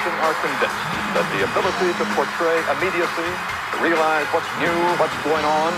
television 0.00 0.24
are 0.24 0.34
convinced 0.40 0.80
that 1.12 1.26
the 1.36 1.44
ability 1.44 1.92
to 1.98 2.04
portray 2.16 2.56
immediacy, 2.72 3.30
to 3.72 3.76
realize 3.84 4.26
what's 4.32 4.48
new, 4.60 4.72
what's 4.96 5.16
going 5.24 5.44
on, 5.44 5.72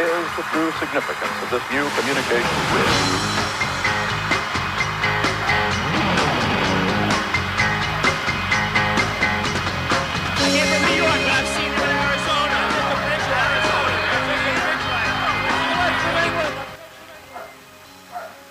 is 0.00 0.24
the 0.36 0.44
true 0.52 0.70
significance 0.80 1.36
of 1.44 1.50
this 1.50 1.64
new 1.70 1.84
communication 1.96 2.56
bridge. 2.72 3.36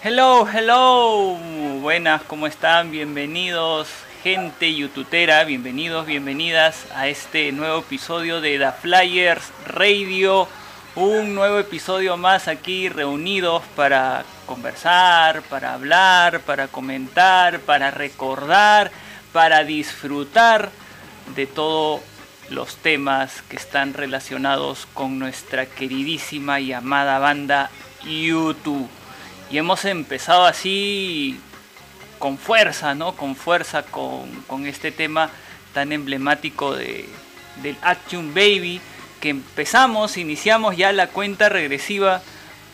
Hello, 0.03 0.45
hello, 0.45 1.39
buenas, 1.81 2.21
¿cómo 2.27 2.45
están? 2.45 2.91
Bienvenidos, 2.91 4.04
gente 4.25 4.73
youtubera, 4.73 5.43
bienvenidos, 5.43 6.07
bienvenidas 6.07 6.87
a 6.95 7.07
este 7.07 7.51
nuevo 7.51 7.81
episodio 7.81 8.41
de 8.41 8.57
The 8.57 8.71
Flyers 8.71 9.51
Radio. 9.67 10.47
Un 10.95 11.35
nuevo 11.35 11.59
episodio 11.59 12.17
más 12.17 12.47
aquí 12.47 12.89
reunidos 12.89 13.61
para 13.75 14.25
conversar, 14.47 15.43
para 15.43 15.75
hablar, 15.75 16.39
para 16.39 16.67
comentar, 16.67 17.59
para 17.59 17.91
recordar, 17.91 18.89
para 19.31 19.63
disfrutar 19.63 20.71
de 21.35 21.45
todos 21.45 22.01
los 22.49 22.77
temas 22.77 23.43
que 23.43 23.57
están 23.57 23.93
relacionados 23.93 24.87
con 24.95 25.19
nuestra 25.19 25.67
queridísima 25.67 26.59
y 26.59 26.73
amada 26.73 27.19
banda 27.19 27.69
YouTube. 28.03 28.89
Y 29.51 29.59
hemos 29.59 29.85
empezado 29.85 30.45
así 30.45 31.39
con 32.25 32.39
fuerza, 32.39 32.95
¿no? 32.95 33.15
Con 33.15 33.35
fuerza 33.35 33.83
con, 33.83 34.65
este 34.65 34.91
tema 34.91 35.29
tan 35.75 35.91
emblemático 35.91 36.73
de, 36.73 37.07
del 37.57 37.77
Action 37.83 38.33
Baby, 38.33 38.81
que 39.21 39.29
empezamos, 39.29 40.17
iniciamos 40.17 40.75
ya 40.75 40.91
la 40.91 41.05
cuenta 41.05 41.49
regresiva 41.49 42.23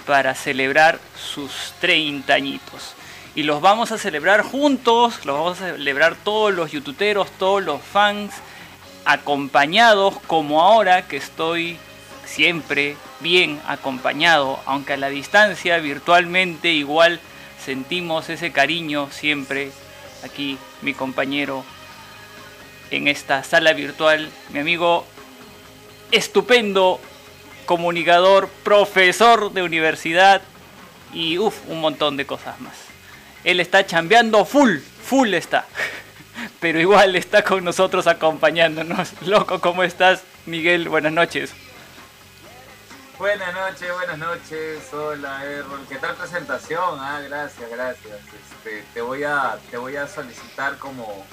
para 0.08 0.36
celebrar 0.36 1.00
sus 1.18 1.74
30 1.82 2.34
añitos. 2.34 2.94
Y 3.36 3.44
los 3.44 3.60
vamos 3.60 3.92
a 3.92 3.98
celebrar 3.98 4.42
juntos, 4.42 5.26
los 5.26 5.38
vamos 5.38 5.60
a 5.60 5.74
celebrar 5.74 6.16
todos 6.16 6.54
los 6.54 6.72
youtuberos, 6.72 7.30
todos 7.32 7.62
los 7.62 7.82
fans, 7.82 8.34
acompañados 9.04 10.18
como 10.28 10.62
ahora 10.62 11.10
que 11.10 11.18
estoy 11.18 11.78
siempre 12.24 12.96
bien 13.20 13.60
acompañado, 13.68 14.62
aunque 14.66 14.94
a 14.94 14.98
la 14.98 15.10
distancia, 15.10 15.78
virtualmente, 15.80 16.72
igual 16.72 17.20
sentimos 17.64 18.30
ese 18.30 18.52
cariño 18.52 19.10
siempre. 19.12 19.72
Aquí 20.24 20.58
mi 20.82 20.94
compañero 20.94 21.64
en 22.92 23.08
esta 23.08 23.44
sala 23.44 23.74
virtual, 23.74 24.30
mi 24.50 24.60
amigo 24.60 25.06
estupendo, 26.12 27.00
comunicador, 27.66 28.50
profesor 28.64 29.52
de 29.54 29.64
universidad 29.64 30.42
y 31.14 31.38
uff, 31.38 31.56
un 31.68 31.82
montón 31.82 32.18
de 32.18 32.26
cosas 32.26 32.60
más. 32.60 32.76
Él 33.44 33.60
está 33.60 33.86
chambeando 33.86 34.46
full, 34.46 34.78
full 34.78 35.34
está. 35.34 35.66
Pero 36.60 36.80
igual 36.80 37.16
está 37.16 37.44
con 37.44 37.64
nosotros 37.64 38.08
acompañándonos. 38.08 39.14
Loco, 39.26 39.60
¿cómo 39.62 39.84
estás, 39.84 40.24
Miguel? 40.46 40.90
Buenas 40.90 41.14
noches. 41.14 41.54
Buenas 43.22 43.54
noches, 43.54 43.94
buenas 43.94 44.18
noches. 44.18 44.92
Hola, 44.94 45.46
Errol. 45.46 45.86
¿Qué 45.88 45.98
tal 45.98 46.16
presentación? 46.16 46.98
Ah, 47.00 47.22
gracias, 47.22 47.70
gracias. 47.70 48.18
Este, 48.18 48.84
te 48.96 49.02
voy 49.02 49.24
a 49.24 49.60
te 49.70 49.78
voy 49.78 49.96
a 49.96 50.08
solicitar 50.08 50.80
como 50.80 51.24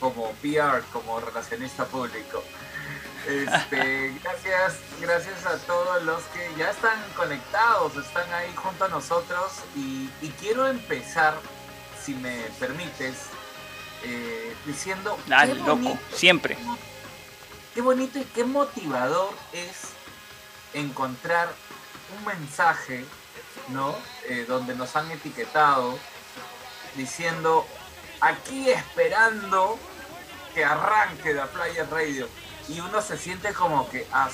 como 0.00 0.32
PR, 0.42 0.82
como 0.92 1.20
relacionista 1.20 1.84
público. 1.84 2.42
Este, 3.28 4.18
gracias, 4.24 4.80
gracias 5.00 5.46
a 5.46 5.58
todos 5.58 6.02
los 6.02 6.24
que 6.24 6.50
ya 6.58 6.70
están 6.70 6.98
conectados, 7.16 7.96
están 8.04 8.28
ahí 8.32 8.52
junto 8.56 8.86
a 8.86 8.88
nosotros 8.88 9.52
y, 9.76 10.08
quiero 10.40 10.66
empezar, 10.66 11.34
si 12.04 12.14
me 12.14 12.36
permites, 12.58 13.26
eh, 14.02 14.56
diciendo... 14.66 15.16
Dale, 15.28 15.54
loco, 15.54 15.96
siempre. 16.12 16.58
Qué 17.74 17.80
bonito 17.80 18.18
y 18.18 18.24
qué 18.24 18.42
motivador 18.42 19.32
es 19.52 19.91
encontrar 20.74 21.52
un 22.16 22.24
mensaje, 22.24 23.04
¿no? 23.68 23.94
Eh, 24.28 24.44
donde 24.46 24.74
nos 24.74 24.94
han 24.96 25.10
etiquetado 25.10 25.98
diciendo, 26.94 27.66
aquí 28.20 28.70
esperando 28.70 29.78
que 30.54 30.64
arranque 30.64 31.34
la 31.34 31.46
Playa 31.46 31.86
Radio. 31.90 32.28
Y 32.68 32.80
uno 32.80 33.00
se 33.02 33.18
siente 33.18 33.52
como 33.52 33.88
que, 33.88 34.06
ah, 34.12 34.30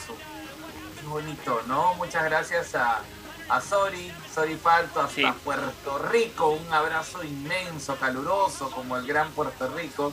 qué 1.01 1.07
bonito, 1.07 1.63
¿no? 1.67 1.95
Muchas 1.95 2.25
gracias 2.25 2.75
a, 2.75 3.01
a 3.49 3.61
Sori, 3.61 4.13
Sori 4.33 4.57
Falto, 4.57 5.01
hasta 5.01 5.33
Puerto 5.35 5.99
Rico. 5.99 6.51
Un 6.51 6.73
abrazo 6.73 7.25
inmenso, 7.25 7.97
caluroso, 7.97 8.71
como 8.71 8.97
el 8.97 9.07
gran 9.07 9.31
Puerto 9.31 9.69
Rico. 9.69 10.13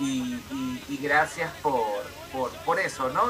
Y, 0.00 0.38
gracias 1.00 1.52
por, 1.62 2.02
por, 2.32 2.50
por, 2.64 2.78
eso, 2.80 3.08
¿no? 3.10 3.22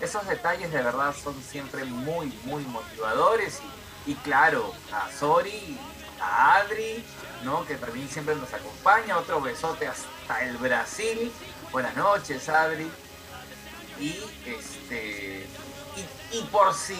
Esos 0.00 0.26
detalles 0.26 0.70
de 0.72 0.82
verdad 0.82 1.14
son 1.14 1.40
siempre 1.42 1.84
muy, 1.84 2.26
muy 2.44 2.64
motivadores. 2.64 3.60
Y, 4.06 4.14
claro, 4.16 4.72
a 4.92 5.10
Sori, 5.10 5.78
a 6.20 6.56
Adri, 6.56 7.04
¿no? 7.44 7.66
que 7.66 7.76
también 7.76 8.08
siempre 8.08 8.34
nos 8.36 8.52
acompaña. 8.52 9.18
Otro 9.18 9.40
besote 9.40 9.86
hasta 9.86 10.44
el 10.44 10.56
Brasil. 10.58 11.32
Buenas 11.72 11.96
noches, 11.96 12.48
Adri. 12.48 12.90
Y 13.98 14.22
este. 14.44 15.46
Y, 16.32 16.42
por 16.52 16.74
si 16.74 16.96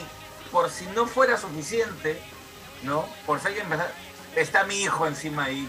por 0.51 0.71
si 0.71 0.87
no 0.87 1.07
fuera 1.07 1.37
suficiente, 1.37 2.21
¿no? 2.83 3.07
Por 3.27 3.41
si 3.41 3.49
alguien 3.49 3.67
está 4.35 4.65
mi 4.65 4.81
hijo 4.81 5.07
encima 5.07 5.45
ahí. 5.45 5.69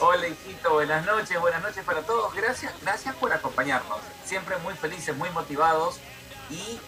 Hola 0.00 0.28
hijito, 0.28 0.72
buenas 0.72 1.04
noches, 1.04 1.38
buenas 1.38 1.62
noches 1.62 1.84
para 1.84 2.00
todos. 2.02 2.34
Gracias, 2.34 2.72
gracias 2.80 3.14
por 3.16 3.32
acompañarnos. 3.32 3.98
Siempre 4.24 4.56
muy 4.58 4.74
felices, 4.74 5.14
muy 5.14 5.28
motivados 5.30 6.00
y 6.48 6.80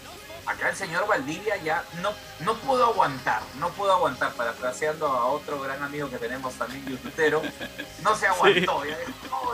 acá 0.47 0.71
el 0.71 0.77
señor 0.77 1.06
Valdivia 1.06 1.56
ya 1.59 1.85
no, 2.00 2.12
no 2.41 2.55
pudo 2.55 2.87
aguantar, 2.87 3.43
no 3.59 3.69
pudo 3.71 3.93
aguantar, 3.93 4.33
para 4.33 4.53
parafraseando 4.53 5.06
a 5.06 5.27
otro 5.27 5.61
gran 5.61 5.83
amigo 5.83 6.09
que 6.09 6.19
tenemos 6.19 6.55
también, 6.55 6.85
youtubero, 6.87 7.43
no 8.03 8.17
se 8.17 8.27
aguantó, 8.27 8.83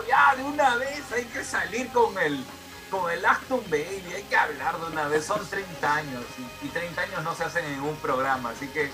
ya, 0.09 0.37
de 0.37 0.43
una 0.43 0.77
vez 0.77 1.03
hay 1.13 1.25
que 1.27 1.45
salir 1.45 1.89
con 1.91 2.17
el, 2.19 2.45
con 2.91 3.11
el 3.11 3.25
Aston 3.25 3.63
Baby, 3.71 4.15
hay 4.15 4.23
que 4.25 4.37
hablar 4.37 4.79
de 4.79 4.87
una 4.87 5.07
vez, 5.09 5.25
son 5.25 5.45
30 5.47 5.95
años 5.95 6.25
y, 6.63 6.69
30 6.69 7.03
años 7.03 7.23
no 7.23 7.35
se 7.35 7.45
hacen 7.45 7.65
en 7.65 7.73
ningún 7.73 7.97
programa, 7.97 8.51
así 8.51 8.67
que 8.69 8.91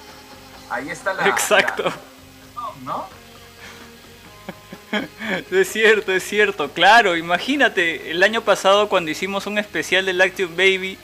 ahí 0.70 0.90
está 0.90 1.14
la... 1.14 1.28
Exacto. 1.28 1.92
¿No? 2.82 3.08
Es 5.50 5.72
cierto, 5.72 6.12
es 6.12 6.22
cierto, 6.22 6.70
claro, 6.70 7.16
imagínate, 7.16 8.10
el 8.10 8.22
año 8.22 8.42
pasado 8.42 8.88
cuando 8.88 9.10
hicimos 9.10 9.46
un 9.46 9.58
especial 9.58 10.06
del 10.06 10.20
Active 10.20 10.50
Baby, 10.56 10.98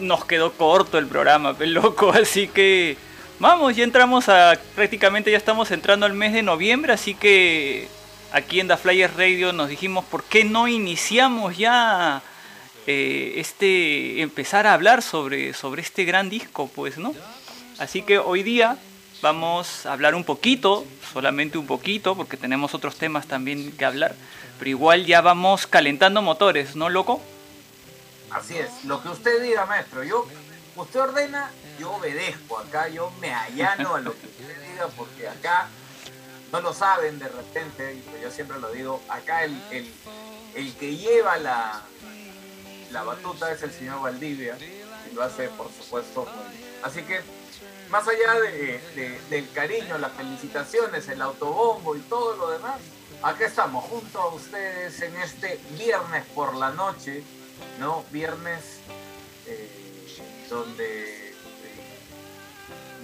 nos 0.00 0.24
quedó 0.24 0.52
corto 0.52 0.98
el 0.98 1.06
programa, 1.06 1.54
loco, 1.60 2.12
así 2.14 2.48
que 2.48 2.96
vamos, 3.38 3.76
ya 3.76 3.84
entramos 3.84 4.28
a, 4.28 4.58
prácticamente 4.74 5.30
ya 5.30 5.36
estamos 5.36 5.70
entrando 5.70 6.06
al 6.06 6.14
mes 6.14 6.32
de 6.32 6.42
noviembre, 6.42 6.92
así 6.92 7.14
que 7.14 7.88
aquí 8.32 8.60
en 8.60 8.68
The 8.68 8.76
Flyers 8.76 9.14
Radio 9.14 9.52
nos 9.52 9.68
dijimos, 9.68 10.04
¿por 10.04 10.24
qué 10.24 10.44
no 10.44 10.66
iniciamos 10.66 11.56
ya 11.56 12.22
eh, 12.86 13.34
este, 13.36 14.22
empezar 14.22 14.66
a 14.66 14.74
hablar 14.74 15.02
sobre, 15.02 15.54
sobre 15.54 15.82
este 15.82 16.04
gran 16.04 16.28
disco, 16.28 16.70
pues, 16.74 16.98
¿no? 16.98 17.14
Así 17.78 18.02
que 18.02 18.18
hoy 18.18 18.42
día 18.42 18.76
vamos 19.24 19.86
a 19.86 19.94
hablar 19.94 20.14
un 20.14 20.22
poquito, 20.22 20.84
solamente 21.10 21.56
un 21.56 21.66
poquito, 21.66 22.14
porque 22.14 22.36
tenemos 22.36 22.74
otros 22.74 22.96
temas 22.96 23.26
también 23.26 23.72
que 23.72 23.86
hablar, 23.86 24.14
pero 24.58 24.68
igual 24.68 25.06
ya 25.06 25.22
vamos 25.22 25.66
calentando 25.66 26.20
motores, 26.20 26.76
¿no, 26.76 26.90
loco? 26.90 27.22
Así 28.30 28.58
es, 28.58 28.84
lo 28.84 29.02
que 29.02 29.08
usted 29.08 29.42
diga, 29.42 29.64
maestro, 29.64 30.04
yo, 30.04 30.28
usted 30.76 31.00
ordena, 31.00 31.50
yo 31.78 31.92
obedezco, 31.92 32.58
acá 32.58 32.88
yo 32.88 33.10
me 33.18 33.32
allano 33.32 33.94
a 33.94 34.00
lo 34.00 34.12
que 34.12 34.26
usted 34.26 34.70
diga, 34.70 34.88
porque 34.94 35.26
acá 35.26 35.68
no 36.52 36.60
lo 36.60 36.74
saben 36.74 37.18
de 37.18 37.28
repente, 37.28 37.94
y 37.94 38.00
pues 38.00 38.20
yo 38.20 38.30
siempre 38.30 38.60
lo 38.60 38.70
digo, 38.72 39.02
acá 39.08 39.44
el, 39.44 39.58
el, 40.54 40.74
que 40.74 40.96
lleva 40.98 41.38
la, 41.38 41.80
la 42.90 43.02
batuta 43.04 43.50
es 43.50 43.62
el 43.62 43.72
señor 43.72 44.02
Valdivia, 44.02 44.58
y 45.10 45.14
lo 45.14 45.22
hace 45.22 45.48
por 45.48 45.70
supuesto 45.72 46.28
Así 46.82 47.00
que 47.00 47.22
más 47.94 48.08
allá 48.08 48.40
de, 48.40 49.20
del 49.30 49.48
cariño, 49.52 49.98
las 49.98 50.10
felicitaciones, 50.14 51.06
el 51.06 51.22
autobombo 51.22 51.94
y 51.94 52.00
todo 52.00 52.34
lo 52.34 52.50
demás, 52.50 52.80
acá 53.22 53.46
estamos 53.46 53.84
junto 53.84 54.20
a 54.20 54.34
ustedes 54.34 55.00
en 55.00 55.14
este 55.18 55.60
viernes 55.78 56.24
por 56.34 56.56
la 56.56 56.70
noche, 56.70 57.22
¿no? 57.78 58.04
Viernes 58.10 58.80
eh, 59.46 60.18
donde 60.50 61.28
eh, 61.28 61.34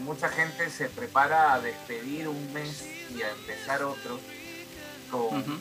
mucha 0.01 0.29
gente 0.29 0.69
se 0.71 0.89
prepara 0.89 1.53
a 1.53 1.61
despedir 1.61 2.27
un 2.27 2.53
mes 2.53 2.85
y 3.15 3.23
a 3.23 3.31
empezar 3.31 3.85
otro. 3.85 4.19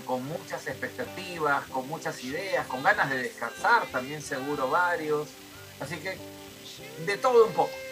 con, 0.08 0.26
muchas 0.26 0.66
expectativas, 0.66 1.68
con 1.68 1.88
muchas 1.88 2.24
ideas, 2.24 2.66
con 2.66 2.82
ganas 2.82 3.12
de 3.12 3.18
descansar 3.20 3.86
también 3.92 4.24
seguro 4.24 4.72
varios. 4.72 5.28
Así 5.80 5.98
que 5.98 6.18
de 7.06 7.18
todo 7.18 7.46
un 7.46 7.54
poco. 7.54 7.89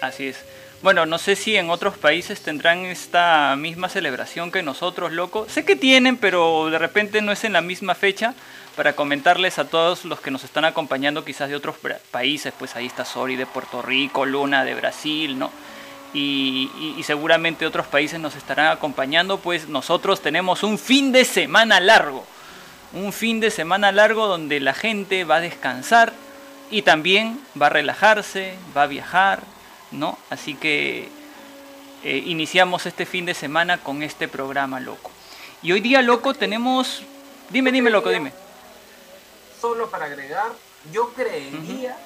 Así 0.00 0.28
es. 0.28 0.44
Bueno, 0.82 1.06
no 1.06 1.18
sé 1.18 1.36
si 1.36 1.56
en 1.56 1.70
otros 1.70 1.96
países 1.96 2.42
tendrán 2.42 2.84
esta 2.84 3.56
misma 3.56 3.88
celebración 3.88 4.52
que 4.52 4.62
nosotros, 4.62 5.10
loco. 5.10 5.46
Sé 5.48 5.64
que 5.64 5.74
tienen, 5.74 6.18
pero 6.18 6.68
de 6.70 6.78
repente 6.78 7.22
no 7.22 7.32
es 7.32 7.44
en 7.44 7.54
la 7.54 7.62
misma 7.62 7.94
fecha. 7.94 8.34
Para 8.76 8.92
comentarles 8.92 9.58
a 9.58 9.64
todos 9.64 10.04
los 10.04 10.20
que 10.20 10.30
nos 10.30 10.44
están 10.44 10.66
acompañando 10.66 11.24
quizás 11.24 11.48
de 11.48 11.56
otros 11.56 11.76
países, 12.10 12.52
pues 12.58 12.76
ahí 12.76 12.84
está 12.84 13.06
Sori 13.06 13.34
de 13.34 13.46
Puerto 13.46 13.80
Rico, 13.80 14.26
Luna 14.26 14.64
de 14.64 14.74
Brasil, 14.74 15.38
¿no? 15.38 15.50
Y, 16.12 16.70
y, 16.96 17.02
seguramente 17.02 17.66
otros 17.66 17.86
países 17.86 18.20
nos 18.20 18.36
estarán 18.36 18.66
acompañando, 18.66 19.38
pues 19.38 19.68
nosotros 19.68 20.20
tenemos 20.20 20.62
un 20.62 20.78
fin 20.78 21.10
de 21.10 21.24
semana 21.24 21.80
largo. 21.80 22.24
Un 22.92 23.12
fin 23.12 23.40
de 23.40 23.50
semana 23.50 23.92
largo 23.92 24.26
donde 24.26 24.60
la 24.60 24.74
gente 24.74 25.24
va 25.24 25.36
a 25.36 25.40
descansar 25.40 26.12
y 26.70 26.82
también 26.82 27.40
va 27.60 27.66
a 27.66 27.70
relajarse, 27.70 28.54
va 28.76 28.82
a 28.82 28.86
viajar, 28.86 29.40
¿no? 29.90 30.18
Así 30.30 30.54
que 30.54 31.08
eh, 32.02 32.22
iniciamos 32.26 32.86
este 32.86 33.06
fin 33.06 33.26
de 33.26 33.34
semana 33.34 33.78
con 33.78 34.02
este 34.02 34.28
programa, 34.28 34.80
loco. 34.80 35.10
Y 35.62 35.72
hoy 35.72 35.80
día, 35.80 36.02
loco, 36.02 36.34
tenemos... 36.34 37.02
Dime, 37.50 37.72
dime, 37.72 37.90
loco, 37.90 38.10
dime. 38.10 38.32
Solo 39.60 39.90
para 39.90 40.06
agregar, 40.06 40.52
yo 40.92 41.12
creería 41.14 41.96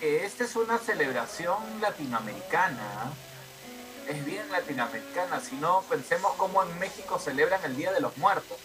que 0.00 0.24
esta 0.24 0.44
es 0.44 0.56
una 0.56 0.78
celebración 0.78 1.56
latinoamericana. 1.80 3.12
Es 4.08 4.24
bien 4.24 4.50
latinoamericana, 4.50 5.40
si 5.40 5.56
no 5.56 5.84
pensemos 5.88 6.32
cómo 6.36 6.62
en 6.62 6.78
México 6.78 7.18
celebran 7.18 7.60
el 7.64 7.76
Día 7.76 7.92
de 7.92 8.00
los 8.00 8.16
Muertos. 8.16 8.58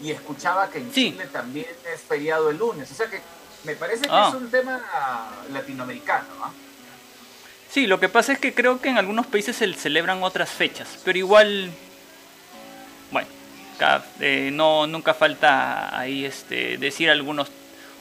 Y 0.00 0.10
escuchaba 0.10 0.68
que 0.68 0.78
en 0.78 0.92
Chile 0.92 1.26
también 1.26 1.68
es 1.94 2.00
feriado 2.00 2.50
el 2.50 2.58
lunes. 2.58 2.90
O 2.90 2.94
sea 2.94 3.08
que 3.08 3.20
me 3.64 3.76
parece 3.76 4.02
que 4.02 4.10
ah. 4.10 4.26
es 4.28 4.34
un 4.34 4.50
tema 4.50 4.80
latinoamericano. 5.52 6.26
¿ah? 6.42 6.50
Sí, 7.72 7.86
lo 7.86 7.98
que 7.98 8.10
pasa 8.10 8.34
es 8.34 8.38
que 8.38 8.52
creo 8.52 8.82
que 8.82 8.90
en 8.90 8.98
algunos 8.98 9.26
países 9.26 9.56
se 9.56 9.72
celebran 9.72 10.22
otras 10.22 10.50
fechas, 10.50 10.98
pero 11.06 11.16
igual, 11.16 11.70
bueno, 13.10 13.26
eh, 14.20 14.50
no 14.52 14.86
nunca 14.86 15.14
falta 15.14 15.98
ahí 15.98 16.26
este, 16.26 16.76
decir 16.76 17.08
algunos 17.08 17.50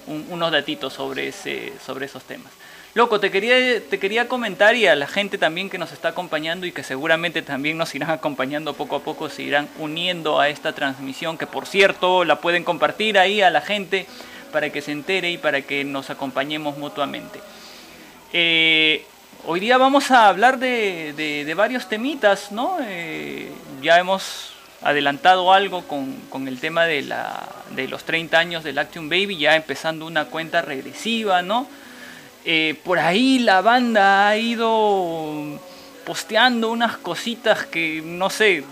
unos 0.08 0.52
datitos 0.52 0.92
sobre 0.92 1.30
ese 1.30 1.72
sobre 1.86 2.08
esos 2.08 2.22
temas. 2.24 2.52
Loco, 2.96 3.22
te 3.22 3.32
quería, 3.32 3.82
te 3.90 3.98
quería 3.98 4.28
comentar 4.28 4.76
y 4.76 4.88
a 4.88 4.96
la 4.98 5.08
gente 5.08 5.38
también 5.38 5.70
que 5.70 5.78
nos 5.78 5.94
está 5.94 6.10
acompañando 6.10 6.66
y 6.66 6.74
que 6.74 6.84
seguramente 6.84 7.42
también 7.42 7.78
nos 7.78 7.96
irán 7.96 8.10
acompañando 8.10 8.74
poco 8.74 8.98
a 8.98 9.04
poco, 9.04 9.30
se 9.30 9.44
irán 9.44 9.70
uniendo 9.80 10.42
a 10.42 10.50
esta 10.50 10.74
transmisión, 10.74 11.38
que 11.38 11.48
por 11.48 11.66
cierto 11.66 12.26
la 12.26 12.42
pueden 12.42 12.66
compartir 12.66 13.18
ahí 13.18 13.42
a 13.42 13.50
la 13.50 13.62
gente 13.62 14.06
para 14.52 14.70
que 14.70 14.82
se 14.82 14.92
entere 14.92 15.32
y 15.32 15.38
para 15.38 15.62
que 15.62 15.86
nos 15.86 16.10
acompañemos 16.10 16.78
mutuamente. 16.78 17.40
Eh, 18.34 19.06
Hoy 19.44 19.60
día 19.60 19.80
vamos 19.80 20.12
a 20.12 20.28
hablar 20.28 20.60
de, 20.60 21.52
varios 21.58 21.90
temitas, 21.90 22.52
¿no? 22.52 22.78
Eh, 22.80 23.52
ya 23.82 23.98
hemos 23.98 24.54
adelantado 24.84 25.52
algo 25.52 25.82
con, 25.88 26.48
el 26.48 26.60
tema 26.60 26.86
de, 26.86 27.02
los 27.90 28.04
30 28.04 28.38
años 28.38 28.64
del 28.64 28.78
Action 28.78 29.10
Baby, 29.10 29.38
ya 29.38 29.56
empezando 29.56 30.06
una 30.06 30.26
cuenta 30.26 30.62
regresiva, 30.62 31.42
¿no? 31.42 31.66
Eh, 32.46 32.80
por 32.84 33.00
ahí 33.00 33.40
la 33.40 33.62
banda 33.62 34.28
ha 34.28 34.38
ido 34.38 35.60
posteando 36.06 36.70
unas 36.70 36.98
cositas 36.98 37.66
que, 37.66 38.04
no 38.06 38.30
sé, 38.30 38.64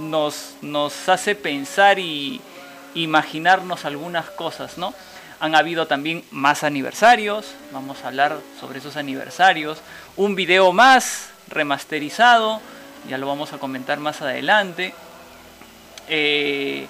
nos, 0.00 0.56
nos 0.60 1.08
hace 1.08 1.36
pensar 1.36 2.00
y 2.00 2.40
imaginarnos 2.96 3.84
algunas 3.84 4.28
cosas, 4.30 4.76
¿no? 4.76 4.92
Han 5.44 5.54
habido 5.54 5.86
también 5.86 6.24
más 6.30 6.64
aniversarios, 6.64 7.54
vamos 7.70 8.02
a 8.02 8.08
hablar 8.08 8.38
sobre 8.58 8.78
esos 8.78 8.96
aniversarios. 8.96 9.76
Un 10.16 10.34
video 10.34 10.72
más 10.72 11.28
remasterizado, 11.48 12.62
ya 13.10 13.18
lo 13.18 13.26
vamos 13.26 13.52
a 13.52 13.58
comentar 13.58 14.00
más 14.00 14.22
adelante. 14.22 14.94
Eh, 16.08 16.86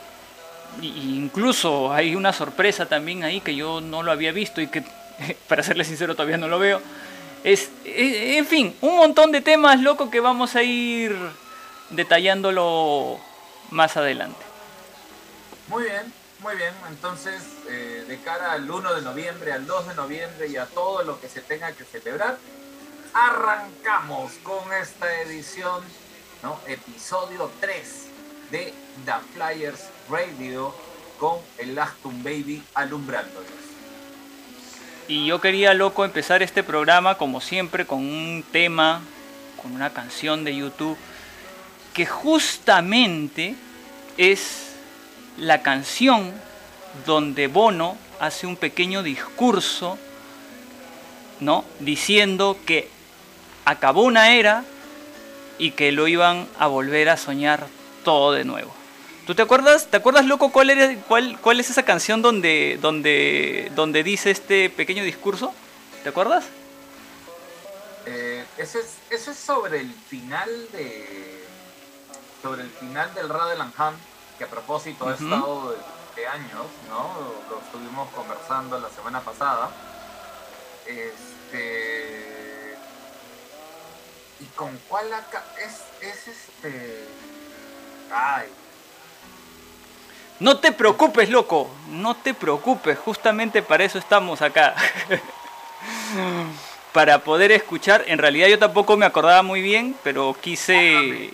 incluso 0.82 1.92
hay 1.92 2.14
una 2.14 2.32
sorpresa 2.32 2.86
también 2.86 3.24
ahí 3.24 3.40
que 3.40 3.56
yo 3.56 3.80
no 3.80 4.04
lo 4.04 4.12
había 4.12 4.30
visto 4.30 4.60
y 4.60 4.68
que, 4.68 4.84
para 5.48 5.64
serle 5.64 5.82
sincero, 5.82 6.14
todavía 6.14 6.38
no 6.38 6.46
lo 6.46 6.60
veo. 6.60 6.80
Es, 7.42 7.72
eh, 7.84 8.36
en 8.38 8.46
fin, 8.46 8.76
un 8.82 8.98
montón 8.98 9.32
de 9.32 9.40
temas, 9.40 9.80
loco, 9.80 10.12
que 10.12 10.20
vamos 10.20 10.54
a 10.54 10.62
ir 10.62 11.12
detallándolo 11.90 13.18
más 13.72 13.96
adelante. 13.96 14.44
Muy 15.66 15.82
bien. 15.82 16.23
Muy 16.44 16.56
bien, 16.56 16.74
entonces 16.90 17.42
eh, 17.70 18.04
de 18.06 18.18
cara 18.18 18.52
al 18.52 18.70
1 18.70 18.96
de 18.96 19.00
noviembre, 19.00 19.50
al 19.50 19.66
2 19.66 19.88
de 19.88 19.94
noviembre 19.94 20.46
y 20.46 20.56
a 20.56 20.66
todo 20.66 21.02
lo 21.02 21.18
que 21.18 21.26
se 21.26 21.40
tenga 21.40 21.72
que 21.72 21.84
celebrar, 21.84 22.36
arrancamos 23.14 24.32
con 24.42 24.70
esta 24.74 25.22
edición, 25.22 25.82
¿no? 26.42 26.60
episodio 26.66 27.50
3 27.60 28.08
de 28.50 28.74
The 29.06 29.12
Flyers 29.32 29.88
Radio 30.10 30.74
con 31.18 31.38
el 31.56 31.78
Aston 31.78 32.22
Baby 32.22 32.62
alumbrándonos. 32.74 33.48
Y 35.08 35.24
yo 35.24 35.40
quería, 35.40 35.72
loco, 35.72 36.04
empezar 36.04 36.42
este 36.42 36.62
programa 36.62 37.16
como 37.16 37.40
siempre 37.40 37.86
con 37.86 38.00
un 38.00 38.44
tema, 38.52 39.00
con 39.62 39.72
una 39.72 39.94
canción 39.94 40.44
de 40.44 40.54
YouTube 40.54 40.98
que 41.94 42.04
justamente 42.04 43.54
es 44.18 44.73
la 45.38 45.62
canción 45.62 46.32
donde 47.06 47.48
Bono 47.48 47.96
hace 48.20 48.46
un 48.46 48.56
pequeño 48.56 49.02
discurso, 49.02 49.98
¿no? 51.40 51.64
Diciendo 51.80 52.56
que 52.64 52.88
acabó 53.64 54.02
una 54.02 54.34
era 54.34 54.64
y 55.58 55.72
que 55.72 55.92
lo 55.92 56.08
iban 56.08 56.46
a 56.58 56.66
volver 56.66 57.08
a 57.08 57.16
soñar 57.16 57.66
todo 58.04 58.32
de 58.32 58.44
nuevo. 58.44 58.74
¿Tú 59.26 59.34
te 59.34 59.42
acuerdas? 59.42 59.86
¿Te 59.90 59.96
acuerdas, 59.96 60.26
loco, 60.26 60.52
cuál, 60.52 60.70
era, 60.70 60.94
cuál, 61.08 61.38
cuál 61.40 61.58
es 61.58 61.70
esa 61.70 61.82
canción 61.82 62.20
donde, 62.20 62.78
donde, 62.80 63.72
donde 63.74 64.02
dice 64.02 64.30
este 64.30 64.68
pequeño 64.68 65.02
discurso? 65.02 65.54
¿Te 66.02 66.10
acuerdas? 66.10 66.44
Eh, 68.04 68.44
es, 68.58 68.76
es 69.10 69.36
sobre 69.36 69.80
el 69.80 69.92
final 69.92 70.50
de. 70.72 71.42
Sobre 72.42 72.62
el 72.62 72.68
final 72.68 73.14
del 73.14 73.30
Radeland 73.30 73.72
que 74.38 74.44
a 74.44 74.48
propósito 74.48 75.08
ha 75.08 75.14
estado 75.14 75.76
de, 76.16 76.26
años, 76.26 76.66
¿no? 76.88 77.10
Lo, 77.50 77.58
estuvimos 77.60 78.08
conversando 78.10 78.78
la 78.78 78.88
semana 78.88 79.20
pasada. 79.20 79.70
Este. 80.86 82.76
¿Y 84.40 84.44
con 84.56 84.78
cuál 84.88 85.12
acá? 85.12 85.44
Es, 85.58 85.82
es 86.00 86.28
este. 86.28 87.08
Ay. 88.12 88.48
No 90.40 90.58
te 90.58 90.72
preocupes, 90.72 91.28
loco. 91.30 91.70
No 91.88 92.16
te 92.16 92.34
preocupes. 92.34 92.98
Justamente 92.98 93.62
para 93.62 93.84
eso 93.84 93.98
estamos 93.98 94.42
acá. 94.42 94.74
para 96.92 97.18
poder 97.18 97.52
escuchar. 97.52 98.04
En 98.06 98.18
realidad 98.18 98.48
yo 98.48 98.58
tampoco 98.58 98.96
me 98.96 99.04
acordaba 99.04 99.42
muy 99.42 99.60
bien, 99.60 99.96
pero 100.02 100.34
quise. 100.40 101.30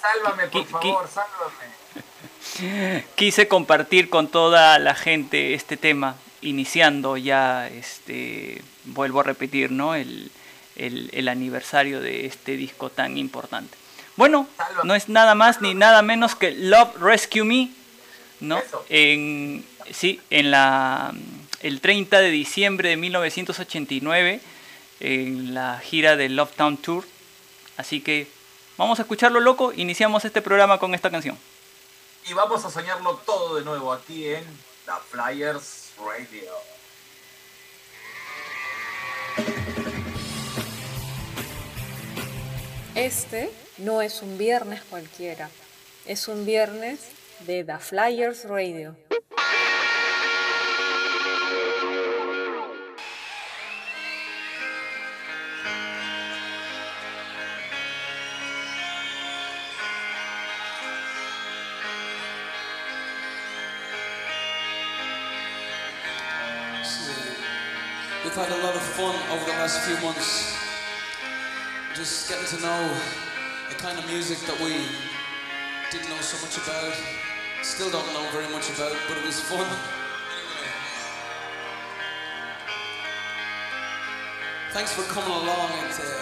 Sálvame, 0.00 0.48
por 0.48 0.66
favor, 0.66 1.08
sálvame. 1.08 1.83
Quise 3.16 3.48
compartir 3.48 4.10
con 4.10 4.28
toda 4.28 4.78
la 4.78 4.94
gente 4.94 5.54
este 5.54 5.76
tema, 5.76 6.16
iniciando 6.40 7.16
ya, 7.16 7.68
este, 7.68 8.62
vuelvo 8.84 9.20
a 9.20 9.24
repetir, 9.24 9.70
¿no? 9.70 9.94
El, 9.94 10.30
aniversario 11.28 12.00
de 12.00 12.26
este 12.26 12.56
disco 12.56 12.90
tan 12.90 13.16
importante. 13.18 13.76
Bueno, 14.16 14.46
no 14.84 14.94
es 14.94 15.08
nada 15.08 15.34
más 15.34 15.60
ni 15.60 15.74
nada 15.74 16.02
menos 16.02 16.34
que 16.36 16.52
Love 16.52 16.96
Rescue 17.00 17.44
Me, 17.44 17.70
¿no? 18.40 18.60
En, 18.88 19.64
sí, 19.90 20.20
en 20.30 20.50
la, 20.50 21.12
el 21.60 21.80
30 21.80 22.20
de 22.20 22.30
diciembre 22.30 22.90
de 22.90 22.96
1989, 22.96 24.40
en 25.00 25.54
la 25.54 25.80
gira 25.80 26.16
de 26.16 26.28
Love 26.28 26.54
Town 26.54 26.76
Tour. 26.76 27.04
Así 27.76 28.00
que 28.00 28.28
vamos 28.76 29.00
a 29.00 29.02
escucharlo 29.02 29.40
loco, 29.40 29.72
iniciamos 29.74 30.24
este 30.24 30.42
programa 30.42 30.78
con 30.78 30.94
esta 30.94 31.10
canción 31.10 31.36
y 32.26 32.32
vamos 32.32 32.64
a 32.64 32.70
soñarlo 32.70 33.16
todo 33.26 33.56
de 33.56 33.64
nuevo 33.64 33.92
aquí 33.92 34.28
en 34.28 34.44
The 34.86 34.92
Flyers 35.10 35.92
Radio. 35.98 36.52
Este 42.94 43.52
no 43.78 44.00
es 44.00 44.22
un 44.22 44.38
viernes 44.38 44.82
cualquiera, 44.88 45.50
es 46.06 46.28
un 46.28 46.46
viernes 46.46 47.00
de 47.40 47.64
The 47.64 47.78
Flyers 47.78 48.48
Radio. 48.48 48.96
Last 69.64 69.80
few 69.88 69.96
months. 70.04 70.52
Just 71.94 72.28
getting 72.28 72.44
to 72.52 72.60
know 72.60 73.00
a 73.70 73.74
kind 73.80 73.98
of 73.98 74.04
music 74.10 74.36
that 74.40 74.60
we 74.60 74.76
didn't 75.90 76.10
know 76.10 76.20
so 76.20 76.36
much 76.44 76.60
about. 76.60 76.92
Still 77.62 77.88
don't 77.88 78.04
know 78.12 78.28
very 78.28 78.44
much 78.52 78.68
about, 78.68 78.92
but 79.08 79.16
it 79.16 79.24
was 79.24 79.40
fun. 79.40 79.64
Thanks 84.76 84.92
for 84.92 85.00
coming 85.08 85.32
along. 85.32 85.72
It 85.80 85.96
uh, 85.96 86.12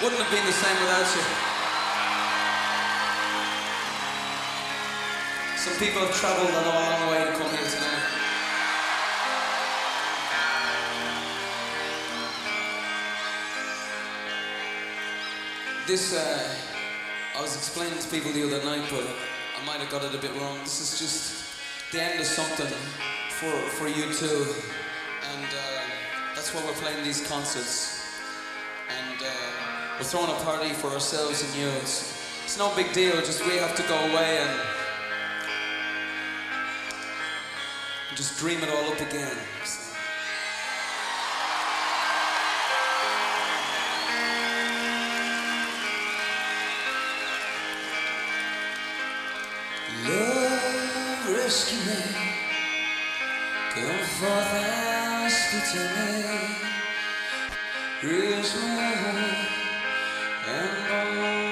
wouldn't 0.00 0.22
have 0.22 0.30
been 0.30 0.46
the 0.46 0.54
same 0.54 0.78
without 0.86 1.08
you. 1.18 1.24
Some 5.58 5.76
people 5.82 6.06
have 6.06 6.14
travelled 6.14 6.48
a 6.48 6.62
long, 6.70 6.78
long 6.78 7.10
way 7.10 7.24
to 7.24 7.32
come 7.32 7.50
here 7.50 7.68
tonight. 7.68 8.21
This, 15.84 16.14
uh, 16.14 16.54
I 17.36 17.42
was 17.42 17.56
explaining 17.56 17.98
to 17.98 18.08
people 18.08 18.30
the 18.30 18.44
other 18.46 18.64
night, 18.64 18.88
but 18.88 19.04
I 19.60 19.66
might 19.66 19.80
have 19.80 19.90
got 19.90 20.04
it 20.04 20.14
a 20.14 20.18
bit 20.18 20.30
wrong. 20.40 20.60
This 20.60 20.80
is 20.80 20.96
just 20.96 21.90
the 21.90 22.00
end 22.00 22.20
of 22.20 22.26
something 22.26 22.72
for, 23.30 23.50
for 23.50 23.88
you 23.88 24.14
too. 24.14 24.46
And 25.34 25.44
uh, 25.44 25.82
that's 26.36 26.54
why 26.54 26.64
we're 26.64 26.72
playing 26.74 27.02
these 27.02 27.26
concerts. 27.26 28.00
And 28.88 29.22
uh, 29.22 29.98
we're 29.98 30.04
throwing 30.04 30.30
a 30.30 30.44
party 30.44 30.72
for 30.72 30.86
ourselves 30.90 31.42
and 31.42 31.52
you. 31.60 31.66
It's, 31.80 32.14
it's 32.44 32.58
no 32.58 32.72
big 32.76 32.92
deal, 32.92 33.16
just 33.16 33.44
we 33.44 33.56
have 33.56 33.74
to 33.74 33.82
go 33.82 33.98
away 33.98 34.38
and 34.38 34.60
just 38.14 38.38
dream 38.38 38.62
it 38.62 38.68
all 38.68 38.92
up 38.92 39.00
again. 39.00 39.36
So. 51.48 51.74
Love, 51.76 51.76
rescue 51.76 51.78
me. 51.78 51.96
Come 53.74 54.06
forth 54.06 54.54
and 54.54 55.32
speak 55.32 55.64
to 55.72 55.80
me. 55.96 56.10
Raise 58.02 58.54
my 58.62 58.92
heart 59.02 59.50
and 60.48 60.92
all 60.92 61.51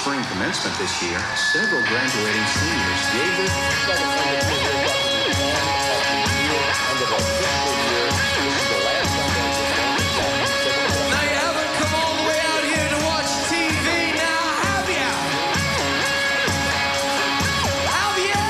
spring 0.00 0.24
commencement 0.32 0.72
this 0.78 1.02
year, 1.02 1.20
several 1.36 1.82
graduating 1.82 2.46
seniors 2.56 3.02
gave 3.12 3.36
their 3.36 3.52
Now 11.04 11.20
you 11.20 11.36
haven't 11.36 11.72
come 11.76 11.92
all 12.00 12.16
the 12.16 12.24
way 12.24 12.40
out 12.48 12.64
here 12.64 12.88
to 12.88 13.00
watch 13.04 13.28
TV 13.52 14.16
now, 14.16 14.40
have 14.64 14.88
ya? 14.88 15.12
Have 17.92 18.20
ya? 18.24 18.40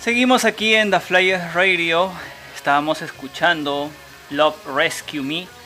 Seguimos 0.00 0.44
aquí 0.44 0.74
en 0.74 0.90
The 0.90 1.00
Flyers 1.00 1.54
Radio. 1.54 2.12
Estábamos 2.54 3.00
escuchando 3.00 3.88
Love 4.28 4.66
Rescue 4.66 5.22
Me. 5.22 5.59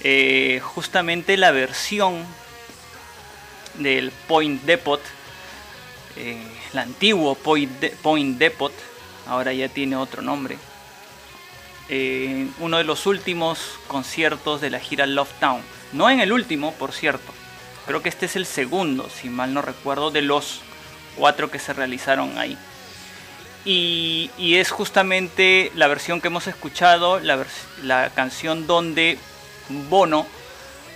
Eh, 0.00 0.60
justamente 0.62 1.36
la 1.36 1.50
versión 1.50 2.24
del 3.74 4.10
Point 4.28 4.62
Depot. 4.62 5.00
eh, 6.16 6.42
el 6.72 6.78
antiguo 6.78 7.34
Point, 7.34 7.84
Point 8.02 8.38
Depot. 8.38 8.72
Ahora 9.26 9.52
ya 9.52 9.68
tiene 9.68 9.96
otro 9.96 10.22
nombre. 10.22 10.58
Eh, 11.88 12.48
uno 12.58 12.78
de 12.78 12.84
los 12.84 13.06
últimos 13.06 13.78
conciertos 13.86 14.60
de 14.60 14.70
la 14.70 14.80
gira 14.80 15.06
Love 15.06 15.32
Town. 15.40 15.62
No 15.92 16.08
en 16.10 16.20
el 16.20 16.32
último, 16.32 16.72
por 16.74 16.92
cierto. 16.92 17.32
Creo 17.86 18.02
que 18.02 18.08
este 18.08 18.26
es 18.26 18.36
el 18.36 18.46
segundo, 18.46 19.10
si 19.10 19.28
mal 19.28 19.52
no 19.52 19.62
recuerdo, 19.62 20.10
de 20.10 20.22
los 20.22 20.60
cuatro 21.16 21.50
que 21.50 21.58
se 21.58 21.72
realizaron 21.72 22.38
ahí. 22.38 22.56
Y, 23.64 24.30
es 24.38 24.70
justamente 24.70 25.70
la 25.74 25.86
versión 25.86 26.20
que 26.20 26.28
hemos 26.28 26.46
escuchado, 26.46 27.20
la 27.20 28.10
canción 28.14 28.66
donde 28.66 29.18
Bono 29.68 30.26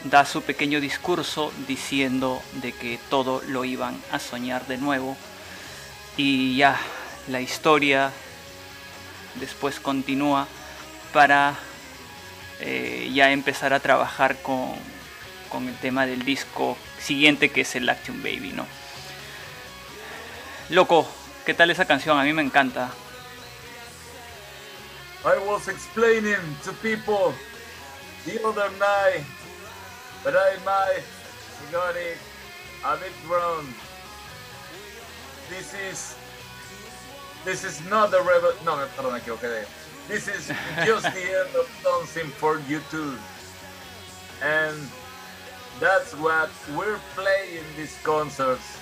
da 0.05 0.24
su 0.24 0.42
pequeño 0.42 0.81
discurso 0.81 1.52
diciendo 1.66 2.42
de 2.55 2.72
que 2.72 2.98
todo 3.11 3.42
lo 3.46 3.64
iban 3.64 4.00
a 4.12 4.18
soñar 4.18 4.66
de 4.66 4.79
nuevo. 4.79 5.16
Y 6.16 6.57
ya 6.57 6.79
la 7.29 7.40
historia 7.40 8.12
después 9.35 9.81
continúa 9.81 10.46
para 11.12 11.55
eh, 12.61 13.11
ya 13.12 13.31
empezar 13.33 13.72
a 13.72 13.81
trabajar 13.81 14.37
con, 14.42 14.74
con 15.48 15.68
el 15.68 15.76
tema 15.76 16.07
del 16.07 16.24
disco 16.24 16.76
siguiente 17.00 17.50
que 17.50 17.62
es 17.62 17.74
el 17.76 17.88
Action 17.88 18.22
Baby, 18.22 18.52
¿no? 18.52 18.66
Loco, 20.70 21.09
¿qué 21.44 21.55
tal 21.55 21.70
esa 21.70 21.85
canción? 21.85 22.18
A 22.18 22.24
mí 22.24 22.33
me 22.33 22.42
encanta. 22.42 22.90
I 25.24 25.38
was 25.48 25.68
explaining 25.68 26.37
to 26.64 26.72
people 26.83 27.35
the 28.26 28.44
other 28.44 28.68
night, 28.78 29.24
but 30.24 30.34
I 30.36 30.56
might 30.64 31.02
got 31.72 31.96
it 31.96 32.18
a 32.84 32.96
bit 32.96 33.12
wrong. 33.28 33.66
This 35.48 35.74
is 35.74 36.16
this 37.44 37.64
is 37.64 37.80
not 37.88 38.10
the 38.10 38.20
rebel. 38.22 38.52
No, 38.64 38.76
perdón, 38.96 39.12
me 39.12 39.20
equivoqué 39.20 39.48
de. 39.48 39.66
This 40.08 40.28
is 40.28 40.48
just 40.84 41.04
the 41.14 41.26
end 41.40 41.54
of 41.56 41.68
something 41.82 42.30
for 42.38 42.60
you 42.68 42.80
too, 42.90 43.16
and 44.42 44.76
that's 45.80 46.14
what 46.14 46.50
we're 46.76 47.00
playing 47.14 47.64
these 47.76 47.96
concerts, 48.02 48.78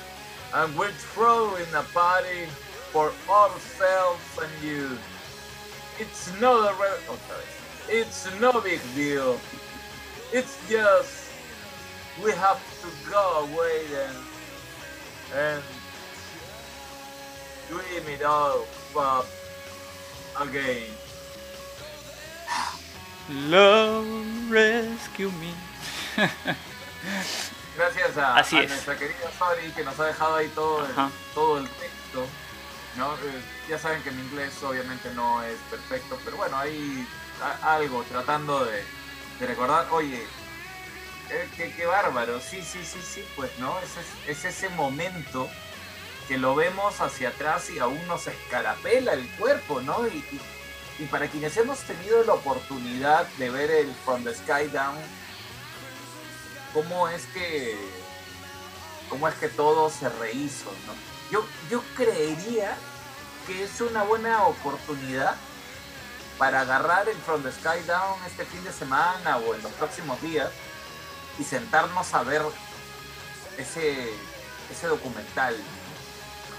and 0.54 0.76
we're 0.76 0.98
throwing 1.14 1.68
a 1.74 1.82
party 1.94 2.46
for 2.92 3.12
ourselves 3.28 4.38
and 4.42 4.52
you. 4.62 4.98
It's 5.98 6.28
not 6.40 6.70
a 6.70 6.74
re- 6.74 7.00
oh, 7.08 7.18
sorry. 7.28 7.53
It's 7.88 8.26
no 8.40 8.60
big 8.60 8.80
deal. 8.94 9.38
It's 10.32 10.56
just 10.68 11.30
we 12.22 12.30
have 12.32 12.60
to 12.82 13.10
go 13.10 13.46
away 13.50 13.84
and 14.04 14.16
and 15.34 15.62
dream 17.68 18.08
it 18.08 18.22
all 18.24 18.66
up 18.96 19.26
again. 20.40 20.90
Love 23.48 24.06
Rescue 24.50 25.30
Me. 25.40 25.52
Gracias 27.76 28.16
a, 28.16 28.36
Así 28.36 28.56
a 28.56 28.62
es. 28.62 28.70
nuestra 28.70 28.96
querida 28.96 29.30
Sori 29.38 29.70
que 29.72 29.82
nos 29.82 29.98
ha 29.98 30.06
dejado 30.06 30.36
ahí 30.36 30.48
todo 30.54 30.84
el, 30.86 30.92
todo 31.34 31.58
el 31.58 31.68
texto. 31.68 32.26
¿no? 32.96 33.14
Eh, 33.14 33.42
ya 33.68 33.78
saben 33.78 34.00
que 34.02 34.10
mi 34.12 34.22
inglés 34.22 34.62
obviamente 34.62 35.10
no 35.14 35.42
es 35.42 35.56
perfecto, 35.70 36.18
pero 36.24 36.36
bueno, 36.36 36.56
ahí 36.56 37.04
algo 37.62 38.02
tratando 38.04 38.64
de, 38.64 38.84
recordar, 39.46 39.86
oye, 39.90 40.22
eh, 41.30 41.48
qué, 41.76 41.86
bárbaro, 41.86 42.40
sí, 42.40 42.62
sí, 42.62 42.84
sí, 42.84 43.00
sí, 43.02 43.24
pues 43.36 43.50
no, 43.58 43.78
es, 43.80 43.90
es, 43.96 44.38
es 44.38 44.44
ese 44.44 44.68
momento 44.70 45.48
que 46.28 46.38
lo 46.38 46.54
vemos 46.54 47.00
hacia 47.00 47.30
atrás 47.30 47.68
y 47.70 47.78
aún 47.78 48.06
nos 48.06 48.26
escarapela 48.26 49.12
el 49.12 49.28
cuerpo, 49.36 49.80
¿no? 49.82 50.06
Y, 50.06 50.18
y- 50.18 50.40
y 50.96 51.06
para 51.06 51.26
quienes 51.26 51.56
hemos 51.56 51.80
tenido 51.80 52.22
la 52.22 52.34
oportunidad 52.34 53.26
de 53.36 53.50
ver 53.50 53.68
el 53.68 53.92
From 54.04 54.22
the 54.22 54.32
Sky 54.32 54.68
Down, 54.72 54.96
cómo 56.72 57.08
es 57.08 57.26
que 57.34 57.76
cómo 59.08 59.26
es 59.28 59.34
que 59.34 59.48
todo 59.48 59.90
se 59.90 60.08
rehizo, 60.08 60.72
¿no? 60.86 60.94
Yo, 61.30 61.44
yo 61.70 61.82
creería 61.96 62.76
que 63.46 63.64
es 63.64 63.80
una 63.80 64.02
buena 64.04 64.44
oportunidad 64.44 65.34
para 66.38 66.60
agarrar 66.62 67.08
el 67.08 67.16
From 67.18 67.42
the 67.42 67.52
Sky 67.52 67.82
Down 67.86 68.18
este 68.26 68.44
fin 68.44 68.62
de 68.64 68.72
semana 68.72 69.36
o 69.38 69.54
en 69.54 69.62
los 69.62 69.72
próximos 69.72 70.20
días 70.20 70.50
y 71.38 71.44
sentarnos 71.44 72.12
a 72.14 72.22
ver 72.22 72.42
ese, 73.58 74.12
ese 74.70 74.86
documental. 74.86 75.56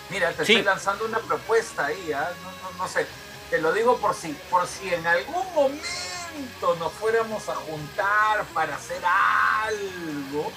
Mira, 0.10 0.32
te 0.34 0.46
Sí. 0.46 0.54
estoy 0.54 0.66
lanzando 0.66 1.06
una 1.06 1.20
propuesta 1.20 1.86
ahí, 1.88 2.12
¿ah? 2.14 2.30
no, 2.44 2.52
no- 2.72 2.78
no 2.78 2.88
sé, 2.88 3.06
te 3.50 3.58
lo 3.60 3.74
digo 3.74 3.98
por 3.98 4.14
si, 4.16 4.34
por 4.50 4.68
si 4.68 4.94
en 4.94 5.06
algún 5.08 5.54
momento 5.54 6.76
nos 6.80 6.92
fuéramos 6.94 7.48
a 7.50 7.56
juntar 7.56 8.44
para 8.54 8.76
hacer 8.76 9.02
algo, 9.06 10.52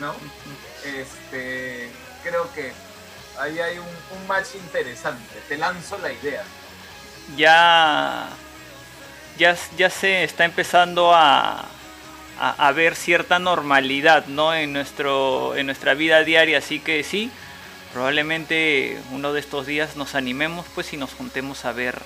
¿no? 0.00 0.14
Este, 0.84 1.90
creo 2.22 2.52
que 2.54 2.72
ahí 3.38 3.58
hay 3.60 3.78
un, 3.78 3.86
un 3.86 4.26
match 4.26 4.54
interesante. 4.54 5.40
Te 5.48 5.56
lanzo 5.56 5.98
la 5.98 6.12
idea. 6.12 6.42
Ya, 7.36 8.28
ya, 9.38 9.56
ya 9.76 9.88
se 9.90 10.24
está 10.24 10.44
empezando 10.44 11.14
a, 11.14 11.64
a, 12.38 12.72
ver 12.72 12.94
cierta 12.94 13.38
normalidad 13.38 14.26
¿no? 14.26 14.54
en, 14.54 14.72
nuestro, 14.72 15.56
en 15.56 15.66
nuestra 15.66 15.94
vida 15.94 16.22
diaria, 16.24 16.58
así 16.58 16.80
que 16.80 17.02
sí, 17.02 17.30
probablemente 17.92 18.98
uno 19.12 19.32
de 19.32 19.40
estos 19.40 19.66
días 19.66 19.96
nos 19.96 20.14
animemos 20.14 20.66
pues 20.74 20.92
y 20.92 20.96
nos 20.96 21.14
juntemos 21.14 21.64
a 21.64 21.72
ver 21.72 22.00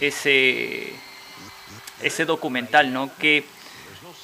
ese, 0.00 0.92
ese 2.02 2.24
documental, 2.24 2.92
¿no? 2.92 3.10
Que 3.18 3.44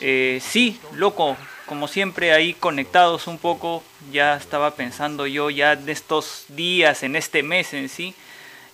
eh, 0.01 0.41
sí, 0.43 0.81
loco, 0.93 1.37
como 1.67 1.89
siempre 1.89 2.33
ahí 2.33 2.55
conectados 2.55 3.27
un 3.27 3.39
poco, 3.39 3.83
ya 4.13 4.37
estaba 4.37 4.73
pensando 4.75 5.27
yo 5.27 5.51
ya 5.51 5.77
de 5.77 5.93
estos 5.93 6.45
días, 6.49 7.03
en 7.03 7.17
este 7.17 7.43
mes 7.43 7.73
en 7.73 7.89
sí, 7.89 8.15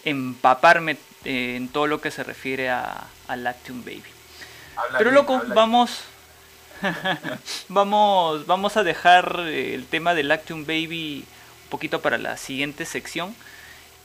empaparme 0.04 0.96
eh, 1.24 1.56
en 1.56 1.68
todo 1.68 1.86
lo 1.86 2.00
que 2.00 2.10
se 2.10 2.24
refiere 2.24 2.70
a, 2.70 3.08
a 3.28 3.36
Lactium 3.36 3.84
Baby. 3.84 4.04
Habla 4.76 4.98
Pero 4.98 5.10
bien, 5.10 5.14
loco, 5.22 5.42
vamos, 5.48 6.04
vamos, 7.68 8.46
vamos 8.46 8.76
a 8.76 8.82
dejar 8.82 9.40
eh, 9.46 9.74
el 9.74 9.86
tema 9.86 10.14
del 10.14 10.28
Lactium 10.28 10.64
Baby 10.64 11.24
un 11.64 11.70
poquito 11.70 12.00
para 12.02 12.18
la 12.18 12.36
siguiente 12.36 12.84
sección 12.86 13.34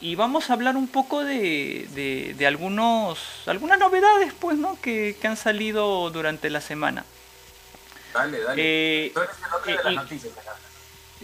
y 0.02 0.16
vamos 0.16 0.50
a 0.50 0.54
hablar 0.54 0.76
un 0.76 0.88
poco 0.88 1.24
de, 1.24 1.88
de, 1.92 2.36
de 2.38 2.48
algunos, 2.48 3.20
algunas 3.46 3.80
novedades, 3.80 4.34
pues, 4.34 4.58
¿no? 4.58 4.80
Que, 4.82 5.18
que 5.20 5.28
han 5.28 5.38
salido 5.38 6.10
durante 6.12 6.50
la 6.50 6.62
semana. 6.62 7.06
Dale, 8.14 8.40
dale. 8.42 8.62
Eh, 9.08 9.12
Tú 9.14 9.22
eres 9.22 9.36
el 9.68 9.78
de 9.78 9.84
las 9.84 9.94
noticias. 9.96 10.34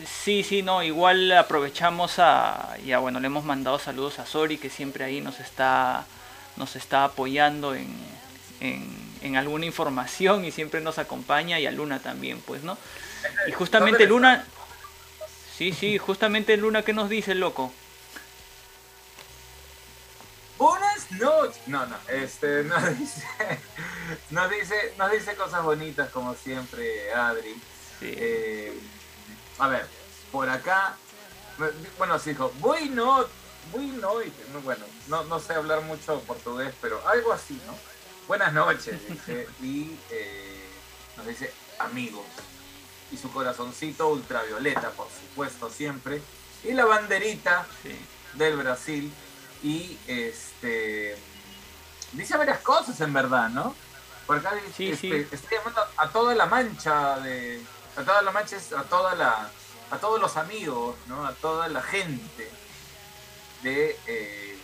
Sí, 0.06 0.44
sí, 0.44 0.62
no, 0.62 0.84
igual 0.84 1.32
aprovechamos 1.34 2.20
a, 2.20 2.78
ya 2.86 3.00
bueno, 3.00 3.20
le 3.20 3.28
hemos 3.28 3.44
mandado 3.44 3.78
saludos 3.80 4.20
a 4.20 4.26
Sori 4.26 4.58
que 4.58 4.70
siempre 4.70 5.04
ahí 5.04 5.22
nos 5.22 5.40
está, 5.40 6.06
nos 6.58 6.76
está 6.76 7.04
apoyando 7.04 7.76
en, 7.76 7.94
en, 8.60 8.88
en 9.22 9.36
alguna 9.36 9.66
información 9.66 10.46
y 10.46 10.52
siempre 10.52 10.82
nos 10.82 10.98
acompaña 10.98 11.60
y 11.60 11.66
a 11.66 11.72
Luna 11.72 12.00
también, 12.00 12.42
pues, 12.42 12.64
¿no? 12.64 12.78
Y 13.48 13.52
justamente 13.52 14.08
¿Dónde 14.08 14.08
Luna, 14.08 14.46
sí, 15.56 15.74
sí, 15.74 15.98
justamente 15.98 16.58
Luna, 16.58 16.82
¿qué 16.84 16.94
nos 16.94 17.10
dice, 17.10 17.36
loco? 17.36 17.72
Buenas 20.58 21.12
noches. 21.12 21.62
No, 21.68 21.86
no, 21.86 21.96
este, 22.08 22.64
nos 22.66 22.98
dice, 22.98 23.26
nos 24.30 24.50
dice, 24.50 24.94
nos 24.98 25.12
dice 25.12 25.36
cosas 25.36 25.64
bonitas 25.64 26.10
como 26.12 26.36
siempre, 26.36 27.14
Adri. 27.14 27.54
Sí. 28.00 28.14
Eh, 28.18 28.80
a 29.62 29.68
ver, 29.68 29.88
por 30.32 30.50
acá, 30.50 30.96
bueno, 31.98 32.18
sí 32.20 32.32
dijo, 32.32 32.52
bueno, 32.60 33.26
bueno, 33.72 34.22
y- 34.24 34.34
no, 34.52 34.62
bueno, 34.62 34.86
no, 35.08 35.24
no 35.26 35.40
sé 35.40 35.54
hablar 35.54 35.82
mucho 35.82 36.20
portugués, 36.22 36.74
pero 36.82 37.06
algo 37.08 37.32
así, 37.32 37.62
¿no? 37.68 37.78
Buenas 38.28 38.54
noches, 38.54 39.08
dice, 39.08 39.48
y 39.62 39.98
eh, 40.10 40.70
nos 41.18 41.28
dice, 41.28 41.54
amigos. 41.80 42.26
Y 43.12 43.18
su 43.18 43.32
corazoncito 43.32 44.08
ultravioleta, 44.08 44.90
por 44.92 45.08
supuesto, 45.10 45.70
siempre. 45.70 46.22
Y 46.64 46.72
la 46.72 46.86
banderita 46.86 47.68
Sí. 47.84 47.94
del 48.36 48.56
Brasil. 48.56 49.14
Y 49.64 49.98
este 50.08 51.18
dice 52.14 52.38
varias 52.38 52.60
cosas 52.62 53.00
en 53.02 53.12
verdad, 53.14 53.50
¿no? 53.50 53.76
Por 54.26 54.38
acá 54.38 54.54
Sí, 54.76 54.92
este, 54.92 55.26
sí. 55.26 55.28
está 55.36 55.56
llamando 55.58 55.82
a 55.98 56.10
toda 56.10 56.34
la 56.36 56.46
mancha 56.46 57.20
de. 57.20 57.62
A 57.98 58.04
toda 58.04 58.22
la 58.22 58.32
mancha 58.32 58.56
es 58.56 58.72
a 58.74 58.80
a 59.92 59.98
todos 59.98 60.22
los 60.22 60.38
amigos, 60.38 60.96
¿no? 61.08 61.26
A 61.26 61.34
toda 61.34 61.68
la 61.68 61.82
gente 61.82 62.50
de, 63.62 64.00
eh, 64.08 64.58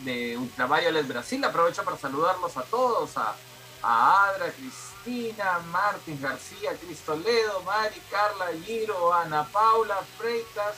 de 0.00 0.36
Ultraviolet 0.36 1.06
Brasil. 1.08 1.42
Aprovecho 1.44 1.82
para 1.82 1.96
saludarlos 1.96 2.54
a 2.58 2.62
todos, 2.64 3.16
a, 3.16 3.34
a 3.82 4.24
Adra, 4.28 4.52
Cristina, 4.52 5.60
Martín 5.70 6.20
García, 6.20 6.76
Cris 6.78 6.98
Toledo, 7.00 7.62
Mari, 7.62 8.00
Carla, 8.10 8.48
Giro, 8.64 9.14
Ana 9.14 9.44
Paula, 9.44 9.98
Freitas, 10.18 10.74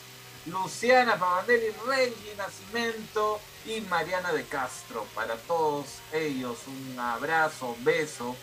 Luciana 0.46 1.18
Pavandelli, 1.18 1.74
Reggie 1.86 2.34
Nacimento 2.36 3.40
y 3.66 3.80
Mariana 3.82 4.32
de 4.32 4.44
Castro. 4.46 5.04
Para 5.14 5.34
todos 5.36 5.86
ellos 6.12 6.56
un 6.68 6.98
abrazo, 7.00 7.76
beso 7.80 8.36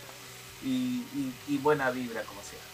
y, 0.62 1.00
y- 1.14 1.34
y 1.48 1.58
buena 1.58 1.90
vibra 1.90 2.22
como 2.24 2.42
siempre. 2.42 2.67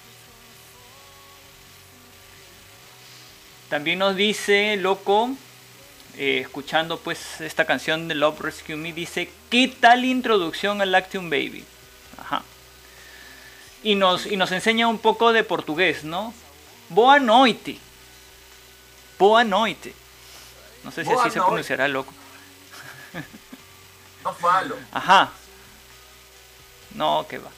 También 3.75 3.99
nos 3.99 4.15
dice, 4.15 4.77
loco, 4.77 5.31
eh, 6.17 6.39
escuchando 6.43 7.01
pues 7.01 7.41
esta 7.41 7.65
canción 7.65 8.07
de 8.07 8.15
Love 8.15 8.41
Rescue 8.41 8.77
Me, 8.77 8.93
dice, 8.93 9.33
¿qué 9.51 9.67
tal 9.67 10.05
introducción 10.05 10.81
al 10.81 10.93
Lactium 10.93 11.29
Baby? 11.29 11.65
Ajá. 12.17 12.45
Y 13.83 13.97
nos, 13.97 14.27
y 14.27 14.37
nos 14.37 14.53
enseña 14.53 14.87
un 14.87 14.99
poco 14.99 15.33
de 15.33 15.43
portugués, 15.43 16.05
¿no? 16.05 16.33
Boa 16.89 17.19
noite. 17.19 17.77
Boa 19.19 19.43
noite. 19.43 19.93
No 20.85 20.93
sé 20.93 21.03
si 21.03 21.11
Boa 21.11 21.25
así 21.25 21.33
se 21.33 21.41
pronunciará, 21.41 21.89
loco. 21.89 22.15
No 24.23 24.35
falo. 24.35 24.77
Ajá. 24.93 25.33
No, 26.95 27.27
que 27.29 27.39
va. 27.39 27.51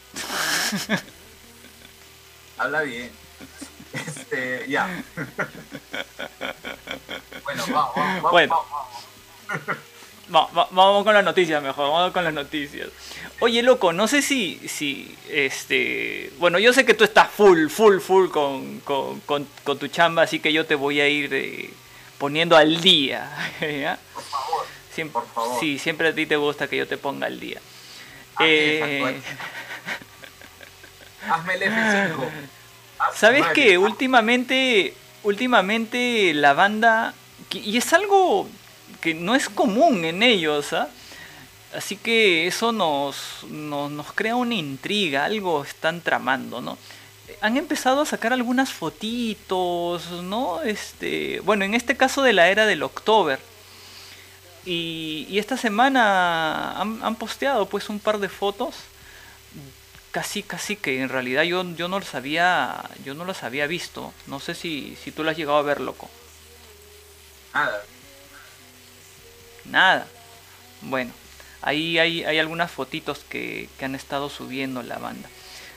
Habla 2.56 2.80
bien. 2.80 3.12
Este, 4.06 4.66
ya. 4.68 4.88
Bueno, 7.44 7.62
vamos, 7.70 7.94
vamos, 7.94 8.30
Bueno. 8.32 8.54
vamos, 8.68 8.88
vamos. 9.48 9.76
Va- 10.34 10.50
va- 10.62 10.68
vamos 10.72 11.04
con 11.04 11.14
las 11.14 11.22
noticias 11.24 11.62
mejor, 11.62 11.88
vamos 11.90 12.12
con 12.12 12.24
las 12.24 12.34
noticias. 12.34 12.88
Oye, 13.38 13.62
loco, 13.62 13.92
no 13.92 14.08
sé 14.08 14.20
si, 14.22 14.60
si, 14.68 15.16
este, 15.30 16.32
bueno, 16.38 16.58
yo 16.58 16.72
sé 16.72 16.84
que 16.84 16.94
tú 16.94 17.04
estás 17.04 17.30
full, 17.30 17.68
full, 17.68 18.00
full 18.00 18.28
con, 18.30 18.80
con, 18.80 19.20
con- 19.20 19.46
con 19.62 19.78
tu 19.78 19.86
chamba, 19.86 20.22
así 20.22 20.40
que 20.40 20.52
yo 20.52 20.66
te 20.66 20.74
voy 20.74 21.00
a 21.00 21.08
ir 21.08 21.32
eh, 21.32 21.70
poniendo 22.18 22.56
al 22.56 22.80
día. 22.80 23.30
¿ya? 23.60 23.98
Por 24.12 24.24
favor. 24.24 24.66
Siem- 24.94 25.10
Por 25.12 25.26
favor. 25.28 25.60
Sí, 25.60 25.78
siempre 25.78 26.08
a 26.08 26.14
ti 26.14 26.26
te 26.26 26.34
gusta 26.36 26.66
que 26.66 26.76
yo 26.78 26.88
te 26.88 26.96
ponga 26.98 27.28
al 27.28 27.38
día. 27.38 27.60
Hazme 28.34 28.46
Eh, 28.48 29.22
el 31.54 31.62
F5. 31.72 32.28
¿Sabes 33.14 33.44
qué? 33.54 33.78
Últimamente, 33.78 34.94
últimamente 35.22 36.32
la 36.34 36.52
banda, 36.52 37.14
y 37.52 37.76
es 37.76 37.92
algo 37.92 38.48
que 39.00 39.14
no 39.14 39.34
es 39.34 39.48
común 39.48 40.04
en 40.04 40.22
ellos, 40.22 40.72
¿ah? 40.72 40.88
Así 41.74 41.96
que 41.96 42.46
eso 42.46 42.72
nos, 42.72 43.44
nos, 43.50 43.90
nos 43.90 44.12
crea 44.12 44.36
una 44.36 44.54
intriga, 44.54 45.24
algo 45.24 45.62
están 45.62 46.00
tramando, 46.00 46.60
¿no? 46.60 46.78
Han 47.40 47.56
empezado 47.56 48.00
a 48.00 48.06
sacar 48.06 48.32
algunas 48.32 48.72
fotitos, 48.72 50.10
¿no? 50.22 50.62
Este, 50.62 51.40
bueno, 51.40 51.64
en 51.64 51.74
este 51.74 51.96
caso 51.96 52.22
de 52.22 52.32
la 52.32 52.48
era 52.48 52.66
del 52.66 52.82
October. 52.82 53.38
Y, 54.64 55.26
y 55.28 55.38
esta 55.38 55.56
semana 55.56 56.80
han, 56.80 57.00
han 57.02 57.14
posteado 57.16 57.66
pues 57.66 57.88
un 57.88 58.00
par 58.00 58.18
de 58.18 58.28
fotos 58.28 58.74
casi 60.16 60.42
casi 60.42 60.76
que 60.76 61.02
en 61.02 61.10
realidad 61.10 61.42
yo, 61.42 61.62
yo 61.74 61.88
no 61.88 61.98
los 61.98 62.14
había 62.14 62.88
yo 63.04 63.12
no 63.12 63.26
los 63.26 63.42
había 63.42 63.66
visto. 63.66 64.14
No 64.26 64.40
sé 64.40 64.54
si, 64.54 64.96
si 65.04 65.12
tú 65.12 65.22
lo 65.22 65.30
has 65.30 65.36
llegado 65.36 65.58
a 65.58 65.62
ver 65.62 65.78
loco. 65.78 66.08
Nada. 67.52 67.82
nada. 69.66 70.06
Bueno 70.80 71.12
ahí 71.60 71.98
hay, 71.98 72.24
hay 72.24 72.38
algunas 72.38 72.70
fotitos 72.70 73.24
que, 73.28 73.68
que 73.78 73.84
han 73.84 73.94
estado 73.94 74.30
subiendo 74.30 74.82
la 74.82 74.96
banda. 74.96 75.28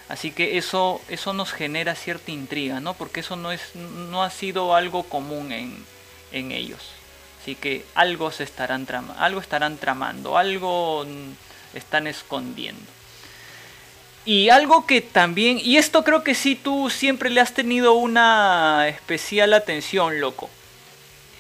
Así 0.08 0.32
que 0.32 0.58
eso 0.58 1.02
eso 1.10 1.34
nos 1.34 1.52
genera 1.52 1.94
cierta 1.96 2.32
intriga 2.32 2.80
no 2.80 2.94
porque 2.94 3.20
eso 3.20 3.36
no 3.36 3.52
es 3.52 3.76
no 3.76 4.24
ha 4.24 4.30
sido 4.30 4.74
algo 4.74 5.04
común 5.04 5.52
en, 5.52 5.86
en 6.32 6.54
ellos. 6.54 6.92
Así 7.42 7.56
que 7.56 7.86
algo 7.94 8.32
se 8.32 8.46
estarán 8.46 8.86
trama, 8.86 9.16
algo 9.20 9.42
estarán 9.42 9.78
tramando 9.78 10.38
algo 10.38 11.06
están 11.74 12.08
escondiendo 12.08 12.99
Y 14.26 14.50
algo 14.50 14.86
que 14.86 15.02
también, 15.02 15.60
y 15.64 15.78
esto 15.78 16.04
creo 16.04 16.24
que 16.24 16.36
sí 16.36 16.56
tú 16.56 16.90
siempre 16.90 17.30
le 17.30 17.42
has 17.42 17.54
tenido 17.54 17.94
una 17.94 18.88
especial 18.88 19.54
atención, 19.54 20.20
loco. 20.20 20.50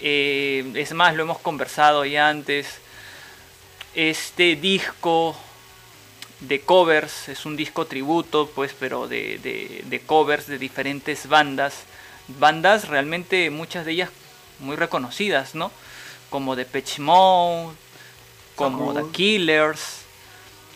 Eh, 0.01 0.71
es 0.75 0.93
más, 0.93 1.13
lo 1.15 1.23
hemos 1.23 1.39
conversado 1.39 2.05
ya 2.05 2.29
antes. 2.29 2.67
Este 3.95 4.55
disco 4.55 5.35
de 6.39 6.61
covers 6.61 7.27
es 7.29 7.45
un 7.45 7.57
disco 7.57 7.85
tributo, 7.85 8.49
pues, 8.55 8.73
pero 8.79 9.07
de, 9.07 9.37
de- 9.39 9.81
de 9.85 9.99
covers 9.99 10.47
de 10.47 10.57
diferentes 10.57 11.27
bandas. 11.27 11.73
Bandas 12.27 12.87
realmente, 12.87 13.49
muchas 13.49 13.85
de 13.85 13.91
ellas 13.91 14.09
muy 14.59 14.75
reconocidas, 14.77 15.53
¿no? 15.53 15.71
Como 16.29 16.55
The 16.55 16.65
Mode, 16.99 17.75
como 18.55 18.93
The. 18.93 19.11
Killers, 19.11 19.81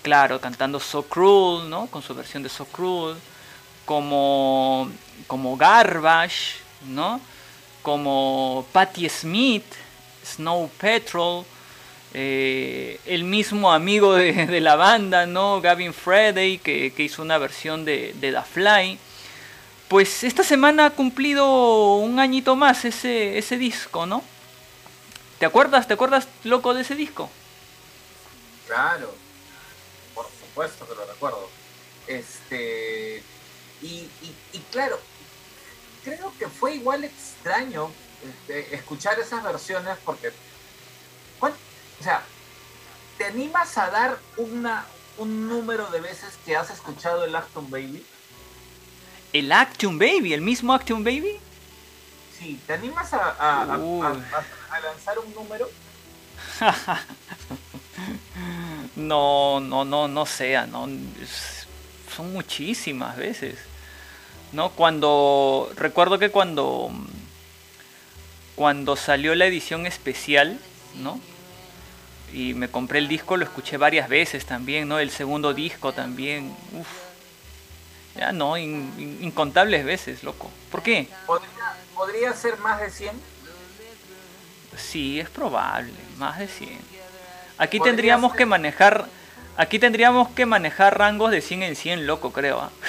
claro, 0.04 0.40
cantando 0.40 0.80
So 0.80 1.02
Cruel, 1.04 1.68
¿no? 1.68 1.88
Con 1.88 2.04
su 2.04 2.14
versión 2.14 2.44
de 2.44 2.50
So 2.50 2.66
Cruel, 2.66 3.18
como, 3.86 4.88
como 5.26 5.58
Garbage, 5.58 6.58
¿no? 6.88 7.20
Como 7.82 8.66
Patti 8.72 9.10
Smith, 9.10 9.66
Snow 10.24 10.70
Patrol, 10.80 11.44
eh, 12.14 13.00
el 13.06 13.24
mismo 13.24 13.74
amigo 13.74 14.14
de, 14.14 14.46
de 14.46 14.62
la 14.62 14.76
banda, 14.76 15.26
¿no? 15.26 15.60
Gavin 15.62 15.94
Friday, 15.94 16.60
que, 16.60 16.94
que 16.94 17.04
hizo 17.04 17.24
una 17.24 17.40
versión 17.40 17.84
de, 17.84 18.14
de 18.22 18.32
The 18.32 18.42
Fly. 18.44 19.00
Pues 19.88 20.24
esta 20.24 20.44
semana 20.44 20.88
ha 20.88 20.90
cumplido 20.92 21.96
un 21.96 22.20
añito 22.20 22.56
más 22.56 22.86
ese, 22.86 23.38
ese 23.38 23.58
disco, 23.58 24.06
¿no? 24.06 24.24
¿Te 25.40 25.46
acuerdas? 25.46 25.88
¿Te 25.88 25.94
acuerdas, 25.96 26.28
loco, 26.44 26.74
de 26.74 26.82
ese 26.82 26.96
disco? 26.96 27.30
Claro, 28.68 29.14
supuesto 30.54 30.88
que 30.88 30.96
lo 30.96 31.06
recuerdo. 31.06 31.50
Este, 32.08 33.24
y, 33.82 33.88
y- 34.22 34.36
y 34.54 34.60
claro, 34.72 35.00
creo 36.04 36.32
que 36.38 36.48
fue 36.48 36.76
igual 36.76 37.04
extraño 37.04 37.90
este, 38.24 38.76
escuchar 38.76 39.20
esas 39.20 39.44
versiones 39.44 39.98
porque, 40.06 40.32
¿cuán- 41.40 41.54
o 42.00 42.04
sea, 42.04 42.24
¿te 43.18 43.26
animas 43.26 43.78
a 43.78 43.90
dar 43.90 44.20
una, 44.38 44.86
un 45.18 45.48
número 45.50 45.88
de 45.90 46.00
veces 46.02 46.34
que 46.46 46.56
has 46.56 46.70
escuchado 46.70 47.26
el 47.26 47.36
Acton 47.36 47.70
Baby? 47.72 48.06
El 49.34 49.52
Action 49.52 49.98
Baby, 49.98 50.34
el 50.34 50.42
mismo 50.42 50.74
Action 50.74 51.04
Baby. 51.04 51.40
Sí, 52.38 52.62
¿te 52.68 52.74
animas 52.74 53.12
a, 53.14 53.32
a- 53.32 53.64
a- 53.74 53.78
Uy. 53.80 54.06
a- 54.06 54.10
a- 54.38 54.76
a 54.76 54.80
lanzar 54.82 55.18
un 55.20 55.34
número? 55.34 55.68
No, 58.96 59.60
no, 59.60 59.86
no, 59.86 60.08
no 60.08 60.26
sea, 60.26 60.66
no. 60.68 60.88
son 62.16 62.34
muchísimas 62.34 63.18
veces. 63.18 63.56
¿No? 64.52 64.70
Cuando. 64.70 65.72
Recuerdo 65.76 66.20
que 66.20 66.30
cuando. 66.30 66.92
Cuando 68.56 68.96
salió 68.96 69.34
la 69.34 69.46
edición 69.48 69.88
especial, 69.88 70.60
¿no? 71.02 71.20
Y 72.32 72.54
me 72.54 72.68
compré 72.68 73.00
el 73.00 73.08
disco, 73.08 73.36
lo 73.38 73.44
escuché 73.46 73.78
varias 73.78 74.08
veces 74.10 74.46
también, 74.46 74.88
¿no? 74.88 75.00
El 75.00 75.10
segundo 75.10 75.54
disco 75.56 75.92
también. 75.92 76.56
Uf. 76.80 76.88
Ya 78.16 78.32
no, 78.32 78.56
in- 78.58 78.94
in- 79.00 79.24
incontables 79.24 79.84
veces, 79.84 80.24
loco. 80.24 80.52
¿Por 80.72 80.84
qué? 80.84 81.08
¿Podría, 81.26 81.50
podría 81.96 82.34
ser 82.34 82.60
más 82.60 82.80
de 82.80 82.92
100? 82.92 83.12
Sí, 84.78 85.20
es 85.20 85.30
probable, 85.30 85.94
más 86.18 86.38
de 86.38 86.48
100. 86.48 86.93
Aquí 87.58 87.80
tendríamos 87.80 88.32
ser. 88.32 88.40
que 88.40 88.46
manejar 88.46 89.08
aquí 89.58 89.80
tendríamos 89.80 90.30
que 90.30 90.46
manejar 90.46 90.98
rangos 90.98 91.32
de 91.32 91.42
100 91.42 91.64
en 91.64 91.76
100, 91.76 92.08
loco, 92.08 92.32
creo. 92.32 92.62
¿ah? 92.62 92.72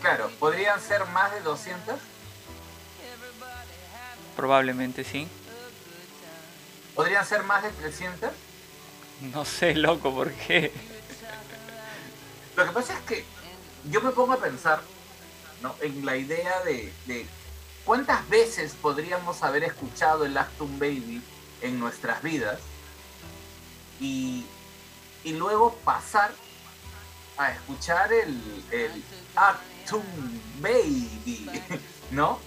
Claro, 0.00 0.30
¿podrían 0.38 0.78
ser 0.82 1.02
más 1.06 1.32
de 1.32 1.40
200? 1.40 1.94
Probablemente 4.36 5.02
sí. 5.02 5.26
¿Podrían 6.94 7.24
ser 7.24 7.42
más 7.42 7.62
de 7.62 7.70
300? 7.70 8.30
No 9.32 9.46
sé, 9.46 9.74
loco, 9.74 10.12
¿por 10.14 10.30
qué? 10.30 10.72
Lo 12.54 12.66
que 12.66 12.72
pasa 12.72 12.92
es 12.92 13.00
que 13.00 13.24
yo 13.90 14.02
me 14.02 14.10
pongo 14.10 14.34
a 14.34 14.40
pensar 14.40 14.82
¿no? 15.62 15.74
en 15.80 16.04
la 16.04 16.18
idea 16.18 16.60
de, 16.64 16.92
de 17.06 17.26
cuántas 17.86 18.28
veces 18.28 18.74
podríamos 18.74 19.42
haber 19.42 19.64
escuchado 19.64 20.26
el 20.26 20.36
Actum 20.36 20.78
Baby 20.78 21.22
en 21.62 21.80
nuestras 21.80 22.22
vidas 22.22 22.60
y, 24.00 24.44
y 25.24 25.32
luego 25.32 25.74
pasar 25.84 26.32
a 27.36 27.50
escuchar 27.52 28.12
el, 28.12 28.64
el 28.70 29.04
Actum 29.34 30.02
Baby, 30.60 31.50
¿no? 32.10 32.38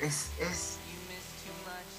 Es, 0.00 0.30
es, 0.40 0.76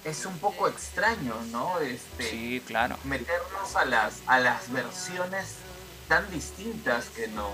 es 0.03 0.25
un 0.25 0.37
poco 0.39 0.67
extraño, 0.67 1.35
¿no? 1.51 1.79
Este, 1.79 2.29
Sí, 2.29 2.61
claro. 2.65 2.97
meternos 3.03 3.75
a 3.75 3.85
las, 3.85 4.21
a 4.27 4.39
las 4.39 4.71
versiones 4.71 5.55
tan 6.07 6.29
distintas 6.31 7.05
que 7.09 7.27
nos, 7.29 7.51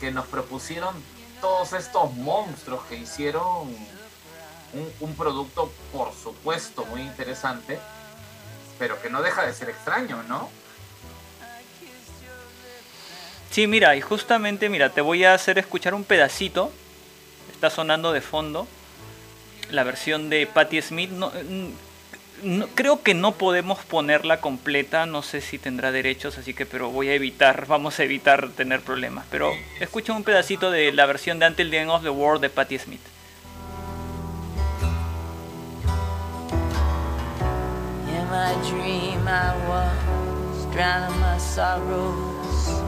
que 0.00 0.10
nos 0.10 0.26
propusieron 0.26 0.94
todos 1.40 1.72
estos 1.74 2.12
monstruos 2.14 2.84
que 2.86 2.96
hicieron 2.96 3.68
un, 4.72 4.92
un 5.00 5.14
producto, 5.14 5.70
por 5.92 6.12
supuesto, 6.14 6.84
muy 6.86 7.02
interesante, 7.02 7.78
pero 8.78 9.00
que 9.02 9.10
no 9.10 9.22
deja 9.22 9.44
de 9.46 9.52
ser 9.52 9.68
extraño, 9.70 10.22
¿no? 10.28 10.50
Sí, 13.50 13.66
mira, 13.66 13.96
y 13.96 14.00
justamente, 14.00 14.68
mira, 14.68 14.90
te 14.90 15.00
voy 15.00 15.24
a 15.24 15.34
hacer 15.34 15.58
escuchar 15.58 15.94
un 15.94 16.04
pedacito. 16.04 16.70
Está 17.52 17.70
sonando 17.70 18.12
de 18.12 18.20
fondo. 18.20 18.68
La 19.70 19.84
versión 19.84 20.28
de 20.30 20.46
Patti 20.46 20.80
Smith. 20.82 21.10
No, 21.10 21.30
mm, 21.30 21.68
no- 22.42 22.68
creo 22.74 23.02
que 23.02 23.14
no 23.14 23.32
podemos 23.32 23.78
ponerla 23.84 24.40
completa. 24.40 25.06
No 25.06 25.22
sé 25.22 25.40
si 25.40 25.58
tendrá 25.58 25.90
derechos, 25.92 26.36
así 26.38 26.52
que, 26.54 26.66
pero 26.66 26.90
voy 26.90 27.08
a 27.08 27.14
evitar, 27.14 27.66
vamos 27.66 27.98
a 27.98 28.04
evitar 28.04 28.50
tener 28.50 28.80
problemas. 28.82 29.26
Pero 29.30 29.52
escucha 29.80 30.12
un 30.12 30.24
pedacito 30.24 30.70
de 30.70 30.92
la 30.92 31.06
versión 31.06 31.38
de 31.38 31.46
Until 31.46 31.70
the 31.70 31.78
End 31.80 31.90
of 31.90 32.02
the 32.02 32.10
World 32.10 32.42
de 32.42 32.50
Patti 32.50 32.78
Smith. 32.78 33.00
My 38.30 38.52
dream, 38.68 39.26
I 39.26 39.54
was 39.68 40.66
drowning 40.72 41.18
my 41.20 41.38
sorrows, 41.38 42.82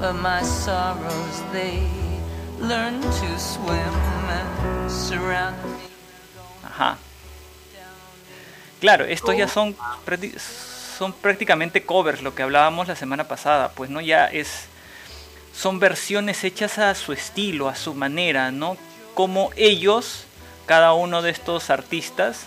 but 0.00 0.14
my 0.14 0.42
sorrows 0.42 1.42
they 1.52 1.86
learned 2.60 3.02
to 3.02 3.38
swim 3.38 3.94
and 4.28 4.90
surround 4.90 5.56
me. 5.64 5.88
Ajá. 6.64 6.96
Claro, 8.80 9.04
estos 9.04 9.36
ya 9.36 9.48
son, 9.48 9.74
son 10.98 11.12
prácticamente 11.12 11.84
covers, 11.84 12.22
lo 12.22 12.34
que 12.34 12.42
hablábamos 12.42 12.88
la 12.88 12.96
semana 12.96 13.24
pasada, 13.28 13.70
pues 13.70 13.90
no 13.90 14.00
ya 14.00 14.26
es 14.26 14.68
son 15.54 15.78
versiones 15.78 16.44
hechas 16.44 16.78
a 16.78 16.94
su 16.94 17.12
estilo, 17.12 17.68
a 17.68 17.74
su 17.74 17.94
manera, 17.94 18.50
¿no? 18.50 18.76
Como 19.14 19.50
ellos, 19.56 20.24
cada 20.66 20.92
uno 20.92 21.22
de 21.22 21.30
estos 21.30 21.70
artistas, 21.70 22.46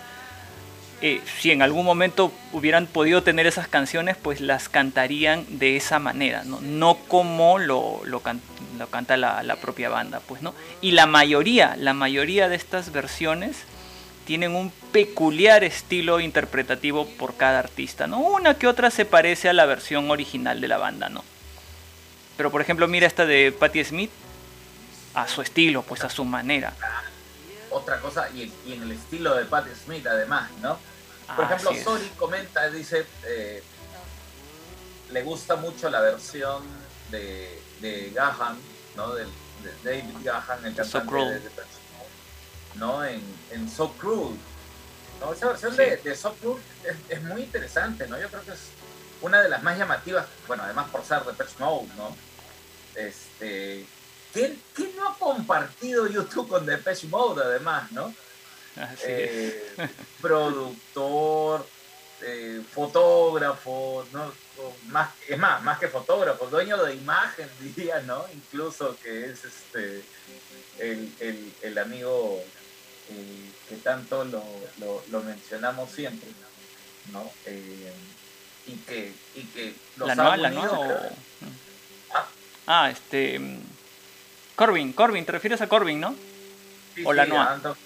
eh, 1.02 1.22
si 1.40 1.52
en 1.52 1.62
algún 1.62 1.86
momento 1.86 2.32
hubieran 2.52 2.86
podido 2.88 3.24
tener 3.24 3.48
esas 3.48 3.68
canciones, 3.68 4.18
pues 4.18 4.42
las 4.42 4.68
cantarían 4.70 5.46
de 5.60 5.78
esa 5.78 6.00
manera, 6.00 6.44
no, 6.44 6.60
no 6.62 6.96
como 7.08 7.58
lo, 7.60 8.02
lo, 8.06 8.20
can- 8.22 8.42
lo 8.78 8.88
canta 8.88 9.16
la, 9.18 9.42
la 9.44 9.56
propia 9.58 9.90
banda, 9.90 10.20
pues, 10.28 10.42
¿no? 10.42 10.54
Y 10.82 10.92
la 10.92 11.06
mayoría, 11.06 11.76
la 11.78 11.94
mayoría 11.94 12.50
de 12.50 12.56
estas 12.56 12.92
versiones 12.92 13.58
tienen 14.26 14.56
un 14.56 14.72
peculiar 14.92 15.64
estilo 15.64 16.20
interpretativo 16.20 17.08
por 17.08 17.36
cada 17.36 17.60
artista, 17.60 18.06
¿no? 18.06 18.20
Una 18.20 18.54
que 18.56 18.68
otra 18.68 18.92
se 18.92 19.06
parece 19.06 19.50
a 19.50 19.54
la 19.54 19.66
versión 19.66 20.12
original 20.12 20.62
de 20.62 20.68
la 20.68 20.78
banda, 20.78 21.10
¿no? 21.10 21.24
Pero 22.38 22.52
por 22.52 22.62
ejemplo, 22.62 22.88
mira 22.88 23.08
esta 23.08 23.26
de 23.26 23.52
Patti 23.52 23.84
Smith, 23.84 24.12
a 25.16 25.28
su 25.28 25.42
estilo, 25.42 25.82
pues 25.82 26.04
a 26.04 26.10
su 26.10 26.24
manera. 26.26 26.74
Otra 27.72 28.00
cosa, 28.00 28.30
y, 28.32 28.52
y 28.66 28.74
en 28.74 28.84
el 28.84 28.92
estilo 28.94 29.36
de 29.36 29.46
Patti 29.46 29.70
Smith 29.84 30.06
además, 30.08 30.50
¿no? 30.62 30.80
Por 31.36 31.46
Así 31.46 31.54
ejemplo. 31.68 31.84
Sori 31.84 32.10
comenta, 32.18 32.70
dice, 32.70 33.06
eh, 33.26 33.64
le 35.12 35.24
gusta 35.24 35.56
mucho 35.56 35.90
la 35.90 36.02
versión 36.02 36.64
de, 37.12 37.62
de 37.82 38.12
Gahan, 38.16 38.58
¿no? 38.96 39.14
De 39.14 39.26
David 39.84 40.16
Gahan, 40.24 40.66
el 40.66 40.76
So 40.76 40.82
cantante 40.84 41.08
Cruel. 41.08 41.44
de 41.44 41.50
Mode, 41.50 42.76
¿no? 42.76 43.06
En, 43.06 43.22
en 43.52 43.70
So 43.70 43.92
Cruel. 43.94 44.36
¿no? 45.20 45.34
Esa 45.34 45.48
versión 45.50 45.72
Sí. 45.74 45.78
de, 45.78 45.98
de 45.98 46.16
So 46.16 46.34
Cruel 46.36 46.62
es, 46.84 46.96
es 47.10 47.24
muy 47.24 47.42
interesante, 47.44 48.08
¿no? 48.08 48.20
Yo 48.20 48.30
creo 48.30 48.42
que 48.44 48.52
es 48.52 48.60
una 49.22 49.42
de 49.42 49.50
las 49.50 49.62
más 49.62 49.78
llamativas, 49.78 50.26
bueno, 50.48 50.64
además 50.64 50.90
por 50.90 51.04
ser 51.04 51.24
Depeche 51.26 51.56
Mode, 51.60 51.90
¿no? 51.98 52.16
Este, 52.96 53.86
¿quién, 54.34 54.62
quién 54.74 54.96
no 54.96 55.10
ha 55.10 55.18
compartido 55.18 56.08
YouTube 56.08 56.48
con 56.50 56.66
Depeche 56.66 57.08
Mode, 57.08 57.44
además, 57.44 57.92
¿no? 57.92 58.14
Así 58.76 58.94
es. 59.04 59.04
eh, 59.04 59.74
productor, 60.22 61.66
eh, 62.22 62.62
fotógrafo, 62.74 64.06
¿no? 64.12 64.32
Más, 64.90 65.10
es 65.28 65.38
más, 65.38 65.62
más 65.64 65.80
que 65.80 65.88
fotógrafo, 65.88 66.48
dueño 66.48 66.78
de 66.84 66.96
imagen, 66.96 67.50
diría, 67.60 68.02
¿no? 68.02 68.26
Incluso 68.34 68.98
que 69.02 69.26
es 69.32 69.44
este 69.46 70.04
el, 70.80 71.14
el- 71.20 71.54
el 71.62 71.78
amigo 71.78 72.42
eh, 73.10 73.52
que 73.68 73.76
tanto 73.78 74.24
lo, 74.26 74.44
lo- 74.80 75.04
lo 75.10 75.22
mencionamos 75.24 75.90
siempre, 75.92 76.30
¿no? 77.12 77.30
Y 78.68 78.76
que, 78.86 79.14
y 79.36 79.44
que 79.46 79.74
los 79.98 80.08
¿La 80.08 80.14
ha 80.14 80.16
Noa, 80.16 80.38
la 80.38 80.72
o...? 80.72 81.10
Ah. 82.14 82.28
Ah, 82.68 82.90
este... 82.92 83.40
Corbin, 84.60 84.92
Corbin, 84.92 85.26
te 85.26 85.32
refieres 85.32 85.62
a 85.62 85.68
Corbin, 85.70 86.02
¿no? 86.02 86.14
Sí, 86.94 87.06
o 87.06 87.14
la 87.14 87.24
sí, 87.24 87.30
Noa. 87.30 87.54
Anto- 87.54 87.78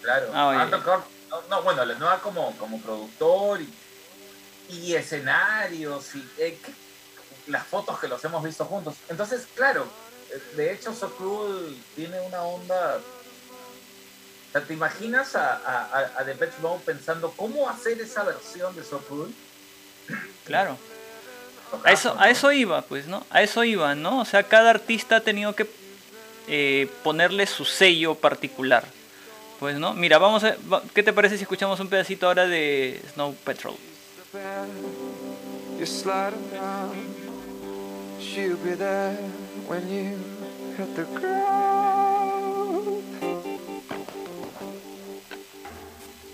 claro, 0.00 0.30
Ah, 0.32 0.46
oye. 0.46 0.60
Anto 0.60 0.80
Cor- 0.84 1.02
no, 1.28 1.42
no, 1.50 1.62
bueno, 1.62 1.84
la 1.84 1.94
Noa 1.96 2.20
como, 2.20 2.56
como 2.56 2.80
productor 2.80 3.60
y, 3.60 3.68
y 4.68 4.94
escenarios 4.94 6.14
y 6.14 6.24
eh, 6.38 6.56
las 7.48 7.66
fotos 7.66 7.98
que 7.98 8.06
los 8.06 8.24
hemos 8.24 8.44
visto 8.44 8.64
juntos. 8.64 8.94
Entonces, 9.08 9.48
claro, 9.56 9.88
eh, 10.30 10.40
de 10.56 10.72
hecho, 10.72 10.94
So 10.94 11.10
Cruel 11.16 11.76
tiene 11.96 12.20
una 12.20 12.42
onda. 12.42 12.98
O 12.98 14.52
sea, 14.52 14.60
¿Te 14.60 14.72
imaginas 14.72 15.34
a, 15.34 15.56
a, 15.56 15.98
a, 15.98 16.20
a 16.20 16.22
Depeche 16.22 16.54
Mode 16.62 16.80
pensando 16.86 17.32
cómo 17.32 17.68
hacer 17.68 18.00
esa 18.00 18.22
versión 18.22 18.76
de 18.76 18.84
So 18.84 18.98
Cruel? 18.98 19.34
Claro. 20.46 20.78
A 21.82 21.90
eso, 21.90 22.14
a 22.20 22.30
eso 22.30 22.52
iba, 22.52 22.82
pues, 22.82 23.06
¿no? 23.08 23.26
A 23.30 23.42
eso 23.42 23.64
iba, 23.64 23.96
¿no? 23.96 24.20
O 24.20 24.24
sea, 24.24 24.44
cada 24.44 24.70
artista 24.70 25.16
ha 25.16 25.20
tenido 25.20 25.56
que 25.56 25.64
eh, 26.48 26.88
ponerle 27.02 27.46
su 27.46 27.64
sello 27.64 28.14
particular. 28.14 28.84
Pues, 29.60 29.78
¿no? 29.78 29.94
Mira, 29.94 30.18
vamos 30.18 30.44
a... 30.44 30.56
¿Qué 30.92 31.02
te 31.02 31.12
parece 31.12 31.36
si 31.36 31.42
escuchamos 31.42 31.80
un 31.80 31.88
pedacito 31.88 32.26
ahora 32.26 32.46
de 32.46 33.00
Snow 33.12 33.34
Patrol? 33.44 33.76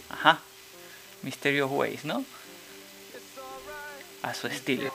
Ajá. 0.08 0.40
Mysterious 1.22 1.70
Ways, 1.70 2.04
¿no? 2.04 2.24
A 4.22 4.34
su 4.34 4.46
estilo. 4.46 4.92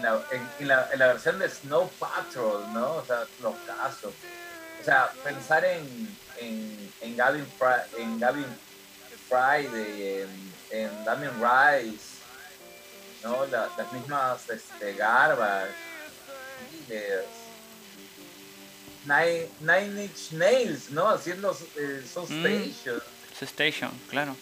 En 0.00 0.02
la, 0.06 0.22
en, 0.30 0.48
en 0.60 0.68
la, 0.68 0.88
en 0.92 0.98
la 0.98 1.06
versión 1.08 1.38
de 1.38 1.48
Snow 1.48 1.88
Patrol, 1.98 2.72
¿no? 2.72 2.96
O 2.96 3.04
sea, 3.04 3.24
los 3.42 3.54
casos. 3.66 4.12
O 4.80 4.84
sea, 4.84 5.12
pensar 5.22 5.64
en, 5.64 6.16
en, 6.38 7.16
Gavin 7.16 7.46
Fry, 7.58 8.02
en 8.02 8.18
Gavin 8.18 8.46
Friday, 9.28 10.22
en, 10.22 10.52
en 10.70 11.04
Damien 11.04 11.32
Rice, 11.34 12.16
¿no? 13.22 13.44
La- 13.46 13.68
las 13.76 13.92
mismas 13.92 14.48
este, 14.48 14.94
Garbage, 14.94 15.70
Killers, 16.70 17.26
Nine, 19.04 19.48
Nine 19.60 20.04
Inch 20.04 20.32
Nails, 20.32 20.90
¿no? 20.90 21.08
Haciendo 21.08 21.56
eh, 21.76 22.02
Soul 22.12 22.26
Mm. 22.30 22.46
Station. 22.46 23.02
Su 23.38 23.44
Station, 23.44 23.90
claro. 24.08 24.36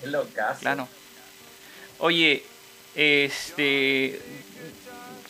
Qué 0.00 0.06
locazo. 0.08 0.60
Claro. 0.60 0.88
Oye, 1.98 2.44
este. 2.96 4.20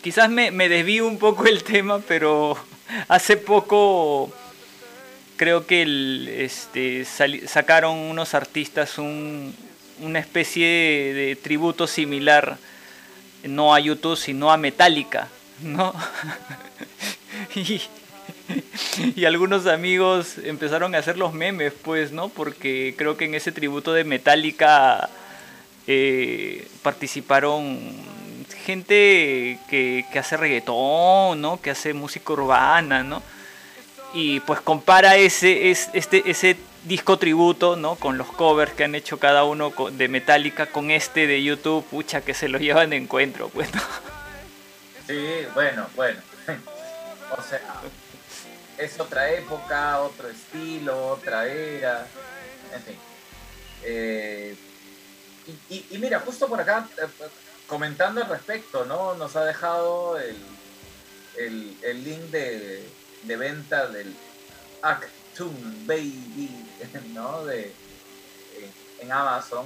Quizás 0.01 0.29
me, 0.29 0.51
me 0.51 0.69
desvío 0.69 1.05
un 1.07 1.19
poco 1.19 1.45
el 1.45 1.63
tema, 1.63 1.99
pero 1.99 2.57
hace 3.07 3.37
poco 3.37 4.31
creo 5.37 5.65
que 5.65 6.43
este, 6.43 7.05
sacaron 7.05 7.97
unos 7.97 8.33
artistas 8.33 8.97
un, 8.97 9.55
una 10.01 10.19
especie 10.19 10.67
de, 11.13 11.35
tributo 11.35 11.87
similar, 11.87 12.57
no 13.43 13.73
a 13.73 13.79
YouTube, 13.79 14.17
sino 14.17 14.51
a 14.51 14.57
Metallica, 14.57 15.29
¿no? 15.61 15.93
y 19.15 19.25
algunos 19.25 19.67
amigos 19.67 20.37
empezaron 20.43 20.95
a 20.95 20.97
hacer 20.97 21.17
los 21.17 21.33
memes, 21.33 21.73
pues, 21.83 22.11
¿no? 22.11 22.29
Porque 22.29 22.95
creo 22.97 23.15
que 23.15 23.25
en 23.25 23.35
ese 23.35 23.51
tributo 23.51 23.93
de 23.93 24.03
Metallica 24.03 25.09
eh, 25.87 26.67
participaron 26.83 27.79
gente 28.65 29.59
que, 29.69 30.05
que 30.11 30.19
hace 30.19 30.35
reggaetón, 30.35 31.41
¿no? 31.41 31.61
Que 31.61 31.71
hace 31.71 31.93
música 31.93 32.33
urbana, 32.33 33.03
¿no? 33.03 33.23
Y 34.13 34.41
pues 34.41 34.59
compara 34.59 35.15
ese, 35.15 35.71
es, 35.71 35.89
este, 35.93 36.29
ese 36.29 36.57
disco 36.83 37.17
tributo, 37.17 37.75
¿no? 37.75 37.95
Con 37.95 38.17
los 38.17 38.27
covers 38.27 38.73
que 38.73 38.83
han 38.83 38.95
hecho 38.95 39.19
cada 39.19 39.45
uno 39.45 39.73
de 39.91 40.07
Metallica 40.09 40.65
con 40.65 40.91
este 40.91 41.27
de 41.27 41.41
YouTube, 41.43 41.85
pucha, 41.85 42.21
que 42.21 42.33
se 42.33 42.49
lo 42.49 42.59
llevan 42.59 42.89
de 42.89 42.97
encuentro, 42.97 43.49
pues, 43.49 43.73
¿no? 43.73 43.81
Sí, 45.07 45.45
bueno, 45.53 45.87
bueno. 45.95 46.19
o 47.37 47.41
sea, 47.41 47.61
es 48.77 48.99
otra 48.99 49.31
época, 49.31 50.01
otro 50.01 50.27
estilo, 50.29 51.07
otra 51.07 51.47
era, 51.47 52.05
en 52.73 52.81
fin. 52.81 52.95
Eh, 53.83 54.55
y, 55.47 55.73
y- 55.75 55.85
y 55.91 55.97
mira, 55.97 56.19
justo 56.19 56.47
por 56.47 56.59
acá, 56.59 56.87
eh, 57.01 57.07
comentando 57.67 58.21
al 58.21 58.29
respecto, 58.29 58.85
¿no? 58.85 59.15
Nos 59.15 59.35
ha 59.35 59.45
dejado 59.45 60.17
el, 60.19 60.37
el, 61.37 61.77
el 61.81 62.03
link 62.03 62.21
de, 62.31 62.87
de 63.23 63.37
venta 63.37 63.87
del 63.87 64.13
Actum 64.81 65.85
Baby, 65.87 66.49
¿no? 67.13 67.45
De, 67.45 67.67
eh, 67.67 68.71
en 68.99 69.11
Amazon, 69.11 69.65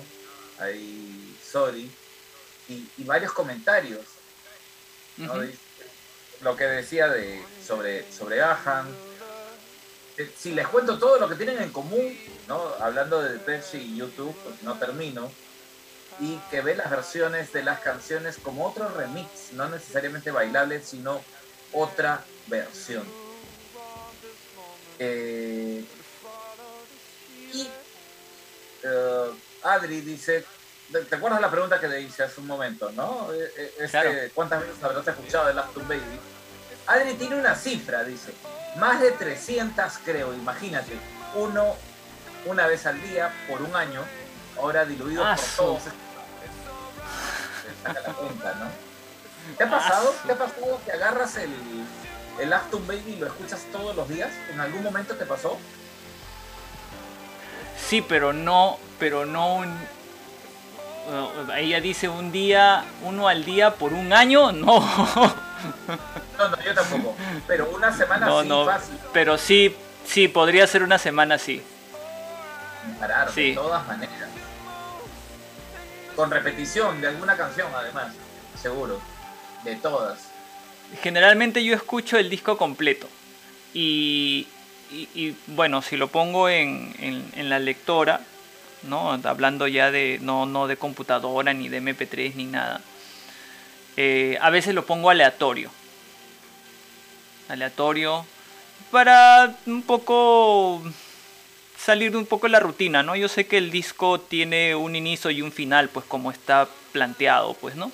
ahí, 0.59 1.37
sorry, 1.43 1.91
y, 2.69 2.87
y 2.97 3.03
varios 3.03 3.33
comentarios. 3.33 4.05
Lo 6.41 6.55
que 6.55 6.63
decía 6.65 7.07
de, 7.07 7.43
sobre, 7.65 8.11
sobre 8.11 8.41
Ahan. 8.41 8.87
Eh, 10.17 10.31
Si 10.37 10.51
les 10.53 10.67
cuento 10.67 10.97
todo 10.97 11.19
lo 11.19 11.29
que 11.29 11.35
tienen 11.35 11.61
en 11.61 11.71
común, 11.71 12.17
¿no? 12.47 12.59
hablando 12.79 13.21
de 13.21 13.37
Pepsi 13.39 13.77
y 13.77 13.97
YouTube, 13.97 14.35
pues 14.43 14.61
no 14.63 14.77
termino, 14.79 15.31
y 16.21 16.37
que 16.51 16.61
ve 16.61 16.75
las 16.75 16.89
versiones 16.89 17.51
de 17.51 17.63
las 17.63 17.79
canciones 17.79 18.37
como 18.37 18.65
otro 18.67 18.87
remix, 18.89 19.51
no 19.53 19.67
necesariamente 19.67 20.29
bailable, 20.29 20.81
sino 20.83 21.19
otra 21.73 22.23
versión. 22.47 23.03
Eh, 24.99 25.83
y 27.53 27.67
eh, 28.83 29.31
Adri 29.63 30.01
dice, 30.01 30.45
¿te 31.09 31.15
acuerdas 31.15 31.41
la 31.41 31.49
pregunta 31.49 31.79
que 31.79 31.87
le 31.87 32.01
hice 32.01 32.21
hace 32.23 32.39
un 32.39 32.45
momento, 32.47 32.91
no? 32.91 33.29
Eh, 33.33 33.73
este, 33.79 33.89
Claro. 33.89 34.11
¿Cuántas 34.35 34.61
veces 34.61 34.83
habrás 34.83 35.07
escuchado 35.07 35.49
el 35.49 35.57
After 35.57 35.83
Baby? 35.83 36.19
Adri 36.85 37.15
tiene 37.15 37.35
una 37.37 37.55
cifra, 37.55 38.03
dice, 38.03 38.31
más 38.77 39.01
de 39.01 39.11
300 39.11 39.91
creo, 40.05 40.33
imagínate, 40.35 40.93
uno 41.35 41.75
una 42.45 42.67
vez 42.67 42.85
al 42.85 43.01
día 43.01 43.31
por 43.49 43.61
un 43.61 43.75
año, 43.75 44.03
ahora 44.57 44.85
diluido 44.85 45.25
Ah, 45.25 45.35
por 45.35 45.45
todos. 45.65 45.83
Saca 47.83 47.99
la 48.07 48.13
cuenta, 48.13 48.53
¿no? 48.55 48.65
¿Te 49.57 49.63
ha 49.63 49.69
pasado? 49.69 50.13
Ah, 50.15 50.23
¿Te 50.27 50.31
ha 50.33 50.37
pasado 50.37 50.79
que 50.85 50.91
agarras 50.91 51.35
el, 51.37 51.49
el 52.39 52.49
Baby 52.87 53.13
y 53.13 53.15
lo 53.17 53.27
escuchas 53.27 53.61
todos 53.71 53.95
los 53.95 54.07
días? 54.07 54.29
¿En 54.53 54.59
algún 54.59 54.83
momento 54.83 55.15
te 55.15 55.25
pasó? 55.25 55.57
Sí, 57.89 58.01
pero 58.01 58.33
no, 58.33 58.77
pero 58.99 59.25
no 59.25 59.55
un... 59.55 59.67
uh, 59.69 61.51
Ella 61.57 61.81
dice 61.81 62.07
un 62.07 62.31
día, 62.31 62.85
uno 63.03 63.27
al 63.27 63.43
día 63.43 63.75
por 63.75 63.93
un 63.93 64.13
año, 64.13 64.51
no. 64.51 64.79
No, 66.37 66.47
no, 66.49 66.59
yo 66.63 66.73
tampoco. 66.73 67.15
Pero 67.47 67.69
una 67.69 67.95
semana 67.95 68.25
No, 68.25 68.41
sí, 68.41 68.47
no. 68.47 68.65
fácil. 68.65 68.97
Pero 69.13 69.37
sí, 69.37 69.75
sí, 70.07 70.27
podría 70.27 70.65
ser 70.65 70.81
una 70.81 70.97
semana 70.97 71.37
parar, 72.99 73.31
Sí. 73.31 73.49
de 73.49 73.55
todas 73.55 73.85
maneras. 73.85 74.29
Con 76.21 76.29
repetición 76.29 77.01
de 77.01 77.07
alguna 77.07 77.35
canción, 77.35 77.67
además. 77.73 78.13
Seguro. 78.61 79.01
De 79.63 79.75
todas. 79.77 80.19
Generalmente 81.01 81.63
yo 81.63 81.73
escucho 81.73 82.15
el 82.19 82.29
disco 82.29 82.59
completo. 82.59 83.07
Y, 83.73 84.45
y- 84.91 85.35
bueno, 85.47 85.81
si 85.81 85.97
lo 85.97 86.09
pongo 86.09 86.47
en, 86.47 86.93
en- 87.35 87.49
la 87.49 87.57
lectora, 87.57 88.21
¿no? 88.83 89.13
Hablando 89.23 89.65
ya 89.67 89.89
de, 89.89 90.19
no, 90.21 90.45
no 90.45 90.67
de 90.67 90.77
computadora, 90.77 91.53
ni 91.55 91.69
de 91.69 91.81
MP3, 91.81 92.35
ni 92.35 92.45
nada. 92.45 92.81
eh, 93.97 94.37
a 94.41 94.51
veces 94.51 94.75
lo 94.75 94.85
pongo 94.85 95.09
aleatorio. 95.09 95.71
Aleatorio. 97.49 98.27
Para 98.91 99.55
un 99.65 99.81
poco 99.81 100.83
salir 101.83 102.11
de 102.11 102.17
un 102.17 102.25
poco 102.25 102.47
la 102.47 102.59
rutina, 102.59 103.01
¿no? 103.03 103.15
Yo 103.15 103.27
sé 103.27 103.47
que 103.47 103.57
el 103.57 103.71
disco 103.71 104.19
tiene 104.19 104.75
un 104.75 104.95
inicio 104.95 105.31
y 105.31 105.41
un 105.41 105.51
final, 105.51 105.89
pues 105.89 106.05
como 106.05 106.31
está 106.31 106.67
planteado, 106.91 107.53
pues, 107.55 107.75
¿no? 107.75 107.91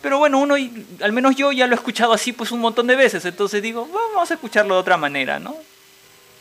Pero 0.00 0.18
bueno, 0.18 0.38
uno, 0.40 0.58
y- 0.58 0.84
al 1.00 1.12
menos 1.12 1.36
yo 1.36 1.52
ya 1.52 1.66
lo 1.66 1.74
he 1.74 1.76
escuchado 1.76 2.12
así 2.12 2.32
pues 2.32 2.50
un 2.50 2.58
montón 2.60 2.88
de 2.88 2.96
veces, 2.96 3.24
entonces 3.24 3.62
digo, 3.62 3.86
vamos 4.14 4.30
a 4.30 4.34
escucharlo 4.34 4.74
de 4.74 4.80
otra 4.80 4.96
manera, 4.96 5.38
¿no? 5.38 5.56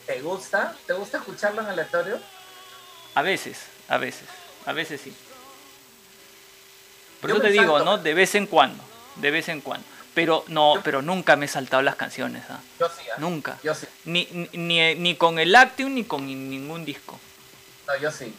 ¿Te 0.07 0.19
gusta? 0.21 0.75
¿Te 0.87 0.93
gusta 0.93 1.17
escucharlo 1.19 1.61
en 1.61 1.67
aleatorio? 1.67 2.19
A 3.13 3.21
veces, 3.21 3.59
a 3.87 3.97
veces, 3.97 4.23
a 4.65 4.73
veces 4.73 4.99
sí. 5.01 5.13
Por 7.21 7.29
Yo 7.29 7.35
eso 7.35 7.43
te 7.45 7.51
digo, 7.51 7.79
¿no? 7.81 7.99
De 7.99 8.13
vez 8.15 8.33
en 8.33 8.47
cuando, 8.47 8.83
de 9.17 9.29
vez 9.31 9.47
en 9.49 9.61
cuando. 9.61 9.85
Pero 10.13 10.43
no, 10.47 10.73
pero 10.83 11.01
nunca 11.01 11.35
me 11.37 11.45
he 11.45 11.47
saltado 11.49 11.81
las 11.81 11.95
canciones, 11.95 12.43
¿ah? 12.49 12.59
Yo 12.79 12.87
sí. 12.89 13.03
¿ah? 13.11 13.15
Nunca. 13.17 13.57
Yo 13.63 13.73
sí. 13.73 13.87
Ni, 14.05 14.25
ni, 14.53 14.95
ni- 14.95 15.15
con 15.15 15.39
el 15.39 15.55
Actium 15.55 15.93
ni 15.93 16.03
con 16.03 16.25
ningún 16.25 16.83
disco. 16.83 17.17
No, 17.87 17.95
yo 17.97 18.11
sí. 18.11 18.35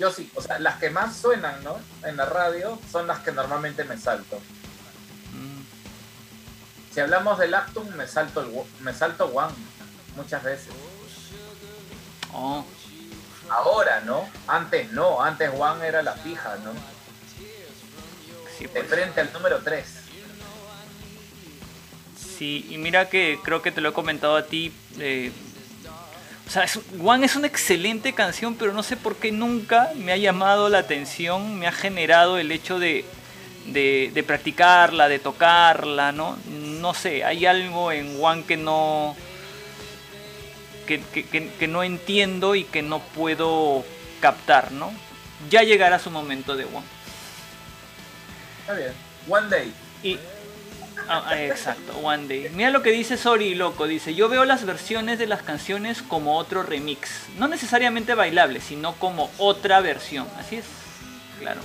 Yo 0.00 0.10
sí. 0.10 0.30
O 0.34 0.42
sea, 0.42 0.58
las 0.58 0.76
que 0.78 0.90
más 0.90 1.16
suenan, 1.16 1.62
¿no? 1.62 1.78
En 2.04 2.16
la 2.16 2.24
radio 2.26 2.78
son 2.90 3.06
las 3.06 3.20
que 3.20 3.30
normalmente 3.32 3.84
me 3.84 3.96
salto. 3.98 4.36
Mm, 5.32 5.62
Si 6.92 7.00
hablamos 7.00 7.38
del 7.38 7.54
Actum, 7.54 7.88
me 7.94 8.06
salto, 8.08 8.40
el, 8.40 8.52
me 8.82 8.92
salto 8.92 9.26
One 9.26 9.54
muchas 10.16 10.42
veces. 10.42 10.68
Oh, 12.32 12.64
Ahora, 13.48 14.00
¿no? 14.00 14.28
Antes 14.48 14.90
no. 14.90 15.22
Antes 15.22 15.50
One 15.56 15.86
era 15.86 16.02
la 16.02 16.14
fija, 16.14 16.56
¿no? 16.64 16.72
sí, 18.58 18.64
De 18.64 18.68
pues. 18.70 18.88
frente 18.88 19.20
al 19.20 19.32
número 19.32 19.60
3. 19.62 19.86
Sí, 22.36 22.66
y 22.70 22.78
mira 22.78 23.08
que 23.08 23.38
creo 23.42 23.62
que 23.62 23.70
te 23.72 23.80
lo 23.80 23.88
he 23.90 23.92
comentado 23.92 24.36
a 24.36 24.44
ti. 24.46 24.72
eh, 24.98 25.32
o 26.46 26.50
sea, 26.50 26.62
es, 26.64 26.78
One 27.02 27.26
es 27.26 27.34
una 27.34 27.46
excelente 27.48 28.12
canción, 28.12 28.54
pero 28.54 28.72
no 28.72 28.82
sé 28.84 28.96
por 28.96 29.16
qué 29.16 29.32
nunca 29.32 29.90
me 29.96 30.12
ha 30.12 30.16
llamado 30.16 30.68
la 30.68 30.78
atención, 30.78 31.58
me 31.58 31.66
ha 31.66 31.72
generado 31.72 32.38
el 32.38 32.52
hecho 32.52 32.78
de, 32.78 33.04
de, 33.66 34.12
de 34.14 34.22
practicarla, 34.22 35.08
de 35.08 35.18
tocarla, 35.18 36.12
¿no? 36.12 36.38
No 36.48 36.94
sé, 36.94 37.24
hay 37.24 37.46
algo 37.46 37.90
en 37.90 38.16
One 38.22 38.44
que 38.44 38.56
no. 38.56 39.16
Que, 40.86 41.00
que- 41.00 41.24
que- 41.26 41.50
que 41.58 41.66
no 41.66 41.82
entiendo 41.82 42.54
y 42.54 42.62
que 42.62 42.80
no 42.82 43.00
puedo 43.00 43.84
captar, 44.20 44.70
¿no? 44.70 44.92
Ya 45.50 45.64
llegará 45.64 45.98
su 45.98 46.12
momento 46.12 46.54
de 46.54 46.64
One. 46.64 46.86
Está 48.60 48.74
bien. 48.74 48.92
One 49.28 49.48
Day. 49.48 49.72
Y, 50.04 50.18
ah, 51.08 51.22
ah, 51.26 51.42
exacto, 51.42 51.96
One 51.98 52.26
Day. 52.28 52.50
Mira 52.54 52.70
lo 52.70 52.82
que 52.82 52.90
dice 52.90 53.16
Sori 53.16 53.54
Loco, 53.54 53.86
dice, 53.86 54.14
yo 54.14 54.28
veo 54.28 54.44
las 54.44 54.64
versiones 54.64 55.18
de 55.18 55.26
las 55.26 55.42
canciones 55.42 56.02
como 56.02 56.36
otro 56.36 56.62
remix, 56.62 57.10
no 57.38 57.48
necesariamente 57.48 58.14
bailable, 58.14 58.60
sino 58.60 58.94
como 58.94 59.30
otra 59.38 59.80
versión, 59.80 60.26
así 60.38 60.56
es, 60.56 60.64
claro. 61.38 61.60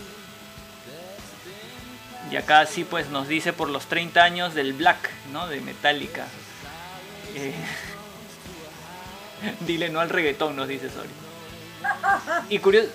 Y 2.31 2.37
acá 2.37 2.65
sí 2.65 2.85
pues 2.85 3.09
nos 3.09 3.27
dice 3.27 3.51
por 3.51 3.69
los 3.69 3.87
30 3.87 4.23
años 4.23 4.53
del 4.53 4.71
Black, 4.73 5.09
¿no? 5.33 5.47
De 5.47 5.59
Metallica. 5.59 6.25
Eh, 7.35 7.53
dile 9.61 9.89
no 9.89 9.99
al 9.99 10.09
reggaetón, 10.09 10.55
nos 10.55 10.67
dice 10.67 10.89
Sori. 10.89 11.09
Y, 12.49 12.59
curio- 12.59 12.87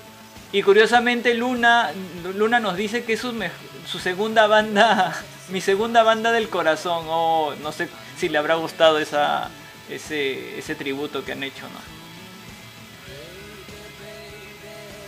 y 0.53 0.63
curiosamente 0.63 1.35
Luna, 1.35 1.91
Luna 2.35 2.61
nos 2.61 2.77
dice 2.77 3.05
que 3.05 3.15
es 3.15 3.21
su 3.21 3.99
segunda 3.99 4.47
banda, 4.47 5.15
mi 5.49 5.61
segunda 5.61 6.03
banda 6.03 6.33
del 6.33 6.49
corazón. 6.49 7.07
Oh, 7.09 7.55
no 7.63 7.73
sé 7.73 7.89
si 8.19 8.29
le 8.29 8.39
habrá 8.39 8.55
gustado 8.57 8.99
esa, 8.99 9.51
ese, 9.89 10.59
ese 10.59 10.75
tributo 10.75 11.25
que 11.25 11.33
han 11.33 11.43
hecho, 11.43 11.63
¿no? 11.69 11.97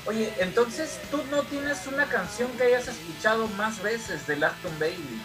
Oye, 0.09 0.33
entonces 0.39 0.99
tú 1.11 1.23
no 1.31 1.43
tienes 1.43 1.87
una 1.87 2.07
canción 2.07 2.51
que 2.53 2.63
hayas 2.63 2.89
escuchado 2.89 3.47
más 3.49 3.83
veces 3.83 4.27
de 4.27 4.43
Acton 4.43 4.79
Baby. 4.79 5.21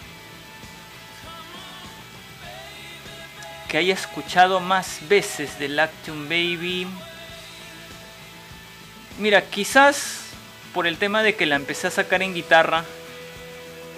Que 3.70 3.78
haya 3.78 3.94
escuchado 3.94 4.60
más 4.60 5.00
veces 5.08 5.58
de 5.58 5.70
Lactium 5.70 6.28
Baby. 6.28 6.88
Mira, 9.20 9.42
quizás 9.42 10.24
por 10.74 10.86
el 10.86 10.98
tema 10.98 11.24
de 11.24 11.36
que 11.36 11.46
la 11.46 11.56
empecé 11.56 11.88
a 11.88 11.92
sacar 11.92 12.22
en 12.22 12.34
guitarra. 12.34 12.84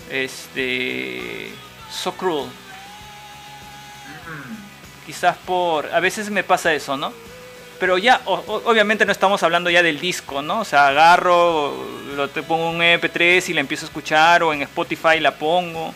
Este. 0.09 1.51
So 1.91 2.11
Cruel. 2.13 2.45
Mm, 4.27 5.05
quizás 5.05 5.37
por 5.45 5.87
a 5.93 5.99
veces 5.99 6.29
me 6.31 6.43
pasa 6.43 6.73
eso 6.73 6.97
no 6.97 7.13
pero 7.79 7.97
ya 7.99 8.21
o- 8.25 8.33
o- 8.47 8.61
obviamente 8.71 9.05
no 9.05 9.11
estamos 9.11 9.43
hablando 9.43 9.69
ya 9.69 9.83
del 9.83 9.99
disco 9.99 10.41
no 10.41 10.61
o 10.61 10.65
sea 10.65 10.87
agarro 10.87 11.73
lo- 12.15 12.27
te 12.29 12.41
pongo 12.41 12.69
un 12.71 12.81
MP3 12.81 13.49
y 13.49 13.53
la 13.53 13.61
empiezo 13.61 13.85
a 13.85 13.89
escuchar 13.89 14.41
o 14.43 14.51
en 14.53 14.61
Spotify 14.63 15.19
la 15.19 15.35
pongo, 15.35 15.93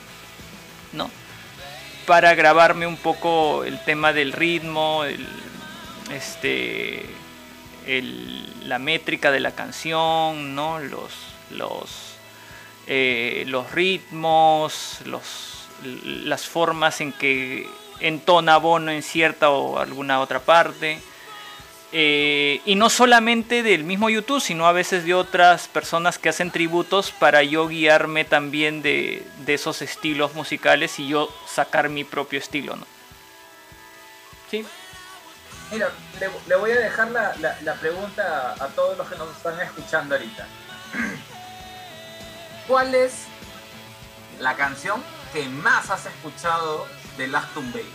¿no? 0.93 1.09
Para 2.05 2.35
grabarme 2.35 2.85
un 2.85 2.97
poco 2.97 3.63
el 3.63 3.81
tema 3.85 4.11
del 4.13 4.33
ritmo, 4.33 5.05
el, 5.05 5.25
este, 6.11 7.05
el- 7.87 8.67
la 8.67 8.77
métrica 8.79 9.31
de 9.31 9.39
la 9.39 9.51
canción, 9.51 10.53
¿no? 10.55 10.79
Los, 10.79 11.13
los, 11.51 12.08
eh, 12.91 13.43
los 13.47 13.71
ritmos, 13.71 14.97
los, 15.05 15.67
las 16.03 16.47
formas 16.47 17.01
en 17.01 17.13
que 17.13 17.69
entona 17.99 18.57
Bono 18.57 18.91
en 18.91 19.03
cierta 19.03 19.51
o 19.51 19.77
alguna 19.77 20.19
otra 20.19 20.39
parte. 20.39 20.99
Eh, 21.91 22.61
y 22.65 22.75
no 22.75 22.89
solamente 22.89 23.61
del 23.63 23.83
mismo 23.83 24.09
YouTube, 24.09 24.41
sino 24.41 24.67
a 24.67 24.71
veces 24.71 25.05
de 25.05 25.13
otras 25.13 25.67
personas 25.67 26.17
que 26.17 26.29
hacen 26.29 26.49
tributos 26.51 27.11
para 27.11 27.43
yo 27.43 27.67
guiarme 27.67 28.25
también 28.25 28.81
de, 28.81 29.23
esos 29.47 29.81
estilos 29.83 30.33
musicales 30.33 30.99
y 30.99 31.07
yo 31.07 31.29
sacar 31.47 31.89
mi 31.89 32.03
propio 32.03 32.39
estilo, 32.39 32.75
¿no? 32.75 32.85
Sí. 34.49 34.65
Mira, 35.71 35.91
le, 36.47 36.55
voy 36.55 36.71
a 36.71 36.79
dejar 36.79 37.11
la- 37.11 37.35
la 37.61 37.73
pregunta 37.75 38.55
a 38.59 38.67
todos 38.69 38.97
los 38.97 39.07
que 39.07 39.15
nos 39.15 39.35
están 39.35 39.59
escuchando 39.59 40.15
ahorita. 40.15 40.47
¿Cuál 42.69 42.93
es 42.93 43.23
la 44.39 44.55
canción 44.55 45.03
que 45.33 45.49
más 45.49 45.89
has 45.89 46.05
escuchado 46.05 46.85
de 47.17 47.25
Lactum 47.25 47.73
Baby? 47.73 47.91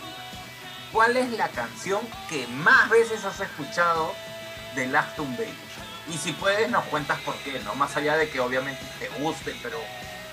¿Cuál 0.91 1.15
es 1.15 1.31
la 1.31 1.47
canción 1.47 2.01
que 2.27 2.45
más 2.47 2.89
veces 2.89 3.23
has 3.23 3.39
escuchado 3.39 4.13
de 4.75 4.87
Lactum 4.87 5.33
Baby? 5.37 5.57
Y 6.09 6.17
si 6.17 6.33
puedes 6.33 6.69
nos 6.69 6.83
cuentas 6.87 7.17
por 7.21 7.35
qué, 7.35 7.57
¿no? 7.61 7.73
Más 7.75 7.95
allá 7.95 8.17
de 8.17 8.29
que 8.29 8.41
obviamente 8.41 8.83
te 8.99 9.07
guste, 9.21 9.55
pero 9.63 9.79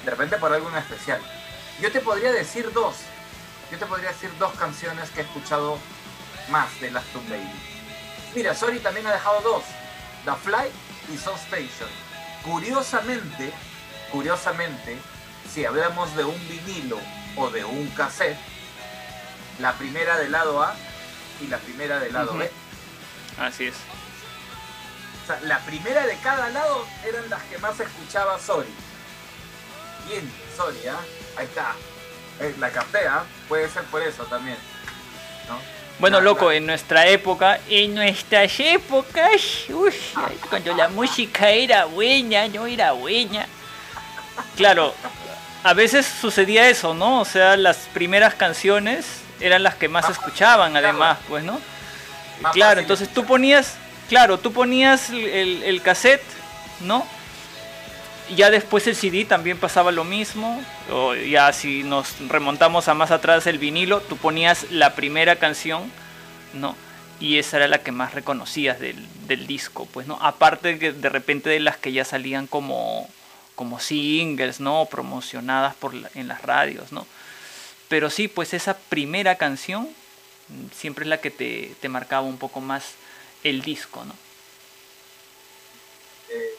de 0.05 0.11
repente 0.11 0.36
por 0.38 0.53
algo 0.53 0.68
en 0.70 0.76
especial. 0.78 1.20
Yo 1.80 1.93
te 1.93 2.01
podría 2.01 2.32
decir 2.32 2.72
dos. 2.72 2.97
Yo 3.70 3.78
te 3.78 3.86
podría 3.86 4.09
decir 4.09 4.36
dos 4.40 4.53
canciones 4.55 5.09
que 5.11 5.20
he 5.20 5.22
escuchado 5.22 5.78
más 6.51 6.80
de 6.80 6.90
Lactum 6.90 7.22
Baby. 7.30 7.49
Mira, 8.34 8.57
Sorry 8.57 8.80
también 8.80 9.07
ha 9.07 9.12
dejado 9.12 9.40
dos. 9.43 9.62
The 10.24 10.32
Fly 10.32 11.14
y 11.14 11.16
Soul 11.16 11.36
Station. 11.36 11.88
Curiosamente, 12.43 13.53
curiosamente, 14.13 14.97
si 15.53 15.65
hablamos 15.65 16.15
de 16.17 16.25
un 16.25 16.49
vinilo 16.49 16.99
o 17.37 17.51
de 17.51 17.65
un 17.65 17.89
cassette, 17.91 18.37
la 19.59 19.73
primera 19.73 20.17
del 20.19 20.31
lado 20.33 20.63
A 20.63 20.75
y 21.41 21.47
la 21.49 21.59
primera 21.59 21.99
del 21.99 22.13
lado. 22.13 22.35
B. 22.37 22.51
Así 23.39 23.67
es. 23.67 23.75
O 25.25 25.27
sea, 25.27 25.41
la 25.43 25.59
primera 25.61 26.07
de 26.07 26.17
cada 26.19 26.49
lado 26.51 26.87
eran 27.07 27.29
las 27.31 27.43
que 27.45 27.59
más 27.59 27.79
escuchaba 27.81 28.39
Sorry. 28.39 28.69
Bien, 30.09 30.31
Sorry, 30.57 30.87
¿ah? 30.89 30.99
Ahí 31.37 31.47
está. 31.47 31.75
Eh, 32.41 32.55
la 32.59 32.71
capté, 32.71 33.07
¿ah? 33.07 33.25
Puede 33.49 33.69
ser 33.69 33.85
por 33.85 34.03
eso 34.03 34.25
también. 34.25 34.57
¿no? 35.49 35.59
Bueno, 35.99 36.19
La- 36.19 36.25
loco, 36.25 36.51
la- 36.51 36.57
en 36.57 36.67
nuestra 36.67 37.07
época, 37.07 37.61
en 37.69 37.95
nuestras 37.95 38.59
épocas, 38.59 39.41
uy, 39.69 39.95
cuando 40.51 40.75
la 40.75 40.89
música 40.89 41.51
era 41.51 41.85
buena, 41.85 42.49
no 42.49 42.67
era 42.67 42.93
buena. 42.93 43.47
Claro, 44.57 44.95
a 45.64 45.74
veces 45.74 46.07
sucedía 46.07 46.68
eso, 46.68 46.95
¿no? 46.95 47.20
O 47.20 47.24
sea, 47.24 47.57
las 47.57 47.76
primeras 47.93 48.35
canciones 48.35 49.07
eran 49.41 49.62
las 49.62 49.74
que 49.74 49.89
más 49.89 50.09
escuchaban, 50.11 50.76
además, 50.76 51.18
pues, 51.28 51.45
¿no? 51.45 51.61
Claro, 52.53 52.80
entonces 52.80 53.09
tú 53.12 53.24
ponías, 53.24 53.74
claro, 54.09 54.39
tú 54.39 54.53
ponías 54.53 55.11
el, 55.11 55.62
el- 55.62 55.83
cassette, 55.83 56.22
¿no? 56.80 57.07
Ya 58.37 58.51
después 58.51 58.87
el 58.87 58.97
CD 58.97 59.24
también 59.24 59.59
pasaba 59.59 59.93
lo 59.93 60.05
mismo. 60.05 60.62
O 60.91 61.14
ya 61.14 61.53
si 61.53 61.83
nos 61.83 62.14
remontamos 62.28 62.89
a 62.89 62.95
más 62.95 63.11
atrás 63.11 63.47
el 63.47 63.59
vinilo, 63.59 64.01
tú 64.01 64.16
ponías 64.16 64.70
la 64.70 64.95
primera 64.95 65.37
canción, 65.37 65.91
¿no? 66.55 66.76
Y 67.20 67.39
esa 67.39 67.59
era 67.59 67.68
la 67.68 67.78
que 67.78 67.93
más 67.93 68.14
reconocías 68.14 68.80
del, 68.80 68.97
del 69.28 69.47
disco, 69.47 69.87
pues, 69.93 70.07
¿no? 70.07 70.18
Aparte 70.20 70.78
que 70.78 70.93
de 70.93 71.09
repente 71.09 71.51
de 71.51 71.61
las 71.61 71.76
que 71.76 71.93
ya 71.93 72.05
salían 72.05 72.47
como, 72.47 73.09
como 73.55 73.80
singles, 73.80 74.61
¿no? 74.61 74.86
Promocionadas 74.90 75.74
por 75.74 75.94
la- 75.94 76.11
en 76.14 76.28
las 76.28 76.42
radios, 76.42 76.92
¿no? 76.92 77.07
Pero 77.88 78.09
sí, 78.11 78.28
pues 78.28 78.55
esa 78.55 78.76
primera 78.76 79.36
canción 79.36 79.88
siempre 80.74 81.05
es 81.05 81.09
la 81.09 81.20
que 81.20 81.30
te, 81.30 81.74
te 81.80 81.88
marcaba 81.88 82.26
un 82.26 82.38
poco 82.38 82.61
más 82.61 82.92
el 83.44 83.62
disco, 83.62 84.05
¿no? 84.05 84.14
Eh, 86.30 86.55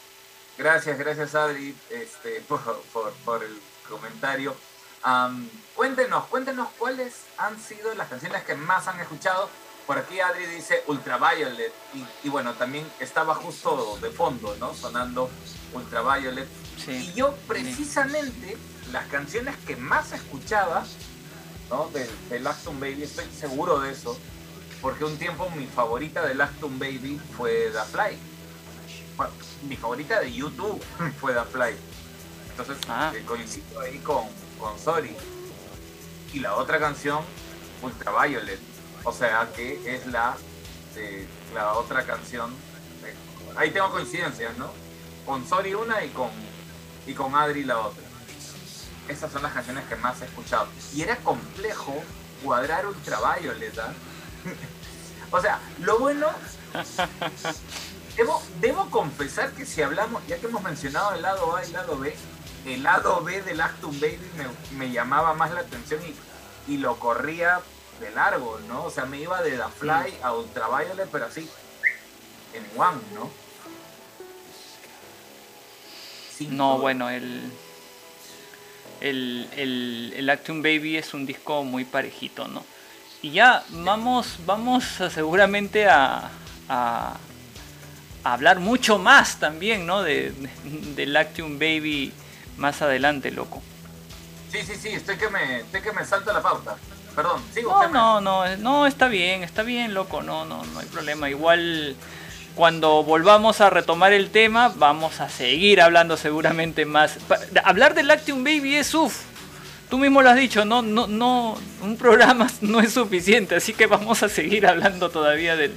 gracias, 0.58 0.98
gracias 0.98 1.36
Adri 1.36 1.76
este, 1.90 2.42
por, 2.48 2.62
por- 3.26 3.44
el 3.44 3.60
comentario. 3.90 4.56
Am, 5.04 5.50
cuéntenos, 5.76 6.26
cuéntenos 6.28 6.70
cuáles 6.80 7.14
han 7.38 7.60
sido 7.62 7.94
las 7.96 8.08
canciones 8.08 8.44
que 8.44 8.56
más 8.56 8.88
han 8.88 9.00
escuchado. 9.00 9.50
Por 9.86 9.98
aquí 9.98 10.22
Adri 10.22 10.46
dice 10.46 10.82
Ultraviolet 10.88 11.74
y, 11.94 12.06
y 12.28 12.30
bueno, 12.30 12.54
también 12.54 12.90
estaba 13.02 13.36
justo 13.36 13.98
de 14.02 14.10
fondo, 14.12 14.56
¿no? 14.60 14.74
Sonando 14.74 15.30
Ultraviolet. 15.74 16.48
Sí. 16.86 16.92
Y 16.92 17.14
yo 17.14 17.34
precisamente 17.48 18.58
las 18.92 19.06
canciones 19.08 19.56
que 19.66 19.76
más 19.76 20.12
escuchaba, 20.12 20.86
¿no? 21.70 21.90
De, 21.90 22.10
de 22.30 22.40
Baby, 22.40 23.04
estoy 23.04 23.26
seguro 23.38 23.80
de 23.80 23.92
eso, 23.92 24.18
porque 24.82 25.06
un 25.06 25.18
tiempo 25.18 25.50
mi 25.52 25.66
favorita 25.66 26.26
de 26.26 26.36
Lactum 26.36 26.78
Baby 26.78 27.20
fue 27.38 27.72
The 27.72 27.80
Fly. 27.92 28.18
Bueno, 29.16 29.34
mi 29.68 29.78
favorita 29.78 30.20
de 30.20 30.34
YouTube 30.34 30.82
fue 31.20 31.34
The 31.34 31.44
Fly. 31.44 31.76
Entonces 32.50 32.78
Ah. 32.88 33.12
eh, 33.16 33.24
coincido 33.26 33.80
ahí 33.82 33.98
con, 34.00 34.26
con 34.60 34.78
Sorry. 34.78 35.16
Y 36.34 36.40
la 36.40 36.56
otra 36.56 36.80
canción, 36.80 37.24
Ultraviolet. 37.82 38.60
O 39.04 39.12
sea 39.12 39.50
que 39.56 39.80
es 39.96 40.06
la, 40.08 40.36
eh, 40.96 41.28
la 41.54 41.74
otra 41.74 42.06
canción. 42.06 42.52
eh, 43.06 43.14
ahí 43.56 43.72
tengo 43.72 43.90
coincidencias, 43.92 44.58
¿no? 44.58 44.72
Con 45.26 45.48
Sorry 45.48 45.74
una 45.74 46.04
y 46.04 46.10
con, 46.10 46.30
y 47.06 47.14
con 47.14 47.36
Adri 47.36 47.64
la 47.64 47.80
otra. 47.80 48.04
Esas 49.08 49.32
son 49.32 49.44
las 49.44 49.54
canciones 49.54 49.86
que 49.86 49.96
más 49.98 50.22
he 50.22 50.26
escuchado. 50.26 50.68
Y 50.94 51.02
era 51.02 51.18
complejo 51.18 51.94
cuadrar 52.44 52.86
Ultraviolet, 52.86 53.78
¿ah? 53.80 53.94
o 55.32 55.42
sea, 55.42 55.60
lo 55.80 56.00
bueno 56.00 56.28
Debo, 58.16 58.42
debo 58.60 58.90
confesar 58.92 59.52
que 59.54 59.66
si 59.66 59.82
hablamos, 59.82 60.26
ya 60.28 60.38
que 60.38 60.46
hemos 60.46 60.62
mencionado 60.62 61.14
el 61.14 61.24
lado 61.24 61.56
A 61.56 61.64
y 61.64 61.68
el 61.68 61.74
lado 61.74 61.98
B, 61.98 62.16
el 62.66 62.84
lado 62.84 63.24
B 63.24 63.42
del 63.42 63.60
Actum 63.60 64.00
Baby 64.00 64.30
me, 64.38 64.78
me 64.78 64.92
llamaba 64.92 65.34
más 65.34 65.52
la 65.52 65.62
atención 65.62 66.00
y, 66.04 66.74
y 66.74 66.78
lo 66.78 67.00
corría 67.00 67.60
de 68.00 68.12
largo, 68.12 68.60
¿no? 68.68 68.86
O 68.86 68.92
sea, 68.92 69.06
me 69.06 69.20
iba 69.20 69.42
de 69.42 69.58
The 69.58 69.64
Fly 69.80 70.20
a 70.22 70.34
Ultraviolet, 70.34 71.10
pero 71.12 71.26
así, 71.26 71.50
en 72.54 72.80
one, 72.80 73.02
¿no? 73.14 73.32
No, 76.50 76.80
bueno, 76.80 77.10
el, 77.10 77.42
el, 79.02 79.48
el, 79.56 80.14
el 80.16 80.62
Baby 80.62 80.98
es 80.98 81.14
un 81.14 81.26
disco 81.26 81.64
muy 81.64 81.86
parejito, 81.86 82.48
¿no? 82.48 82.64
Y 83.22 83.32
ya 83.32 83.64
vamos, 83.70 84.38
vamos 84.46 85.00
a 85.02 85.10
seguramente 85.10 85.88
a, 85.88 86.30
a, 86.70 87.18
a 88.24 88.34
hablar 88.34 88.60
mucho 88.60 88.98
más 89.00 89.40
también, 89.40 89.86
¿no? 89.86 90.02
De, 90.02 90.32
de- 90.32 90.50
del 90.96 91.16
Actum 91.16 91.58
Baby 91.60 92.12
más 92.58 92.82
adelante, 92.82 93.32
loco. 93.32 93.62
Sí, 94.52 94.60
sí, 94.64 94.74
sí, 94.76 94.90
estoy 94.90 95.18
que 95.18 95.30
me, 95.30 95.62
estoy 95.62 95.82
que 95.82 95.92
me 95.94 96.06
salto 96.06 96.32
la 96.32 96.42
pauta. 96.42 96.76
Perdón, 97.16 97.42
sigo. 97.54 97.72
No, 97.72 97.88
me- 97.88 97.94
no, 97.94 98.22
no, 98.22 98.58
no, 98.58 98.88
está 98.88 99.08
bien, 99.08 99.44
está 99.44 99.64
bien, 99.64 99.94
loco, 99.94 100.22
no, 100.22 100.46
no, 100.46 100.64
no 100.66 100.80
hay 100.80 100.86
problema. 100.88 101.30
Igual 101.30 101.96
cuando 102.56 103.04
volvamos 103.04 103.62
a 103.62 103.70
retomar 103.70 104.14
el 104.14 104.30
tema, 104.30 104.72
vamos 104.76 105.20
a 105.20 105.30
seguir 105.30 105.82
hablando 105.82 106.18
seguramente 106.18 106.86
más. 106.86 107.18
Hablar 107.64 107.96
del 107.96 108.08
Lactium 108.08 108.44
Baby 108.44 108.76
es 108.76 108.94
uff. 108.94 109.22
Tú 109.90 109.98
mismo 109.98 110.22
lo 110.22 110.30
has 110.30 110.38
dicho, 110.38 110.66
no, 110.66 110.82
no, 110.82 111.08
no, 111.08 111.58
un 111.82 111.98
programa 111.98 112.48
no 112.62 112.80
es 112.80 112.94
suficiente, 112.94 113.56
así 113.56 113.74
que 113.74 113.86
vamos 113.86 114.24
a 114.24 114.30
seguir 114.30 114.66
hablando 114.66 115.10
todavía 115.10 115.56
del, 115.56 115.74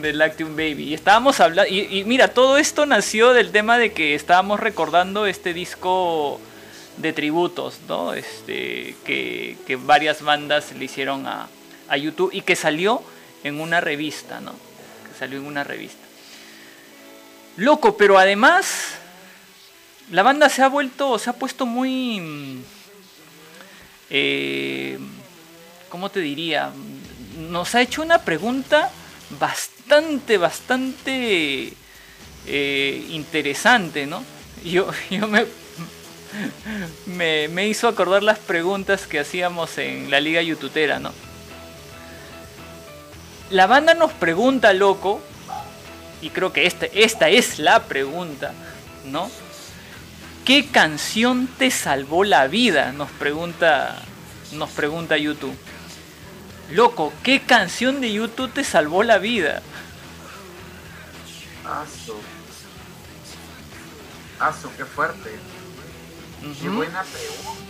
del 0.00 0.18
Lactium 0.18 0.56
Baby. 0.56 0.84
Y 0.84 0.94
estábamos 0.94 1.40
hablando, 1.40 1.70
y, 1.70 1.80
y 1.98 2.04
mira, 2.04 2.28
todo 2.28 2.58
esto 2.58 2.86
nació 2.86 3.32
del 3.32 3.50
tema 3.50 3.78
de 3.78 3.92
que 3.92 4.14
estábamos 4.14 4.60
recordando 4.60 5.26
este 5.26 5.52
disco 5.52 6.40
de 6.96 7.12
tributos, 7.12 7.80
¿no? 7.88 8.14
Este, 8.14 8.96
que, 9.04 9.56
que 9.66 9.76
varias 9.76 10.22
bandas 10.22 10.72
le 10.72 10.84
hicieron 10.84 11.26
a, 11.26 11.48
a 11.88 11.96
YouTube 11.96 12.30
y 12.32 12.40
que 12.42 12.56
salió 12.56 13.02
en 13.44 13.60
una 13.60 13.80
revista, 13.80 14.40
¿no? 14.40 14.65
Salió 15.18 15.38
en 15.38 15.46
una 15.46 15.64
revista. 15.64 16.04
Loco, 17.56 17.96
pero 17.96 18.18
además 18.18 18.96
la 20.10 20.22
banda 20.22 20.48
se 20.48 20.62
ha 20.62 20.68
vuelto, 20.68 21.18
se 21.18 21.30
ha 21.30 21.32
puesto 21.32 21.66
muy, 21.66 22.20
mm, 22.20 22.62
eh, 24.10 24.98
¿cómo 25.88 26.10
te 26.10 26.20
diría? 26.20 26.70
Nos 27.50 27.74
ha 27.74 27.82
hecho 27.82 28.02
una 28.02 28.18
pregunta 28.18 28.90
bastante, 29.40 30.38
bastante 30.38 31.72
eh, 32.46 33.06
interesante, 33.10 34.06
¿no? 34.06 34.22
Yo, 34.64 34.90
yo 35.10 35.28
me, 35.28 35.46
me, 37.48 37.68
hizo 37.68 37.86
acordar 37.88 38.22
las 38.22 38.38
preguntas 38.38 39.06
que 39.06 39.20
hacíamos 39.20 39.78
en 39.78 40.10
la 40.10 40.18
liga 40.18 40.42
youtubera, 40.42 40.98
¿no? 40.98 41.12
La 43.50 43.66
banda 43.66 43.94
nos 43.94 44.12
pregunta, 44.12 44.72
loco, 44.72 45.20
y 46.20 46.30
creo 46.30 46.52
que 46.52 46.66
esta, 46.66 46.86
esta 46.86 47.28
es 47.28 47.58
la 47.58 47.84
pregunta, 47.84 48.52
¿no? 49.04 49.30
¿Qué 50.44 50.66
canción 50.66 51.48
te 51.58 51.70
salvó 51.70 52.24
la 52.24 52.46
vida? 52.48 52.92
Nos 52.92 53.10
pregunta, 53.10 53.96
nos 54.52 54.70
pregunta 54.70 55.16
YouTube. 55.16 55.56
Loco, 56.72 57.12
¿qué 57.22 57.40
canción 57.40 58.00
de 58.00 58.12
YouTube 58.12 58.52
te 58.52 58.64
salvó 58.64 59.04
la 59.04 59.18
vida? 59.18 59.62
Asu. 61.64 62.16
Asu, 64.40 64.68
qué 64.76 64.84
fuerte. 64.84 65.30
Qué 66.60 66.68
buena 66.68 67.02
pregunta. 67.02 67.65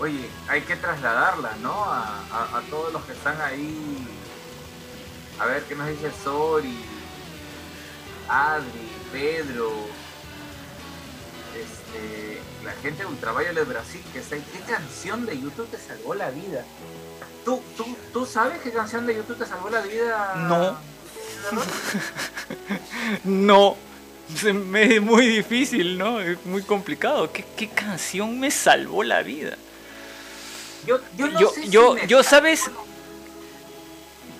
Oye, 0.00 0.28
hay 0.48 0.60
que 0.62 0.76
trasladarla, 0.76 1.52
¿no? 1.62 1.72
A, 1.84 2.20
a- 2.30 2.58
a 2.58 2.60
todos 2.70 2.92
los 2.92 3.04
que 3.04 3.12
están 3.12 3.40
ahí. 3.40 4.06
A 5.40 5.46
ver 5.46 5.62
qué 5.64 5.74
nos 5.76 5.88
dice 5.88 6.10
Sori, 6.24 6.78
Adri, 8.28 8.88
Pedro, 9.12 9.70
este, 11.56 12.40
la 12.64 12.72
gente 12.82 13.02
de 13.02 13.08
Ultraviolet 13.08 13.66
Brasil 13.66 14.02
que 14.12 14.18
está 14.20 14.34
ahí. 14.36 14.44
¿Qué 14.52 14.60
canción 14.60 15.26
de 15.26 15.40
YouTube 15.40 15.68
te 15.70 15.78
salvó 15.78 16.14
la 16.14 16.30
vida? 16.30 16.64
¿Tú, 17.44 17.62
tú, 17.76 17.96
¿Tú 18.12 18.26
sabes 18.26 18.60
qué 18.62 18.70
canción 18.72 19.06
de 19.06 19.16
YouTube 19.16 19.38
te 19.38 19.46
salvó 19.46 19.70
la 19.70 19.80
vida? 19.80 20.34
No. 20.36 20.76
No, 23.24 23.76
es 24.76 25.02
muy 25.02 25.26
difícil, 25.26 25.96
¿no? 25.98 26.20
Es 26.20 26.44
muy 26.44 26.62
complicado. 26.62 27.32
¿Qué, 27.32 27.44
qué 27.56 27.68
canción 27.68 28.38
me 28.38 28.50
salvó 28.50 29.02
la 29.02 29.22
vida? 29.22 29.56
Yo, 30.86 31.00
yo, 31.16 31.26
no 31.26 31.40
Yo, 32.06 32.22
sé 32.22 32.28
sabes, 32.28 32.70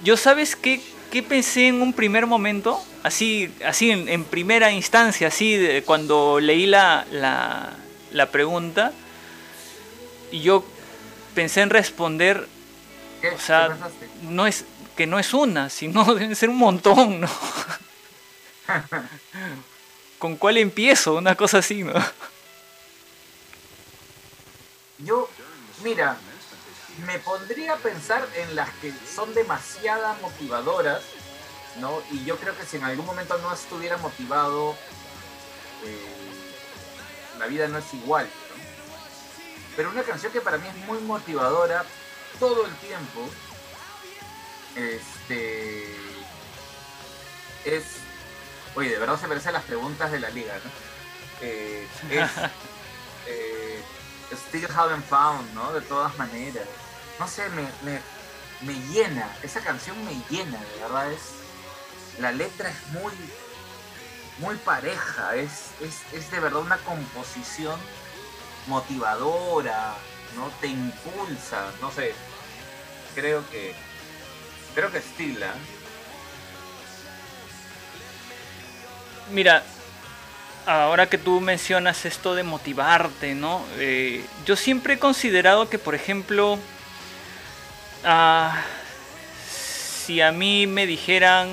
yo 0.03 0.16
sabes 0.16 0.57
qué, 0.57 0.80
qué 1.11 1.22
pensé 1.22 1.68
en 1.68 1.82
un 1.82 1.93
primer 1.93 2.26
momento, 2.26 2.82
así, 3.03 3.53
así 3.64 3.91
en, 3.91 4.09
en 4.09 4.24
primera 4.24 4.72
instancia, 4.72 5.28
así 5.28 5.57
de- 5.57 5.82
cuando 5.82 6.41
leí 6.41 6.66
la, 6.66 7.07
la, 7.11 7.72
la 8.12 8.30
pregunta, 8.30 8.93
y 10.30 10.41
yo 10.43 10.64
pensé 11.34 11.62
en 11.62 11.70
responder, 11.70 12.47
¿Qué? 13.20 13.30
o 13.30 13.39
sea, 13.39 13.76
no 14.22 14.47
es 14.47 14.64
que 14.97 15.07
no 15.07 15.18
es 15.18 15.34
una, 15.34 15.70
sino 15.70 16.05
deben 16.14 16.36
ser 16.36 16.51
un 16.51 16.59
montón, 16.59 17.20
¿no? 17.20 17.28
¿Con 20.18 20.36
cuál 20.36 20.57
empiezo? 20.59 21.14
Una 21.14 21.34
cosa 21.36 21.59
así, 21.59 21.84
¿no? 21.84 21.93
Yo, 24.99 25.28
mira, 25.82 26.16
me 26.99 27.18
pondría 27.18 27.74
a 27.74 27.76
pensar 27.76 28.26
en 28.34 28.55
las 28.57 28.70
que 28.74 28.92
son 29.14 29.34
demasiadas 29.34 30.20
motivadoras, 30.20 31.03
¿no? 31.80 32.03
Y 32.11 32.24
yo 32.24 32.36
creo 32.36 32.57
que 32.57 32.64
si 32.64 32.76
en 32.76 32.84
algún 32.84 33.07
momento 33.07 33.38
no 33.38 33.53
estuviera 33.53 33.96
motivado, 33.99 34.76
eh, 35.84 36.18
la 37.38 37.46
vida 37.46 37.68
no 37.68 37.78
es 37.78 37.94
igual, 37.94 38.26
¿no? 38.26 38.64
Pero 39.76 39.90
una 39.90 40.03
canción 40.03 40.32
que 40.32 40.40
para 40.40 40.59
mí 40.59 40.66
es 40.66 40.74
muy 40.86 40.99
motivadora 41.01 41.84
todo 42.40 42.66
el 42.66 42.74
tiempo, 42.76 43.28
este, 44.74 45.96
es, 47.64 47.84
oye, 48.74 48.90
de 48.90 48.99
verdad 48.99 49.20
se 49.20 49.28
merecen 49.28 49.53
las 49.53 49.64
preguntas 49.64 50.11
de 50.11 50.20
la 50.20 50.30
liga, 50.30 50.55
¿no? 50.55 50.70
Eh, 51.40 51.86
es 52.11 52.30
eh, 53.26 53.82
Still 54.32 54.68
Haven't 54.74 55.05
Found, 55.07 55.55
¿no? 55.55 55.72
De 55.72 55.80
todas 55.82 56.16
maneras. 56.18 56.66
No 57.19 57.27
sé, 57.27 57.49
me, 57.51 57.62
me, 57.83 58.01
me 58.62 58.75
llena, 58.93 59.37
esa 59.43 59.61
canción 59.61 59.97
me 60.05 60.14
llena, 60.31 60.59
de 60.59 60.81
verdad 60.81 61.12
es. 61.12 61.21
La 62.19 62.33
letra 62.33 62.69
es 62.69 62.87
muy, 62.93 63.12
muy 64.39 64.57
pareja, 64.57 65.37
es, 65.37 65.71
es, 65.81 66.03
es 66.12 66.31
de 66.31 66.41
verdad 66.41 66.61
una 66.61 66.79
composición 66.79 67.79
motivadora, 68.66 69.95
¿no? 70.37 70.51
Te 70.61 70.66
impulsa, 70.69 71.71
no 71.81 71.91
sé. 71.93 72.14
Creo 73.14 73.49
que, 73.51 73.75
creo 74.75 74.91
que 74.91 75.01
Still, 75.01 75.43
¿ah? 75.43 75.55
Mira, 79.31 79.62
ahora 80.66 81.09
que 81.09 81.19
tú 81.19 81.41
mencionas 81.41 82.05
esto 82.05 82.35
de 82.35 82.43
motivarte, 82.43 83.35
¿no? 83.35 83.64
Eh, 83.77 84.25
yo 84.47 84.57
siempre 84.57 84.95
he 84.95 84.99
considerado 84.99 85.69
que, 85.69 85.79
por 85.79 85.95
ejemplo, 85.95 86.59
ah, 88.05 88.62
si 89.51 90.20
a 90.20 90.32
mí 90.32 90.66
me 90.66 90.86
dijeran, 90.86 91.49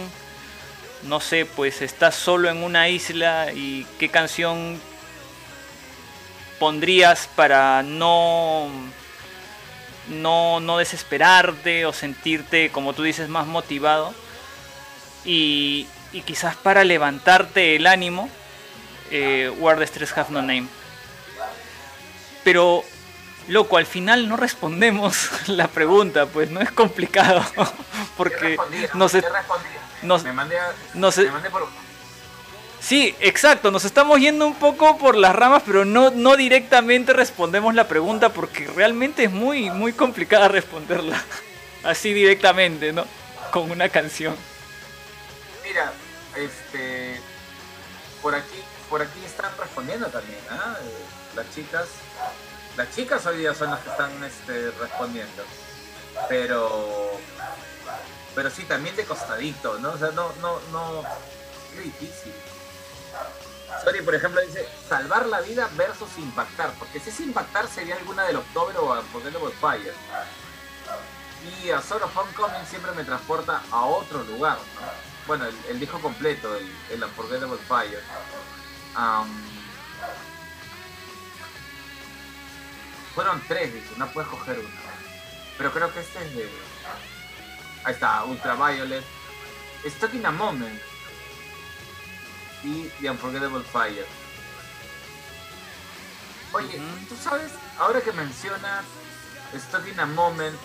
no 1.03 1.19
sé, 1.19 1.45
pues 1.45 1.81
estás 1.81 2.15
solo 2.15 2.49
en 2.49 2.63
una 2.63 2.89
isla 2.89 3.51
y 3.53 3.85
qué 3.99 4.09
canción 4.09 4.79
pondrías 6.59 7.29
para 7.35 7.83
no 7.83 8.69
no 10.07 10.59
no 10.59 10.77
desesperarte 10.77 11.85
o 11.85 11.93
sentirte 11.93 12.69
como 12.69 12.93
tú 12.93 13.03
dices 13.03 13.27
más 13.27 13.47
motivado 13.47 14.13
y, 15.25 15.87
y 16.13 16.21
quizás 16.21 16.55
para 16.55 16.83
levantarte 16.83 17.75
el 17.75 17.87
ánimo 17.87 18.29
eh, 19.11 19.51
the 19.59 19.87
Stress 19.87 20.17
Have 20.17 20.31
No 20.31 20.41
Name 20.41 20.67
pero 22.43 22.85
loco 23.47 23.77
al 23.77 23.85
final 23.85 24.27
no 24.27 24.37
respondemos 24.37 25.29
la 25.47 25.67
pregunta 25.67 26.25
pues 26.25 26.49
no 26.49 26.61
es 26.61 26.71
complicado 26.71 27.43
porque 28.17 28.57
nos, 28.93 29.13
nos- 30.01 30.23
me 30.23 30.33
mandé, 30.33 30.59
a- 30.59 30.73
nos- 30.93 31.17
me 31.17 31.31
mandé 31.31 31.49
por 31.49 31.67
Sí, 32.79 33.15
exacto, 33.19 33.71
nos 33.71 33.83
estamos 33.83 34.19
yendo 34.19 34.45
un 34.45 34.53
poco 34.53 34.99
por 34.99 35.15
las 35.15 35.35
ramas, 35.35 35.63
pero 35.65 35.85
no, 35.85 36.11
no 36.11 36.35
directamente 36.37 37.13
respondemos 37.13 37.73
la 37.73 37.87
pregunta 37.87 38.29
porque 38.29 38.67
realmente 38.67 39.23
es 39.23 39.31
muy, 39.31 39.71
muy 39.71 39.91
complicada 39.91 40.47
responderla 40.49 41.19
así 41.83 42.13
directamente, 42.13 42.93
¿no? 42.93 43.07
Con 43.49 43.71
una 43.71 43.89
canción. 43.89 44.35
Mira, 45.63 45.93
este, 46.35 47.19
por 48.21 48.35
aquí, 48.35 48.59
por 48.87 49.01
aquí 49.01 49.19
están 49.25 49.49
respondiendo 49.57 50.05
también, 50.09 50.37
¿ah? 50.51 50.75
Eh, 50.83 51.05
Las 51.37 51.45
chicas, 51.55 51.87
las 52.77 52.93
chicas 52.93 53.25
hoy 53.25 53.37
día 53.37 53.53
son 53.53 53.71
las 53.71 53.79
que 53.81 53.89
están 53.89 54.23
este, 54.23 54.71
respondiendo, 54.71 55.43
pero, 56.27 57.11
pero 58.33 58.49
sí 58.49 58.63
también 58.63 58.95
de 58.95 59.05
costadito, 59.05 59.79
¿no? 59.79 59.91
O 59.91 59.97
sea, 59.97 60.11
no, 60.11 60.31
no, 60.41 60.59
no, 60.71 61.03
qué 61.73 61.81
difícil. 61.81 62.33
Sorry, 63.83 64.01
por 64.01 64.15
ejemplo, 64.15 64.41
dice 64.41 64.67
salvar 64.87 65.25
la 65.27 65.41
vida 65.41 65.69
versus 65.75 66.09
impactar, 66.17 66.71
porque 66.79 66.99
si 66.99 67.09
es 67.09 67.19
impactar 67.21 67.67
sería 67.67 67.95
alguna 67.95 68.23
del 68.23 68.37
October 68.37 68.75
o 68.77 68.99
Unforgettable 68.99 69.53
Fire. 69.59 69.93
Y 71.63 71.69
a 71.69 71.81
Sort 71.81 72.03
of 72.03 72.15
Homecoming 72.17 72.65
siempre 72.67 72.91
me 72.93 73.03
transporta 73.03 73.61
a 73.71 73.85
otro 73.85 74.23
lugar, 74.23 74.57
¿no? 74.75 74.81
Bueno, 75.27 75.45
el, 75.45 75.55
el 75.69 75.79
disco 75.79 75.99
completo, 75.99 76.55
el, 76.55 76.71
el 76.91 77.03
Unforgettable 77.03 77.57
Fire. 77.67 78.01
Am, 78.95 79.27
fueron 83.15 83.41
tres, 83.47 83.73
dice, 83.73 83.87
no 83.97 84.07
puedes 84.11 84.29
coger 84.29 84.59
una. 84.59 84.69
Pero 85.57 85.71
creo 85.71 85.91
que 85.93 86.01
este 86.01 86.21
es 86.23 86.35
de. 86.35 86.49
Ahí 87.85 87.93
está, 87.93 88.25
Ultraviolet. 88.25 89.03
Stuck 89.87 90.13
in 90.13 90.25
a 90.25 90.31
Moment. 90.31 90.81
Y 92.63 92.89
The 92.99 93.11
Unforgettable 93.11 93.63
Fire. 93.63 94.05
Oye, 96.51 96.81
tú 97.07 97.15
sabes, 97.15 97.51
ahora 97.77 98.01
que 98.01 98.11
mencionas 98.11 98.83
Stuck 99.55 99.87
in 99.87 99.99
a 99.99 100.05
Moment, 100.05 100.57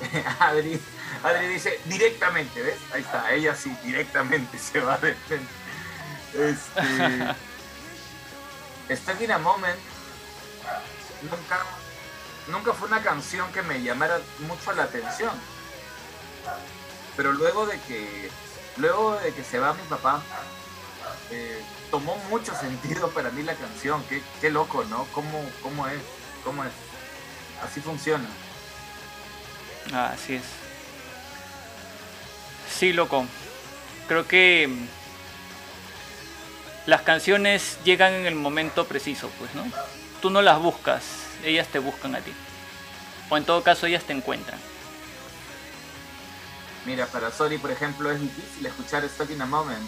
Adri, 0.40 0.80
Adri 1.22 1.46
dice 1.48 1.80
directamente, 1.86 2.62
¿ves? 2.62 2.78
Ahí 2.92 3.00
está, 3.02 3.32
ella 3.32 3.54
sí, 3.54 3.76
directamente 3.82 4.58
se 4.58 4.80
va 4.80 4.98
de. 4.98 5.16
Este. 6.34 7.34
Stuck 8.96 9.20
in 9.22 9.32
a 9.32 9.38
Moment 9.38 9.93
nunca, 11.30 11.60
nunca 12.48 12.72
fue 12.72 12.88
una 12.88 13.02
canción 13.02 13.50
que 13.52 13.62
me 13.62 13.82
llamara 13.82 14.20
mucho 14.40 14.72
la 14.72 14.84
atención. 14.84 15.32
Pero 17.16 17.32
luego 17.32 17.66
de 17.66 17.80
que, 17.80 18.30
luego 18.76 19.16
de 19.16 19.32
que 19.32 19.44
se 19.44 19.58
va 19.58 19.74
mi 19.74 19.82
papá, 19.84 20.22
eh, 21.30 21.62
tomó 21.90 22.16
mucho 22.30 22.54
sentido 22.60 23.10
para 23.10 23.30
mí 23.30 23.42
la 23.42 23.54
canción. 23.54 24.02
Qué, 24.08 24.22
qué 24.40 24.50
loco, 24.50 24.84
¿no? 24.84 25.04
¿Cómo, 25.12 25.44
¿Cómo 25.62 25.86
es? 25.88 26.00
¿Cómo 26.44 26.64
es? 26.64 26.72
Así 27.62 27.80
funciona. 27.80 28.28
Ah, 29.92 30.10
así 30.14 30.34
es. 30.34 30.44
Sí, 32.70 32.92
loco. 32.92 33.26
Creo 34.08 34.26
que 34.26 34.68
las 36.86 37.02
canciones 37.02 37.78
llegan 37.84 38.12
en 38.12 38.26
el 38.26 38.34
momento 38.34 38.86
preciso, 38.86 39.30
pues, 39.38 39.54
¿no? 39.54 39.64
Tú 40.24 40.30
no 40.30 40.40
las 40.40 40.58
buscas, 40.58 41.04
ellas 41.44 41.68
te 41.68 41.78
buscan 41.78 42.14
a 42.14 42.20
ti. 42.22 42.32
O 43.28 43.36
en 43.36 43.44
todo 43.44 43.62
caso, 43.62 43.84
ellas 43.84 44.04
te 44.04 44.14
encuentran. 44.14 44.58
Mira, 46.86 47.06
para 47.08 47.30
Sorry, 47.30 47.58
por 47.58 47.70
ejemplo, 47.70 48.10
es 48.10 48.18
difícil 48.22 48.64
escuchar 48.64 49.06
Stuck 49.06 49.30
in 49.32 49.42
a 49.42 49.44
Moment. 49.44 49.86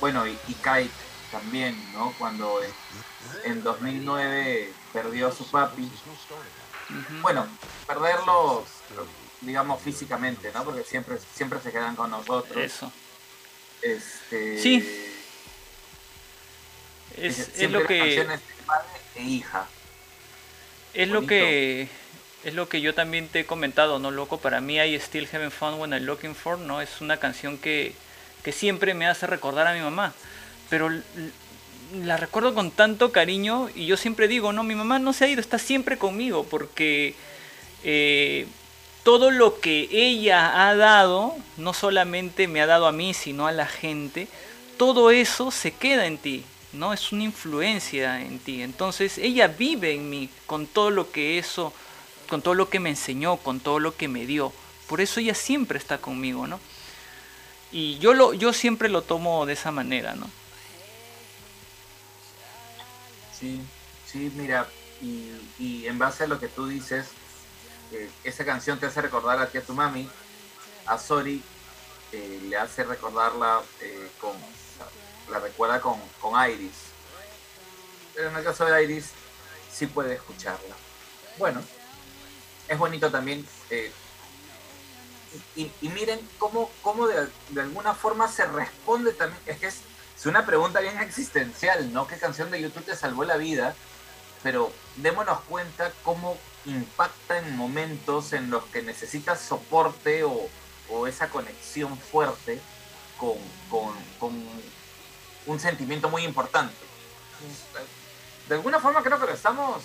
Bueno, 0.00 0.26
y, 0.26 0.30
y 0.48 0.54
Kite 0.54 0.88
también, 1.30 1.76
¿no? 1.92 2.14
Cuando 2.18 2.62
en, 2.62 3.52
en 3.52 3.62
2009 3.62 4.72
perdió 4.90 5.28
a 5.28 5.32
su 5.32 5.44
papi. 5.50 5.86
Bueno, 7.20 7.46
perderlo, 7.86 8.64
digamos, 9.42 9.82
físicamente, 9.82 10.50
¿no? 10.54 10.64
Porque 10.64 10.82
siempre, 10.82 11.18
siempre 11.34 11.60
se 11.60 11.70
quedan 11.70 11.94
con 11.94 12.10
nosotros. 12.10 12.56
Eso. 12.56 12.90
Este, 13.82 14.58
Sí. 14.62 15.12
Es, 17.18 17.50
es 17.58 17.70
lo 17.70 17.86
que 17.86 17.98
canciones 17.98 18.40
e 19.16 19.22
hija. 19.22 19.66
es 20.94 21.08
lo 21.08 21.26
que 21.26 21.88
es 22.44 22.54
lo 22.54 22.68
que 22.68 22.80
yo 22.80 22.94
también 22.94 23.28
te 23.28 23.40
he 23.40 23.46
comentado, 23.46 23.98
¿no, 23.98 24.10
loco? 24.10 24.38
Para 24.38 24.60
mí 24.60 24.80
I 24.80 24.96
Still 24.96 25.28
Haven't 25.32 25.52
Found 25.52 25.80
When 25.80 25.92
I'm 25.92 26.04
Looking 26.04 26.34
For, 26.34 26.58
¿no? 26.58 26.80
Es 26.80 27.00
una 27.00 27.18
canción 27.18 27.56
que, 27.56 27.94
que 28.42 28.50
siempre 28.52 28.94
me 28.94 29.06
hace 29.06 29.26
recordar 29.28 29.66
a 29.68 29.74
mi 29.74 29.80
mamá. 29.80 30.12
Pero 30.68 30.90
la 31.94 32.16
recuerdo 32.16 32.54
con 32.54 32.70
tanto 32.70 33.12
cariño 33.12 33.68
y 33.74 33.86
yo 33.86 33.96
siempre 33.96 34.28
digo, 34.28 34.52
no, 34.52 34.64
mi 34.64 34.74
mamá 34.74 34.98
no 34.98 35.12
se 35.12 35.24
ha 35.24 35.28
ido, 35.28 35.40
está 35.40 35.58
siempre 35.58 35.98
conmigo 35.98 36.44
porque 36.48 37.14
eh, 37.84 38.46
todo 39.02 39.30
lo 39.30 39.60
que 39.60 39.88
ella 39.90 40.68
ha 40.68 40.74
dado, 40.74 41.36
no 41.56 41.74
solamente 41.74 42.48
me 42.48 42.60
ha 42.60 42.66
dado 42.66 42.86
a 42.86 42.92
mí, 42.92 43.14
sino 43.14 43.46
a 43.46 43.52
la 43.52 43.66
gente, 43.66 44.28
todo 44.78 45.10
eso 45.10 45.50
se 45.50 45.72
queda 45.72 46.06
en 46.06 46.18
ti, 46.18 46.44
¿no? 46.72 46.92
Es 46.92 47.12
una 47.12 47.24
influencia 47.24 48.20
en 48.20 48.38
ti. 48.38 48.62
Entonces 48.62 49.18
ella 49.18 49.48
vive 49.48 49.94
en 49.94 50.08
mí 50.10 50.30
con 50.46 50.66
todo 50.66 50.90
lo 50.90 51.10
que 51.10 51.38
eso, 51.38 51.72
con 52.28 52.42
todo 52.42 52.54
lo 52.54 52.68
que 52.68 52.80
me 52.80 52.90
enseñó, 52.90 53.36
con 53.36 53.60
todo 53.60 53.78
lo 53.78 53.96
que 53.96 54.08
me 54.08 54.26
dio. 54.26 54.52
Por 54.86 55.00
eso 55.00 55.20
ella 55.20 55.34
siempre 55.34 55.78
está 55.78 55.98
conmigo, 55.98 56.46
¿no? 56.46 56.60
Y 57.70 57.98
yo, 57.98 58.12
lo, 58.12 58.34
yo 58.34 58.52
siempre 58.52 58.88
lo 58.88 59.02
tomo 59.02 59.46
de 59.46 59.54
esa 59.54 59.70
manera, 59.70 60.14
¿no? 60.14 60.28
Sí, 63.38 63.60
sí, 64.06 64.30
mira, 64.36 64.68
y, 65.00 65.30
y 65.58 65.86
en 65.86 65.98
base 65.98 66.24
a 66.24 66.26
lo 66.26 66.38
que 66.38 66.48
tú 66.48 66.66
dices, 66.66 67.06
eh, 67.92 68.10
esa 68.24 68.44
canción 68.44 68.78
te 68.78 68.86
hace 68.86 69.02
recordar 69.02 69.38
a 69.38 69.46
ti 69.46 69.58
a 69.58 69.62
tu 69.62 69.74
mami, 69.74 70.08
a 70.86 70.98
Sori 70.98 71.42
eh, 72.12 72.40
le 72.48 72.56
hace 72.56 72.84
recordarla 72.84 73.62
eh, 73.80 74.10
con, 74.20 74.32
la 75.30 75.38
recuerda 75.38 75.80
con, 75.80 76.00
con 76.20 76.32
Iris. 76.50 76.74
Pero 78.14 78.28
en 78.30 78.36
el 78.36 78.44
caso 78.44 78.64
de 78.64 78.84
Iris, 78.84 79.10
sí 79.72 79.86
puede 79.86 80.14
escucharla. 80.14 80.74
Bueno, 81.38 81.62
es 82.68 82.78
bonito 82.78 83.10
también. 83.10 83.46
eh, 83.70 83.92
y, 85.56 85.70
miren 85.88 86.20
cómo, 86.38 86.70
cómo 86.82 87.06
de, 87.06 87.26
de 87.50 87.60
alguna 87.62 87.94
forma 87.94 88.28
se 88.28 88.44
responde 88.46 89.12
también. 89.12 89.40
Es 89.46 89.58
que 89.58 89.66
es, 89.68 89.76
es 90.18 90.26
una 90.26 90.44
pregunta 90.44 90.80
bien 90.80 90.98
existencial, 91.00 91.90
¿no? 91.92 92.06
¿Qué 92.06 92.18
canción 92.18 92.50
de 92.50 92.60
YouTube 92.60 92.84
te 92.84 92.94
salvó 92.96 93.24
la 93.24 93.38
vida? 93.38 93.74
Pero 94.42 94.72
démonos 94.96 95.40
cuenta 95.48 95.90
cómo 96.02 96.36
impacta 96.66 97.38
en 97.38 97.56
momentos 97.56 98.32
en 98.34 98.50
los 98.50 98.62
que 98.64 98.82
necesitas 98.82 99.40
soporte 99.40 100.22
o, 100.24 100.48
o 100.90 101.06
esa 101.06 101.30
conexión 101.30 101.96
fuerte 101.98 102.60
con, 103.18 103.38
con- 103.70 104.04
con 104.18 104.32
un 105.46 105.58
sentimiento 105.60 106.08
muy 106.08 106.24
importante. 106.24 106.74
De 108.48 108.54
alguna 108.54 108.80
forma 108.80 109.02
creo 109.02 109.18
que 109.20 109.26
lo 109.26 109.32
estamos 109.32 109.82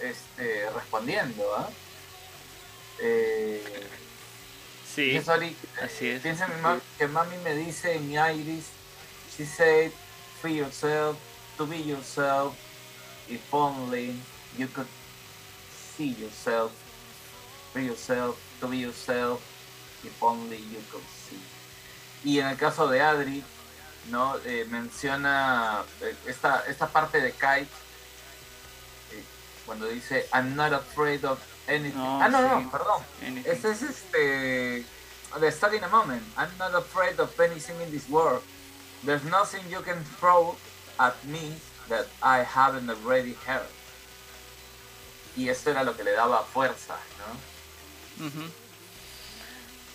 este, 0.00 0.68
respondiendo, 0.70 1.54
¿ah? 1.56 1.68
Eh, 3.00 3.86
Sí, 4.94 5.20
Sori, 5.24 5.56
así 5.80 6.08
es. 6.08 6.20
Piensa 6.20 6.48
mi 6.48 6.60
ma- 6.60 6.80
que 6.98 7.06
mami 7.06 7.36
me 7.44 7.54
dice 7.54 7.94
en 7.94 8.08
mi 8.08 8.14
iris, 8.16 8.64
she 9.36 9.46
said, 9.46 9.92
free 10.42 10.56
yourself, 10.56 11.16
to 11.56 11.64
be 11.64 11.80
yourself, 11.80 12.54
if 13.28 13.40
only 13.54 14.16
you 14.58 14.66
could 14.66 14.88
see 15.96 16.12
yourself, 16.14 16.72
free 17.72 17.86
yourself, 17.86 18.36
to 18.60 18.66
be 18.66 18.78
yourself, 18.78 19.40
if 20.02 20.20
only 20.20 20.56
you 20.58 20.80
could 20.90 21.04
see. 21.28 21.40
Y 22.24 22.40
en 22.40 22.48
el 22.48 22.56
caso 22.56 22.88
de 22.88 23.00
Adri, 23.00 23.44
¿no? 24.08 24.36
Eh, 24.44 24.66
menciona 24.68 25.84
eh, 26.00 26.14
esta, 26.26 26.64
esta 26.66 26.88
parte 26.88 27.20
de 27.20 27.32
Kite, 27.32 27.68
eh, 29.12 29.24
cuando 29.66 29.86
dice, 29.86 30.28
I'm 30.32 30.54
not 30.54 30.72
afraid 30.72 31.24
of 31.24 31.38
anything. 31.68 31.96
No, 31.96 32.22
ah, 32.22 32.28
no, 32.28 32.38
sí. 32.38 32.64
no, 32.64 32.70
perdón. 32.70 33.02
Este 33.44 33.70
es 33.70 33.82
este. 33.82 34.84
The 35.38 35.52
study 35.52 35.76
in 35.76 35.84
a 35.84 35.88
moment. 35.88 36.22
I'm 36.36 36.50
not 36.58 36.74
afraid 36.74 37.20
of 37.20 37.38
anything 37.38 37.80
in 37.80 37.90
this 37.92 38.08
world. 38.08 38.42
There's 39.04 39.24
nothing 39.24 39.62
you 39.70 39.80
can 39.80 40.02
throw 40.18 40.56
at 40.98 41.14
me 41.24 41.54
that 41.88 42.06
I 42.22 42.42
haven't 42.42 42.90
already 42.90 43.34
heard. 43.46 43.68
Y 45.36 45.48
esto 45.48 45.70
era 45.70 45.84
lo 45.84 45.96
que 45.96 46.02
le 46.02 46.12
daba 46.12 46.42
fuerza, 46.42 46.96
¿no? 47.18 48.26
Ujú. 48.26 48.50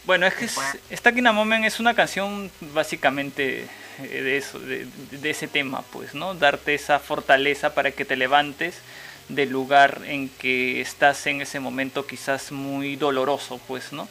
Bueno, 0.06 0.28
es 0.28 0.36
que 0.36 0.46
es, 0.46 0.56
Stuck 0.92 1.18
in 1.18 1.28
a 1.28 1.32
Moment 1.32 1.66
es 1.66 1.80
una 1.80 1.94
canción 1.96 2.52
básicamente 2.74 3.68
eh, 4.00 4.22
de 4.22 4.38
eso, 4.38 4.60
de, 4.60 4.88
de 5.12 5.30
ese 5.30 5.48
tema, 5.48 5.84
pues, 5.92 6.14
¿no? 6.14 6.36
Darte 6.36 6.76
esa 6.76 7.00
fortaleza 7.00 7.74
para 7.74 7.92
que 7.92 8.06
te 8.06 8.16
levantes 8.16 8.82
del 9.30 9.50
lugar 9.50 10.02
en 10.06 10.30
que 10.30 10.82
estás 10.82 11.26
en 11.26 11.42
ese 11.42 11.60
momento 11.60 12.06
quizás 12.06 12.52
muy 12.52 12.96
doloroso, 12.96 13.60
pues, 13.68 13.92
¿no? 13.94 14.08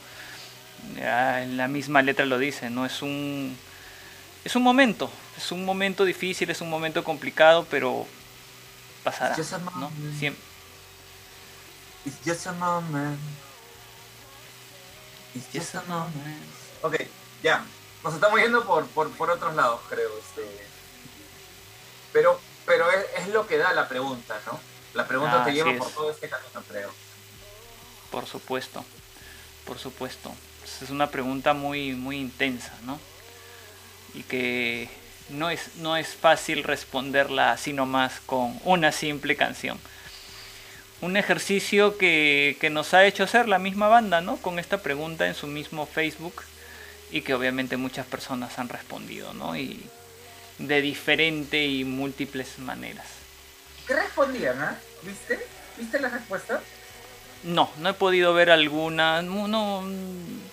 Ya 0.97 1.43
en 1.43 1.57
la 1.57 1.69
misma 1.69 2.03
letra 2.03 2.27
lo 2.27 2.39
dice, 2.39 2.71
¿no? 2.71 2.85
Es 2.85 3.01
un, 3.01 3.57
es 4.45 4.57
un 4.57 4.63
momento, 4.63 5.11
es 5.37 5.53
un 5.53 5.65
momento 5.65 6.05
difícil, 6.05 6.51
es 6.51 6.61
un 6.61 6.71
momento 6.71 7.05
complicado, 7.05 7.67
pero 7.71 8.07
pasará, 9.03 9.37
¿no? 9.77 9.91
Siempre. 10.19 10.43
It's 12.05 12.19
just 12.25 12.47
a 12.47 12.53
moment. 12.53 13.19
It's 15.35 15.47
just 15.53 15.75
a 15.75 15.83
moment. 15.89 16.43
Ok, 16.83 16.97
ya. 17.43 17.65
Nos 18.03 18.15
estamos 18.15 18.39
yendo 18.41 18.65
por, 18.65 18.87
por, 18.89 19.11
por 19.13 19.31
otros 19.31 19.55
lados, 19.55 19.81
creo. 19.89 20.11
este. 20.19 20.43
Pero, 22.13 22.39
pero 22.67 22.91
es, 22.91 23.05
es 23.23 23.29
lo 23.29 23.47
que 23.47 23.57
da 23.59 23.73
la 23.73 23.89
pregunta, 23.89 24.39
¿no? 24.47 24.61
La 24.95 25.07
pregunta 25.09 25.43
Ah, 25.43 25.45
te 25.45 25.53
lleva 25.53 25.73
por 25.77 25.89
es. 25.89 25.95
todo 25.95 26.11
este 26.11 26.29
camino, 26.29 26.63
creo. 26.69 26.91
Por 28.11 28.27
supuesto, 28.27 28.85
por 29.65 29.79
supuesto. 29.79 30.33
Es 30.83 30.91
una 30.91 31.11
pregunta 31.11 31.53
muy, 31.55 31.93
muy 31.95 32.19
intensa, 32.19 32.73
¿no? 32.83 33.01
Y 34.15 34.23
que 34.23 34.89
no 35.31 35.51
es, 35.51 35.77
no 35.77 35.97
es 35.97 36.15
fácil 36.15 36.63
responderla 36.63 37.53
así 37.53 37.73
nomás 37.73 38.21
con 38.27 38.61
una 38.65 38.93
simple 38.93 39.35
canción. 39.37 39.81
Un 41.05 41.19
ejercicio 41.19 41.99
que, 41.99 42.57
que 42.63 42.71
nos 42.71 42.95
ha 42.95 43.05
hecho 43.05 43.25
hacer 43.25 43.47
la 43.47 43.59
misma 43.59 43.89
banda, 43.89 44.23
¿no? 44.23 44.39
Con 44.39 44.59
esta 44.59 44.79
pregunta 44.79 45.27
en 45.27 45.35
su 45.35 45.47
mismo 45.47 45.85
Facebook 45.85 46.43
y 47.11 47.21
que 47.21 47.35
obviamente 47.35 47.77
muchas 47.77 48.07
personas 48.07 48.59
han 48.59 48.71
respondido, 48.71 49.35
¿no? 49.35 49.55
Y 49.55 49.85
de 50.57 50.81
diferente 50.81 51.63
y 51.63 51.85
múltiples 51.85 52.59
maneras. 52.59 53.07
¿Qué 53.87 53.95
respondían, 53.95 54.59
ah? 54.63 54.79
¿Viste? 55.03 55.47
¿Viste 55.77 56.01
la 56.01 56.09
respuesta? 56.09 56.63
No, 57.43 57.71
no 57.81 57.91
he 57.91 57.93
podido 57.93 58.33
ver 58.33 58.49
alguna. 58.51 59.21
No, 59.21 59.85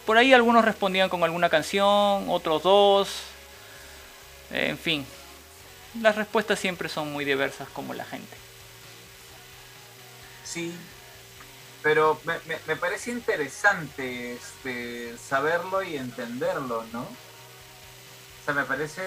por 0.05 0.17
ahí 0.17 0.33
algunos 0.33 0.65
respondían 0.65 1.07
con 1.07 1.23
alguna 1.23 1.49
canción, 1.49 2.25
otros 2.27 2.63
dos. 2.63 3.21
En 4.51 4.77
fin, 4.77 5.05
las 6.01 6.17
respuestas 6.17 6.59
siempre 6.59 6.89
son 6.89 7.09
muy 7.13 7.23
diversas 7.23 7.69
como 7.69 7.93
la 7.93 8.03
gente. 8.03 8.35
Sí. 10.51 10.73
Pero 11.81 12.19
me, 12.25 12.33
me, 12.45 12.59
me 12.67 12.75
parece 12.75 13.11
interesante 13.11 14.33
este, 14.33 15.15
saberlo 15.17 15.81
y 15.81 15.97
entenderlo, 15.97 16.83
¿no? 16.91 17.01
O 17.01 18.45
sea, 18.45 18.53
me 18.53 18.65
parece... 18.65 19.01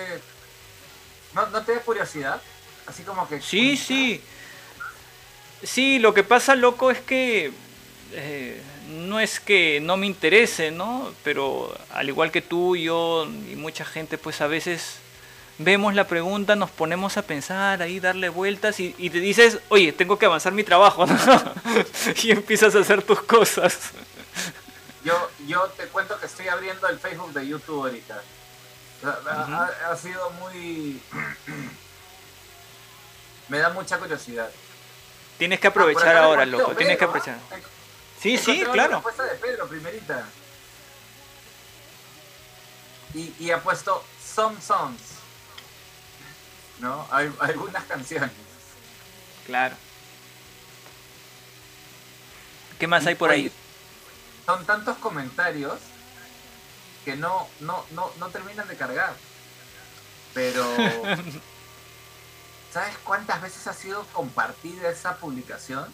¿No, 1.35 1.47
¿No 1.49 1.63
te 1.63 1.75
da 1.75 1.81
curiosidad? 1.81 2.41
Así 2.87 3.03
como 3.03 3.29
que... 3.29 3.41
Sí, 3.41 3.77
sí. 3.77 4.23
Sí, 5.63 5.99
lo 5.99 6.15
que 6.15 6.25
pasa, 6.25 6.55
loco, 6.55 6.91
es 6.91 7.01
que 7.01 7.53
eh, 8.13 8.61
no 8.89 9.21
es 9.21 9.41
que 9.41 9.81
no 9.81 9.97
me 9.97 10.07
interese, 10.07 10.71
¿no? 10.71 11.13
Pero 11.23 11.77
al 11.91 12.09
igual 12.09 12.31
que 12.31 12.43
tú, 12.43 12.77
yo 12.77 13.27
y 13.27 13.57
mucha 13.57 13.85
gente, 13.85 14.19
pues 14.19 14.41
a 14.41 14.47
veces 14.47 14.99
vemos 15.59 15.95
la 15.95 16.07
pregunta, 16.07 16.57
nos 16.57 16.71
ponemos 16.71 17.17
a 17.17 17.23
pensar, 17.23 17.81
ahí 17.83 18.01
darle 18.01 18.29
vueltas 18.29 18.81
y, 18.81 18.95
y 18.99 19.11
te 19.11 19.21
dices, 19.21 19.59
oye, 19.69 19.93
tengo 19.93 20.19
que 20.19 20.27
avanzar 20.27 20.53
mi 20.53 20.65
trabajo, 20.65 21.07
¿no? 21.07 21.17
y 22.23 22.31
empiezas 22.33 22.75
a 22.75 22.81
hacer 22.81 23.03
tus 23.03 23.23
cosas. 23.23 23.79
Yo, 25.05 25.31
yo 25.47 25.63
te 25.77 25.85
cuento 25.89 26.19
que 26.19 26.27
estoy 26.27 26.49
abriendo 26.49 26.89
el 26.89 26.99
Facebook 26.99 27.33
de 27.33 27.47
YouTube 27.47 27.83
ahorita. 27.85 28.21
Ha- 29.05 29.71
ha, 29.87 29.93
ha 29.93 29.97
sido 29.97 30.31
muy... 30.31 31.01
Me 33.49 33.59
da 33.59 33.69
mucha 33.71 33.99
curiosidad. 33.99 34.51
Tienes 35.37 35.61
que 35.61 35.67
Ah, 35.67 35.71
aprovechar 35.71 36.15
le 36.15 36.21
ahora, 36.21 36.47
loco. 36.47 36.75
Tienes 36.75 36.97
que 36.97 37.05
aprovechar. 37.05 37.37
¿ah? 37.53 37.57
Sí, 38.21 38.39
sí, 38.39 38.65
La 38.65 38.73
claro. 38.73 38.93
respuesta 38.95 39.25
de 39.25 39.35
Pedro, 39.35 39.69
primerita. 39.69 40.25
Y, 43.13 43.35
y 43.39 43.51
ha 43.51 43.63
puesto 43.63 44.03
Some 44.35 44.59
Songs. 44.63 45.01
¿No? 46.81 47.07
Hay, 47.11 47.33
algunas 47.41 47.85
canciones. 47.85 48.31
Claro. 49.47 49.77
¿Qué 52.79 52.87
más 52.87 53.07
hay 53.07 53.15
por 53.15 53.31
ahí? 53.31 53.47
Oye, 53.47 53.53
Son 54.47 54.65
tantos 54.67 54.99
comentarios 54.99 55.79
que 57.05 57.17
no, 57.17 57.49
no, 57.61 57.85
no, 57.93 58.11
no 58.19 58.29
terminan 58.31 58.67
de 58.69 58.77
cargar. 58.77 59.15
Pero. 60.33 60.65
¿Sabes 62.73 62.97
cuántas 63.05 63.41
veces 63.41 63.67
ha 63.69 63.73
sido 63.73 64.05
compartida 64.13 64.91
esa 64.91 65.17
publicación? 65.19 65.87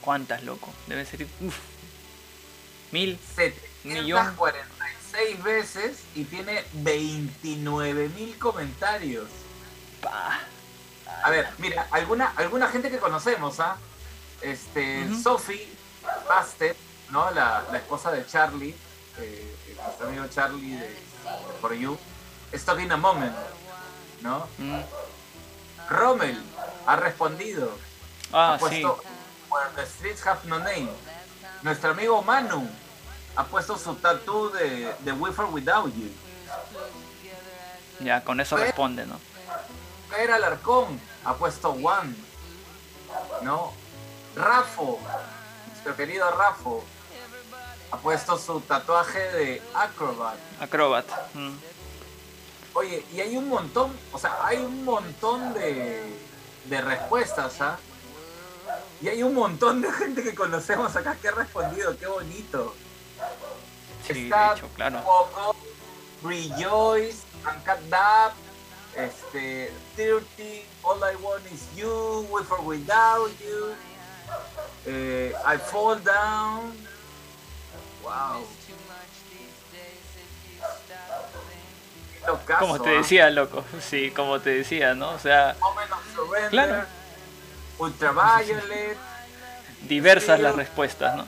¿Cuántas, 0.00 0.44
loco? 0.44 0.72
Debe 0.86 1.04
ser. 1.04 1.26
Uf. 1.40 1.56
Mil. 2.92 3.18
Millón. 3.84 4.36
746 5.10 5.42
veces 5.42 5.98
y 6.14 6.24
tiene 6.24 6.64
29 6.74 8.08
mil 8.10 8.38
comentarios. 8.38 9.28
A 11.22 11.30
ver, 11.30 11.48
mira, 11.58 11.86
alguna, 11.90 12.32
alguna 12.36 12.68
gente 12.68 12.90
que 12.90 12.98
conocemos, 12.98 13.60
¿ah? 13.60 13.76
Este, 14.40 15.04
Ujú. 15.06 15.20
Sophie 15.22 15.68
Bastet, 16.28 16.76
¿no? 17.10 17.30
La, 17.32 17.64
la 17.70 17.78
esposa 17.78 18.10
de 18.12 18.24
Charlie, 18.26 18.74
eh, 19.18 19.56
nuestro 19.84 20.08
amigo 20.08 20.26
Charlie 20.28 20.76
de, 20.76 20.96
For 21.60 21.74
You, 21.74 21.98
Stuck 22.54 22.80
in 22.80 22.92
a 22.92 22.96
Moment, 22.96 23.34
¿no? 24.22 24.46
Mm. 24.58 24.80
Rommel 25.90 26.40
ha 26.86 26.96
respondido, 26.96 27.76
Ah, 28.32 28.54
ha 28.54 28.58
sí. 28.58 28.60
puesto 28.60 29.02
Where 29.50 29.70
the 29.74 29.84
Streets 29.84 30.24
Have 30.26 30.40
No 30.46 30.58
Name. 30.60 30.88
Nuestro 31.62 31.90
amigo 31.90 32.22
Manu 32.22 32.66
ha 33.36 33.44
puesto 33.44 33.78
su 33.78 33.94
tatú 33.94 34.50
de, 34.50 34.94
de 35.00 35.12
or 35.12 35.46
Without 35.50 35.94
You. 35.94 36.10
Ya, 38.00 38.24
con 38.24 38.40
eso 38.40 38.56
responde, 38.56 39.06
¿no? 39.06 39.18
Fer 40.08 40.30
Alarcón 40.30 41.00
ha 41.24 41.34
puesto 41.34 41.70
One, 41.70 42.14
¿no? 43.42 43.72
Rafo, 44.34 44.98
nuestro 45.68 45.96
querido 45.96 46.30
Rafo, 46.30 46.84
ha 47.90 47.96
puesto 47.98 48.38
su 48.38 48.60
tatuaje 48.60 49.18
de 49.18 49.62
Acrobat. 49.74 50.36
Acrobat. 50.60 51.06
Mm. 51.34 51.56
Oye, 52.74 53.04
y 53.12 53.20
hay 53.20 53.36
un 53.36 53.48
montón, 53.48 53.96
o 54.12 54.18
sea, 54.18 54.38
hay 54.44 54.58
un 54.58 54.84
montón 54.84 55.52
de, 55.54 56.16
de 56.66 56.80
respuestas, 56.80 57.60
¿ah? 57.60 57.78
Y 59.02 59.08
hay 59.08 59.22
un 59.22 59.34
montón 59.34 59.80
de 59.80 59.90
gente 59.92 60.22
que 60.22 60.34
conocemos 60.34 60.94
acá 60.94 61.16
que 61.20 61.28
ha 61.28 61.32
respondido, 61.32 61.96
qué 61.98 62.06
bonito. 62.06 62.74
Sí, 64.06 64.12
de 64.14 64.24
Está 64.24 64.54
hecho, 64.54 64.68
claro. 64.74 65.02
Coco, 65.04 65.56
Rejoice, 66.22 67.18
Uncut 67.44 67.80
Dab, 67.88 68.32
este, 68.96 69.72
30, 69.96 70.66
All 70.82 70.98
I 70.98 71.16
Want 71.22 71.46
Is 71.52 71.74
You, 71.76 72.26
With 72.30 72.46
or 72.50 72.60
Without 72.62 73.30
You, 73.40 73.74
eh, 74.86 75.32
I 75.46 75.58
Fall 75.58 76.02
Down. 76.02 76.72
Wow. 78.02 78.46
Locazo, 82.26 82.60
Como 82.60 82.80
te 82.80 82.90
¿ah? 82.90 82.92
decía, 82.98 83.30
loco. 83.30 83.64
Sí, 83.80 84.10
como 84.10 84.40
te 84.40 84.50
decía, 84.50 84.94
¿no? 84.94 85.10
O 85.10 85.18
sea, 85.18 85.56
Surrender, 86.14 86.50
Claro. 86.50 86.84
Ultraviolet. 87.78 88.98
diversas 89.82 90.38
las 90.40 90.54
respuestas, 90.54 91.16
¿no? 91.16 91.26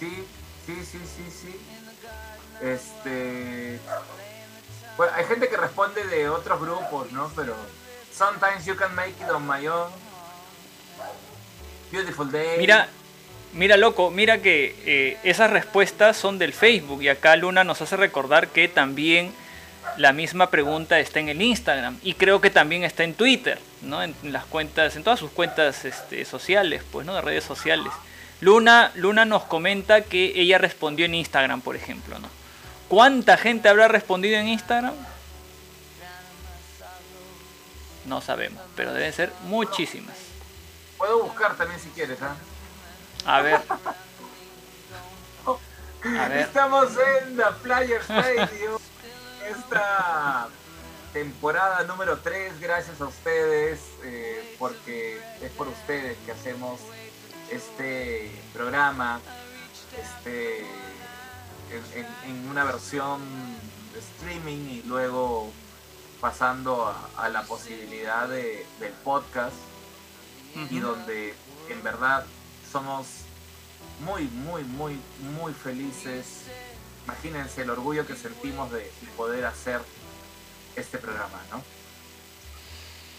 Sí, 0.00 0.26
sí, 0.66 0.74
sí, 0.84 0.98
sí, 0.98 1.30
sí. 1.30 1.60
Este. 2.60 3.78
Bueno, 4.96 5.12
hay 5.14 5.24
gente 5.24 5.48
que 5.48 5.56
responde 5.56 6.06
de 6.06 6.28
otros 6.28 6.60
grupos, 6.60 7.12
¿no? 7.12 7.30
Pero. 7.36 7.54
Sometimes 8.12 8.64
you 8.64 8.74
can 8.76 8.94
make 8.94 9.12
it 9.20 9.28
on 9.30 9.46
my 9.46 9.66
own. 9.68 9.90
Beautiful 11.92 12.30
day. 12.30 12.56
Mira, 12.58 12.88
mira, 13.52 13.76
loco, 13.76 14.10
mira 14.10 14.38
que 14.38 14.74
eh, 14.86 15.18
esas 15.22 15.50
respuestas 15.50 16.16
son 16.16 16.38
del 16.38 16.54
Facebook 16.54 17.02
y 17.02 17.08
acá 17.08 17.36
Luna 17.36 17.62
nos 17.62 17.82
hace 17.82 17.96
recordar 17.96 18.48
que 18.48 18.68
también 18.68 19.34
la 19.98 20.14
misma 20.14 20.50
pregunta 20.50 20.98
está 20.98 21.20
en 21.20 21.28
el 21.28 21.42
Instagram 21.42 21.98
y 22.02 22.14
creo 22.14 22.40
que 22.40 22.48
también 22.50 22.84
está 22.84 23.04
en 23.04 23.12
Twitter, 23.12 23.58
¿no? 23.82 24.02
En, 24.02 24.14
las 24.22 24.46
cuentas, 24.46 24.96
en 24.96 25.04
todas 25.04 25.20
sus 25.20 25.30
cuentas 25.30 25.84
este, 25.84 26.24
sociales, 26.24 26.82
pues, 26.90 27.06
¿no? 27.06 27.14
De 27.14 27.20
redes 27.20 27.44
sociales. 27.44 27.92
Luna, 28.40 28.92
Luna 28.94 29.24
nos 29.24 29.44
comenta 29.44 30.02
que 30.02 30.32
ella 30.36 30.58
respondió 30.58 31.06
en 31.06 31.14
Instagram, 31.14 31.62
por 31.62 31.76
ejemplo, 31.76 32.18
¿no? 32.18 32.28
¿Cuánta 32.88 33.36
gente 33.36 33.68
habrá 33.68 33.88
respondido 33.88 34.38
en 34.38 34.48
Instagram? 34.48 34.94
No 38.04 38.20
sabemos, 38.20 38.62
pero 38.76 38.92
deben 38.92 39.12
ser 39.12 39.32
muchísimas. 39.44 40.16
Puedo 40.96 41.24
buscar 41.24 41.56
también 41.56 41.80
si 41.80 41.88
quieres, 41.90 42.18
¿ah? 42.22 42.36
A 43.24 43.40
ver. 43.40 43.60
A 46.04 46.28
ver. 46.28 46.38
Estamos 46.38 46.90
en 46.90 47.36
The 47.36 47.44
Flyers 47.62 48.08
Radio. 48.08 48.80
Esta 49.50 50.48
temporada 51.12 51.82
número 51.84 52.18
3, 52.18 52.60
gracias 52.60 53.00
a 53.00 53.06
ustedes, 53.06 53.80
eh, 54.04 54.54
porque 54.58 55.20
es 55.40 55.50
por 55.52 55.66
ustedes 55.66 56.16
que 56.24 56.32
hacemos 56.32 56.80
este 57.50 58.30
programa 58.52 59.20
este, 60.00 60.60
en, 60.60 61.84
en- 61.94 62.30
en 62.30 62.48
una 62.48 62.64
versión 62.64 63.20
de 63.92 64.00
streaming 64.00 64.68
y 64.70 64.82
luego 64.86 65.50
pasando 66.20 66.86
a, 66.86 67.08
a 67.16 67.28
la 67.28 67.42
posibilidad 67.44 68.28
de- 68.28 68.66
del 68.80 68.92
podcast 69.04 69.54
y 70.70 70.78
donde 70.78 71.34
en 71.68 71.82
verdad 71.82 72.24
somos 72.72 73.06
muy, 74.00 74.24
muy, 74.24 74.64
muy, 74.64 74.98
muy 75.36 75.52
felices. 75.52 76.24
Imagínense 77.04 77.62
el 77.62 77.70
orgullo 77.70 78.06
que 78.06 78.16
sentimos 78.16 78.70
de, 78.72 78.78
de 78.80 79.08
poder 79.16 79.44
hacer 79.44 79.80
este 80.74 80.98
programa, 80.98 81.42
¿no? 81.50 81.62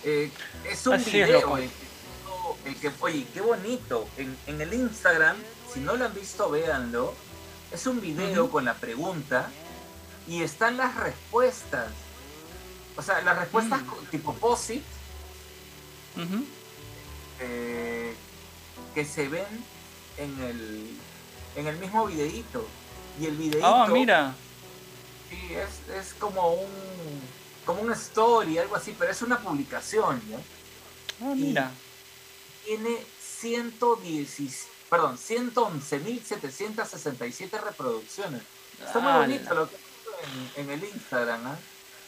Eh, 0.03 0.31
es 0.65 0.85
un 0.87 0.93
Así 0.95 1.19
es, 1.19 1.27
video 1.27 1.57
loco. 2.47 2.57
el 2.65 2.75
que, 2.77 2.91
oye, 3.01 3.25
qué 3.33 3.41
bonito. 3.41 4.07
En, 4.17 4.37
en 4.47 4.61
el 4.61 4.73
Instagram, 4.73 5.37
si 5.73 5.79
no 5.79 5.95
lo 5.95 6.05
han 6.05 6.13
visto, 6.13 6.49
véanlo. 6.49 7.13
Es 7.71 7.85
un 7.87 7.99
video 7.99 8.49
con 8.49 8.63
la 8.65 8.75
pregunta 8.75 9.49
y 10.27 10.41
están 10.41 10.77
las 10.77 10.95
respuestas. 10.95 11.87
O 12.95 13.01
sea, 13.01 13.21
las 13.21 13.37
respuestas 13.37 13.81
Mm. 13.83 14.05
tipo 14.09 14.33
POSIT 14.33 14.83
eh, 17.39 18.15
que 18.95 19.05
se 19.05 19.27
ven 19.27 19.45
en 20.17 20.41
el, 20.43 20.97
en 21.55 21.67
el 21.67 21.77
mismo 21.77 22.05
videíto. 22.07 22.65
Y 23.19 23.25
el 23.25 23.35
videíto 23.35 23.65
Ah, 23.65 23.87
mira. 23.87 24.33
sí, 25.29 25.53
es, 25.53 25.95
es 25.95 26.13
como 26.13 26.53
un 26.53 26.69
como 27.65 27.81
una 27.81 27.95
story, 27.95 28.57
algo 28.59 28.77
así, 28.77 28.95
pero 28.97 29.11
es 29.11 29.21
una 29.21 29.39
publicación, 29.39 30.21
¿no? 30.29 30.37
Ah, 31.21 31.33
mira. 31.35 31.69
Tiene 32.67 32.97
110, 33.21 34.67
perdón, 34.89 35.17
111.767 35.17 37.61
reproducciones. 37.63 38.41
Está 38.85 38.99
muy 38.99 39.13
bonito 39.13 39.53
lo 39.55 39.69
que 39.69 39.75
en, 40.57 40.65
en 40.65 40.69
el 40.71 40.83
Instagram. 40.83 41.55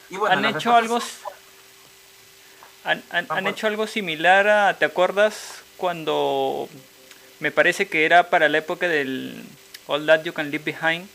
Y 0.10 0.18
bueno, 0.18 0.36
han 0.38 0.43
hecho 0.57 0.76
algo 0.76 0.99
han, 2.84 3.03
han- 3.12 3.28
han 3.30 3.47
hecho 3.47 3.68
algo 3.68 3.88
similar 3.88 4.47
a 4.47 4.78
¿te 4.78 4.86
acuerdas 4.86 5.62
cuando 5.78 6.68
me 7.39 7.51
parece 7.51 7.88
que 7.88 8.05
era 8.05 8.30
para 8.30 8.49
la 8.49 8.57
época 8.57 8.88
del 8.88 9.43
All 9.88 10.05
That 10.05 10.24
You 10.24 10.34
Can 10.34 10.51
Leave 10.51 10.64
Behind 10.74 11.07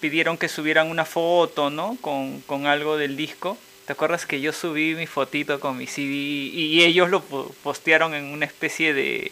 pidieron 0.00 0.36
que 0.36 0.48
subieran 0.48 0.90
una 0.90 1.04
foto, 1.04 1.70
¿no? 1.70 1.96
Con, 2.00 2.40
con 2.42 2.66
algo 2.66 2.96
del 2.96 3.16
disco. 3.16 3.56
¿Te 3.86 3.92
acuerdas 3.92 4.24
que 4.26 4.40
yo 4.40 4.52
subí 4.52 4.94
mi 4.94 5.06
fotito 5.06 5.60
con 5.60 5.76
mi 5.76 5.86
CD 5.86 6.06
y, 6.12 6.50
y 6.54 6.84
ellos 6.84 7.10
lo 7.10 7.20
po- 7.22 7.54
postearon 7.62 8.14
en 8.14 8.24
una 8.26 8.46
especie 8.46 8.94
de 8.94 9.30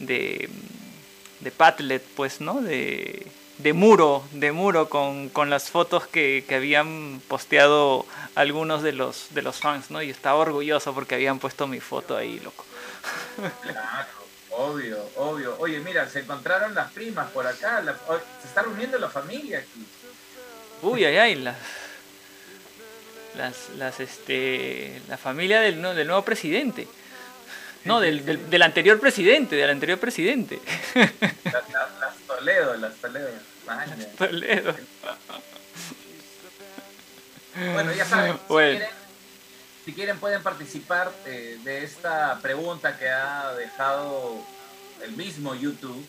de 0.00 0.48
de 1.40 1.50
Padlet, 1.50 2.02
pues, 2.16 2.40
¿no? 2.40 2.60
De 2.60 3.26
de 3.58 3.72
muro, 3.74 4.24
de 4.32 4.50
muro 4.50 4.88
con, 4.88 5.28
con 5.28 5.48
las 5.50 5.70
fotos 5.70 6.06
que, 6.08 6.44
que 6.48 6.56
habían 6.56 7.20
posteado 7.28 8.06
algunos 8.34 8.82
de 8.82 8.92
los 8.92 9.26
de 9.30 9.42
los 9.42 9.56
fans, 9.60 9.90
¿no? 9.90 10.02
Y 10.02 10.10
estaba 10.10 10.38
orgulloso 10.40 10.92
porque 10.94 11.14
habían 11.14 11.38
puesto 11.38 11.66
mi 11.66 11.80
foto 11.80 12.16
ahí, 12.16 12.40
loco. 12.40 12.64
Claro, 13.62 14.08
obvio, 14.50 14.98
obvio. 15.16 15.56
Oye, 15.58 15.80
mira, 15.80 16.08
se 16.08 16.20
encontraron 16.20 16.74
las 16.74 16.90
primas 16.92 17.30
por 17.30 17.46
acá, 17.46 17.80
la- 17.82 17.96
se 18.40 18.48
está 18.48 18.62
reuniendo 18.62 18.98
la 18.98 19.08
familia 19.08 19.58
aquí. 19.60 19.86
Uy, 20.82 21.04
ay, 21.04 21.16
ay, 21.16 21.34
las 21.36 21.56
las, 23.36 23.70
las, 23.76 24.00
este, 24.00 25.00
la 25.08 25.16
familia 25.18 25.60
del, 25.60 25.80
no- 25.80 25.94
del 25.94 26.06
nuevo 26.06 26.24
presidente. 26.24 26.86
No, 27.84 27.98
del, 28.00 28.24
del, 28.24 28.48
del 28.48 28.62
anterior 28.62 29.00
presidente, 29.00 29.56
del 29.56 29.70
anterior 29.70 29.98
presidente. 29.98 30.60
Las, 30.94 31.12
las- 31.70 31.98
las 32.00 32.16
Toledo, 32.26 32.74
las 32.76 32.94
Toledo. 32.96 33.28
Toledo. 34.18 34.74
Bueno, 37.74 37.92
ya 37.92 38.04
saben, 38.04 38.38
Bueno. 38.48 38.72
si, 38.72 38.76
quieren, 38.78 38.96
si 39.84 39.92
quieren 39.92 40.18
pueden 40.18 40.42
participar 40.42 41.12
eh, 41.26 41.58
de 41.64 41.84
esta 41.84 42.38
pregunta 42.40 42.96
que 42.98 43.08
ha 43.10 43.52
dejado 43.54 44.42
el 45.02 45.12
mismo 45.12 45.54
YouTube, 45.54 46.06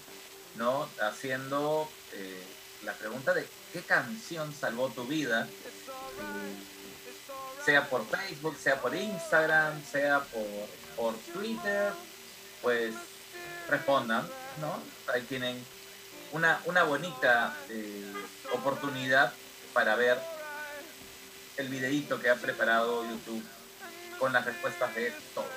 ¿no? 0.55 0.87
Haciendo 1.01 1.89
eh, 2.13 2.43
la 2.83 2.93
pregunta 2.93 3.33
de 3.33 3.45
qué 3.73 3.81
canción 3.81 4.53
salvó 4.53 4.89
tu 4.89 5.05
vida, 5.05 5.47
Eh, 5.49 6.82
sea 7.65 7.87
por 7.89 8.05
Facebook, 8.07 8.57
sea 8.61 8.79
por 8.81 8.93
Instagram, 8.95 9.81
sea 9.85 10.19
por, 10.19 10.45
por 10.95 11.15
Twitter, 11.33 11.91
pues 12.61 12.93
respondan, 13.69 14.27
¿no? 14.61 14.79
Ahí 15.13 15.21
tienen 15.21 15.63
una, 16.31 16.59
una 16.65 16.83
bonita 16.83 17.55
eh, 17.69 18.11
oportunidad 18.53 19.33
para 19.73 19.95
ver 19.95 20.17
el 21.57 21.67
videíto 21.69 22.19
que 22.19 22.29
ha 22.29 22.35
preparado 22.35 23.03
YouTube 23.09 23.43
con 24.19 24.33
las 24.33 24.45
respuestas 24.45 24.93
de 24.95 25.13
todos. 25.33 25.47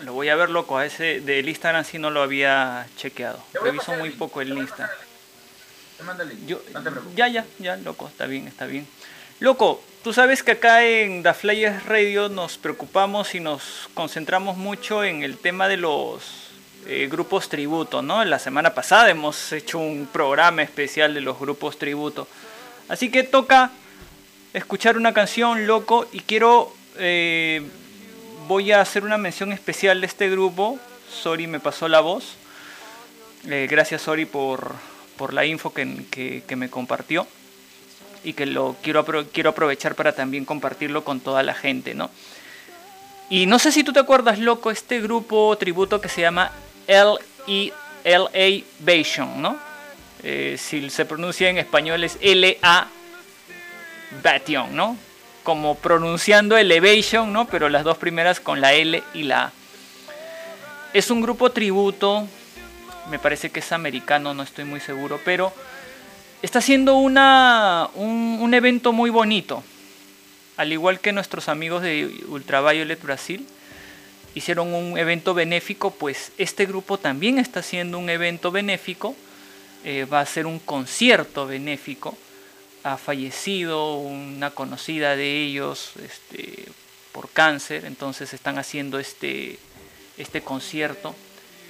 Lo 0.00 0.14
voy 0.14 0.30
a 0.30 0.36
ver 0.36 0.48
loco, 0.48 0.78
a 0.78 0.86
ese 0.86 1.20
del 1.20 1.48
Instagram 1.48 1.84
sí 1.84 1.98
no 1.98 2.10
lo 2.10 2.22
había 2.22 2.86
chequeado. 2.96 3.42
Reviso 3.52 3.92
muy 3.94 4.08
link, 4.10 4.18
poco 4.18 4.40
el 4.40 4.48
voy 4.48 4.58
a 4.58 4.62
Instagram. 4.62 4.88
pasar 4.88 5.02
el 5.02 5.08
link. 5.10 5.10
Te 5.98 6.02
mando 6.04 6.22
el 6.22 6.28
link, 6.30 6.46
Yo, 6.46 6.62
no 6.72 6.82
te 6.82 6.90
preocupes. 6.90 7.16
ya, 7.16 7.28
ya, 7.28 7.44
ya, 7.58 7.76
loco, 7.76 8.08
está 8.08 8.24
bien, 8.26 8.48
está 8.48 8.64
bien. 8.64 8.88
Loco, 9.40 9.80
tú 10.04 10.12
sabes 10.12 10.42
que 10.42 10.52
acá 10.52 10.84
en 10.86 11.22
The 11.22 11.32
Flyers 11.34 11.86
Radio 11.86 12.28
nos 12.28 12.58
preocupamos 12.58 13.34
y 13.34 13.40
nos 13.40 13.88
concentramos 13.94 14.56
mucho 14.56 15.02
en 15.02 15.22
el 15.22 15.38
tema 15.38 15.66
de 15.68 15.78
los 15.78 16.50
eh, 16.86 17.08
grupos 17.10 17.48
tributo, 17.48 18.02
¿no? 18.02 18.22
La 18.24 18.38
semana 18.38 18.74
pasada 18.74 19.10
hemos 19.10 19.52
hecho 19.52 19.78
un 19.78 20.06
programa 20.12 20.62
especial 20.62 21.14
de 21.14 21.22
los 21.22 21.38
grupos 21.38 21.78
tributo. 21.78 22.28
Así 22.88 23.10
que 23.10 23.22
toca 23.22 23.70
escuchar 24.52 24.96
una 24.96 25.14
canción, 25.14 25.66
loco, 25.66 26.06
y 26.12 26.20
quiero... 26.20 26.72
eh, 26.96 27.62
voy 28.46 28.72
a 28.72 28.80
hacer 28.80 29.04
una 29.04 29.16
mención 29.16 29.52
especial 29.52 30.00
de 30.00 30.08
este 30.08 30.28
grupo. 30.28 30.78
Sorry, 31.22 31.46
me 31.46 31.60
pasó 31.60 31.86
la 31.88 32.00
voz. 32.00 32.34
Eh, 33.48 33.68
gracias, 33.70 34.02
Sori, 34.02 34.26
por, 34.26 34.74
por 35.16 35.32
la 35.32 35.46
info 35.46 35.72
que- 35.72 36.42
que 36.46 36.56
me 36.56 36.68
compartió. 36.68 37.28
Y 38.22 38.34
que 38.34 38.46
lo 38.46 38.76
quiero, 38.82 39.04
quiero 39.32 39.50
aprovechar 39.50 39.94
para 39.94 40.12
también 40.12 40.44
compartirlo 40.44 41.04
con 41.04 41.20
toda 41.20 41.42
la 41.42 41.54
gente, 41.54 41.94
¿no? 41.94 42.10
Y 43.30 43.46
no 43.46 43.58
sé 43.58 43.72
si 43.72 43.84
tú 43.84 43.92
te 43.92 44.00
acuerdas, 44.00 44.38
loco, 44.38 44.70
este 44.70 45.00
grupo 45.00 45.56
tributo 45.58 46.00
que 46.00 46.08
se 46.08 46.20
llama 46.20 46.50
L-E-L-A 46.86 48.64
Bation, 48.80 49.40
¿no? 49.40 49.58
Eh, 50.22 50.56
si 50.58 50.90
se 50.90 51.04
pronuncia 51.04 51.48
en 51.48 51.58
español 51.58 52.04
es 52.04 52.18
L-A 52.20 52.88
Bation, 54.22 54.74
¿no? 54.74 54.96
Como 55.44 55.76
pronunciando 55.76 56.56
Elevation, 56.56 57.32
¿no? 57.32 57.46
Pero 57.46 57.68
las 57.68 57.84
dos 57.84 57.96
primeras 57.96 58.40
con 58.40 58.60
la 58.60 58.74
L 58.74 59.02
y 59.14 59.22
la 59.22 59.44
A. 59.44 59.52
Es 60.92 61.10
un 61.10 61.20
grupo 61.20 61.52
tributo 61.52 62.26
me 63.10 63.18
parece 63.18 63.50
que 63.50 63.60
es 63.60 63.72
americano, 63.72 64.32
no 64.34 64.42
estoy 64.42 64.64
muy 64.64 64.80
seguro, 64.80 65.20
pero 65.24 65.52
está 66.42 66.60
haciendo 66.60 66.96
una, 66.96 67.88
un, 67.94 68.38
un 68.40 68.54
evento 68.54 68.92
muy 68.92 69.10
bonito. 69.10 69.62
Al 70.56 70.72
igual 70.72 71.00
que 71.00 71.12
nuestros 71.12 71.48
amigos 71.48 71.82
de 71.82 72.06
Ultraviolet 72.28 73.00
Brasil 73.00 73.46
hicieron 74.34 74.74
un 74.74 74.98
evento 74.98 75.34
benéfico, 75.34 75.90
pues 75.90 76.32
este 76.38 76.66
grupo 76.66 76.98
también 76.98 77.38
está 77.38 77.60
haciendo 77.60 77.98
un 77.98 78.10
evento 78.10 78.50
benéfico. 78.50 79.14
Eh, 79.84 80.04
va 80.04 80.20
a 80.20 80.26
ser 80.26 80.46
un 80.46 80.58
concierto 80.58 81.46
benéfico. 81.46 82.16
Ha 82.82 82.96
fallecido 82.96 83.96
una 83.96 84.50
conocida 84.50 85.16
de 85.16 85.44
ellos 85.44 85.92
este, 86.02 86.66
por 87.12 87.30
cáncer, 87.30 87.84
entonces 87.84 88.32
están 88.32 88.58
haciendo 88.58 88.98
este, 88.98 89.58
este 90.18 90.42
concierto 90.42 91.14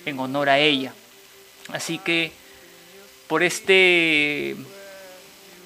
en 0.06 0.18
honor 0.18 0.48
a 0.48 0.58
ella. 0.58 0.92
Así 1.72 1.98
que 1.98 2.32
por 3.30 3.44
este 3.44 4.56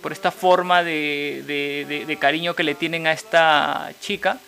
por 0.03 0.13
esta 0.13 0.31
forma 0.31 0.83
de, 0.85 1.43
de- 1.47 1.87
de- 1.89 2.05
de 2.05 2.17
cariño 2.19 2.55
que 2.55 2.63
le 2.63 2.75
tienen 2.75 3.07
a 3.07 3.13
esta 3.13 3.91
chica 4.03 4.39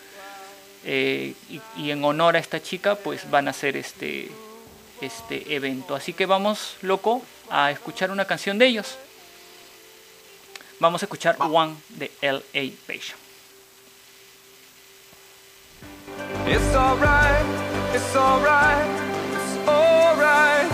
eh, 0.84 1.32
y, 1.48 1.60
y 1.78 1.90
en 1.92 2.04
honor 2.04 2.36
a 2.36 2.38
esta 2.38 2.62
chica 2.62 2.94
pues 2.94 3.28
van 3.30 3.48
a 3.48 3.52
hacer 3.52 3.74
este 3.78 4.30
este 5.00 5.54
evento 5.54 5.94
así 5.94 6.12
que 6.12 6.26
vamos 6.26 6.76
loco 6.82 7.22
a 7.48 7.70
escuchar 7.70 8.10
una 8.10 8.26
canción 8.26 8.58
de 8.58 8.66
ellos 8.66 8.96
vamos 10.78 11.02
a 11.02 11.06
escuchar 11.06 11.36
One 11.40 11.74
de 11.88 12.10
L.A. 12.20 12.62
Passion 12.86 13.18
It's 16.46 16.74
alright, 16.76 17.46
it's 17.94 18.14
alright, 18.14 18.86
it's 19.34 19.68
alright. 19.68 20.70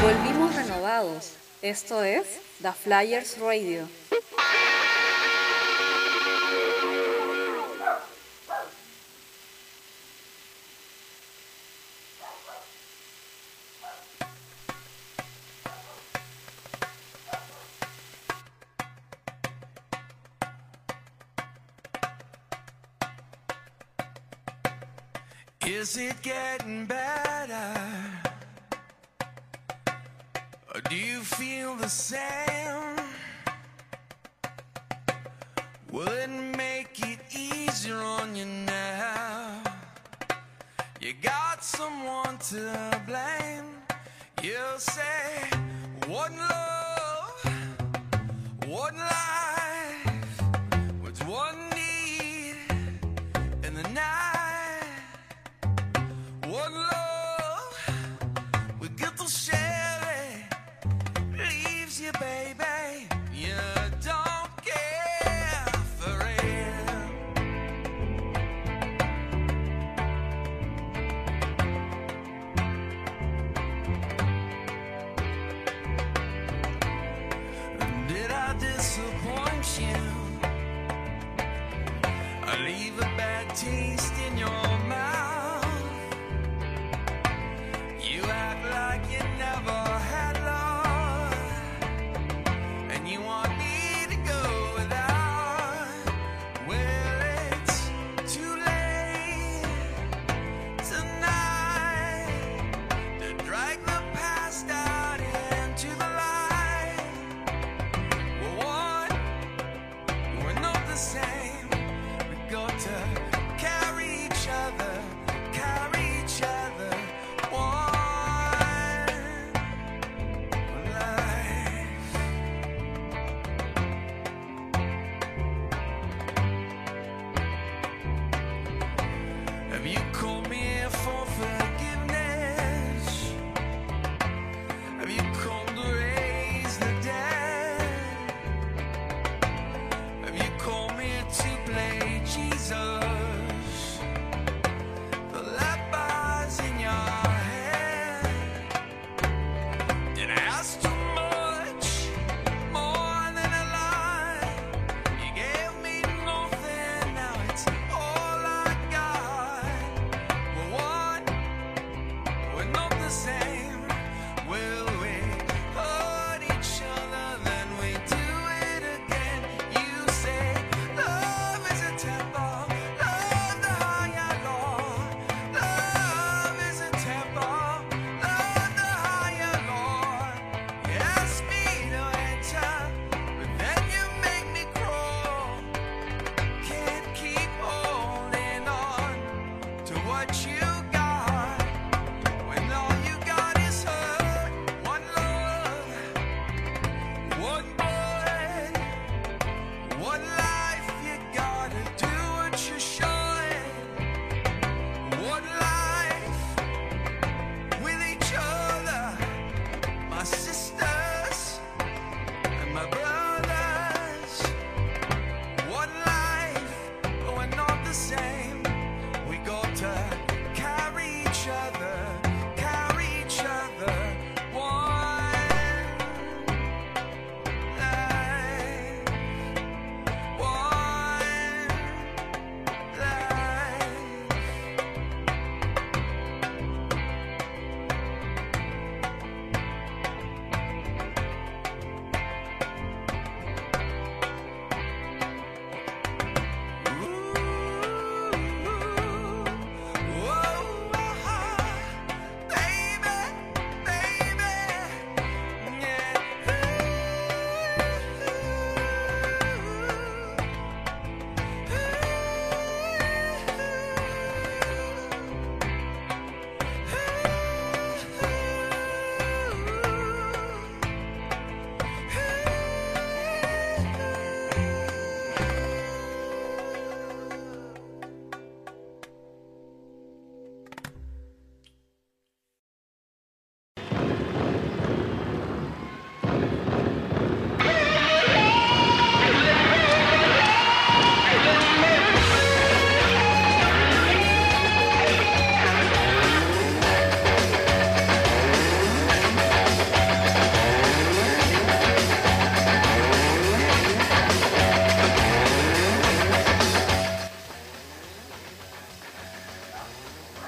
Volvimos 0.00 0.54
renovados. 0.54 1.32
Esto 1.64 2.02
es 2.02 2.26
The 2.60 2.72
Flyers 2.72 3.38
Radio. 3.38 3.88
Is 25.66 25.96
it 25.96 26.20
getting 26.20 26.84
better? 26.84 28.33
Do 30.90 30.96
you 30.96 31.20
feel 31.20 31.74
the 31.76 31.88
same? 31.88 32.96
Will 35.90 36.08
it 36.08 36.28
make 36.28 37.00
it 37.00 37.20
easier 37.34 37.96
on 37.96 38.36
you 38.36 38.44
now? 38.44 39.62
You 41.00 41.14
got 41.22 41.64
someone 41.64 42.38
to 42.50 43.00
blame. 43.06 43.64
You'll 44.42 44.78
say, 44.78 45.48
one 46.06 46.36
love, 46.36 47.44
one 48.66 48.96
life, 48.96 49.33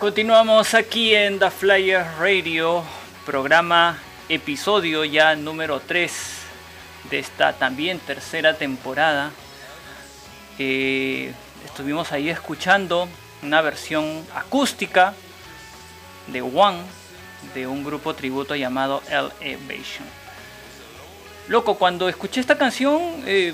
Continuamos 0.07 0.75
aquí 0.75 1.17
en 1.17 1.41
The 1.41 1.51
Flyer 1.51 2.07
Radio, 2.21 2.85
programa, 3.25 3.99
episodio 4.29 5.05
ya 5.05 5.35
número 5.35 5.81
3 5.81 6.13
de 7.11 7.19
esta 7.19 7.55
también 7.55 7.99
tercera 7.99 8.57
temporada. 8.57 9.33
Eh, 10.61 11.33
estuvimos 11.65 12.13
ahí 12.13 12.29
escuchando 12.29 13.09
una 13.43 13.61
versión 13.63 14.25
acústica 14.33 15.13
de 16.29 16.41
One, 16.41 16.83
de 17.53 17.67
un 17.67 17.83
grupo 17.83 18.15
tributo 18.15 18.55
llamado 18.55 19.03
Elevation. 19.41 20.07
Loco, 21.49 21.75
cuando 21.75 22.09
escuché 22.09 22.39
esta 22.39 22.57
canción, 22.57 23.25
eh, 23.27 23.53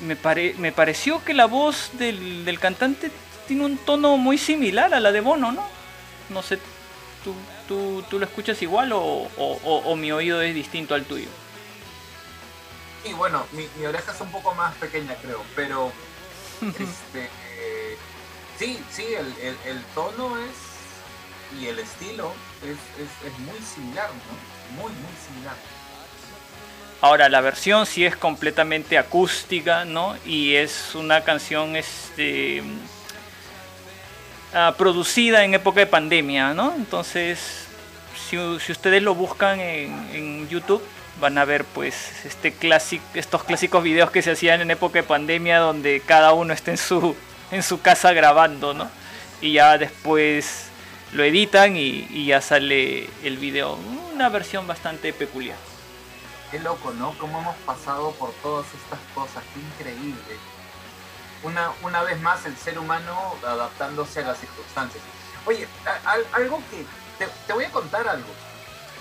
me, 0.00 0.16
pare- 0.16 0.54
me 0.56 0.72
pareció 0.72 1.22
que 1.22 1.34
la 1.34 1.44
voz 1.44 1.90
del, 1.98 2.46
del 2.46 2.58
cantante 2.58 3.10
tiene 3.50 3.64
un 3.64 3.78
tono 3.78 4.16
muy 4.16 4.38
similar 4.38 4.94
a 4.94 5.00
la 5.00 5.10
de 5.10 5.20
Bono, 5.20 5.50
¿no? 5.50 5.66
No 6.28 6.40
sé, 6.40 6.56
¿tú, 7.24 7.34
tú, 7.66 8.04
tú 8.08 8.20
lo 8.20 8.24
escuchas 8.24 8.62
igual 8.62 8.92
o, 8.92 9.00
o- 9.00 9.28
o- 9.64 9.82
o 9.90 9.96
mi 9.96 10.12
oído 10.12 10.40
es 10.40 10.54
distinto 10.54 10.94
al 10.94 11.04
tuyo? 11.04 11.26
Y 13.04 13.12
bueno, 13.14 13.44
mi, 13.50 13.66
mi 13.76 13.86
oreja 13.86 14.12
es 14.12 14.20
un 14.20 14.30
poco 14.30 14.54
más 14.54 14.72
pequeña, 14.76 15.16
creo, 15.20 15.42
pero 15.56 15.90
este, 16.62 17.24
eh, 17.58 17.96
sí, 18.56 18.78
sí, 18.92 19.04
el, 19.06 19.26
el- 19.42 19.58
el 19.64 19.82
tono 19.96 20.38
es 20.38 21.60
y 21.60 21.66
el 21.66 21.80
estilo 21.80 22.32
es, 22.62 22.76
es- 23.04 23.32
es 23.32 23.38
muy 23.40 23.58
similar, 23.74 24.10
¿no? 24.10 24.80
Muy, 24.80 24.92
muy 24.92 25.12
similar. 25.26 25.56
Ahora, 27.00 27.28
la 27.28 27.40
versión 27.40 27.84
sí 27.84 28.04
es 28.04 28.14
completamente 28.14 28.96
acústica, 28.96 29.84
¿no? 29.84 30.16
Y 30.24 30.54
es 30.54 30.94
una 30.94 31.24
canción 31.24 31.74
este, 31.74 32.62
ah, 34.54 34.74
producida 34.76 35.44
en 35.44 35.54
época 35.54 35.80
de 35.80 35.86
pandemia, 35.86 36.54
¿no? 36.54 36.74
Entonces, 36.74 37.66
si, 38.28 38.38
ustedes 38.38 39.02
lo 39.02 39.14
buscan 39.14 39.60
en, 39.60 40.08
en 40.12 40.48
YouTube, 40.48 40.82
van 41.20 41.36
a 41.38 41.44
ver 41.44 41.64
pues 41.64 42.24
este 42.24 42.52
clásico, 42.52 43.04
estos 43.14 43.44
clásicos 43.44 43.82
videos 43.82 44.10
que 44.10 44.22
se 44.22 44.30
hacían 44.30 44.60
en 44.60 44.70
época 44.70 45.00
de 45.00 45.02
pandemia 45.02 45.58
donde 45.58 46.00
cada 46.04 46.32
uno 46.32 46.52
está 46.52 46.70
en 46.70 46.78
su, 46.78 47.14
en 47.50 47.62
su 47.62 47.80
casa 47.80 48.12
grabando, 48.12 48.74
¿no? 48.74 48.90
Y 49.40 49.52
ya 49.52 49.78
después 49.78 50.66
lo 51.12 51.24
editan 51.24 51.76
y, 51.76 52.06
y 52.10 52.26
ya 52.26 52.40
sale 52.40 53.08
el 53.22 53.36
video. 53.36 53.78
Una 54.14 54.28
versión 54.28 54.66
bastante 54.66 55.12
peculiar. 55.12 55.56
Qué 56.50 56.58
loco, 56.58 56.92
¿no? 56.92 57.14
Cómo 57.18 57.40
hemos 57.40 57.56
pasado 57.58 58.12
por 58.12 58.32
todas 58.42 58.66
estas 58.66 58.98
cosas, 59.14 59.42
qué 59.54 59.60
increíble. 59.60 60.36
Una, 61.42 61.70
una 61.82 62.02
vez 62.02 62.20
más 62.20 62.44
el 62.46 62.56
ser 62.56 62.78
humano 62.78 63.34
adaptándose 63.46 64.20
a 64.20 64.24
las 64.24 64.38
circunstancias. 64.38 65.02
Oye, 65.46 65.66
a- 65.86 66.10
al- 66.12 66.26
algo 66.32 66.62
que... 66.70 66.84
Te, 67.18 67.28
te 67.46 67.52
voy 67.52 67.64
a 67.64 67.70
contar 67.70 68.06
algo. 68.08 68.28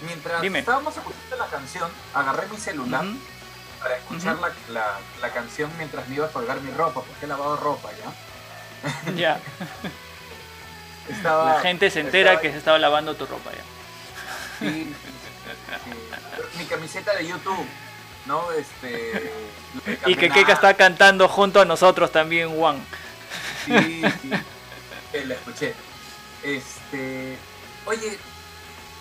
Mientras 0.02 0.42
Dime. 0.42 0.60
estábamos 0.60 0.96
escuchando 0.96 1.36
la 1.38 1.48
canción, 1.48 1.92
agarré 2.14 2.48
mi 2.48 2.58
celular 2.58 3.04
para 3.82 3.98
escuchar 3.98 4.38
la, 4.40 4.52
la- 4.70 5.00
la 5.22 5.30
canción 5.32 5.70
mientras 5.78 6.08
me 6.08 6.16
iba 6.16 6.26
a 6.28 6.30
colgar 6.32 6.60
mi 6.62 6.72
ropa, 6.72 7.02
porque 7.02 7.26
he 7.26 7.28
lavado 7.28 7.58
ropa 7.58 7.90
ya. 7.94 9.12
Ya. 9.14 9.40
Estaba, 11.10 11.56
La 11.56 11.62
gente 11.62 11.90
se 11.90 12.02
entera 12.02 12.32
estaba- 12.32 12.42
que 12.42 12.52
se 12.52 12.58
estaba 12.58 12.78
lavando 12.80 13.16
tu 13.16 13.26
ropa 13.26 13.52
ya. 13.52 13.64
Sí, 14.60 14.84
sí, 14.86 14.94
sí. 14.94 16.58
Mi 16.58 16.66
camiseta 16.66 17.16
de 17.16 17.28
YouTube, 17.28 17.66
¿no? 18.26 18.52
Este. 18.52 19.32
Y 20.06 20.16
que. 20.16 20.30
Keka 20.30 20.54
está 20.54 20.74
cantando 20.76 21.28
junto 21.28 21.62
a 21.62 21.66
nosotros 21.66 22.12
también, 22.12 22.50
Juan. 22.56 22.84
Sí, 23.66 24.02
sí. 24.22 24.30
Eh, 25.14 25.26
la 25.26 25.34
escuché. 25.36 25.74
Este. 26.44 27.38
Oye, 27.86 28.18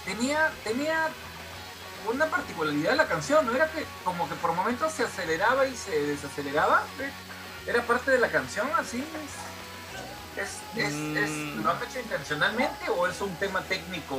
tenía, 0.04 0.50
tenía 0.64 1.08
una 2.10 2.26
particularidad 2.26 2.94
la 2.96 3.06
canción, 3.06 3.44
¿no? 3.46 3.54
Era 3.54 3.68
que 3.70 3.84
como 4.04 4.28
que 4.28 4.34
por 4.36 4.52
momentos 4.52 4.92
se 4.92 5.04
aceleraba 5.04 5.66
y 5.66 5.76
se 5.76 5.90
desaceleraba. 5.90 6.82
¿Era 7.66 7.82
parte 7.82 8.10
de 8.12 8.18
la 8.18 8.28
canción 8.28 8.68
así? 8.78 9.04
¿Es, 10.36 10.48
es, 10.76 10.84
es- 10.86 10.94
es- 10.94 11.30
Mm. 11.30 11.62
¿Lo 11.64 11.70
han 11.70 11.76
hecho 11.82 12.00
intencionalmente 12.00 12.88
o 12.90 13.06
es 13.06 13.20
un 13.20 13.34
tema 13.36 13.60
técnico? 13.62 14.16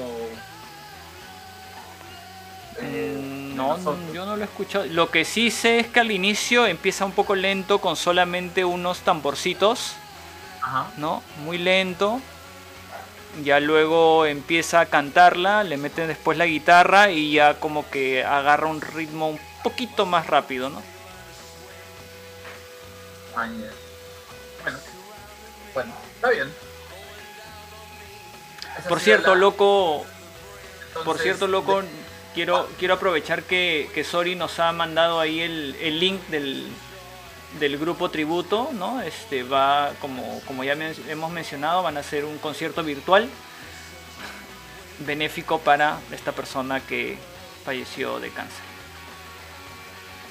Eh, 2.77 3.15
No, 3.55 3.77
yo 4.13 4.25
no 4.25 4.35
lo 4.37 4.41
he 4.41 4.45
escuchado. 4.45 4.85
Lo 4.85 5.09
que 5.11 5.25
sí 5.25 5.51
sé 5.51 5.79
es 5.79 5.87
que 5.87 5.99
al 5.99 6.11
inicio 6.11 6.65
empieza 6.65 7.05
un 7.05 7.11
poco 7.11 7.35
lento 7.35 7.79
con 7.79 7.95
solamente 7.95 8.63
unos 8.65 8.99
tamborcitos, 8.99 9.93
Ajá. 10.61 10.91
¿no? 10.97 11.21
Muy 11.43 11.57
lento. 11.57 12.21
Ya 13.43 13.59
luego 13.59 14.25
empieza 14.25 14.79
a 14.79 14.85
cantarla, 14.87 15.63
le 15.63 15.77
meten 15.77 16.07
después 16.07 16.37
la 16.37 16.45
guitarra 16.45 17.11
y 17.11 17.33
ya 17.33 17.55
como 17.59 17.87
que 17.89 18.23
agarra 18.23 18.67
un 18.67 18.81
ritmo 18.81 19.29
un 19.29 19.39
poquito 19.63 20.05
más 20.05 20.25
rápido, 20.27 20.69
¿no? 20.69 20.81
Añe. 23.35 23.65
Bueno, 24.63 24.77
bueno, 25.73 25.93
está 26.15 26.29
bien. 26.29 26.51
Esa 28.79 28.89
Por 28.89 28.99
cierto, 28.99 29.35
la- 29.35 29.41
loco, 29.41 30.05
por 31.05 31.19
cierto, 31.19 31.47
loco, 31.47 31.81
de- 31.81 31.87
quiero, 32.39 32.69
quiero 32.79 32.93
aprovechar 32.93 33.43
que, 33.43 33.91
que 33.93 34.05
Sori 34.05 34.33
nos 34.33 34.59
ha 34.59 34.71
mandado 34.71 35.19
ahí 35.19 35.41
el, 35.41 35.75
el 35.81 35.99
link 35.99 36.21
del, 36.27 36.71
del 37.59 37.77
grupo 37.77 38.09
tributo, 38.09 38.69
¿no? 38.71 39.01
Este 39.01 39.43
va, 39.43 39.91
como, 39.99 40.39
como 40.47 40.63
ya 40.63 40.73
men- 40.73 40.95
hemos 41.09 41.31
mencionado, 41.31 41.83
van 41.83 41.97
a 41.97 41.99
hacer 41.99 42.23
un 42.23 42.37
concierto 42.37 42.81
virtual 42.81 43.27
benéfico 44.99 45.59
para 45.59 45.99
esta 46.13 46.31
persona 46.31 46.79
que 46.79 47.17
falleció 47.65 48.21
de 48.21 48.29
cáncer. 48.29 48.63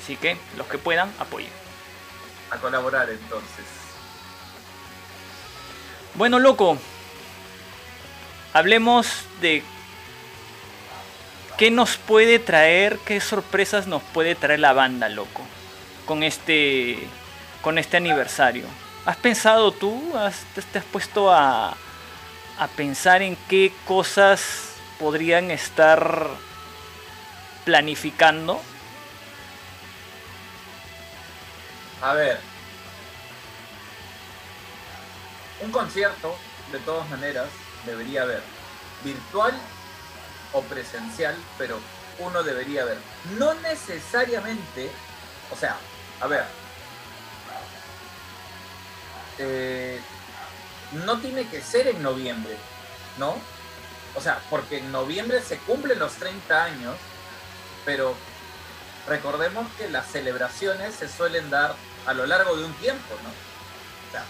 Así 0.02 0.16
que 0.16 0.38
los 0.56 0.66
que 0.66 0.78
puedan, 0.78 1.12
apoyen. 1.18 1.50
a 2.50 2.56
colaborar 2.56 3.10
entonces. 3.10 3.66
Bueno, 6.14 6.38
loco, 6.38 6.78
hablemos 8.54 9.06
de 9.42 9.62
qué 11.58 11.70
nos 11.70 11.96
puede 11.98 12.38
traer, 12.38 12.98
qué 13.00 13.20
sorpresas 13.20 13.86
nos 13.86 14.02
puede 14.02 14.34
traer 14.36 14.60
la 14.60 14.72
banda, 14.72 15.08
loco, 15.08 15.42
con 16.06 16.22
este, 16.22 17.12
con 17.62 17.78
este 17.78 17.96
aniversario. 17.98 18.66
¿Has 19.04 19.16
pensado 19.18 19.72
tú, 19.72 20.16
has- 20.16 20.44
te, 20.72 20.78
has 20.78 20.84
puesto 20.86 21.32
a, 21.32 21.76
a 22.58 22.68
pensar 22.76 23.22
en 23.22 23.36
qué 23.48 23.72
cosas 23.86 24.76
podrían 24.98 25.50
estar 25.50 26.40
planificando? 27.64 28.62
A 32.00 32.14
ver. 32.14 32.40
Un 35.60 35.72
concierto, 35.72 36.36
de 36.70 36.78
todas 36.80 37.08
maneras, 37.10 37.48
debería 37.84 38.22
haber. 38.22 38.42
Virtual 39.02 39.52
o 40.52 40.62
presencial, 40.62 41.34
pero 41.56 41.78
uno 42.18 42.42
debería 42.42 42.82
haber. 42.82 42.98
No 43.38 43.54
necesariamente, 43.54 44.90
o 45.52 45.56
sea, 45.56 45.76
a 46.20 46.26
ver. 46.26 46.44
eh, 49.38 50.00
no 51.04 51.18
tiene 51.20 51.46
que 51.48 51.60
ser 51.62 51.86
en 51.88 52.02
noviembre, 52.02 52.56
¿no? 53.18 53.36
O 54.14 54.20
sea, 54.20 54.40
porque 54.50 54.78
en 54.78 54.90
noviembre 54.90 55.40
se 55.42 55.58
cumplen 55.58 55.98
los 55.98 56.12
30 56.14 56.64
años, 56.64 56.96
pero 57.84 58.14
recordemos 59.06 59.66
que 59.76 59.88
las 59.88 60.06
celebraciones 60.06 60.94
se 60.94 61.08
suelen 61.08 61.50
dar 61.50 61.74
a 62.06 62.14
lo 62.14 62.26
largo 62.26 62.56
de 62.56 62.64
un 62.64 62.72
tiempo, 62.74 63.14
¿no? 63.22 63.28
O 64.08 64.10
sea, 64.10 64.24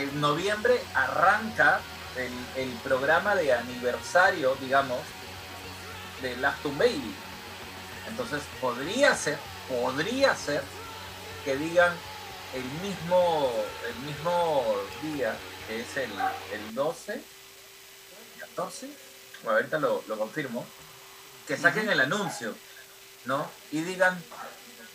en 0.00 0.20
noviembre 0.20 0.82
arranca 0.94 1.80
el, 2.16 2.32
el 2.62 2.70
programa 2.78 3.34
de 3.36 3.54
aniversario, 3.54 4.56
digamos, 4.60 4.98
de 6.22 6.36
Last 6.36 6.62
to 6.62 6.70
Baby. 6.72 7.14
Entonces 8.08 8.42
podría 8.60 9.14
ser, 9.14 9.38
podría 9.68 10.34
ser 10.34 10.62
que 11.44 11.56
digan 11.56 11.92
el 12.54 12.64
mismo, 12.82 13.52
el 13.88 14.06
mismo 14.06 14.64
día, 15.02 15.36
que 15.66 15.80
es 15.80 15.96
el, 15.96 16.10
el 16.52 16.74
12, 16.74 17.22
14, 18.40 18.90
bueno, 19.42 19.58
ahorita 19.58 19.78
lo, 19.78 20.02
lo 20.08 20.18
confirmo, 20.18 20.66
que 21.46 21.56
saquen 21.56 21.88
el 21.88 22.00
anuncio, 22.00 22.54
¿no? 23.24 23.48
Y 23.70 23.82
digan, 23.82 24.22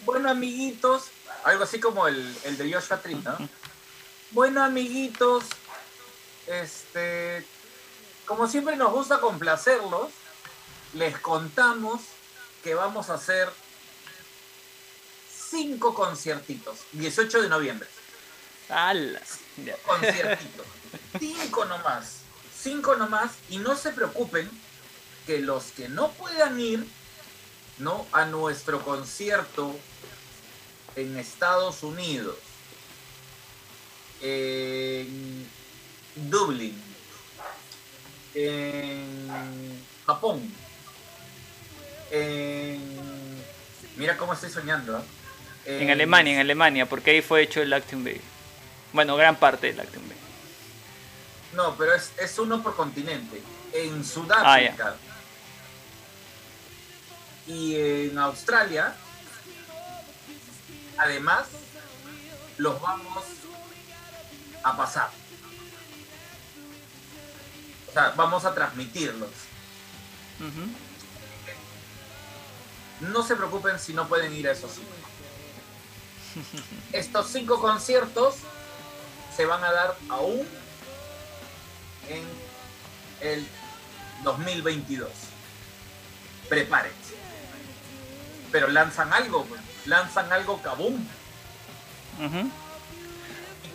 bueno 0.03 0.29
amiguitos, 0.29 1.05
algo 1.43 1.63
así 1.63 1.79
como 1.79 2.07
el, 2.07 2.37
el 2.43 2.57
de 2.57 2.73
Joshua 2.73 3.01
Tree, 3.01 3.15
¿no? 3.15 3.37
Bueno 4.31 4.63
amiguitos, 4.63 5.45
este, 6.47 7.45
como 8.25 8.47
siempre 8.47 8.75
nos 8.75 8.91
gusta 8.91 9.19
complacerlos, 9.19 10.11
les 10.95 11.17
contamos 11.19 12.01
que 12.63 12.73
vamos 12.73 13.09
a 13.09 13.13
hacer 13.15 13.49
cinco 15.29 15.93
conciertitos, 15.93 16.79
18 16.93 17.43
de 17.43 17.49
noviembre, 17.49 17.87
¡Hala! 18.69 19.21
Conciertitos. 19.85 20.65
Cinco 21.19 21.65
nomás. 21.65 22.17
Cinco 22.57 22.95
nomás. 22.95 23.31
Y 23.49 23.57
no 23.57 23.75
se 23.75 23.91
preocupen 23.91 24.49
que 25.25 25.39
los 25.39 25.65
que 25.65 25.87
no 25.89 26.11
puedan 26.11 26.59
ir 26.59 26.85
¿no? 27.77 28.05
a 28.11 28.25
nuestro 28.25 28.83
concierto 28.83 29.75
en 30.95 31.17
Estados 31.17 31.83
Unidos, 31.83 32.37
en 34.21 35.47
Dublín, 36.15 36.81
en 38.33 39.85
Japón, 40.05 40.53
en... 42.15 43.43
Mira 43.97 44.17
cómo 44.17 44.33
estoy 44.33 44.49
soñando. 44.49 44.97
¿ah? 44.97 45.03
En 45.65 45.89
Alemania, 45.89 46.33
en 46.33 46.39
Alemania, 46.39 46.85
porque 46.87 47.11
ahí 47.11 47.21
fue 47.21 47.41
hecho 47.41 47.61
el 47.61 47.69
Lactium 47.69 48.03
Baby. 48.03 48.21
Bueno, 48.93 49.15
gran 49.15 49.35
parte 49.37 49.67
del 49.67 49.77
Lactium 49.77 50.03
Baby. 50.03 50.19
No, 51.53 51.75
pero 51.77 51.93
es, 51.93 52.11
es 52.17 52.37
uno 52.39 52.61
por 52.61 52.75
continente. 52.75 53.41
En 53.73 54.01
Ah, 54.01 54.03
Sudáfrica 54.03 54.95
y 57.47 57.75
en 57.75 58.17
Australia, 58.17 58.95
además, 60.97 61.45
los 62.57 62.81
vamos 62.81 63.23
a 64.63 64.77
pasar. 64.77 65.09
O 67.89 67.93
sea, 67.93 68.13
vamos 68.15 68.45
a 68.45 68.53
transmitirlos. 68.53 69.29
No 73.01 73.23
se 73.23 73.35
preocupen 73.35 73.79
si 73.79 73.93
no 73.93 74.07
pueden 74.07 74.33
ir 74.33 74.47
a 74.47 74.51
esos 74.51 74.71
cinco. 74.73 74.89
Estos 76.91 77.27
cinco 77.31 77.61
conciertos 77.61 78.35
se 79.35 79.45
van 79.45 79.63
a 79.63 79.71
dar 79.71 79.97
aún 80.09 80.47
en 82.09 82.23
el 83.21 83.47
2022. 84.23 85.09
Prepárense. 86.49 87.15
Pero 88.51 88.67
lanzan 88.67 89.11
algo, 89.13 89.45
lanzan 89.85 90.31
algo 90.31 90.61
como 90.61 90.97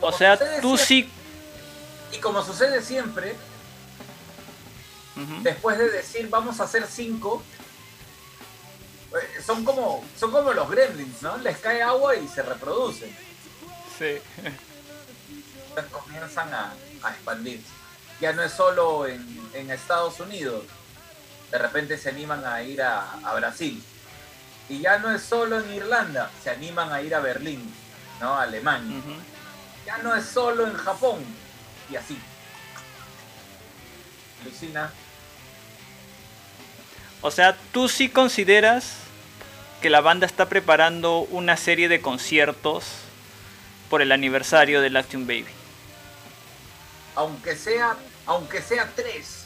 O 0.01 0.13
sea, 0.13 0.39
tú 0.39 0.77
siempre- 0.77 0.85
sí... 0.87 1.11
Y 2.13 2.19
como 2.19 2.43
sucede 2.45 2.83
siempre, 2.83 3.37
después 5.43 5.79
de 5.79 5.91
decir 5.91 6.29
vamos 6.29 6.59
a 6.61 6.65
hacer 6.65 6.87
cinco, 6.91 7.43
son 9.43 9.65
como, 9.65 10.05
son 10.19 10.31
como 10.31 10.53
los 10.53 10.69
gremlins, 10.71 11.23
¿no? 11.23 11.37
Les 11.39 11.59
cae 11.59 11.83
agua 11.83 12.17
y 12.17 12.27
se 12.29 12.43
reproducen. 12.43 13.15
Sí. 13.99 14.19
Entonces 15.69 15.93
comienzan 15.93 16.53
a, 16.53 16.73
a 17.03 17.11
expandirse. 17.11 17.69
Ya 18.21 18.33
no 18.33 18.43
es 18.43 18.53
solo 18.53 19.07
en, 19.07 19.51
en 19.55 19.71
Estados 19.71 20.21
Unidos, 20.21 20.65
de 21.51 21.59
repente 21.59 21.97
se 21.99 22.11
animan 22.11 22.45
a 22.45 22.63
ir 22.63 22.83
a, 22.83 23.13
a 23.25 23.35
Brasil. 23.35 23.83
Y 24.69 24.81
ya 24.81 24.99
no 24.99 25.11
es 25.13 25.23
solo 25.23 25.61
en 25.61 25.73
Irlanda, 25.75 26.31
se 26.43 26.51
animan 26.51 26.93
a 26.93 27.03
ir 27.03 27.15
a 27.15 27.21
Berlín, 27.21 27.73
¿no? 28.21 28.35
A 28.35 28.43
Alemania. 28.43 29.03
Ya 29.85 29.99
no 29.99 30.15
es 30.15 30.27
solo 30.27 30.67
en 30.67 30.75
Japón, 30.75 31.25
y 31.91 31.97
así. 31.97 32.19
Lucina, 34.45 34.93
O 37.23 37.31
sea, 37.31 37.57
tú 37.73 37.89
sí 37.89 38.09
consideras 38.09 38.93
que 39.81 39.91
la 39.91 40.01
banda 40.01 40.27
está 40.27 40.49
preparando 40.49 41.21
una 41.31 41.57
serie 41.57 41.89
de 41.89 42.01
conciertos 42.01 42.85
por 43.89 44.03
el 44.03 44.13
aniversario 44.13 44.81
del 44.81 44.93
Lactium 44.93 45.27
Baby. 45.27 45.47
aunque 47.17 47.57
sea, 47.57 47.97
aunque 48.27 48.63
sea 48.63 48.89
tres, 48.95 49.45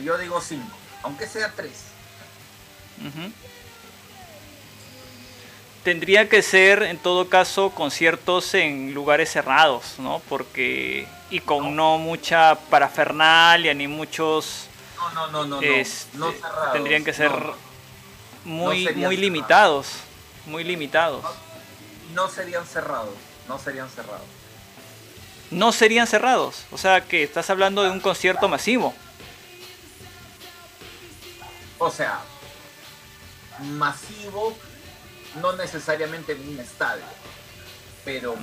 yo 0.00 0.16
digo 0.18 0.40
cinco, 0.40 0.76
aunque 1.02 1.26
sea 1.26 1.52
tres. 1.54 1.84
Ujú. 3.00 3.32
Tendría 5.82 6.28
que 6.28 6.42
ser, 6.42 6.84
en 6.84 6.96
todo 6.96 7.28
caso, 7.28 7.70
conciertos 7.70 8.54
en 8.54 8.94
lugares 8.94 9.30
cerrados, 9.30 9.94
¿no? 9.98 10.22
Porque. 10.28 11.08
y 11.30 11.40
con 11.40 11.74
no 11.74 11.98
mucha 11.98 12.54
parafernalia 12.70 13.74
ni 13.74 13.88
muchos. 13.88 14.68
No, 14.96 15.10
no, 15.10 15.26
no, 15.26 15.44
no, 15.44 15.60
no, 15.60 15.62
este, 15.62 16.16
no 16.16 16.30
cerrados, 16.30 16.72
tendrían 16.72 17.02
que 17.02 17.12
ser 17.12 17.32
no. 17.32 17.71
Muy, 18.44 18.84
No 18.84 18.90
muy 18.92 18.94
cerrados. 18.94 19.18
limitados. 19.18 19.86
Muy 20.46 20.64
limitados. 20.64 21.24
no 22.14 22.28
serían 22.28 22.66
cerrados, 22.66 23.14
no 23.48 23.58
serían 23.58 23.88
cerrados. 23.88 24.26
No 25.50 25.70
serían 25.72 26.06
cerrados. 26.06 26.64
O 26.72 26.78
sea 26.78 27.02
que 27.02 27.22
estás 27.22 27.48
hablando 27.50 27.82
de 27.82 27.90
un 27.90 28.00
concierto 28.00 28.48
masivo. 28.48 28.94
O 31.78 31.90
sea, 31.90 32.20
masivo, 33.60 34.56
no 35.40 35.52
necesariamente 35.54 36.32
en 36.32 36.48
un 36.48 36.58
estadio, 36.60 37.02
pero, 38.04 38.34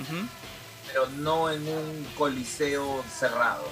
pero 0.87 1.07
no 1.17 1.49
en 1.51 1.67
un 1.67 2.07
coliseo 2.17 3.03
cerrado. 3.17 3.63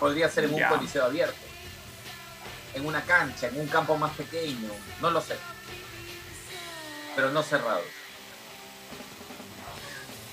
Podría 0.00 0.28
ser 0.30 0.44
en 0.44 0.54
un 0.54 0.62
coliseo 0.62 1.04
abierto, 1.04 1.36
en 2.76 2.86
una 2.86 3.02
cancha, 3.02 3.48
en 3.48 3.58
un 3.58 3.66
campo 3.66 3.96
más 3.96 4.12
pequeño, 4.12 4.68
no 5.00 5.10
lo 5.10 5.20
sé. 5.20 5.36
Pero 7.16 7.30
no 7.30 7.42
cerrado. 7.42 7.80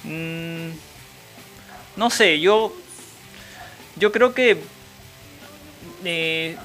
Mm, 0.04 0.72
no 1.96 2.10
sé, 2.10 2.40
yo. 2.40 2.74
Yo 3.96 4.12
creo 4.12 4.34
que. 4.34 4.62
eh, 6.04 6.58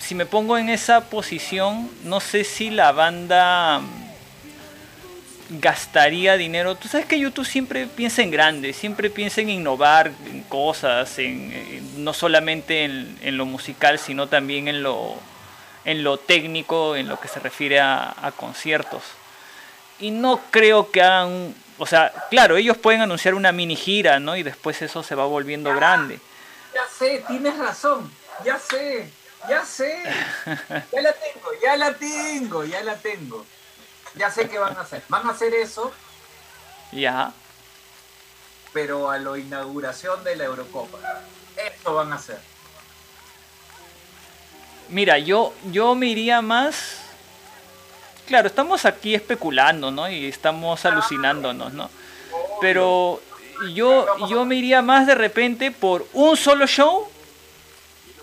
si 0.00 0.14
me 0.14 0.26
pongo 0.26 0.56
en 0.56 0.68
esa 0.68 1.10
posición, 1.10 1.90
no 2.04 2.20
sé 2.20 2.44
si 2.44 2.70
la 2.70 2.92
banda 2.92 3.80
gastaría 5.48 6.36
dinero. 6.36 6.74
Tú 6.74 6.88
sabes 6.88 7.06
que 7.06 7.18
YouTube 7.18 7.46
siempre 7.46 7.86
piensa 7.86 8.22
en 8.22 8.30
grande, 8.30 8.72
siempre 8.72 9.10
piensa 9.10 9.40
en 9.40 9.50
innovar 9.50 10.12
en 10.26 10.42
cosas, 10.42 11.18
en, 11.18 11.52
en- 11.52 12.04
no 12.04 12.12
solamente 12.12 12.84
en, 12.84 13.18
en 13.22 13.36
lo 13.36 13.44
musical, 13.46 13.98
sino 13.98 14.26
también 14.28 14.68
en 14.68 14.82
lo, 14.82 15.14
en 15.84 16.04
lo 16.04 16.18
técnico, 16.18 16.96
en 16.96 17.08
lo 17.08 17.18
que 17.18 17.28
se 17.28 17.40
refiere 17.40 17.80
a, 17.80 18.14
a 18.22 18.32
conciertos. 18.32 19.02
Y 20.00 20.10
no 20.10 20.40
creo 20.50 20.90
que 20.90 21.02
hagan, 21.02 21.28
un- 21.28 21.54
o 21.78 21.86
sea, 21.86 22.12
claro, 22.30 22.56
ellos 22.56 22.76
pueden 22.76 23.00
anunciar 23.00 23.34
una 23.34 23.52
mini 23.52 23.76
gira, 23.76 24.20
¿no? 24.20 24.36
Y 24.36 24.42
después 24.42 24.80
eso 24.82 25.02
se 25.02 25.14
va 25.14 25.24
volviendo 25.26 25.74
grande. 25.74 26.18
Ya 26.74 26.82
sé, 26.98 27.24
tienes 27.26 27.56
razón, 27.56 28.10
ya 28.44 28.58
sé, 28.58 29.08
ya 29.48 29.64
sé. 29.64 30.02
Ya 30.92 31.00
la 31.00 31.12
tengo, 31.12 31.50
ya 31.62 31.76
la 31.76 31.94
tengo, 31.94 32.64
ya 32.64 32.82
la 32.82 32.96
tengo. 32.96 33.44
Ya 34.18 34.30
sé 34.30 34.48
qué 34.48 34.58
van 34.58 34.76
a 34.76 34.80
hacer. 34.80 35.02
Van 35.08 35.26
a 35.26 35.30
hacer 35.30 35.54
eso, 35.54 35.92
Ya. 36.92 37.32
pero 38.72 39.10
a 39.10 39.18
la 39.18 39.38
inauguración 39.38 40.22
de 40.24 40.36
la 40.36 40.44
Eurocopa. 40.44 40.98
Eso 41.56 41.94
van 41.94 42.12
a 42.12 42.16
hacer. 42.16 42.38
Mira, 44.88 45.18
yo, 45.18 45.52
yo 45.70 45.94
me 45.94 46.06
iría 46.06 46.40
más. 46.42 46.96
Claro, 48.26 48.48
estamos 48.48 48.84
aquí 48.84 49.14
especulando, 49.14 49.90
¿no? 49.90 50.08
Y 50.10 50.26
estamos 50.26 50.84
alucinándonos, 50.84 51.72
¿no? 51.72 51.90
Pero 52.60 53.20
yo, 53.74 54.06
yo 54.28 54.44
me 54.44 54.56
iría 54.56 54.82
más 54.82 55.06
de 55.06 55.14
repente 55.14 55.70
por 55.70 56.06
un 56.12 56.36
solo 56.36 56.66
show. 56.66 57.08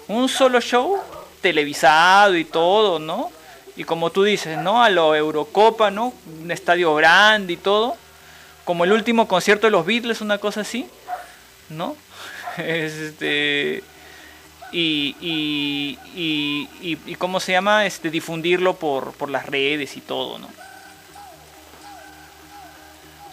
Un 0.08 0.30
solo 0.30 0.62
show 0.62 1.00
televisado 1.42 2.36
y 2.36 2.46
todo, 2.46 3.00
¿no? 3.00 3.32
Y 3.76 3.84
como 3.84 4.10
tú 4.10 4.24
dices, 4.24 4.58
¿no? 4.60 4.82
A 4.84 4.90
lo 4.90 5.16
Eurocopa, 5.16 5.92
¿no? 5.92 6.14
Un 6.42 6.50
estadio 6.52 6.96
grande 6.96 7.54
y 7.54 7.58
todo. 7.58 7.98
Como 8.64 8.84
el 8.86 8.92
último 8.94 9.28
concierto 9.28 9.68
de 9.68 9.72
los 9.72 9.86
Beatles, 9.86 10.22
una 10.22 10.38
cosa 10.38 10.62
así, 10.62 10.88
¿no? 11.70 11.96
Este 12.58 13.84
y, 14.72 15.16
y, 15.22 16.00
y, 16.16 16.70
y- 16.82 17.00
y 17.06 17.16
cómo 17.16 17.40
se 17.40 17.52
llama 17.52 17.86
este 17.86 18.10
difundirlo 18.10 18.76
por, 18.78 19.12
por 19.14 19.30
las 19.30 19.46
redes 19.46 19.96
y 19.96 20.02
todo 20.02 20.40
no 20.40 20.50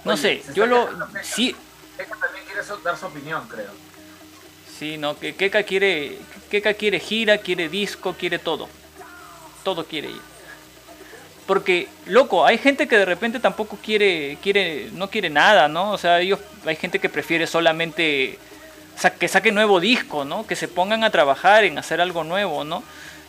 no 0.05 0.13
Oye, 0.13 0.43
sé 0.43 0.55
yo 0.55 0.67
lo 0.67 0.89
sí 1.23 1.55
Ella 1.99 2.09
también 2.21 2.45
quiere 2.45 2.63
dar 2.85 2.97
su 2.99 3.07
opinión, 3.07 3.47
creo. 3.49 3.71
sí 4.79 4.99
no 4.99 5.19
que 5.19 5.35
Keka 5.35 5.63
quiere 5.63 6.19
Keka 6.51 6.75
quiere 6.75 7.01
gira 7.01 7.39
quiere 7.39 7.69
disco 7.69 8.15
quiere 8.19 8.39
todo 8.39 8.69
todo 9.65 9.85
quiere 9.87 10.09
ella 10.09 10.21
porque 11.47 11.89
loco 12.07 12.47
hay 12.47 12.59
gente 12.59 12.87
que 12.87 12.97
de 12.97 13.05
repente 13.05 13.41
tampoco 13.41 13.79
quiere 13.83 14.39
quiere 14.43 14.91
no 14.93 15.11
quiere 15.11 15.29
nada 15.29 15.69
no 15.69 15.91
o 15.91 15.99
sea 15.99 16.21
ellos 16.21 16.39
hay 16.65 16.77
gente 16.77 16.99
que 16.99 17.09
prefiere 17.09 17.47
solamente 17.47 18.39
que 19.11 19.29
saquen 19.29 19.55
nuevo 19.55 19.81
disco, 19.81 20.25
¿no? 20.25 20.47
Que 20.47 20.57
se 20.57 20.69
pongan 20.69 21.05
a 21.05 21.11
trabajar 21.11 21.65
en 21.65 21.79
hacer 21.79 22.01
algo 22.01 22.25
nuevo, 22.25 22.65
¿no? 22.65 22.83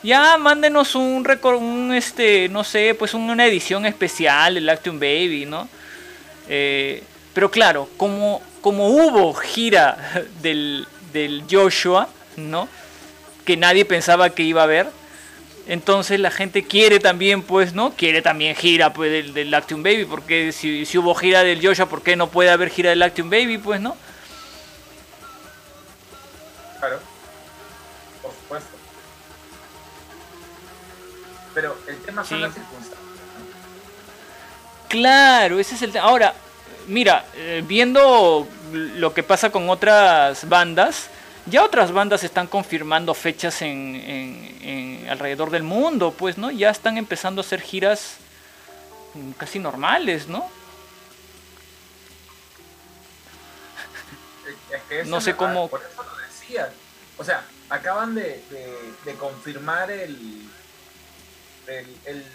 Ya 0.04 0.38
mándenos 0.38 0.96
un 0.96 1.24
récord, 1.24 1.58
un 1.58 1.94
este, 1.94 2.50
no 2.50 2.64
sé, 2.64 2.96
pues 2.98 3.14
una 3.14 3.46
edición 3.46 3.86
especial 3.86 4.56
del 4.56 4.66
Lactium 4.66 5.00
Baby, 5.00 5.46
¿no? 5.46 5.68
Eh, 6.50 7.02
Pero 7.34 7.50
claro, 7.50 7.90
como, 7.98 8.42
como 8.62 8.90
hubo 8.90 9.34
gira 9.34 9.98
del, 10.42 10.86
del 11.14 11.44
Joshua, 11.50 12.10
¿no? 12.36 12.68
Que 13.46 13.58
nadie 13.58 13.86
pensaba 13.86 14.30
que 14.30 14.44
iba 14.44 14.62
a 14.62 14.66
haber. 14.66 14.88
Entonces 15.66 16.20
la 16.20 16.30
gente 16.30 16.64
quiere 16.66 17.00
también, 17.00 17.42
pues, 17.42 17.74
¿no? 17.74 17.94
Quiere 17.94 18.22
también 18.22 18.56
gira 18.56 18.92
pues, 18.94 19.12
del, 19.12 19.34
del 19.34 19.50
Lactium 19.52 19.82
Baby. 19.82 20.06
Porque 20.06 20.52
si, 20.52 20.86
si 20.86 20.98
hubo 20.98 21.16
gira 21.16 21.44
del 21.44 21.66
Joshua, 21.66 21.86
¿por 21.88 22.02
qué 22.02 22.16
no 22.16 22.28
puede 22.28 22.50
haber 22.50 22.70
gira 22.70 22.90
del 22.90 23.00
Lactium 23.00 23.30
Baby? 23.30 23.58
Pues, 23.60 23.80
¿no? 23.80 23.96
Claro. 26.80 27.00
Por 28.22 28.32
supuesto. 28.32 28.70
Pero 31.54 31.78
el 31.88 31.98
tema 32.00 32.24
son 32.26 32.38
Sí. 32.38 32.44
las 32.44 32.54
circunstancias. 32.54 33.00
Claro, 34.90 35.60
ese 35.60 35.76
es 35.76 35.82
el 35.82 35.92
tema. 35.92 36.06
Ahora, 36.06 36.34
mira, 36.88 37.26
eh, 37.36 37.64
viendo 37.66 38.48
lo 38.72 39.14
que 39.14 39.24
pasa 39.24 39.50
con 39.50 39.70
otras 39.70 40.48
bandas, 40.50 41.08
ya 41.46 41.64
otras 41.64 41.92
bandas 41.92 42.24
están 42.24 42.48
confirmando 42.48 43.14
fechas 43.14 43.62
en, 43.62 43.96
en- 43.96 44.60
en 45.04 45.10
alrededor 45.10 45.50
del 45.52 45.64
mundo, 45.64 46.14
pues, 46.18 46.38
¿no? 46.38 46.52
Ya 46.52 46.70
están 46.70 46.98
empezando 46.98 47.42
a 47.42 47.46
hacer 47.46 47.62
giras 47.62 48.16
mm, 49.14 49.32
casi 49.32 49.60
normales, 49.60 50.28
¿no? 50.28 50.50
Es 54.72 54.82
que 54.90 55.00
eso 55.02 55.10
No 55.10 55.22
sé 55.22 55.36
cómo- 55.36 55.70
Por 55.70 55.82
eso 55.82 56.04
lo 56.04 56.18
decía. 56.18 56.72
O 57.18 57.24
sea, 57.24 57.44
acaban 57.70 58.16
de, 58.16 58.44
de- 58.50 58.94
de 59.06 59.14
confirmar 59.18 59.92
el, 59.92 60.50
el, 61.68 61.98
el- 62.06 62.26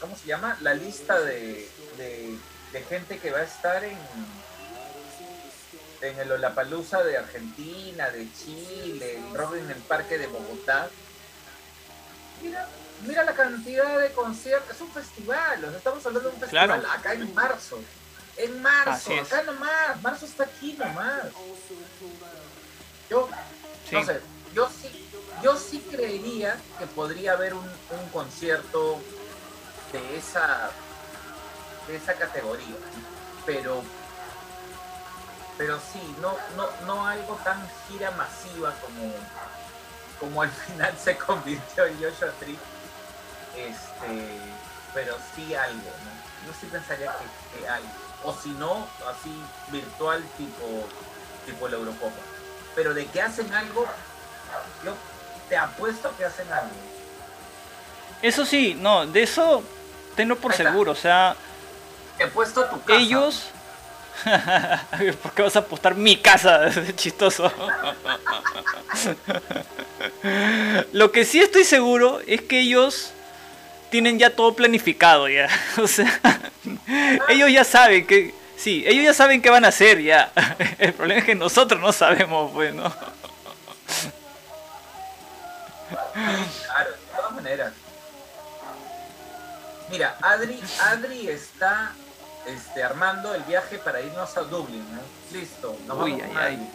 ¿Cómo 0.00 0.16
se 0.16 0.26
llama? 0.26 0.56
La 0.60 0.74
lista 0.74 1.18
de, 1.20 1.68
de 1.98 2.82
gente 2.88 3.18
que 3.18 3.30
va 3.30 3.38
a 3.38 3.44
estar 3.44 3.82
en. 3.84 3.96
En 6.00 6.18
el 6.18 6.30
Olapalooza 6.32 7.02
de 7.02 7.16
Argentina, 7.16 8.10
de 8.10 8.28
Chile, 8.34 9.16
el 9.18 9.34
Rock 9.36 9.54
en 9.56 9.70
el 9.70 9.76
Parque 9.82 10.18
de 10.18 10.26
Bogotá. 10.26 10.88
Mira, 12.42 12.68
mira 13.06 13.24
la 13.24 13.32
cantidad 13.34 13.98
de 13.98 14.12
conciertos. 14.12 14.76
Es 14.76 14.80
un 14.82 14.90
festival. 14.92 15.64
O 15.64 15.68
sea, 15.68 15.78
estamos 15.78 16.04
hablando 16.06 16.28
de 16.28 16.34
un 16.34 16.40
festival 16.40 16.66
Claro. 16.80 16.88
acá 16.92 17.12
en 17.14 17.34
marzo. 17.34 17.78
En 18.36 18.60
marzo, 18.62 19.12
acá 19.20 19.42
nomás. 19.44 20.02
Marzo 20.02 20.26
está 20.26 20.44
aquí 20.44 20.74
nomás. 20.78 21.22
Yo, 23.08 23.28
Sí. 23.88 23.94
no 23.94 24.04
sé, 24.04 24.20
yo 24.52 24.68
sí, 24.68 25.08
yo 25.42 25.56
sí 25.56 25.78
creería 25.90 26.56
que 26.78 26.86
podría 26.86 27.32
haber 27.32 27.54
un, 27.54 27.64
un 27.64 28.08
concierto 28.12 29.00
de 29.92 30.16
esa, 30.18 30.70
de 31.88 31.96
esa 31.96 32.14
categoría. 32.14 32.76
Pero, 33.46 33.82
pero 35.58 35.78
sí, 35.92 36.16
no, 36.20 36.34
no, 36.56 36.68
no 36.86 37.06
algo 37.06 37.38
tan 37.44 37.66
gira 37.88 38.10
masiva 38.12 38.74
como, 38.80 39.12
como 40.20 40.42
al 40.42 40.50
final 40.66 40.94
se 41.02 41.16
convirtió 41.16 41.86
en 41.86 41.94
Joshua 41.96 42.30
Tree. 42.40 42.58
Este, 43.56 44.38
pero 44.92 45.16
sí 45.34 45.54
algo, 45.54 45.76
¿no? 45.76 46.46
Yo 46.46 46.52
sí 46.60 46.66
pensaría 46.70 47.12
que, 47.12 47.58
que 47.60 47.68
algo. 47.68 47.88
O 48.24 48.34
si 48.34 48.50
no, 48.50 48.86
así 49.08 49.42
virtual 49.68 50.22
tipo, 50.36 50.86
tipo 51.46 51.68
la 51.68 51.76
Eurocopa. 51.76 52.20
Pero 52.74 52.92
de 52.92 53.06
que 53.06 53.22
hacen 53.22 53.52
algo, 53.54 53.86
yo 54.84 54.94
te 55.48 55.56
apuesto 55.56 56.14
que 56.16 56.24
hacen 56.24 56.52
algo. 56.52 56.74
Eso 58.20 58.44
sí, 58.44 58.74
no, 58.74 59.06
de 59.06 59.22
eso 59.22 59.62
tenlo 60.14 60.36
por 60.36 60.52
seguro, 60.54 60.92
o 60.92 60.96
sea, 60.96 61.36
Te 62.16 62.24
apuesto 62.24 62.60
a 62.62 62.70
tu 62.70 62.82
casa. 62.82 63.00
ellos... 63.00 63.50
¿Por 65.22 65.32
qué 65.32 65.42
vas 65.42 65.56
a 65.56 65.60
apostar 65.60 65.94
mi 65.94 66.16
casa? 66.16 66.66
Es 66.76 66.96
chistoso. 66.96 67.52
Lo 70.92 71.12
que 71.12 71.24
sí 71.24 71.40
estoy 71.40 71.64
seguro 71.64 72.20
es 72.26 72.42
que 72.42 72.60
ellos 72.60 73.12
tienen 73.90 74.18
ya 74.18 74.34
todo 74.34 74.54
planificado 74.54 75.28
ya. 75.28 75.48
O 75.78 75.86
sea, 75.86 76.20
ellos 77.28 77.52
ya 77.52 77.64
saben 77.64 78.06
que 78.06 78.34
sí, 78.56 78.84
ellos 78.86 79.04
ya 79.04 79.14
saben 79.14 79.42
qué 79.42 79.50
van 79.50 79.64
a 79.64 79.68
hacer 79.68 80.02
ya. 80.02 80.32
El 80.78 80.92
problema 80.92 81.20
es 81.20 81.26
que 81.26 81.34
nosotros 81.34 81.80
no 81.80 81.92
sabemos, 81.92 82.50
pues. 82.52 82.74
Claro, 86.12 86.90
de 86.90 87.16
todas 87.16 87.32
maneras. 87.32 87.72
Mira, 89.90 90.16
Adri, 90.20 90.60
Adri 90.80 91.28
está 91.28 91.92
este, 92.46 92.82
armando 92.82 93.34
el 93.34 93.42
viaje 93.42 93.78
para 93.78 94.00
irnos 94.00 94.36
a 94.36 94.42
Dublín, 94.42 94.86
¿no? 94.94 95.00
Listo, 95.36 95.76
nos 95.86 95.98
Uy, 95.98 96.12
vamos 96.12 96.36
ay. 96.36 96.70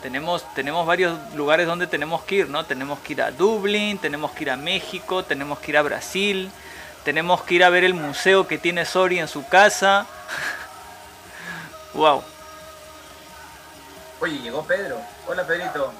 Tenemos, 0.00 0.54
tenemos 0.54 0.86
varios 0.86 1.16
lugares 1.34 1.66
donde 1.66 1.86
tenemos 1.86 2.22
que 2.22 2.36
ir, 2.36 2.48
¿no? 2.48 2.64
Tenemos 2.64 2.98
que 3.00 3.12
ir 3.12 3.22
a 3.22 3.30
Dublín, 3.30 3.98
tenemos 3.98 4.32
que 4.32 4.44
ir 4.44 4.50
a 4.50 4.56
México, 4.56 5.24
tenemos 5.24 5.60
que 5.60 5.70
ir 5.70 5.78
a 5.78 5.82
Brasil, 5.82 6.50
tenemos 7.04 7.42
que 7.42 7.54
ir 7.54 7.64
a 7.64 7.70
ver 7.70 7.84
el 7.84 7.94
museo 7.94 8.46
que 8.48 8.58
tiene 8.58 8.84
Sori 8.84 9.20
en 9.20 9.28
su 9.28 9.46
casa. 9.46 10.06
wow. 11.94 12.22
Oye, 14.20 14.38
llegó 14.38 14.64
Pedro. 14.64 15.00
Hola, 15.26 15.46
Pedrito. 15.46 15.92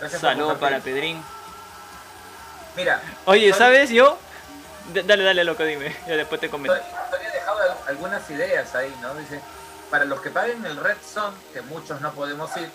Gracias 0.00 0.20
compartir. 0.20 0.58
para 0.58 0.80
Pedrín. 0.80 1.22
Mira, 2.76 3.02
Oye, 3.24 3.52
¿sabes 3.52 3.90
yo? 3.90 4.18
Dale, 4.92 5.22
dale, 5.24 5.44
loco, 5.44 5.64
dime. 5.64 5.94
Ya 6.06 6.16
después 6.16 6.40
te 6.40 6.48
comento. 6.48 6.74
Sori 6.76 6.86
Sori 7.10 7.26
ha 7.26 7.30
dejado 7.32 7.58
al- 7.60 7.78
algunas 7.88 8.28
ideas 8.30 8.74
ahí, 8.74 8.94
¿no? 9.02 9.14
Dice, 9.14 9.40
para 9.90 10.04
los 10.04 10.20
que 10.20 10.30
paguen 10.30 10.64
el 10.66 10.76
Red 10.76 10.96
Zone, 11.12 11.36
que 11.52 11.62
muchos 11.62 12.00
no 12.00 12.12
podemos 12.12 12.54
ir, 12.56 12.68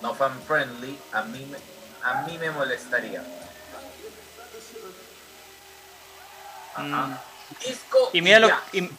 no 0.00 0.14
fan 0.14 0.40
friendly, 0.46 0.98
a 1.12 1.22
mí, 1.22 1.46
me- 1.46 1.58
a 2.08 2.22
mí 2.22 2.38
me 2.38 2.50
molestaría. 2.50 3.22
Ajá. 6.74 6.84
Mm. 6.86 7.18
Disco 7.64 8.10
Y 8.12 8.20
mira 8.22 8.38
lo, 8.40 8.50
y, 8.72 8.90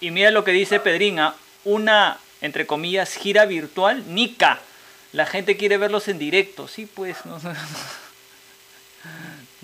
y 0.00 0.10
mira 0.10 0.30
lo 0.30 0.44
que 0.44 0.50
dice 0.50 0.80
Pedrina, 0.80 1.34
una, 1.64 2.18
entre 2.40 2.66
comillas, 2.66 3.14
gira 3.14 3.46
virtual, 3.46 4.04
Nica. 4.12 4.58
La 5.12 5.24
gente 5.26 5.56
quiere 5.56 5.76
verlos 5.78 6.08
en 6.08 6.18
directo, 6.18 6.68
sí, 6.68 6.86
pues. 6.86 7.24
No, 7.24 7.38
no, 7.38 7.54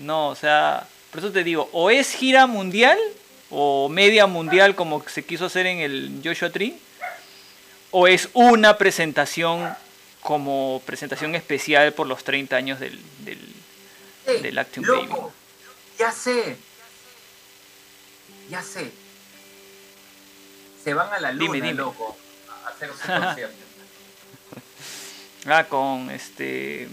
o 0.07 0.35
sea, 0.35 0.87
por 1.11 1.19
eso 1.19 1.31
te 1.31 1.43
digo, 1.43 1.69
o 1.73 1.89
es 1.89 2.13
gira 2.13 2.47
mundial, 2.47 2.97
o 3.49 3.89
media 3.89 4.27
mundial 4.27 4.75
como 4.75 5.03
se 5.07 5.25
quiso 5.25 5.45
hacer 5.45 5.65
en 5.65 5.79
el 5.79 6.21
Joshua 6.23 6.49
Tree, 6.51 6.77
o 7.91 8.07
es 8.07 8.29
una 8.33 8.77
presentación 8.77 9.75
como 10.21 10.81
presentación 10.85 11.33
especial 11.35 11.93
por 11.93 12.05
los 12.07 12.23
30 12.23 12.55
años 12.55 12.79
del, 12.79 12.99
del, 13.19 13.39
Ey, 14.27 14.41
del 14.41 14.57
Actium 14.59 14.85
loco, 14.85 15.21
Baby. 15.21 15.33
Ya 15.97 16.11
sé. 16.11 16.57
Ya 18.49 18.61
sé. 18.61 18.91
Se 20.83 20.93
van 20.93 21.11
a 21.11 21.19
la 21.19 21.31
luna, 21.31 21.53
Dime, 21.53 21.67
dime. 21.67 21.73
loco, 21.73 22.17
a 22.65 22.69
hacer 22.69 22.89
su 22.91 23.07
concierto. 23.21 23.55
Ah, 25.45 25.63
con 25.63 26.09
este. 26.11 26.87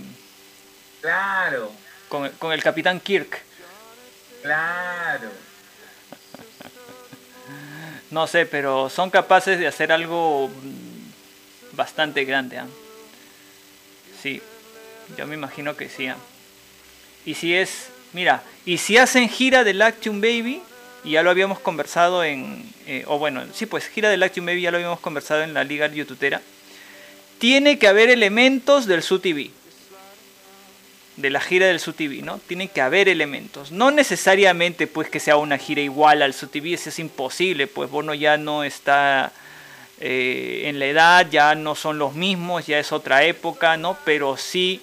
claro, 1.00 1.72
Con, 2.08 2.30
con 2.38 2.52
el 2.52 2.62
Capitán 2.62 3.00
Kirk. 3.00 3.42
claro. 4.42 5.30
No 8.10 8.26
sé, 8.26 8.46
pero 8.46 8.88
son 8.88 9.10
capaces 9.10 9.58
de 9.58 9.66
hacer 9.66 9.90
algo 9.90 10.48
bastante 11.72 12.24
grande. 12.24 12.58
¿ah? 12.58 12.66
Sí, 14.22 14.40
yo 15.16 15.26
me 15.26 15.34
imagino 15.34 15.76
que 15.76 15.88
sí. 15.88 16.06
¿ah? 16.06 16.16
Y 17.24 17.34
si 17.34 17.54
es, 17.54 17.88
mira, 18.12 18.42
y 18.64 18.78
si 18.78 18.96
hacen 18.96 19.28
gira 19.28 19.64
del 19.64 19.82
Action 19.82 20.20
Baby, 20.20 20.62
y 21.04 21.12
ya 21.12 21.22
lo 21.22 21.30
habíamos 21.30 21.58
conversado 21.58 22.24
en, 22.24 22.72
eh, 22.86 23.04
o 23.06 23.18
bueno, 23.18 23.44
sí, 23.52 23.66
pues 23.66 23.86
gira 23.88 24.08
del 24.08 24.22
Action 24.22 24.46
Baby 24.46 24.62
ya 24.62 24.70
lo 24.70 24.76
habíamos 24.78 25.00
conversado 25.00 25.42
en 25.42 25.54
la 25.54 25.64
Liga 25.64 25.86
Youtubera, 25.88 26.40
tiene 27.38 27.78
que 27.78 27.88
haber 27.88 28.08
elementos 28.08 28.86
del 28.86 29.02
SUTV. 29.02 29.50
De 31.16 31.30
la 31.30 31.40
gira 31.40 31.66
del 31.66 31.80
SUTV, 31.80 32.22
¿no? 32.22 32.38
Tienen 32.38 32.68
que 32.68 32.82
haber 32.82 33.08
elementos. 33.08 33.72
No 33.72 33.90
necesariamente 33.90 34.86
pues 34.86 35.08
que 35.08 35.18
sea 35.18 35.38
una 35.38 35.56
gira 35.56 35.80
igual 35.80 36.22
al 36.22 36.34
SUTV, 36.34 36.74
eso 36.74 36.90
es 36.90 36.98
imposible, 36.98 37.66
pues 37.66 37.90
Bono 37.90 38.12
ya 38.12 38.36
no 38.36 38.64
está 38.64 39.32
eh, 39.98 40.64
en 40.66 40.78
la 40.78 40.86
edad, 40.86 41.26
ya 41.30 41.54
no 41.54 41.74
son 41.74 41.98
los 41.98 42.14
mismos, 42.14 42.66
ya 42.66 42.78
es 42.78 42.92
otra 42.92 43.24
época, 43.24 43.78
¿no? 43.78 43.96
Pero 44.04 44.36
sí 44.36 44.82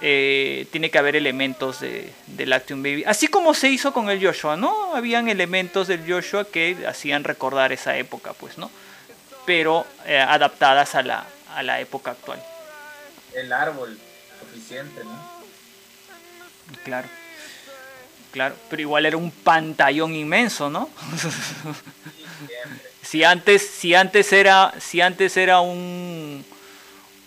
eh, 0.00 0.66
tiene 0.70 0.90
que 0.90 0.98
haber 0.98 1.16
elementos 1.16 1.80
de, 1.80 2.10
del 2.26 2.52
Action 2.54 2.82
Baby. 2.82 3.04
Así 3.04 3.28
como 3.28 3.52
se 3.52 3.68
hizo 3.68 3.92
con 3.92 4.08
el 4.08 4.24
Joshua, 4.24 4.56
¿no? 4.56 4.94
Habían 4.94 5.28
elementos 5.28 5.88
del 5.88 6.10
Joshua 6.10 6.46
que 6.46 6.84
hacían 6.88 7.24
recordar 7.24 7.72
esa 7.72 7.96
época, 7.98 8.32
pues, 8.32 8.56
¿no? 8.56 8.70
Pero 9.44 9.86
eh, 10.06 10.18
adaptadas 10.18 10.94
a 10.94 11.02
la, 11.02 11.26
a 11.54 11.62
la 11.62 11.80
época 11.80 12.12
actual. 12.12 12.42
El 13.34 13.52
árbol 13.52 13.98
suficiente, 14.40 15.04
¿no? 15.04 15.35
Claro. 16.84 17.08
Claro, 18.32 18.54
pero 18.68 18.82
igual 18.82 19.06
era 19.06 19.16
un 19.16 19.30
pantallón 19.30 20.14
inmenso, 20.14 20.68
¿no? 20.68 20.90
Si 23.02 23.22
antes, 23.22 23.66
si 23.66 23.94
antes 23.94 24.32
era, 24.32 24.74
si 24.80 25.00
antes 25.00 25.36
era 25.36 25.60
un 25.60 26.44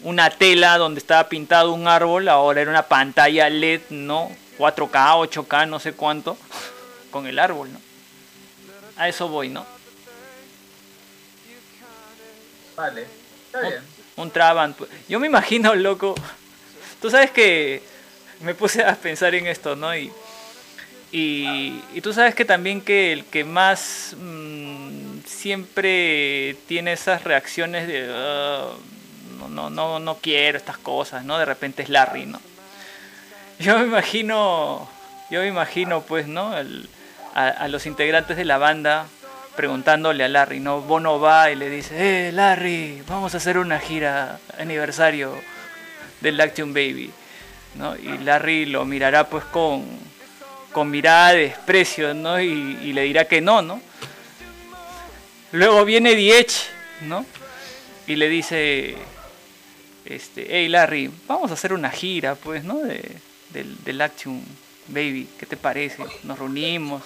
una 0.02 0.30
tela 0.30 0.78
donde 0.78 1.00
estaba 1.00 1.28
pintado 1.30 1.74
un 1.74 1.88
árbol, 1.88 2.28
ahora 2.28 2.62
era 2.62 2.70
una 2.70 2.84
pantalla 2.84 3.50
LED, 3.50 3.82
¿no? 3.90 4.30
4K, 4.58 5.30
8K, 5.30 5.68
no 5.68 5.80
sé 5.80 5.94
cuánto, 5.94 6.38
con 7.12 7.28
el 7.28 7.40
árbol, 7.40 7.72
¿no? 7.72 7.80
A 8.98 9.08
eso 9.08 9.30
voy, 9.30 9.50
¿no? 9.50 9.66
Vale, 12.76 13.08
está 13.46 13.62
bien. 13.62 13.82
Un 14.16 14.32
Trabant. 14.32 14.76
pues. 14.76 14.90
Yo 15.08 15.20
me 15.20 15.28
imagino, 15.28 15.76
loco. 15.76 16.16
Tú 17.02 17.10
sabes 17.10 17.32
que 17.32 17.82
me 18.42 18.54
puse 18.54 18.84
a 18.84 18.96
pensar 18.96 19.36
en 19.36 19.48
esto, 19.48 19.76
¿no? 19.76 19.96
Y, 19.96 20.12
y, 21.12 22.02
tú 22.02 22.14
sabes 22.14 22.36
que 22.36 22.46
también 22.46 22.82
que 22.82 23.12
el 23.14 23.26
que 23.26 23.44
más 23.44 24.16
mm, 24.18 25.22
siempre 25.26 26.56
tiene 26.68 26.94
esas 26.94 27.24
reacciones 27.24 27.88
de 27.88 28.10
"Ah, 28.14 28.70
no, 29.40 29.50
no, 29.50 29.70
no, 29.70 30.00
no 30.00 30.16
quiero 30.18 30.58
estas 30.58 30.78
cosas, 30.78 31.24
¿no? 31.26 31.38
De 31.40 31.46
repente 31.46 31.82
es 31.84 31.90
Larry, 31.90 32.26
¿no? 32.26 32.40
Yo 33.60 33.78
me 33.80 33.86
imagino, 33.86 34.88
yo 35.30 35.42
me 35.42 35.48
imagino, 35.48 36.02
pues, 36.02 36.28
¿no? 36.28 36.54
A 37.36 37.68
los 37.68 37.86
integrantes 37.86 38.38
de 38.38 38.46
la 38.46 38.58
banda 38.58 39.06
preguntándole 39.56 40.24
a 40.24 40.30
Larry, 40.30 40.62
¿no? 40.62 40.80
Bono 40.82 41.20
va 41.20 41.52
y 41.52 41.56
le 41.56 41.70
dice, 41.70 42.30
eh, 42.30 42.32
Larry, 42.32 43.04
vamos 43.08 43.34
a 43.34 43.38
hacer 43.38 43.58
una 43.58 43.78
gira 43.80 44.40
aniversario 44.58 45.36
del 46.22 46.38
Lactium 46.38 46.74
Baby, 46.74 47.12
¿no? 47.76 47.96
Y 47.96 48.18
Larry 48.20 48.66
lo 48.66 48.86
mirará 48.86 49.28
pues 49.30 49.44
con, 49.46 49.86
con 50.72 50.90
mirada 50.90 51.34
de 51.34 51.50
desprecio, 51.50 52.14
¿no? 52.14 52.40
Y, 52.42 52.80
y 52.84 52.94
le 52.94 53.04
dirá 53.04 53.26
que 53.26 53.42
no, 53.42 53.62
¿no? 53.62 53.82
Luego 55.52 55.84
viene 55.86 56.16
Diech, 56.16 56.52
¿no? 57.02 57.26
Y 58.08 58.16
le 58.16 58.30
dice, 58.30 58.96
este, 60.06 60.48
hey 60.50 60.68
Larry, 60.68 61.12
vamos 61.28 61.52
a 61.52 61.54
hacer 61.56 61.74
una 61.74 61.90
gira, 61.90 62.36
pues, 62.36 62.64
¿no? 62.64 62.80
De, 62.80 63.04
del, 63.50 63.84
del 63.84 63.98
Lactium 63.98 64.42
Baby, 64.88 65.30
¿qué 65.38 65.46
te 65.46 65.58
parece? 65.58 66.04
Nos 66.24 66.40
reunimos. 66.40 67.04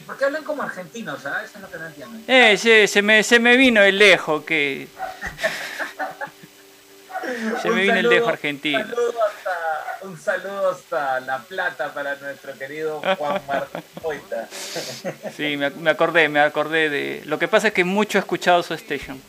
¿Y 0.00 0.02
por 0.04 0.16
qué 0.16 0.26
hablan 0.26 0.44
como 0.44 0.62
argentinos? 0.62 1.26
ah? 1.26 1.42
Eso 1.44 1.56
es 1.56 1.62
lo 1.62 1.70
que 1.70 1.78
no 1.78 1.86
entiendo. 1.86 2.18
Eh, 2.28 2.56
se, 2.56 2.86
se 2.86 3.02
me, 3.02 3.22
se 3.24 3.40
me 3.40 3.56
vino 3.56 3.82
el 3.82 3.98
lejo 3.98 4.44
que... 4.44 4.86
Se 7.62 7.70
me 7.70 7.82
vino 7.82 7.94
el 7.94 8.08
lejo 8.08 8.28
argentino. 8.28 8.78
Un 8.78 8.86
saludo, 8.86 9.14
hasta, 9.26 10.06
un 10.06 10.20
saludo 10.20 10.70
hasta 10.70 11.20
La 11.20 11.38
Plata 11.38 11.92
para 11.92 12.14
nuestro 12.16 12.52
querido 12.58 13.00
Juan 13.16 13.42
Martín 13.48 13.82
Poita. 14.02 14.48
Sí, 15.36 15.56
me, 15.56 15.68
ac- 15.68 15.74
me 15.76 15.90
acordé, 15.90 16.28
me 16.28 16.40
acordé 16.40 16.88
de... 16.90 17.22
Lo 17.26 17.38
que 17.38 17.48
pasa 17.48 17.68
es 17.68 17.74
que 17.74 17.84
mucho 17.84 18.18
he 18.18 18.20
escuchado 18.20 18.62
su 18.62 18.74
station. 18.74 19.20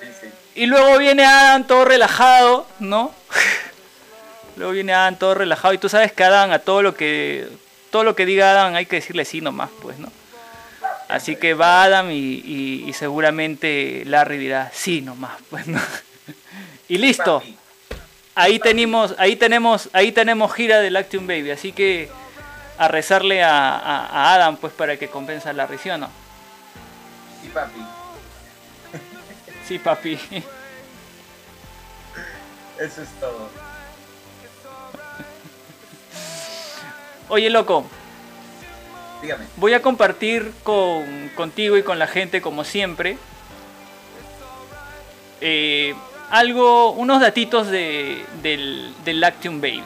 Sí, 0.00 0.06
sí. 0.22 0.28
Y 0.54 0.66
luego 0.66 0.98
viene 0.98 1.24
Adam 1.24 1.66
todo 1.66 1.84
relajado, 1.84 2.66
¿no? 2.80 3.14
luego 4.56 4.72
viene 4.72 4.92
Adam 4.94 5.16
todo 5.16 5.34
relajado 5.34 5.74
y 5.74 5.78
tú 5.78 5.88
sabes 5.88 6.12
que 6.12 6.24
Adam 6.24 6.50
a 6.52 6.58
todo 6.60 6.82
lo 6.82 6.94
que 6.94 7.46
todo 7.90 8.04
lo 8.04 8.16
que 8.16 8.26
diga 8.26 8.50
Adam 8.50 8.74
hay 8.74 8.86
que 8.86 8.96
decirle 8.96 9.24
sí 9.24 9.40
nomás, 9.40 9.70
pues, 9.80 9.96
¿no? 9.98 10.10
Así 11.08 11.36
que 11.36 11.54
va 11.54 11.84
Adam 11.84 12.10
y, 12.10 12.14
y- 12.44 12.84
y 12.88 12.92
seguramente 12.92 14.02
Larry 14.06 14.38
dirá 14.38 14.70
sí 14.74 15.02
nomás, 15.02 15.38
pues, 15.50 15.66
¿no? 15.68 15.80
Y 16.88 16.98
listo. 16.98 17.42
Ahí 18.34 18.58
tenemos, 18.58 19.14
ahí 19.18 19.36
tenemos, 19.36 19.88
ahí 19.92 20.12
tenemos 20.12 20.52
gira 20.54 20.80
del 20.80 20.92
Lactium 20.92 21.26
Baby, 21.26 21.50
así 21.52 21.72
que 21.72 22.10
a 22.78 22.86
rezarle 22.88 23.42
a, 23.42 23.70
a- 23.76 24.06
a 24.06 24.34
Adam 24.34 24.56
pues 24.58 24.72
para 24.74 24.98
que 24.98 25.08
compensa 25.08 25.52
la 25.54 25.66
¿sí 25.78 25.88
o 25.90 25.96
no? 25.98 26.10
sí, 27.42 27.48
papi. 27.48 27.80
Sí, 29.66 29.78
papi. 29.78 30.18
Eso 32.78 33.02
es 33.02 33.08
todo. 33.18 33.48
Oye, 37.28 37.50
loco, 37.50 37.84
Dígame. 39.22 39.46
voy 39.56 39.74
a 39.74 39.82
compartir 39.82 40.52
con, 40.62 41.30
contigo 41.34 41.76
y 41.76 41.82
con 41.82 41.98
la 41.98 42.06
gente, 42.06 42.40
como 42.40 42.62
siempre, 42.62 43.18
eh, 45.40 45.94
algo, 46.30 46.90
unos 46.92 47.20
datitos 47.20 47.68
de, 47.68 48.24
del, 48.42 48.92
del 49.04 49.20
Lactium 49.20 49.60
Baby. 49.60 49.84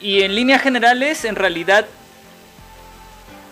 Y 0.00 0.22
en 0.22 0.34
líneas 0.34 0.62
generales, 0.62 1.24
en 1.24 1.34
realidad, 1.34 1.86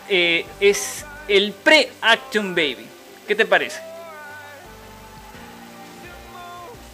eh, 0.09 0.47
es 0.61 1.05
el 1.29 1.53
pre-Actium 1.53 2.55
Baby. 2.55 2.87
¿Qué 3.27 3.35
te 3.35 3.45
parece? 3.45 3.81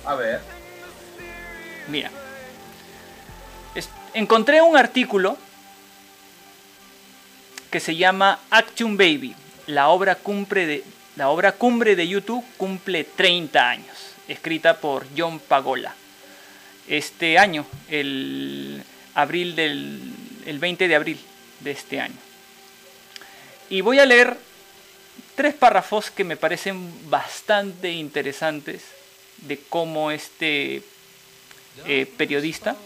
A 0.04 0.14
ver. 0.14 0.40
Mira, 1.88 2.10
es- 3.74 3.88
encontré 4.14 4.62
un 4.62 4.76
artículo 4.76 5.36
que 7.70 7.80
se 7.80 7.96
llama 7.96 8.38
Action 8.50 8.96
Baby, 8.96 9.34
la 9.66 9.88
obra 9.88 10.14
cumbre 10.14 10.66
de 10.66 10.84
la 11.16 11.28
obra 11.28 11.52
cumbre 11.52 11.94
de 11.94 12.08
YouTube 12.08 12.44
cumple 12.56 13.04
30 13.04 13.68
años, 13.68 14.11
escrita 14.28 14.78
por 14.78 15.06
John 15.16 15.38
Pagola. 15.40 15.94
Este 16.88 17.38
año, 17.38 17.66
el 17.88 18.82
abril 19.14 19.54
del 19.54 20.00
el 20.46 20.58
20 20.58 20.88
de 20.88 20.96
abril 20.96 21.20
de 21.60 21.70
este 21.70 22.00
año. 22.00 22.16
Y 23.70 23.80
voy 23.80 23.98
a 23.98 24.06
leer 24.06 24.36
tres 25.34 25.54
párrafos 25.54 26.10
que 26.10 26.24
me 26.24 26.36
parecen 26.36 27.10
bastante 27.10 27.90
interesantes 27.90 28.82
de 29.38 29.58
cómo 29.68 30.10
este 30.10 30.82
eh, 31.86 32.06
periodista 32.16 32.76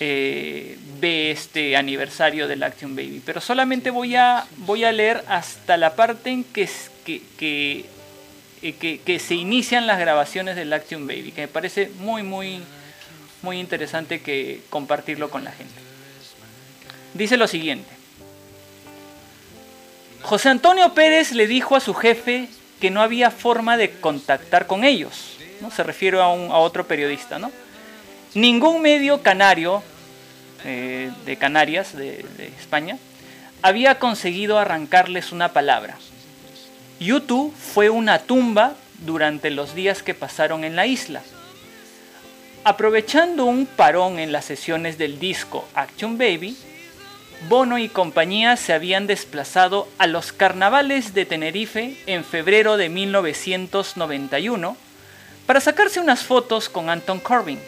eh, 0.00 0.78
ve 1.00 1.30
este 1.30 1.76
aniversario 1.76 2.46
del 2.46 2.62
Action 2.62 2.94
Baby. 2.94 3.22
Pero 3.24 3.40
solamente 3.40 3.90
voy 3.90 4.14
a, 4.14 4.46
voy 4.58 4.84
a 4.84 4.92
leer 4.92 5.24
hasta 5.28 5.76
la 5.76 5.96
parte 5.96 6.30
en 6.30 6.44
que, 6.44 6.68
que, 7.04 7.22
que, 7.38 7.84
eh, 8.62 8.98
que- 9.04 9.18
se 9.18 9.34
inician 9.34 9.86
las 9.86 9.98
grabaciones 9.98 10.56
del 10.56 10.72
Action 10.72 11.06
Baby, 11.06 11.32
que 11.32 11.42
me 11.42 11.48
parece 11.48 11.90
muy, 11.98 12.22
muy, 12.22 12.60
muy 13.42 13.58
interesante 13.58 14.20
que 14.20 14.62
compartirlo 14.70 15.30
con 15.30 15.44
la 15.44 15.52
gente. 15.52 15.74
Dice 17.14 17.36
lo 17.36 17.46
siguiente. 17.48 17.88
José 20.22 20.48
Antonio 20.48 20.92
Pérez 20.94 21.32
le 21.32 21.46
dijo 21.46 21.76
a 21.76 21.80
su 21.80 21.94
jefe 21.94 22.48
que 22.80 22.90
no 22.90 23.00
había 23.02 23.30
forma 23.30 23.76
de 23.76 23.92
contactar 23.92 24.66
con 24.66 24.84
ellos. 24.84 25.36
¿no? 25.60 25.70
Se 25.70 25.82
refiere 25.82 26.20
a, 26.20 26.28
un- 26.28 26.50
a 26.50 26.56
otro 26.58 26.86
periodista. 26.86 27.38
¿no? 27.38 27.50
Ningún 28.34 28.82
medio 28.82 29.22
canario 29.22 29.82
eh, 30.64 31.10
de 31.24 31.36
Canarias, 31.36 31.96
de 31.96 32.24
España, 32.58 32.98
había 33.62 33.98
conseguido 33.98 34.58
arrancarles 34.58 35.32
una 35.32 35.52
palabra. 35.52 35.96
YouTube 37.00 37.54
fue 37.54 37.90
una 37.90 38.18
tumba 38.18 38.74
durante 39.04 39.50
los 39.50 39.74
días 39.74 40.02
que 40.02 40.14
pasaron 40.14 40.64
en 40.64 40.74
la 40.74 40.86
isla. 40.86 41.22
Aprovechando 42.64 43.44
un 43.44 43.66
parón 43.66 44.18
en 44.18 44.32
las 44.32 44.44
sesiones 44.44 44.98
del 44.98 45.18
disco 45.20 45.66
Action 45.74 46.18
Baby, 46.18 46.56
Bono 47.48 47.78
y 47.78 47.88
compañía 47.88 48.56
se 48.56 48.72
habían 48.72 49.06
desplazado 49.06 49.86
a 49.98 50.08
los 50.08 50.32
carnavales 50.32 51.14
de 51.14 51.24
Tenerife 51.24 51.96
en 52.06 52.24
febrero 52.24 52.76
de 52.76 52.88
1991 52.88 54.76
para 55.46 55.60
sacarse 55.60 56.00
unas 56.00 56.24
fotos 56.24 56.68
con 56.68 56.90
Anton 56.90 57.20
Corbin, 57.20 57.60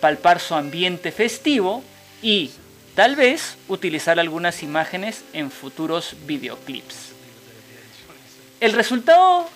palpar 0.00 0.40
su 0.40 0.54
ambiente 0.54 1.12
festivo 1.12 1.84
y, 2.22 2.52
tal 2.94 3.16
vez, 3.16 3.58
utilizar 3.68 4.18
algunas 4.18 4.62
imágenes 4.62 5.24
en 5.34 5.50
futuros 5.50 6.16
videoclips. 6.26 7.13
El 8.64 8.72
resultado 8.72 9.46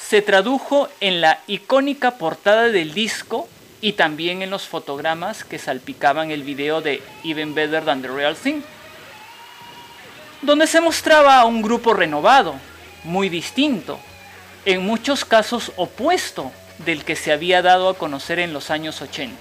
se 0.00 0.22
tradujo 0.22 0.88
en 1.00 1.20
la 1.20 1.40
icónica 1.46 2.12
portada 2.12 2.70
del 2.70 2.94
disco 2.94 3.46
y 3.82 3.92
también 3.92 4.40
en 4.40 4.48
los 4.48 4.66
fotogramas 4.66 5.44
que 5.44 5.58
salpicaban 5.58 6.30
el 6.30 6.42
video 6.42 6.80
de 6.80 7.02
Even 7.22 7.54
Better 7.54 7.84
Than 7.84 8.00
the 8.00 8.08
Real 8.08 8.34
Thing, 8.34 8.62
donde 10.40 10.66
se 10.66 10.80
mostraba 10.80 11.38
a 11.38 11.44
un 11.44 11.60
grupo 11.60 11.92
renovado, 11.92 12.54
muy 13.02 13.28
distinto, 13.28 14.00
en 14.64 14.86
muchos 14.86 15.26
casos 15.26 15.72
opuesto 15.76 16.50
del 16.78 17.04
que 17.04 17.16
se 17.16 17.30
había 17.30 17.60
dado 17.60 17.90
a 17.90 17.98
conocer 17.98 18.38
en 18.38 18.54
los 18.54 18.70
años 18.70 19.02
80. 19.02 19.36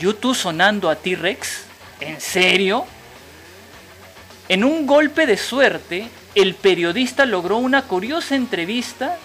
YouTube 0.00 0.34
sonando 0.34 0.90
a 0.90 0.96
T-Rex, 0.96 1.66
¿en 2.00 2.20
serio? 2.20 2.84
En 4.48 4.64
un 4.64 4.88
golpe 4.88 5.24
de 5.24 5.36
suerte, 5.36 6.10
el 6.34 6.54
periodista 6.54 7.26
logró 7.26 7.58
una 7.58 7.82
curiosa 7.82 8.34
entrevista 8.34 9.18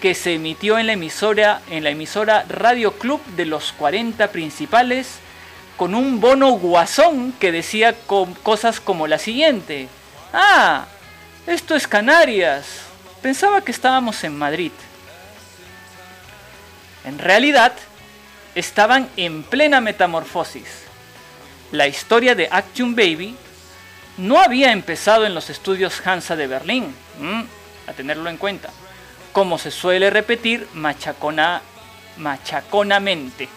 que 0.00 0.14
se 0.14 0.34
emitió 0.34 0.78
en 0.78 0.86
la 0.86 0.92
emisora, 0.94 1.62
en 1.70 1.84
la 1.84 1.90
emisora 1.90 2.44
Radio 2.48 2.92
Club 2.92 3.24
de 3.36 3.46
los 3.46 3.72
40 3.72 4.30
principales 4.32 5.18
con 5.76 5.94
un 5.94 6.20
bono 6.20 6.50
guasón 6.52 7.32
que 7.32 7.52
decía 7.52 7.94
cosas 8.42 8.80
como 8.80 9.06
la 9.06 9.18
siguiente. 9.18 9.88
Ah, 10.32 10.86
esto 11.46 11.74
es 11.74 11.88
Canarias. 11.88 12.66
Pensaba 13.20 13.62
que 13.62 13.72
estábamos 13.72 14.22
en 14.24 14.36
Madrid. 14.36 14.72
En 17.04 17.18
realidad, 17.18 17.72
estaban 18.54 19.08
en 19.16 19.42
plena 19.42 19.80
metamorfosis. 19.80 20.82
La 21.72 21.88
historia 21.88 22.34
de 22.34 22.48
Action 22.50 22.94
Baby 22.94 23.36
no 24.16 24.40
había 24.40 24.72
empezado 24.72 25.24
en 25.26 25.34
los 25.34 25.50
estudios 25.50 26.06
Hansa 26.06 26.36
de 26.36 26.46
Berlín, 26.46 26.94
a 27.86 27.92
tenerlo 27.92 28.28
en 28.28 28.36
cuenta, 28.36 28.70
como 29.32 29.58
se 29.58 29.70
suele 29.70 30.10
repetir 30.10 30.68
machacona, 30.74 31.62
machaconamente. 32.18 33.48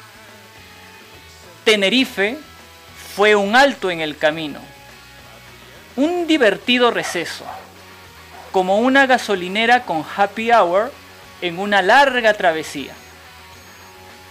Tenerife 1.64 2.38
fue 3.16 3.36
un 3.36 3.56
alto 3.56 3.90
en 3.90 4.02
el 4.02 4.18
camino, 4.18 4.60
un 5.96 6.28
divertido 6.28 6.92
receso, 6.92 7.46
como 8.52 8.80
una 8.80 9.06
gasolinera 9.06 9.84
con 9.84 10.06
happy 10.16 10.52
hour 10.52 10.92
en 11.42 11.60
una 11.60 11.82
larga 11.82 12.34
travesía. 12.34 12.94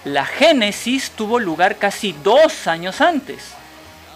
La 0.05 0.25
génesis 0.25 1.11
tuvo 1.11 1.39
lugar 1.39 1.77
casi 1.77 2.13
dos 2.23 2.67
años 2.67 3.01
antes, 3.01 3.55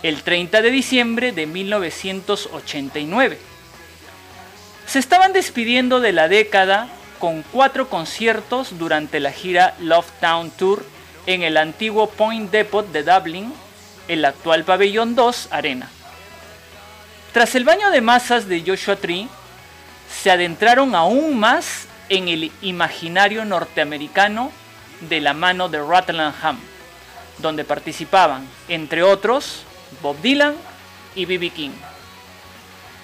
el 0.03 0.23
30 0.23 0.63
de 0.63 0.71
diciembre 0.71 1.33
de 1.33 1.47
1989. 1.47 3.39
Se 4.87 4.99
estaban 4.99 5.33
despidiendo 5.33 6.01
de 6.01 6.13
la 6.13 6.29
década 6.29 6.89
con 7.19 7.43
cuatro 7.43 7.89
conciertos 7.89 8.79
durante 8.79 9.21
la 9.21 9.33
gira 9.33 9.75
Love 9.81 10.11
Town 10.21 10.51
Tour 10.51 10.85
en 11.27 11.43
el 11.43 11.57
antiguo 11.57 12.09
Point 12.09 12.51
Depot 12.51 12.87
de 12.91 13.03
Dublin, 13.03 13.53
el 14.07 14.25
actual 14.25 14.65
Pabellón 14.65 15.15
2 15.15 15.49
Arena. 15.51 15.91
Tras 17.33 17.55
el 17.55 17.65
baño 17.65 17.91
de 17.91 18.01
masas 18.01 18.49
de 18.49 18.63
Joshua 18.67 18.97
Tree, 18.97 19.29
se 20.11 20.31
adentraron 20.31 20.95
aún 20.95 21.39
más 21.39 21.87
en 22.09 22.29
el 22.29 22.51
imaginario 22.63 23.45
norteamericano 23.45 24.51
de 25.01 25.21
la 25.21 25.35
mano 25.35 25.69
de 25.69 25.79
Rutland 25.81 26.35
donde 27.39 27.65
participaban, 27.65 28.49
entre 28.69 29.03
otros, 29.03 29.65
Bob 30.03 30.21
Dylan 30.21 30.55
y 31.15 31.25
B.B. 31.25 31.51
King. 31.51 31.73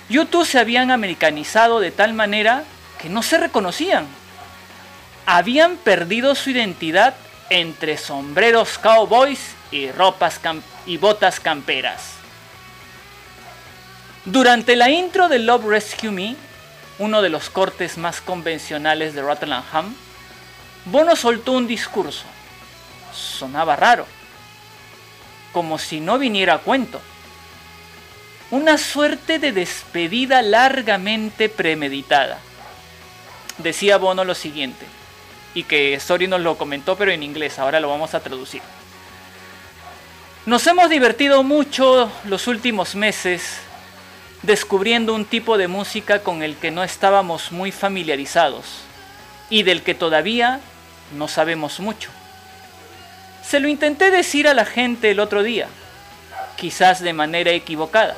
YouTube 0.09 0.47
se 0.47 0.59
habían 0.59 0.91
americanizado 0.91 1.81
de 1.81 1.91
tal 1.91 2.13
manera 2.13 2.65
que 3.01 3.09
no 3.09 3.23
se 3.23 3.39
reconocían. 3.39 4.07
Habían 5.27 5.77
perdido 5.77 6.35
su 6.35 6.51
identidad 6.51 7.15
entre 7.51 7.97
sombreros 7.97 8.79
cowboys 8.79 9.55
y 9.71 9.91
ropas 9.91 10.41
y 10.87 10.97
botas 10.99 11.41
camperas. 11.41 12.15
Durante 14.25 14.77
la 14.77 14.91
intro 14.91 15.29
de 15.29 15.39
Love 15.39 15.67
Rescue 15.67 16.11
Me, 16.11 16.37
uno 16.99 17.23
de 17.23 17.29
los 17.29 17.51
cortes 17.51 17.99
más 17.99 18.21
convencionales 18.21 19.15
de 19.15 19.23
Rottenham, 19.23 19.95
Bono 20.87 21.17
soltó 21.17 21.53
un 21.53 21.67
discurso. 21.67 22.25
Sonaba 23.13 23.77
raro, 23.77 24.07
como 25.55 25.79
si 25.79 26.01
no 26.01 26.19
viniera 26.19 26.55
a 26.55 26.59
cuento. 26.59 27.01
Una 28.51 28.77
suerte 28.77 29.39
de 29.39 29.53
despedida 29.53 30.43
largamente 30.43 31.49
premeditada. 31.49 32.39
Decía 33.57 33.97
Bono 33.97 34.25
lo 34.25 34.35
siguiente, 34.35 34.85
y 35.55 35.63
que 35.63 35.99
Sori 36.01 36.27
nos 36.27 36.41
lo 36.41 36.59
comentó 36.59 36.97
pero 36.97 37.13
en 37.13 37.23
inglés, 37.23 37.59
ahora 37.59 37.81
lo 37.81 37.89
vamos 37.89 38.13
a 38.13 38.21
traducir. 38.21 38.61
Nos 40.45 40.67
hemos 40.67 40.91
divertido 40.91 41.43
mucho 41.43 42.13
los 42.25 42.49
últimos 42.49 42.95
meses 42.97 43.61
descubriendo 44.43 45.15
un 45.15 45.25
tipo 45.25 45.57
de 45.57 45.69
música 45.69 46.23
con 46.23 46.43
el 46.43 46.57
que 46.57 46.71
no 46.71 46.85
estábamos 46.85 47.51
muy 47.51 47.73
familiarizados 47.73 48.83
y 49.49 49.63
del 49.63 49.83
que 49.83 49.95
todavía 49.95 50.61
no 51.17 51.29
sabemos 51.29 51.81
mucho. 51.81 52.11
Se 53.49 53.61
lo 53.61 53.69
intenté 53.69 54.11
decir 54.11 54.49
a 54.49 54.55
la 54.55 54.65
gente 54.65 55.11
el 55.11 55.21
otro 55.21 55.43
día, 55.43 55.69
quizás 56.57 57.01
de 57.01 57.13
manera 57.13 57.51
equivocada, 57.51 58.17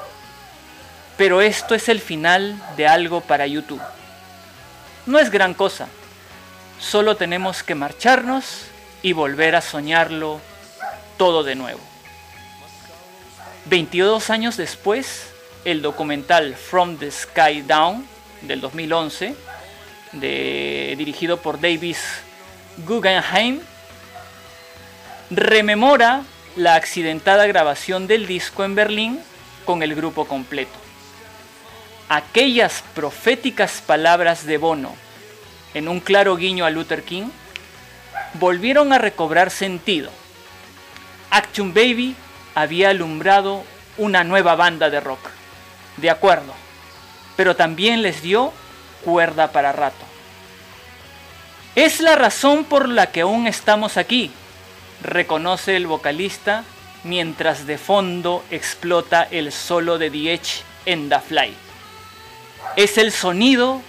pero 1.16 1.40
esto 1.40 1.74
es 1.74 1.89
el 1.89 2.01
final 2.01 2.61
de 2.77 2.86
algo 2.86 3.20
para 3.20 3.47
YouTube. 3.47 3.82
No 5.07 5.19
es 5.19 5.31
gran 5.31 5.55
cosa, 5.55 5.89
solo 6.78 7.16
tenemos 7.16 7.62
que 7.62 7.74
marcharnos 7.74 8.62
y 9.03 9.12
volver 9.12 9.57
a 9.57 9.61
soñarlo 9.61 10.40
todo 11.16 11.43
de 11.44 11.55
nuevo. 11.55 11.81
22 13.66 14.31
años 14.31 14.57
después, 14.57 15.28
el 15.65 15.82
documental 15.82 16.55
From 16.55 16.97
the 16.98 17.11
Sky 17.11 17.62
Down 17.62 18.07
del 18.43 18.61
2011, 18.61 19.35
de- 20.12 20.94
dirigido 20.97 21.39
por 21.39 21.61
Davis 21.61 21.98
Guggenheim, 22.86 23.61
rememora 25.31 26.23
la 26.55 26.74
accidentada 26.74 27.47
grabación 27.47 28.07
del 28.07 28.27
disco 28.27 28.65
en 28.65 28.74
Berlín 28.74 29.20
con 29.65 29.82
el 29.82 29.94
grupo 29.94 30.27
completo. 30.27 30.78
Aquellas 32.09 32.85
proféticas 32.94 33.82
palabras 33.85 34.47
de 34.47 34.59
Bono, 34.59 34.94
en 35.74 35.89
un 35.89 36.01
claro 36.01 36.36
guiño 36.36 36.65
a 36.65 36.70
Luther 36.70 37.03
King, 37.03 37.28
volvieron 38.35 38.93
a 38.93 38.98
recobrar 38.98 39.51
sentido. 39.51 40.11
Action 41.31 41.74
Baby 41.74 42.15
había 42.55 42.90
alumbrado 42.90 43.65
una 43.98 44.24
nueva 44.24 44.55
banda 44.55 44.89
de 44.89 45.01
rock. 45.01 45.31
De 45.97 46.11
acuerdo, 46.11 46.55
pero 47.36 47.57
también 47.57 48.03
les 48.03 48.23
dio 48.23 48.53
cuerda 49.05 49.51
para 49.51 49.73
rato. 49.73 50.05
Es 51.74 52.01
la 52.01 52.15
razón 52.15 52.65
por 52.65 52.89
la 52.89 53.11
que 53.11 53.23
aún 53.23 53.47
estamos 53.47 53.97
aquí, 53.97 54.31
reconoce 55.02 55.77
el 55.77 55.86
vocalista 55.86 56.64
mientras 57.05 57.66
de 57.66 57.78
fondo 57.78 58.44
explota 58.51 59.23
el 59.23 59.52
solo 59.52 59.98
de 59.98 60.10
The 60.10 60.40
en 60.86 61.09
The 61.09 61.20
Fly. 61.20 61.55
Es 62.77 62.98
el 62.98 63.12
sonido 63.12 63.81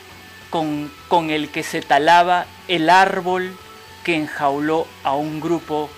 con, 0.49 0.91
con 1.07 1.29
el 1.29 1.49
que 1.49 1.63
se 1.63 1.81
talaba 1.81 2.45
el 2.67 2.89
árbol 2.89 3.57
que 4.03 4.15
enjauló 4.15 4.87
a 5.03 5.15
un 5.15 5.41
grupo 5.41 5.89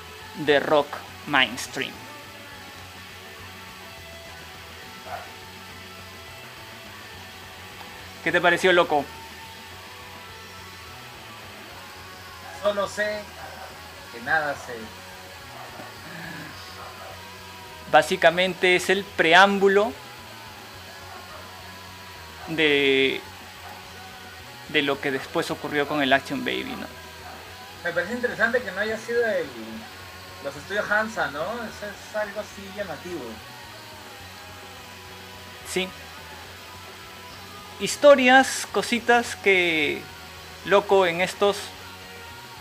de 0.46 0.60
rock 0.60 0.88
mainstream. 1.28 1.92
¿Qué 8.24 8.32
te 8.32 8.42
pareció, 8.42 8.74
loco? 8.74 9.06
Solo 12.62 12.88
sé 12.88 13.22
que 14.20 14.26
nada 14.26 14.54
sé. 14.56 14.76
Básicamente 17.92 18.76
es 18.76 18.90
el 18.90 19.04
preámbulo 19.04 19.92
de, 22.48 23.22
de 24.70 24.82
lo 24.82 25.00
que 25.02 25.12
después 25.12 25.50
ocurrió 25.50 25.88
con 25.88 26.02
el 26.02 26.14
Action 26.14 26.46
Baby, 26.46 26.76
¿no? 26.80 26.88
Me 27.84 27.92
parece 27.92 28.14
interesante 28.14 28.62
que 28.62 28.72
no 28.72 28.82
haya 28.82 28.98
sido 28.98 29.26
el, 29.26 29.48
los 30.44 30.56
estudios 30.56 30.90
Hansa, 30.90 31.32
¿no? 31.32 31.42
Eso 31.42 31.86
es 31.86 32.16
algo 32.16 32.42
así 32.42 32.70
llamativo. 32.76 33.22
Sí. 35.72 35.88
Historias, 37.80 38.68
cositas 38.72 39.36
que, 39.38 40.02
loco, 40.66 41.06
en 41.06 41.22
estos 41.22 41.58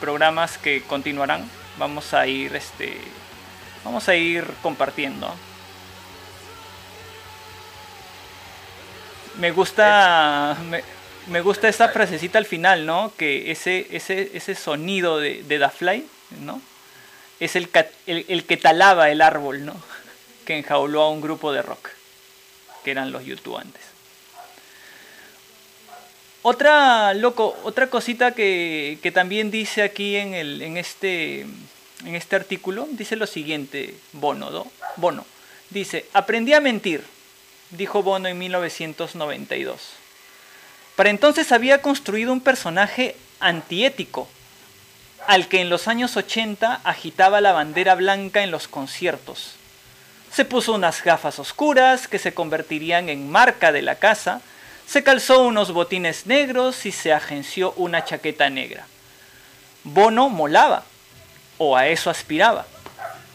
programas 0.01 0.59
que 0.59 0.83
continuarán, 0.83 1.49
vamos 1.79 2.15
a 2.15 2.27
ir, 2.27 2.55
este, 2.55 2.99
vamos 3.85 4.09
a 4.09 4.15
ir 4.15 4.45
compartiendo. 4.63 5.35
Me 9.39 9.51
gusta, 9.53 10.57
me, 10.69 10.83
me 11.29 11.41
gusta 11.41 11.69
esa 11.69 11.89
frasecita 11.89 12.39
al 12.39 12.47
final, 12.47 12.87
¿no? 12.87 13.13
Que 13.17 13.51
ese, 13.51 13.87
ese, 13.91 14.31
ese 14.35 14.55
sonido 14.55 15.19
de, 15.19 15.43
de 15.45 15.59
The 15.59 15.69
Fly, 15.69 16.07
¿no? 16.41 16.61
Es 17.39 17.55
el, 17.55 17.69
el, 18.07 18.25
el 18.29 18.45
que 18.45 18.57
talaba 18.57 19.11
el 19.11 19.23
árbol, 19.23 19.65
¿no? 19.65 19.75
Que 20.45 20.57
enjauló 20.57 21.03
a 21.03 21.11
un 21.11 21.21
grupo 21.21 21.53
de 21.53 21.61
rock 21.61 21.91
que 22.83 22.91
eran 22.91 23.13
los 23.13 23.25
YouTube 23.25 23.59
antes. 23.59 23.88
Otra, 26.43 27.15
loco, 27.15 27.59
otra 27.65 27.89
cosita 27.89 28.33
que, 28.33 28.99
que 29.03 29.11
también 29.11 29.51
dice 29.51 29.83
aquí 29.83 30.17
en, 30.17 30.35
el, 30.35 30.63
en, 30.63 30.77
este, 30.77 31.41
en 31.41 32.15
este 32.15 32.37
artículo, 32.37 32.87
dice 32.93 33.17
lo 33.17 33.27
siguiente, 33.27 33.95
Bono, 34.13 34.51
¿no? 34.51 34.67
Bono. 34.97 35.27
Dice, 35.71 36.07
aprendí 36.13 36.55
a 36.55 36.61
mentir, 36.61 37.05
dijo 37.71 38.03
Bono 38.03 38.29
en 38.29 38.39
1992. 38.39 39.81
Para 40.97 41.11
entonces 41.11 41.53
había 41.53 41.83
construido 41.83 42.33
un 42.33 42.41
personaje 42.41 43.17
antiético, 43.41 44.29
al 45.27 45.49
que 45.49 45.61
en 45.61 45.69
los 45.69 45.89
años 45.89 46.17
80 46.17 46.81
agitaba 46.85 47.41
la 47.41 47.53
bandera 47.53 47.95
blanca 47.95 48.43
en 48.43 48.51
los 48.51 48.67
conciertos. 48.67 49.55
Se 50.33 50.45
puso 50.45 50.75
unas 50.75 51.03
gafas 51.05 51.39
oscuras 51.39 52.09
que 52.09 52.19
se 52.19 52.33
convertirían 52.33 53.09
en 53.09 53.31
marca 53.31 53.73
de 53.73 53.83
la 53.83 53.97
casa, 53.97 54.41
se 54.89 55.03
calzó 55.03 55.43
unos 55.43 55.73
botines 55.73 56.25
negros 56.25 56.87
y 56.87 56.93
se 56.93 57.13
agenció 57.13 57.75
una 57.77 58.07
chaqueta 58.07 58.49
negra. 58.49 58.87
Bono 59.85 60.31
molaba, 60.31 60.85
o 61.59 61.77
a 61.77 61.89
eso 61.89 62.09
aspiraba. 62.09 62.67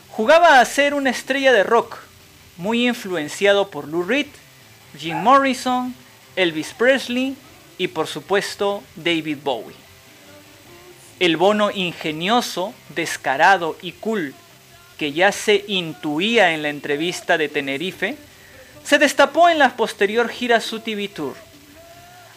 Jugaba 0.09 0.59
a 0.59 0.65
ser 0.65 0.95
una 0.95 1.11
estrella 1.11 1.53
de 1.53 1.63
rock, 1.63 1.99
muy 2.57 2.87
influenciado 2.87 3.69
por 3.69 3.87
Lou 3.87 4.01
Reed, 4.01 4.27
Jim 4.97 5.17
Morrison, 5.17 5.93
Elvis 6.35 6.73
Presley 6.73 7.35
y 7.77 7.87
por 7.89 8.07
supuesto 8.07 8.83
David 8.95 9.37
Bowie. 9.43 9.75
El 11.19 11.37
Bono 11.37 11.69
ingenioso, 11.69 12.73
descarado 12.95 13.77
y 13.79 13.91
cool 13.91 14.33
que 14.97 15.13
ya 15.13 15.31
se 15.31 15.63
intuía 15.67 16.53
en 16.53 16.63
la 16.63 16.69
entrevista 16.69 17.37
de 17.37 17.47
Tenerife, 17.47 18.17
se 18.83 18.97
destapó 18.97 19.49
en 19.49 19.59
la 19.59 19.75
posterior 19.75 20.29
gira 20.29 20.59
Su 20.59 20.79
TV 20.79 21.07
Tour. 21.07 21.35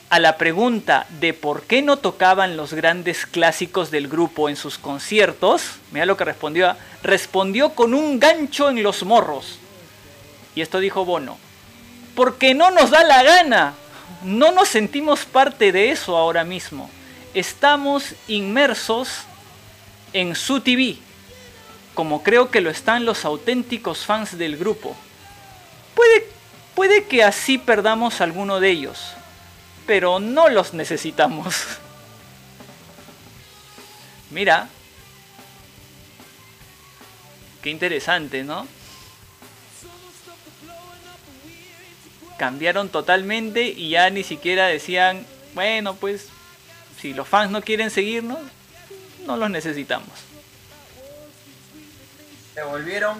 A 0.09 0.21
la 0.21 0.39
pregunta 0.39 1.07
de 1.19 1.35
por 1.35 1.63
qué 1.63 1.83
no 1.83 1.97
tocaban 1.97 2.57
los 2.57 2.73
grandes 2.73 3.27
clásicos 3.27 3.91
del 3.91 4.07
grupo 4.07 4.49
en 4.49 4.55
sus 4.55 4.79
conciertos, 4.79 5.63
mira 5.91 6.07
lo 6.07 6.17
que 6.17 6.25
respondió, 6.25 6.77
respondió 7.03 7.71
con 7.71 7.93
un 7.93 8.21
gancho 8.21 8.69
en 8.69 8.85
los 8.85 9.03
morros. 9.03 9.59
Y 10.55 10.61
esto 10.61 10.79
dijo 10.79 11.05
Bono, 11.05 11.39
porque 12.15 12.55
no 12.55 12.71
nos 12.71 12.91
da 12.91 13.03
la 13.03 13.25
gana, 13.25 13.75
no 14.23 14.53
nos 14.53 14.69
sentimos 14.69 15.25
parte 15.25 15.73
de 15.73 15.91
eso 15.91 16.17
ahora 16.17 16.45
mismo. 16.45 16.89
Estamos 17.35 18.15
inmersos 18.29 19.09
en 20.13 20.37
su 20.37 20.61
TV, 20.61 20.99
como 21.95 22.23
creo 22.23 22.51
que 22.51 22.61
lo 22.61 22.71
están 22.71 23.05
los 23.05 23.25
auténticos 23.25 24.07
fans 24.07 24.39
del 24.39 24.57
grupo. 24.57 24.97
Puede, 25.97 26.36
puede 26.77 27.07
que 27.07 27.25
así 27.25 27.59
perdamos 27.59 28.21
alguno 28.21 28.61
de 28.61 28.71
ellos, 28.71 29.15
pero 29.87 30.21
no 30.21 30.49
los 30.49 30.75
necesitamos. 30.75 31.57
Mira, 34.31 34.69
qué 37.63 37.71
interesante, 37.71 38.45
¿no? 38.45 38.69
Cambiaron 42.39 42.91
totalmente 42.91 43.63
y 43.63 43.91
ya 43.91 44.11
ni 44.11 44.23
siquiera 44.23 44.67
decían, 44.67 45.27
bueno, 45.55 45.95
pues 45.95 46.29
si 47.01 47.15
los 47.15 47.27
fans 47.27 47.51
no 47.51 47.63
quieren 47.63 47.91
seguirnos, 47.91 48.39
no 49.27 49.39
los 49.39 49.49
necesitamos. 49.49 50.11
Se 52.55 52.63
volvieron 52.63 53.19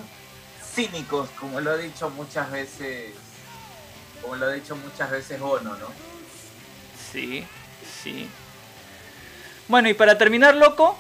cínicos, 0.75 1.31
como 1.41 1.63
lo 1.63 1.71
ha 1.71 1.77
dicho 1.79 2.11
muchas 2.11 2.51
veces, 2.51 3.15
como 4.23 4.37
lo 4.37 4.47
ha 4.47 4.53
dicho 4.53 4.77
muchas 4.77 5.11
veces 5.11 5.41
Bono, 5.41 5.77
¿no? 5.77 5.87
Sí, 7.13 7.45
sí. 8.03 8.29
Bueno, 9.69 9.89
y 9.89 9.95
para 9.95 10.17
terminar, 10.17 10.55
loco, 10.55 10.97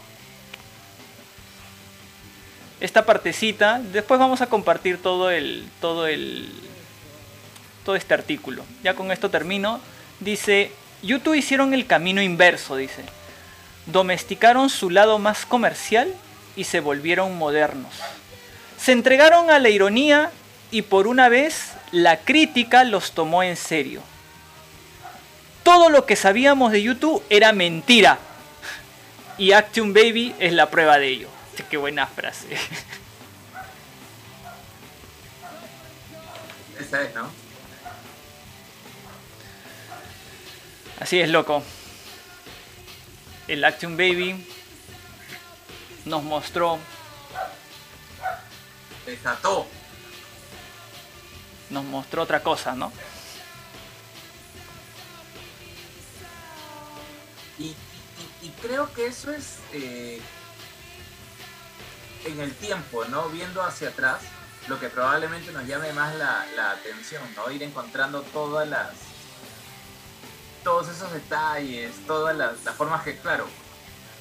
esta 2.81 3.07
partecita, 3.07 3.81
después 3.81 4.21
vamos 4.21 4.41
a 4.41 4.47
compartir 4.47 5.01
todo 5.01 5.31
el, 5.31 5.69
todo 5.81 6.07
el, 6.07 6.49
todo 7.85 7.97
este 7.97 8.15
artículo. 8.15 8.65
Ya 8.83 8.95
con 8.95 9.11
esto 9.11 9.31
termino. 9.31 9.81
Dice, 10.21 10.73
YouTube 11.03 11.35
hicieron 11.35 11.73
el 11.75 11.87
camino 11.87 12.21
inverso, 12.21 12.77
dice. 12.77 13.05
Domesticaron 13.87 14.69
su 14.69 14.91
lado 14.91 15.19
más 15.19 15.47
comercial 15.47 16.13
y 16.57 16.65
se 16.65 16.81
volvieron 16.81 17.39
modernos. 17.39 17.95
Se 18.79 18.93
entregaron 18.93 19.51
a 19.51 19.59
la 19.59 19.69
ironía 19.69 20.31
y 20.71 20.83
por 20.83 21.07
una 21.07 21.29
vez 21.29 21.73
la 21.93 22.19
crítica 22.21 22.85
los 22.85 23.13
tomó 23.13 23.43
en 23.43 23.57
serio. 23.57 24.03
Todo 25.63 25.89
lo 25.91 26.07
que 26.07 26.17
sabíamos 26.17 26.73
de 26.73 26.83
YouTube 26.83 27.23
era 27.29 27.53
mentira. 27.53 28.19
Y 29.39 29.53
Action 29.53 29.93
Baby 29.93 30.35
es 30.39 30.53
la 30.53 30.71
prueba 30.71 30.99
de 30.99 31.09
ello. 31.09 31.29
Qué 31.71 31.77
buena 31.77 32.07
frase. 32.07 32.49
Esa 36.79 37.03
es, 37.03 37.15
¿no? 37.15 37.31
Así 41.01 41.21
es, 41.21 41.29
loco. 41.29 41.63
El 43.49 43.65
Action 43.65 43.97
Baby 43.97 44.47
nos 46.05 46.23
mostró, 46.23 46.79
Desató. 49.07 49.67
Nos 51.71 51.85
mostró 51.85 52.23
otra 52.23 52.43
cosa, 52.43 52.75
¿no? 52.75 52.93
Y, 57.59 57.75
y- 58.43 58.51
creo 58.63 58.93
que 58.93 59.07
eso 59.07 59.33
es 59.33 59.57
eh, 59.73 60.21
en 62.25 62.41
el 62.41 62.55
tiempo, 62.55 63.05
¿no? 63.07 63.29
Viendo 63.29 63.63
hacia 63.63 63.89
atrás, 63.91 64.21
lo 64.69 64.79
que 64.81 64.89
probablemente 64.89 65.53
nos 65.53 65.67
llame 65.67 65.93
más 65.93 66.15
la, 66.17 66.45
la 66.57 66.73
atención, 66.73 67.23
¿no? 67.37 67.51
Ir 67.51 67.63
encontrando 67.63 68.23
todas 68.23 68.67
las. 68.69 68.91
todos 70.65 70.89
esos 70.89 71.13
detalles, 71.13 71.93
todas 72.07 72.37
las, 72.37 72.63
las 72.65 72.75
formas 72.75 73.03
que, 73.05 73.17
claro, 73.19 73.47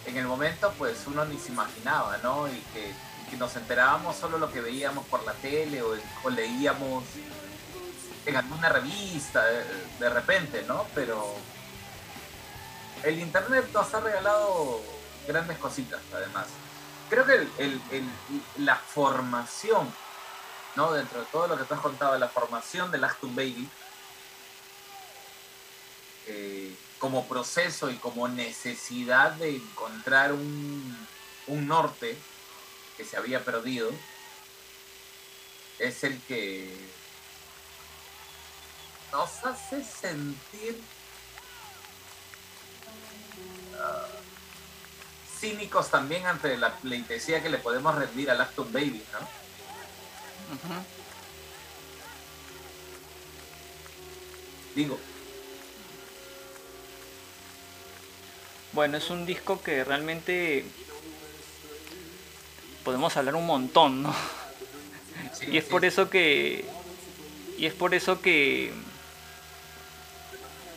en 0.06 0.18
el 0.18 0.26
momento 0.26 0.72
pues 0.78 0.98
uno 1.08 1.26
ni 1.26 1.38
se 1.40 1.52
imaginaba, 1.52 2.18
¿no? 2.20 2.48
Y 2.48 2.60
que, 2.74 2.94
que 3.30 3.38
nos 3.38 3.56
enterábamos 3.56 4.15
solo 4.15 4.38
lo 4.38 4.52
que 4.52 4.61
veíamos 4.61 5.06
por 5.07 5.23
la 5.26 5.34
tele 5.34 5.81
o, 5.81 5.95
leíamos 6.30 7.03
en 8.26 8.35
alguna 8.35 8.69
revista 8.69 9.45
de, 9.45 9.64
de 9.99 10.10
repente, 10.10 10.64
¿no? 10.68 10.85
Pero 10.95 11.35
el 13.03 13.19
internet 13.19 13.69
nos 13.72 13.93
ha 13.93 13.99
regalado 13.99 14.81
grandes 15.27 15.57
cositas, 15.57 16.02
además. 16.14 16.47
Creo 17.10 17.26
que 17.26 17.47
la 18.57 18.76
formación, 18.76 19.93
¿no? 20.76 20.91
Dentro 20.91 21.19
de 21.19 21.26
todo 21.27 21.47
lo 21.47 21.57
que 21.57 21.65
tú 21.65 21.73
has 21.76 21.81
contado, 21.81 22.18
la 22.18 22.30
formación 22.30 22.91
del 22.91 23.03
Actum 23.03 23.35
Baby, 23.35 23.69
eh, 26.27 26.76
como 26.97 27.27
proceso 27.27 27.91
y 27.91 27.97
como 27.97 28.27
necesidad 28.27 29.34
de 29.34 29.57
encontrar 29.57 30.34
un 30.34 31.07
norte 31.47 32.18
que 32.98 33.06
se 33.06 33.18
había 33.18 33.44
perdido, 33.44 33.92
es 35.80 36.04
el 36.04 36.20
que 36.22 36.74
nos 39.12 39.46
hace 39.46 39.84
sentir 39.84 40.82
ah, 43.80 44.08
cínicos 45.40 45.90
también 45.90 46.26
ante 46.26 46.58
la 46.58 46.76
pleitesía 46.78 47.44
que 47.44 47.50
le 47.50 47.58
podemos 47.58 47.96
rendir 47.96 48.32
al 48.32 48.42
Acton 48.42 48.72
Baby, 48.72 49.04
¿no? 49.12 49.20
Digo, 54.76 55.00
Bueno, 58.76 58.98
es 58.98 59.10
un 59.10 59.26
disco 59.26 59.64
que 59.64 59.86
realmente 59.86 60.66
podemos 62.86 63.18
hablar 63.18 63.36
un 63.36 63.48
montón, 63.48 64.03
¿no? 64.03 64.16
sí, 65.34 65.48
Y 65.52 65.57
es 65.57 65.66
sí, 65.66 65.72
por 65.72 65.84
eso 65.84 66.10
que. 66.10 66.64
Y 67.57 67.66
es 67.66 67.74
por 67.74 67.94
eso 67.94 68.22
que. 68.22 68.72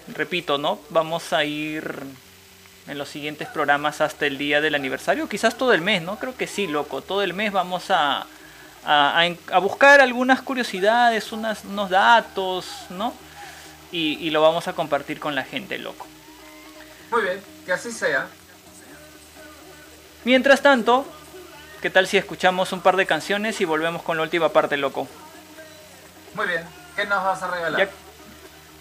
Repito, 0.08 0.56
¿no? 0.56 0.80
Vamos 0.88 1.32
a 1.34 1.44
ir 1.44 2.02
en 2.88 2.96
los 2.96 3.10
siguientes 3.10 3.46
programas 3.48 4.00
hasta 4.00 4.26
el 4.26 4.38
día 4.38 4.62
del 4.62 4.74
aniversario. 4.74 5.28
Quizás 5.28 5.56
todo 5.56 5.74
el 5.74 5.82
mes, 5.82 6.02
¿no? 6.02 6.18
Creo 6.18 6.34
que 6.34 6.46
sí, 6.46 6.66
loco. 6.66 7.02
Todo 7.02 7.22
el 7.22 7.34
mes 7.34 7.52
vamos 7.52 7.90
a. 7.90 8.26
A, 8.90 9.28
buscar 9.60 10.00
algunas 10.00 10.40
curiosidades, 10.40 11.30
unas, 11.32 11.64
unos 11.64 11.90
datos, 11.90 12.66
¿no? 12.88 13.12
Y, 13.92 14.16
y 14.20 14.30
lo 14.30 14.40
vamos 14.40 14.66
a 14.66 14.72
compartir 14.72 15.20
con 15.20 15.34
la 15.34 15.44
gente, 15.44 15.76
loco. 15.76 16.06
Muy 17.10 17.22
bien, 17.22 17.40
que 17.66 17.72
así 17.72 17.92
sea. 17.92 18.28
Mientras 20.24 20.62
tanto, 20.62 21.06
¿qué 21.80 21.90
tal 21.90 22.06
si 22.06 22.16
escuchamos 22.16 22.72
un 22.72 22.80
par 22.80 22.96
de 22.96 23.06
canciones 23.06 23.60
y 23.60 23.64
volvemos 23.64 24.02
con 24.02 24.16
la 24.16 24.22
última 24.22 24.50
parte, 24.50 24.76
loco? 24.76 25.06
Muy 26.34 26.46
bien, 26.46 26.64
¿qué 26.96 27.04
nos 27.06 27.22
vas 27.22 27.42
a 27.42 27.50
regalar? 27.50 27.80
Ya, 27.80 27.90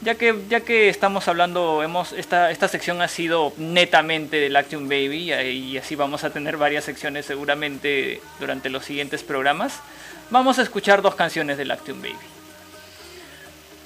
ya 0.01 0.15
que 0.15 0.43
ya 0.49 0.61
que 0.61 0.89
estamos 0.89 1.27
hablando, 1.27 1.81
hemos 1.83 2.13
esta 2.13 2.51
esta 2.51 2.67
sección 2.67 3.01
ha 3.01 3.07
sido 3.07 3.53
netamente 3.57 4.37
del 4.37 4.55
Action 4.55 4.87
Baby 4.87 5.33
y, 5.33 5.77
así 5.77 5.95
vamos 5.95 6.23
a 6.23 6.29
tener 6.29 6.57
varias 6.57 6.85
secciones 6.85 7.25
seguramente 7.25 8.21
durante 8.39 8.69
los 8.69 8.85
siguientes 8.85 9.23
programas. 9.23 9.79
Vamos 10.29 10.59
a 10.59 10.61
escuchar 10.61 11.01
dos 11.01 11.15
canciones 11.15 11.57
del 11.57 11.71
Action 11.71 12.01
Baby. 12.01 12.17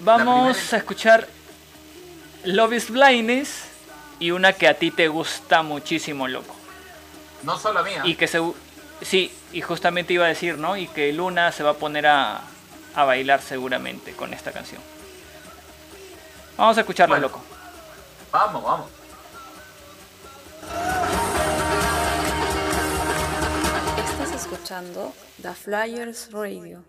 Vamos 0.01 0.73
a 0.73 0.77
escuchar 0.77 1.27
Love 2.43 2.73
is 2.73 2.89
Blindness 2.89 3.65
y 4.19 4.31
una 4.31 4.53
que 4.53 4.67
a 4.67 4.73
ti 4.73 4.91
te 4.91 5.07
gusta 5.07 5.61
muchísimo, 5.61 6.27
loco. 6.27 6.55
No 7.43 7.57
solo 7.57 7.83
mía. 7.83 8.01
Y 8.03 8.15
que 8.15 8.27
se 8.27 8.39
sí, 9.01 9.31
y 9.51 9.61
justamente 9.61 10.13
iba 10.13 10.25
a 10.25 10.29
decir, 10.29 10.57
¿no? 10.57 10.77
Y 10.77 10.87
que 10.87 11.11
Luna 11.13 11.51
se 11.51 11.63
va 11.63 11.71
a 11.71 11.75
poner 11.75 12.07
a, 12.07 12.41
a 12.95 13.03
bailar 13.05 13.41
seguramente 13.41 14.13
con 14.13 14.33
esta 14.33 14.51
canción. 14.51 14.81
Vamos 16.57 16.77
a 16.77 16.81
escucharlo, 16.81 17.15
Bueno. 17.15 17.27
loco. 17.27 17.41
Vamos, 18.31 18.63
vamos. 18.63 18.87
Estás 23.97 24.31
escuchando 24.41 25.13
The 25.41 25.53
Flyers 25.53 26.29
Radio. 26.31 26.83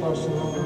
To 0.00 0.16
sleep, 0.16 0.34
Barcelona. 0.34 0.62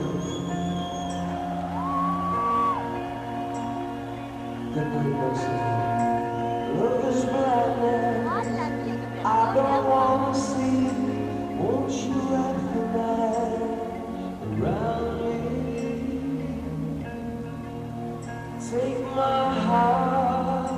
Good 4.74 4.88
night, 4.92 5.12
Barcelona. 5.20 6.74
Look 6.78 7.04
is 7.04 7.24
blinding. 7.24 8.26
I 9.24 9.54
don't 9.54 9.84
wanna 9.88 10.34
see. 10.34 10.88
Won't 11.58 11.92
you 11.92 12.18
recognize 12.32 13.62
around 14.60 15.14
me? 15.22 15.38
Take 18.70 19.02
my 19.14 19.54
heart. 19.66 20.70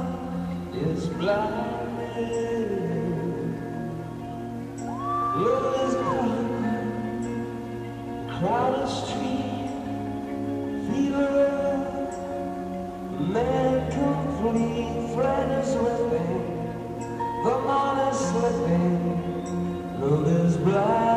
It's 0.74 1.06
blinding. 1.06 1.74
Love 5.36 5.88
is 5.88 5.93
blinding 5.93 5.93
crowded 8.44 8.88
street, 8.88 9.70
fever, 10.86 12.10
man 13.32 13.90
complete, 13.90 15.16
is 15.60 15.66
slipping, 15.72 16.32
the 17.44 17.54
is 18.10 18.18
slipping, 18.28 19.98
love 19.98 20.28
is 20.28 20.56
blinding, 20.58 21.13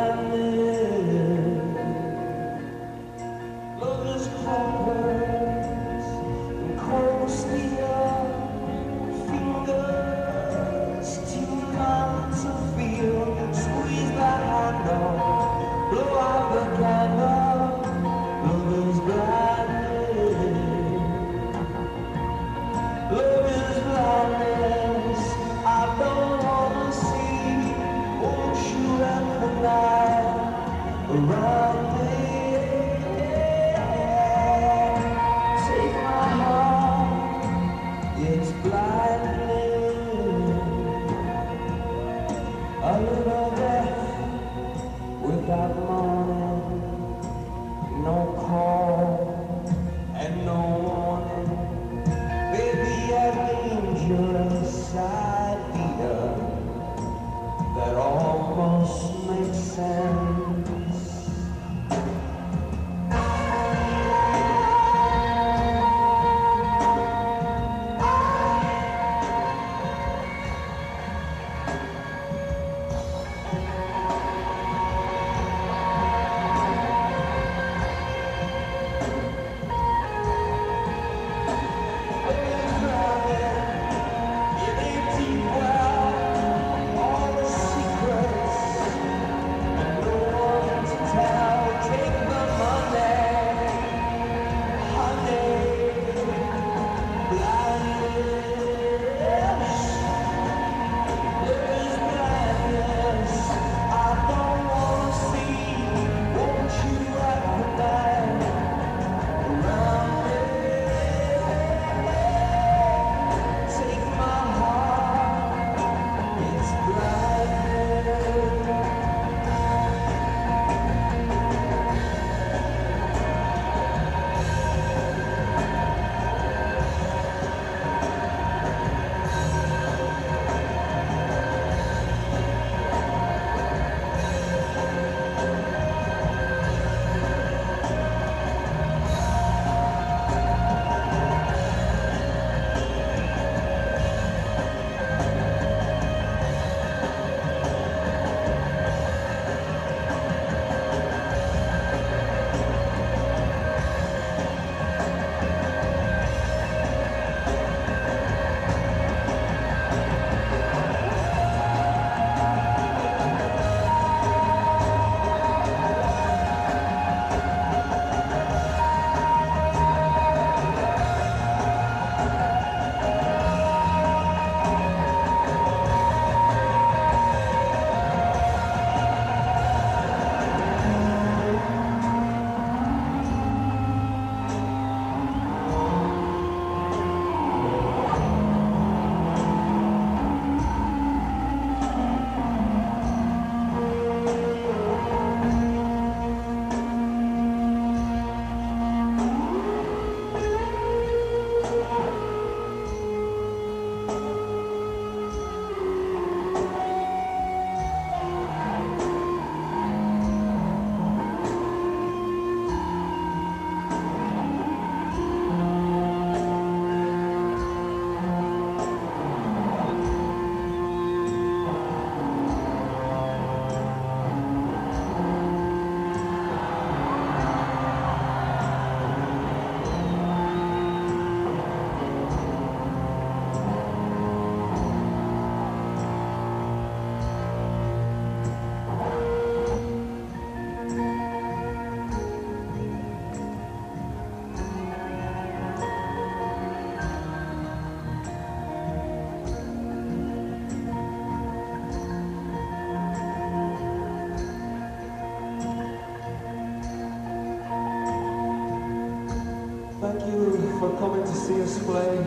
coming 260.99 261.23
to 261.23 261.35
see 261.35 261.61
us 261.61 261.77
play. 261.83 262.17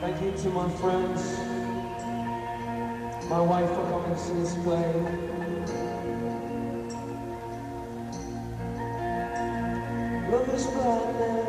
Thank 0.00 0.22
you 0.22 0.32
to 0.42 0.48
my 0.50 0.68
friends, 0.78 1.38
my 3.28 3.40
wife 3.40 3.68
for 3.68 3.84
coming 3.90 4.14
to 4.14 4.18
see 4.18 4.42
us 4.42 4.54
play. 4.62 4.92
Love 10.30 10.48
is 10.54 10.66
blind, 10.66 11.41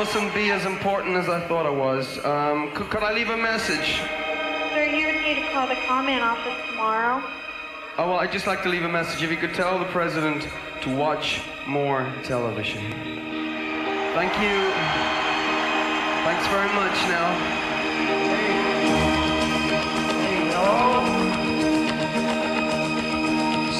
mustn't 0.00 0.32
be 0.32 0.50
as 0.50 0.64
important 0.64 1.14
as 1.14 1.28
I 1.28 1.46
thought 1.46 1.66
I 1.66 1.70
was. 1.88 2.24
Um, 2.24 2.72
could, 2.72 2.88
could 2.88 3.02
I 3.02 3.12
leave 3.12 3.28
a 3.28 3.36
message? 3.36 4.00
Sir, 4.72 4.86
you 4.86 5.04
would 5.04 5.20
need 5.20 5.34
to 5.44 5.52
call 5.52 5.68
the 5.68 5.76
comment 5.86 6.22
office 6.22 6.56
tomorrow. 6.70 7.22
Oh, 7.98 8.08
well, 8.08 8.18
I'd 8.18 8.32
just 8.32 8.46
like 8.46 8.62
to 8.62 8.70
leave 8.70 8.84
a 8.84 8.88
message. 8.88 9.22
If 9.22 9.30
you 9.30 9.36
could 9.36 9.52
tell 9.52 9.78
the 9.78 9.84
president 9.96 10.48
to 10.84 10.96
watch 10.96 11.42
more 11.66 12.10
television. 12.22 12.80
Thank 14.16 14.32
you. 14.40 14.56
Thanks 16.24 16.46
very 16.48 16.72
much 16.72 16.96
now. 17.12 17.28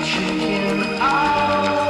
Chicken 0.04 0.84
out. 1.00 1.81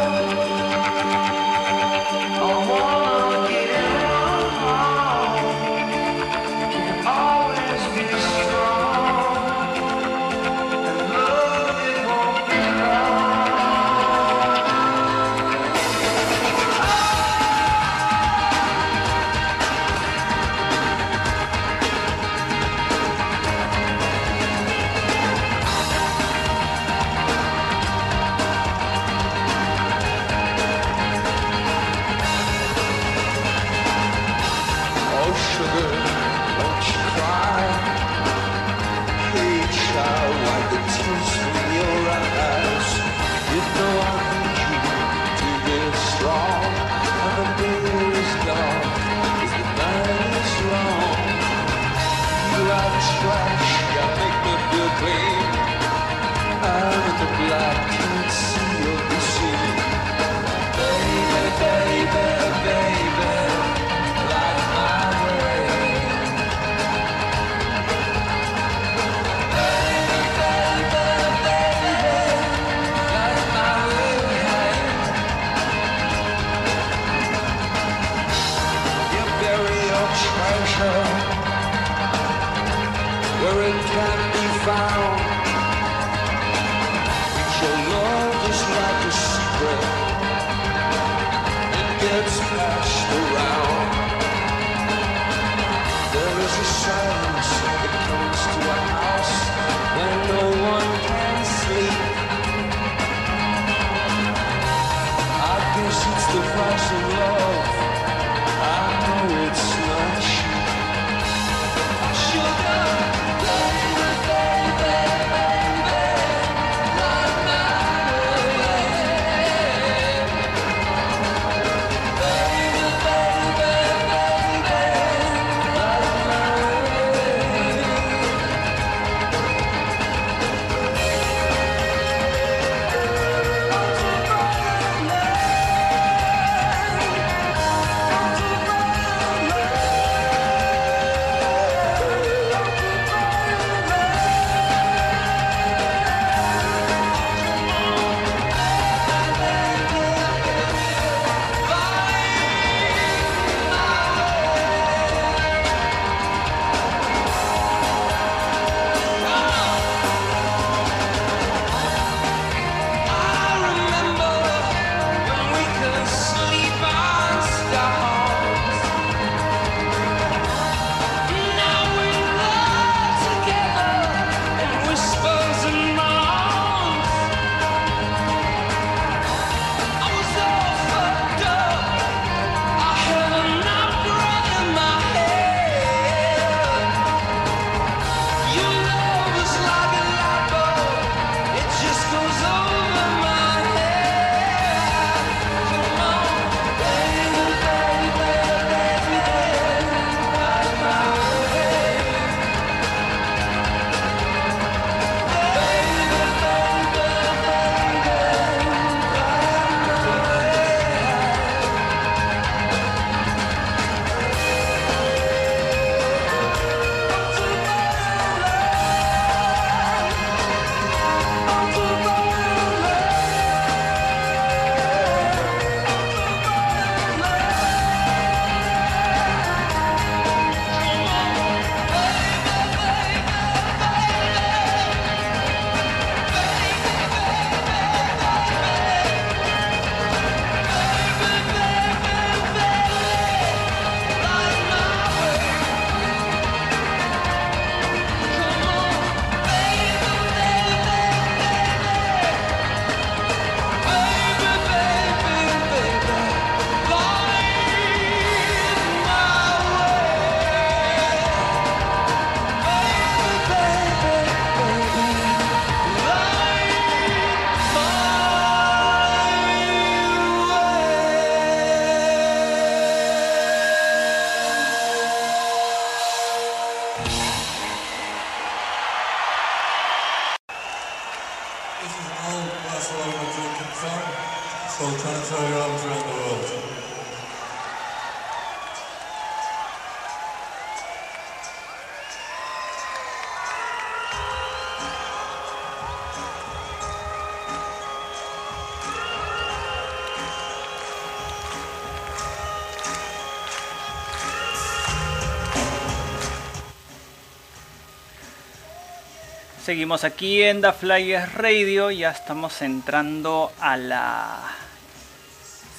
Seguimos 309.72 310.04
aquí 310.04 310.44
en 310.44 310.60
The 310.60 310.74
Flyers 310.74 311.34
Radio, 311.34 311.92
ya 311.92 312.12
estamos 312.12 312.62
entrando 312.62 313.54
a 313.62 313.78
la 313.78 314.54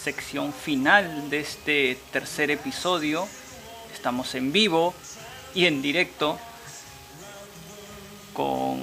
sección 0.02 0.54
final 0.54 1.28
de 1.28 1.40
este 1.40 1.98
tercer 2.10 2.50
episodio. 2.50 3.28
Estamos 3.92 4.34
en 4.34 4.50
vivo 4.50 4.94
y 5.54 5.66
en 5.66 5.82
directo 5.82 6.38
con, 8.32 8.80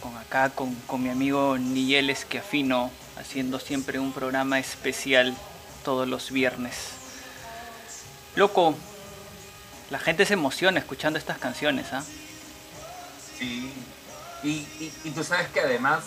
con 0.00 0.16
acá, 0.16 0.50
con, 0.50 0.74
con 0.88 1.00
mi 1.00 1.10
amigo 1.10 1.56
Nigel 1.56 2.10
Esquiafino, 2.10 2.90
haciendo 3.16 3.60
siempre 3.60 4.00
un 4.00 4.12
programa 4.12 4.58
especial 4.58 5.32
todos 5.84 6.08
los 6.08 6.32
viernes. 6.32 6.74
Loco, 8.34 8.74
la 9.90 10.00
gente 10.00 10.26
se 10.26 10.34
emociona 10.34 10.80
escuchando 10.80 11.20
estas 11.20 11.38
canciones, 11.38 11.92
¿ah? 11.92 12.02
Y, 14.44 15.10
tú 15.14 15.24
sabes 15.24 15.48
que 15.48 15.60
además 15.60 16.04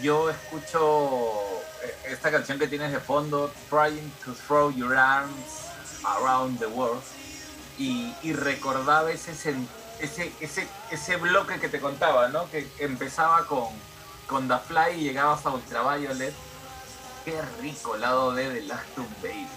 yo 0.00 0.30
escucho 0.30 1.40
eh, 1.82 2.12
esta 2.12 2.30
canción 2.30 2.60
que 2.60 2.68
tienes 2.68 2.92
de 2.92 3.00
fondo, 3.00 3.52
Trying 3.68 4.12
to 4.24 4.32
Throw 4.46 4.70
Your 4.70 4.96
Arms 4.96 5.66
Around 6.04 6.60
the 6.60 6.66
World, 6.66 7.02
y, 7.76 8.14
recordaba 8.34 9.10
ese, 9.10 9.32
ese, 9.98 10.32
ese, 10.40 10.68
ese 10.92 11.16
bloque 11.16 11.58
que 11.58 11.68
te 11.68 11.80
contaba, 11.80 12.28
¿no? 12.28 12.48
Que 12.50 12.68
empezaba 12.78 13.46
con, 13.46 13.68
con 14.28 14.46
The 14.46 14.58
Fly 14.58 15.00
y 15.00 15.04
llegabas 15.04 15.44
a 15.44 15.50
Ultraviolet. 15.50 16.34
Qué 17.24 17.40
rico 17.60 17.96
lado 17.96 18.32
D 18.32 18.48
de 18.48 18.62
Last 18.62 18.86
Tomb 18.94 19.08
Baby. 19.22 19.48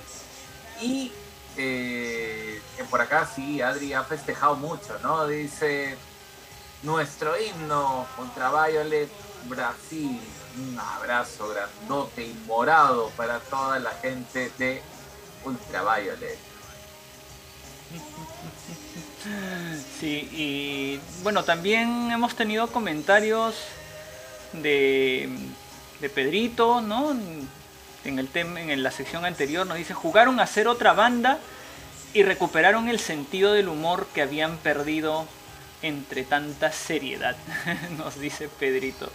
Y 0.82 1.12
eh, 1.58 2.62
por 2.90 3.02
acá 3.02 3.30
sí, 3.36 3.62
Adri 3.62 3.94
ha 3.94 4.04
festejado 4.04 4.56
mucho, 4.56 4.98
¿no? 5.04 5.28
Dice 5.28 5.98
nuestro 6.84 7.34
himno 7.40 8.06
Ultraviolet 8.18 9.10
Brasil. 9.46 10.20
Un 10.56 10.78
abrazo 10.78 11.50
grandote 11.50 12.26
y 12.26 12.34
morado 12.46 13.10
para 13.18 13.40
toda 13.40 13.80
la 13.80 13.92
gente 13.92 14.52
de 14.58 14.82
Ultraviolet. 15.46 16.38
Sí, 20.02 20.28
y 20.34 21.00
bueno, 21.24 21.46
también 21.46 22.12
hemos 22.12 22.36
tenido 22.36 22.68
comentarios 22.68 23.56
de, 24.52 25.30
de 26.02 26.10
Pedrito, 26.10 26.82
¿no? 26.82 27.16
En, 28.04 28.20
el 28.20 28.28
tema, 28.28 28.60
en 28.60 28.84
la 28.84 28.92
sección 28.92 29.24
anterior 29.24 29.66
nos 29.66 29.78
dice, 29.78 29.94
jugaron 29.94 30.42
a 30.42 30.48
ser 30.48 30.68
otra 30.68 30.92
banda 30.92 31.40
y 32.14 32.24
recuperaron 32.24 32.90
el 32.90 33.00
sentido 33.00 33.54
del 33.54 33.70
humor 33.70 34.08
que 34.14 34.22
habían 34.22 34.58
perdido 34.58 35.26
entre 35.84 36.24
tanta 36.24 36.72
seriedad, 36.72 37.36
nos 37.98 38.20
dice 38.20 38.50
Pedrito. 38.50 39.12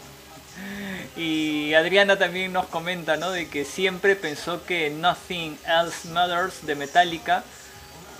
Y 1.16 1.74
Adriana 1.74 2.16
también 2.18 2.52
nos 2.52 2.66
comenta, 2.66 3.16
¿no? 3.16 3.30
De 3.30 3.48
que 3.48 3.64
siempre 3.64 4.16
pensó 4.16 4.64
que 4.64 4.90
Nothing 4.90 5.58
Else 5.66 6.08
Matters 6.08 6.66
de 6.66 6.74
Metallica 6.74 7.44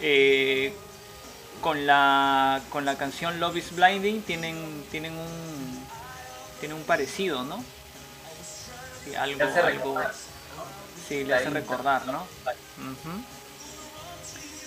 eh, 0.01 0.73
con 1.61 1.87
la 1.87 2.61
con 2.71 2.85
la 2.85 2.97
canción 2.97 3.41
Love 3.41 3.57
is 3.57 3.75
Blinding 3.75 4.23
tienen 4.23 4.85
tienen 4.91 5.13
un 5.13 5.87
tienen 6.61 6.77
un 6.77 6.85
parecido, 6.85 7.43
¿no? 7.43 7.65
Sí, 9.05 9.15
algo, 9.15 9.45
algo 9.45 10.01
sí, 11.09 11.25
le 11.25 11.35
hace 11.35 11.51
recordar, 11.51 12.07
¿no? 12.07 12.27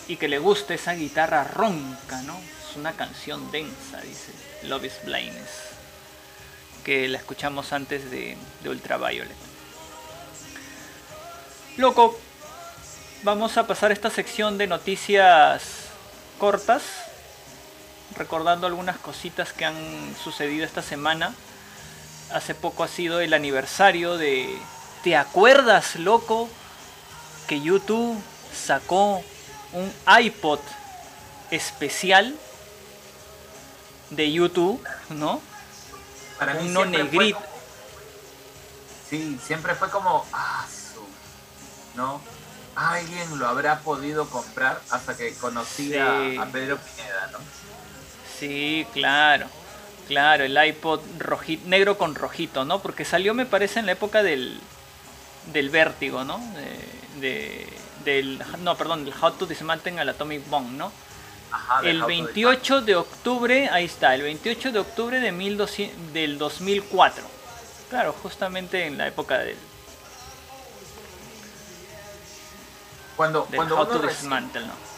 Y 0.08 0.18
que 0.18 0.28
le 0.28 0.40
guste 0.40 0.74
esa 0.74 0.94
guitarra 0.94 1.44
ronca, 1.44 2.22
¿no? 2.24 2.38
Una 2.76 2.94
canción 2.94 3.52
densa, 3.52 4.00
dice 4.02 4.32
Love 4.64 4.86
is 4.86 4.94
Blindness. 5.04 5.50
Que 6.86 7.08
la 7.10 7.18
escuchamos 7.18 7.74
antes 7.74 8.10
de, 8.10 8.38
de 8.64 8.70
Ultraviolet. 8.70 9.36
Loco, 11.78 12.18
vamos 13.24 13.58
a 13.58 13.68
pasar 13.68 13.92
esta 13.92 14.10
sección 14.10 14.58
de 14.58 14.68
noticias 14.68 15.64
cortas, 16.38 16.84
recordando 18.16 18.68
algunas 18.68 18.98
cositas 18.98 19.52
que 19.52 19.66
han 19.66 20.16
sucedido 20.24 20.66
esta 20.66 20.82
semana. 20.82 21.34
Hace 22.34 22.56
poco 22.56 22.84
ha 22.84 22.88
sido 22.88 23.20
el 23.20 23.34
aniversario 23.34 24.18
de... 24.18 24.58
¿Te 25.04 25.18
acuerdas, 25.18 25.98
loco? 25.98 26.50
Que 27.48 27.60
YouTube 27.60 28.18
sacó 28.56 29.24
un 29.74 29.94
iPod 30.20 30.60
especial 31.52 32.36
de 34.12 34.32
YouTube, 34.32 34.82
¿no? 35.10 35.42
Para 36.40 36.54
mí 36.56 36.70
Uno 36.70 36.82
fue 36.82 36.90
negrito. 36.90 37.40
Sí, 39.10 39.38
siempre 39.46 39.76
fue 39.76 39.90
como, 39.90 40.26
ah, 40.34 40.66
su, 40.70 41.02
¿no? 41.98 42.22
Alguien 42.76 43.38
lo 43.38 43.48
habrá 43.48 43.80
podido 43.80 44.28
comprar 44.30 44.82
hasta 44.90 45.18
que 45.18 45.34
conocí 45.36 45.96
a- 45.98 46.20
Sí. 46.30 46.38
a, 46.38 46.46
Pedro 46.46 46.78
Pineda, 46.78 47.30
¿no? 47.34 47.40
Sí, 48.40 48.88
claro. 48.94 49.48
Claro, 50.08 50.44
el 50.46 50.58
iPod 50.66 51.02
roji- 51.20 51.62
negro 51.64 51.98
con 51.98 52.16
rojito, 52.16 52.66
¿no? 52.66 52.82
Porque 52.82 53.06
salió, 53.06 53.34
me 53.34 53.46
parece, 53.46 53.80
en 53.80 53.86
la 53.86 53.92
época 53.94 54.24
del, 54.24 54.60
del 55.54 55.70
vértigo, 55.70 56.24
¿no? 56.24 56.38
De, 56.56 57.20
de- 57.20 57.68
del, 58.06 58.44
no, 58.60 58.76
perdón, 58.78 59.06
del 59.06 59.14
How 59.22 59.32
to 59.34 59.46
Dismantle 59.46 60.00
al 60.00 60.10
Atomic 60.10 60.48
Bomb, 60.50 60.72
¿no? 60.72 60.92
Ajá, 61.52 61.82
el 61.82 61.98
How 61.98 62.02
to 62.02 62.08
28 62.08 62.82
de 62.82 62.96
octubre, 62.96 63.70
ahí 63.70 63.86
está, 63.86 64.16
el 64.16 64.24
28 64.24 64.72
de 64.72 64.80
octubre 64.80 65.20
de 65.20 65.32
1200 65.32 66.14
del 66.14 66.38
2004. 66.38 67.24
Claro, 67.90 68.16
justamente 68.22 68.86
en 68.86 68.98
la 68.98 69.08
época 69.08 69.38
del, 69.40 69.58
Cuando, 73.16 73.46
del 73.50 73.58
cuando 73.58 73.82
uno 73.82 74.00
Dismantle, 74.00 74.66
¿no? 74.66 74.92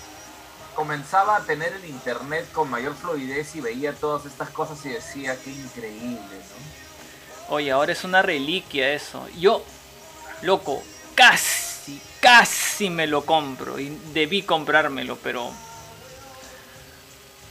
comenzaba 0.73 1.37
a 1.37 1.43
tener 1.43 1.73
el 1.73 1.85
internet 1.85 2.51
con 2.51 2.69
mayor 2.69 2.95
fluidez 2.95 3.55
y 3.55 3.61
veía 3.61 3.93
todas 3.93 4.25
estas 4.25 4.49
cosas 4.49 4.83
y 4.85 4.89
decía, 4.89 5.37
qué 5.43 5.51
increíble, 5.51 6.17
¿no? 6.19 7.53
Oye, 7.55 7.71
ahora 7.71 7.91
es 7.91 8.03
una 8.03 8.21
reliquia 8.21 8.93
eso. 8.93 9.27
Yo, 9.37 9.63
loco, 10.41 10.81
casi, 11.13 12.01
casi 12.19 12.89
me 12.89 13.05
lo 13.05 13.25
compro. 13.25 13.79
Y 13.79 13.89
debí 14.13 14.43
comprármelo, 14.43 15.17
pero... 15.17 15.51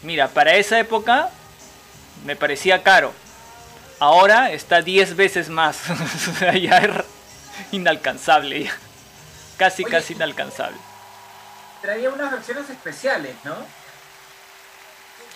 Mira, 0.03 0.29
para 0.29 0.55
esa 0.57 0.79
época 0.79 1.31
me 2.25 2.37
parecía 2.37 2.83
caro. 2.83 3.13
Ahora 3.99 4.51
está 4.53 4.83
10 4.83 5.15
veces 5.17 5.49
más. 5.49 5.79
o 6.29 6.35
sea, 6.39 6.55
ya 6.57 6.79
es 6.79 6.91
inalcanzable. 7.73 8.65
ya. 8.65 8.77
Casi, 9.57 9.85
Oye. 9.85 9.93
casi 9.93 10.13
inalcanzable. 10.15 10.79
Traía 11.81 12.11
unas 12.11 12.31
versiones 12.33 12.69
especiales, 12.71 13.35
¿no? 13.45 13.55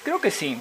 Creo 0.04 0.20
que 0.20 0.30
sí. 0.30 0.60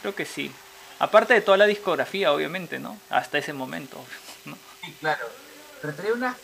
Creo 0.00 0.14
que 0.14 0.24
sí. 0.24 0.52
Aparte 1.00 1.34
de 1.34 1.40
toda 1.40 1.56
la 1.56 1.66
discografía, 1.66 2.32
obviamente, 2.32 2.78
¿no? 2.78 2.98
Hasta 3.10 3.38
ese 3.38 3.52
momento. 3.52 4.04
¿no? 4.44 4.56
Sí, 4.84 4.94
claro. 5.00 5.26
Pero 5.80 5.94
traía 5.94 6.12
unas, 6.12 6.36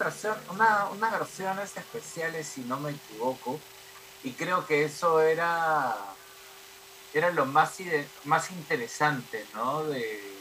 una- 0.50 0.86
unas 0.90 1.12
versiones 1.12 1.76
especiales, 1.76 2.46
si 2.46 2.60
no 2.62 2.78
me 2.78 2.92
equivoco. 2.92 3.60
Y 4.24 4.32
creo 4.32 4.66
que 4.66 4.84
eso 4.84 5.20
era, 5.20 5.94
era 7.12 7.30
lo 7.30 7.44
más, 7.44 7.74
más 8.24 8.50
interesante, 8.50 9.44
¿no? 9.54 9.84
De 9.84 10.34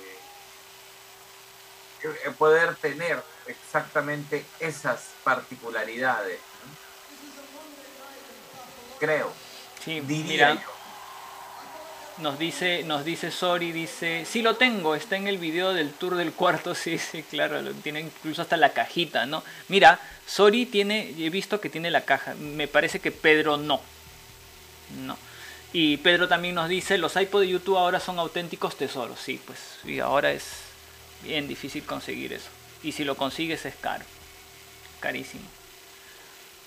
eh, 2.03 2.31
poder 2.38 2.76
tener 2.76 3.22
exactamente 3.45 4.45
esas 4.60 5.10
particularidades. 5.23 6.39
¿no? 6.39 6.73
Creo. 8.99 9.34
Sí, 9.84 9.99
Diría 9.99 10.53
mira, 10.53 10.64
yo. 10.64 10.82
Nos 12.19 12.40
dice, 12.40 12.84
nos 12.84 13.06
dice 13.06 13.31
Sori, 13.31 13.72
dice, 13.72 14.26
sí 14.26 14.41
lo 14.41 14.56
tengo, 14.56 14.95
está 14.95 15.15
en 15.15 15.27
el 15.27 15.38
video 15.38 15.73
del 15.73 15.91
tour 15.91 16.15
del 16.15 16.34
cuarto, 16.34 16.76
sí, 16.76 16.98
sí, 16.98 17.23
claro, 17.23 17.61
lo 17.61 17.72
tiene 17.73 18.02
incluso 18.02 18.41
hasta 18.41 18.57
la 18.57 18.73
cajita, 18.73 19.26
¿no? 19.26 19.44
Mira, 19.68 19.99
Sori 20.26 20.65
tiene, 20.65 21.14
he 21.18 21.30
visto 21.30 21.60
que 21.60 21.69
tiene 21.69 21.91
la 21.91 22.02
caja, 22.02 22.35
me 22.35 22.68
parece 22.68 22.99
que 22.99 23.11
Pedro 23.11 23.57
no, 23.57 23.81
no. 25.06 25.18
Y 25.72 25.98
Pedro 25.98 26.27
también 26.27 26.53
nos 26.53 26.69
dice, 26.69 26.99
los 26.99 27.15
iPod 27.15 27.41
de 27.41 27.48
YouTube 27.49 27.77
ahora 27.77 27.99
son 27.99 28.19
auténticos 28.19 28.77
tesoros, 28.77 29.19
sí, 29.19 29.41
pues, 29.45 29.60
y 29.84 29.99
ahora 29.99 30.31
es, 30.31 30.64
Bien 31.23 31.48
difícil 31.48 31.84
conseguir 31.84 32.34
eso. 32.34 32.49
Y 32.84 32.91
si 32.91 33.06
lo 33.06 33.15
consigues 33.15 33.65
es 33.65 33.76
caro. 33.76 34.03
Carísimo. 34.99 35.44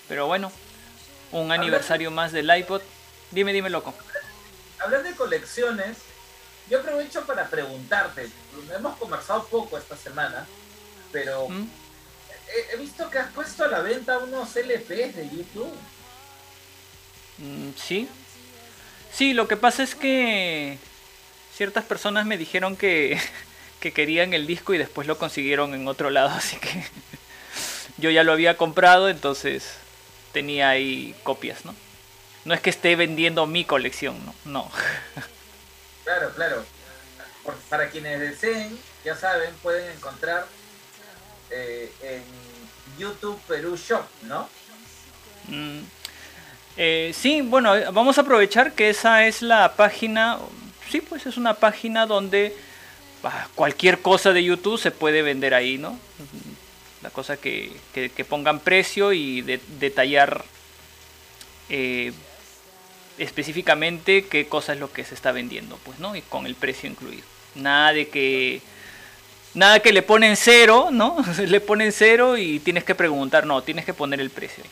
Pero 0.09 0.27
bueno, 0.27 0.51
un 1.33 1.53
aniversario 1.53 2.11
más 2.11 2.33
del 2.33 2.51
iPod. 2.57 2.81
Dime, 3.31 3.53
dime, 3.53 3.69
loco. 3.69 3.95
Hablar 4.87 5.03
de 5.03 5.17
colecciones, 5.17 5.97
yo 6.71 6.79
aprovecho 6.79 7.27
para 7.27 7.49
preguntarte. 7.49 8.29
Hemos 8.73 8.97
conversado 8.99 9.45
poco 9.47 9.77
esta 9.77 9.97
semana, 9.97 10.47
pero 11.11 11.49
¿Mm? 11.49 11.69
he, 12.55 12.75
he 12.75 12.77
visto 12.77 13.11
que 13.11 13.19
has 13.19 13.33
puesto 13.33 13.65
a 13.65 13.67
la 13.67 13.81
venta 13.81 14.19
unos 14.19 14.55
LPs 14.55 15.17
de 15.17 15.29
YouTube. 15.29 15.75
Mm, 17.39 17.71
Sí. 17.77 18.09
Sí, 19.13 19.35
lo 19.35 19.49
que 19.49 19.57
pasa 19.57 19.83
es 19.83 19.97
que 19.97 20.79
ciertas 21.53 21.85
personas 21.85 22.25
me 22.25 22.39
dijeron 22.39 22.77
que, 22.77 23.21
que 23.81 23.93
querían 23.93 24.35
el 24.35 24.47
disco 24.47 24.73
y 24.73 24.79
después 24.79 25.09
lo 25.09 25.19
consiguieron 25.19 25.75
en 25.75 25.89
otro 25.89 26.11
lado, 26.11 26.29
así 26.37 26.59
que 26.59 26.85
yo 27.97 28.11
ya 28.11 28.23
lo 28.23 28.31
había 28.33 28.57
comprado, 28.57 29.09
entonces 29.09 29.65
tenía 30.33 30.69
ahí 30.69 31.13
copias, 31.25 31.65
¿no? 31.65 31.75
No 32.47 32.55
es 32.55 32.61
que 32.61 32.71
esté 32.71 32.97
vendiendo 32.97 33.47
mi 33.47 33.65
colección, 33.65 34.17
no, 34.25 34.35
no. 34.45 34.71
Claro, 36.05 36.31
claro. 36.35 36.65
Para 37.69 37.91
quienes 37.91 38.21
deseen, 38.21 38.79
ya 39.05 39.15
saben, 39.17 39.53
pueden 39.63 39.91
encontrar 39.97 40.47
eh, 41.51 41.93
en 42.03 42.23
YouTube 42.99 43.41
Perú 43.49 43.77
Shop, 43.77 44.05
¿no? 44.23 44.49
Mm, 45.49 45.81
eh, 46.77 47.13
sí, 47.17 47.41
bueno, 47.43 47.75
eh, 47.77 47.87
vamos 47.93 48.19
a 48.19 48.23
aprovechar 48.23 48.73
que 48.73 48.91
esa 48.91 49.27
es 49.27 49.43
la 49.43 49.75
página, 49.75 50.39
sí, 50.91 51.01
pues 51.01 51.27
es 51.27 51.37
una 51.37 51.55
página 51.55 52.07
donde 52.07 52.57
ah, 53.25 53.49
cualquier 53.55 54.01
cosa 54.03 54.33
de 54.33 54.43
YouTube 54.45 54.81
se 54.81 54.91
puede 54.93 55.23
vender 55.23 55.53
ahí, 55.55 55.79
¿no? 55.79 55.99
La 57.03 57.11
cosa 57.11 57.37
que, 57.37 57.77
que- 57.93 58.11
que 58.11 58.25
pongan 58.25 58.59
precio 58.61 59.13
y 59.13 59.43
de- 59.43 59.61
detallar 59.81 60.45
eh, 61.69 62.13
específicamente 63.19 64.27
qué 64.27 64.47
cosa 64.47 64.73
es 64.73 64.81
lo 64.81 64.93
que 64.93 65.05
se 65.05 65.15
está 65.15 65.33
vendiendo, 65.33 65.79
pues, 65.85 65.99
¿no? 65.99 66.17
Y 66.17 66.23
con 66.23 66.47
el 66.47 66.55
precio 66.55 66.89
incluido. 66.89 67.25
Nada 67.55 67.93
de 67.93 68.09
que 68.09 68.61
nada 69.55 69.81
que 69.81 69.93
le 69.93 70.03
ponen 70.03 70.37
cero, 70.37 70.89
¿no? 70.93 71.17
le 71.47 71.61
ponen 71.61 71.93
cero 71.93 72.37
y 72.37 72.61
tienes 72.61 72.85
que 72.85 72.95
preguntar, 72.95 73.47
no, 73.47 73.63
tienes 73.63 73.85
que 73.85 73.95
poner 73.95 74.21
el 74.21 74.31
precio. 74.31 74.65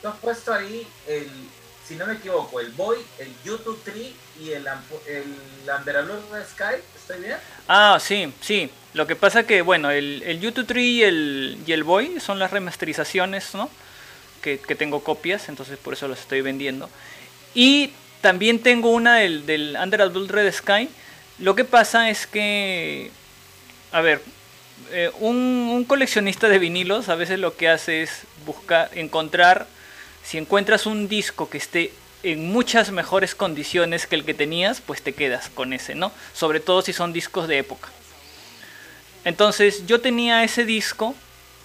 Tú 0.00 0.08
has 0.08 0.16
puesto 0.16 0.52
ahí 0.52 0.86
el, 1.06 1.28
si 1.86 1.96
no 1.96 2.06
me 2.06 2.14
equivoco, 2.14 2.60
el 2.60 2.72
Boy, 2.72 2.98
el 3.18 3.30
YouTube 3.44 3.80
Tree 3.84 4.14
y 4.40 4.50
el, 4.52 4.66
el 5.06 5.24
Blue 5.84 6.22
Sky, 6.50 6.80
¿estoy 6.96 7.20
bien? 7.20 7.36
Ah, 7.68 7.98
sí, 8.00 8.32
sí. 8.40 8.70
Lo 8.94 9.06
que 9.06 9.16
pasa 9.16 9.46
que, 9.46 9.60
bueno, 9.60 9.90
el, 9.90 10.22
el 10.24 10.40
YouTube 10.40 10.66
Tree 10.66 10.84
y 10.84 11.02
el, 11.02 11.58
y 11.66 11.72
el 11.72 11.84
Boy 11.84 12.20
son 12.20 12.38
las 12.38 12.50
remasterizaciones, 12.50 13.54
¿no? 13.54 13.68
Que, 14.40 14.58
que 14.58 14.74
tengo 14.74 15.02
copias, 15.02 15.48
entonces 15.48 15.78
por 15.78 15.92
eso 15.94 16.08
las 16.08 16.20
estoy 16.20 16.40
vendiendo. 16.40 16.88
Y 17.54 17.92
también 18.20 18.58
tengo 18.58 18.90
una 18.90 19.16
del, 19.16 19.76
Under 19.80 20.02
a 20.02 20.06
Blue 20.06 20.26
Red 20.26 20.52
Sky. 20.52 20.88
Lo 21.38 21.54
que 21.54 21.64
pasa 21.64 22.10
es 22.10 22.26
que, 22.26 23.10
a 23.92 24.00
ver, 24.00 24.22
eh, 24.90 25.10
un, 25.20 25.36
un 25.36 25.84
coleccionista 25.84 26.48
de 26.48 26.58
vinilos 26.58 27.08
a 27.08 27.14
veces 27.14 27.38
lo 27.38 27.56
que 27.56 27.68
hace 27.68 28.02
es 28.02 28.22
buscar, 28.44 28.90
encontrar, 28.94 29.66
si 30.24 30.38
encuentras 30.38 30.86
un 30.86 31.08
disco 31.08 31.48
que 31.48 31.58
esté 31.58 31.92
en 32.22 32.50
muchas 32.50 32.90
mejores 32.90 33.34
condiciones 33.34 34.06
que 34.06 34.16
el 34.16 34.24
que 34.24 34.34
tenías, 34.34 34.80
pues 34.80 35.02
te 35.02 35.12
quedas 35.12 35.50
con 35.50 35.72
ese, 35.72 35.94
¿no? 35.94 36.10
Sobre 36.32 36.58
todo 36.58 36.80
si 36.82 36.92
son 36.92 37.12
discos 37.12 37.46
de 37.46 37.58
época. 37.58 37.90
Entonces 39.24 39.86
yo 39.86 40.00
tenía 40.00 40.42
ese 40.44 40.64
disco 40.64 41.14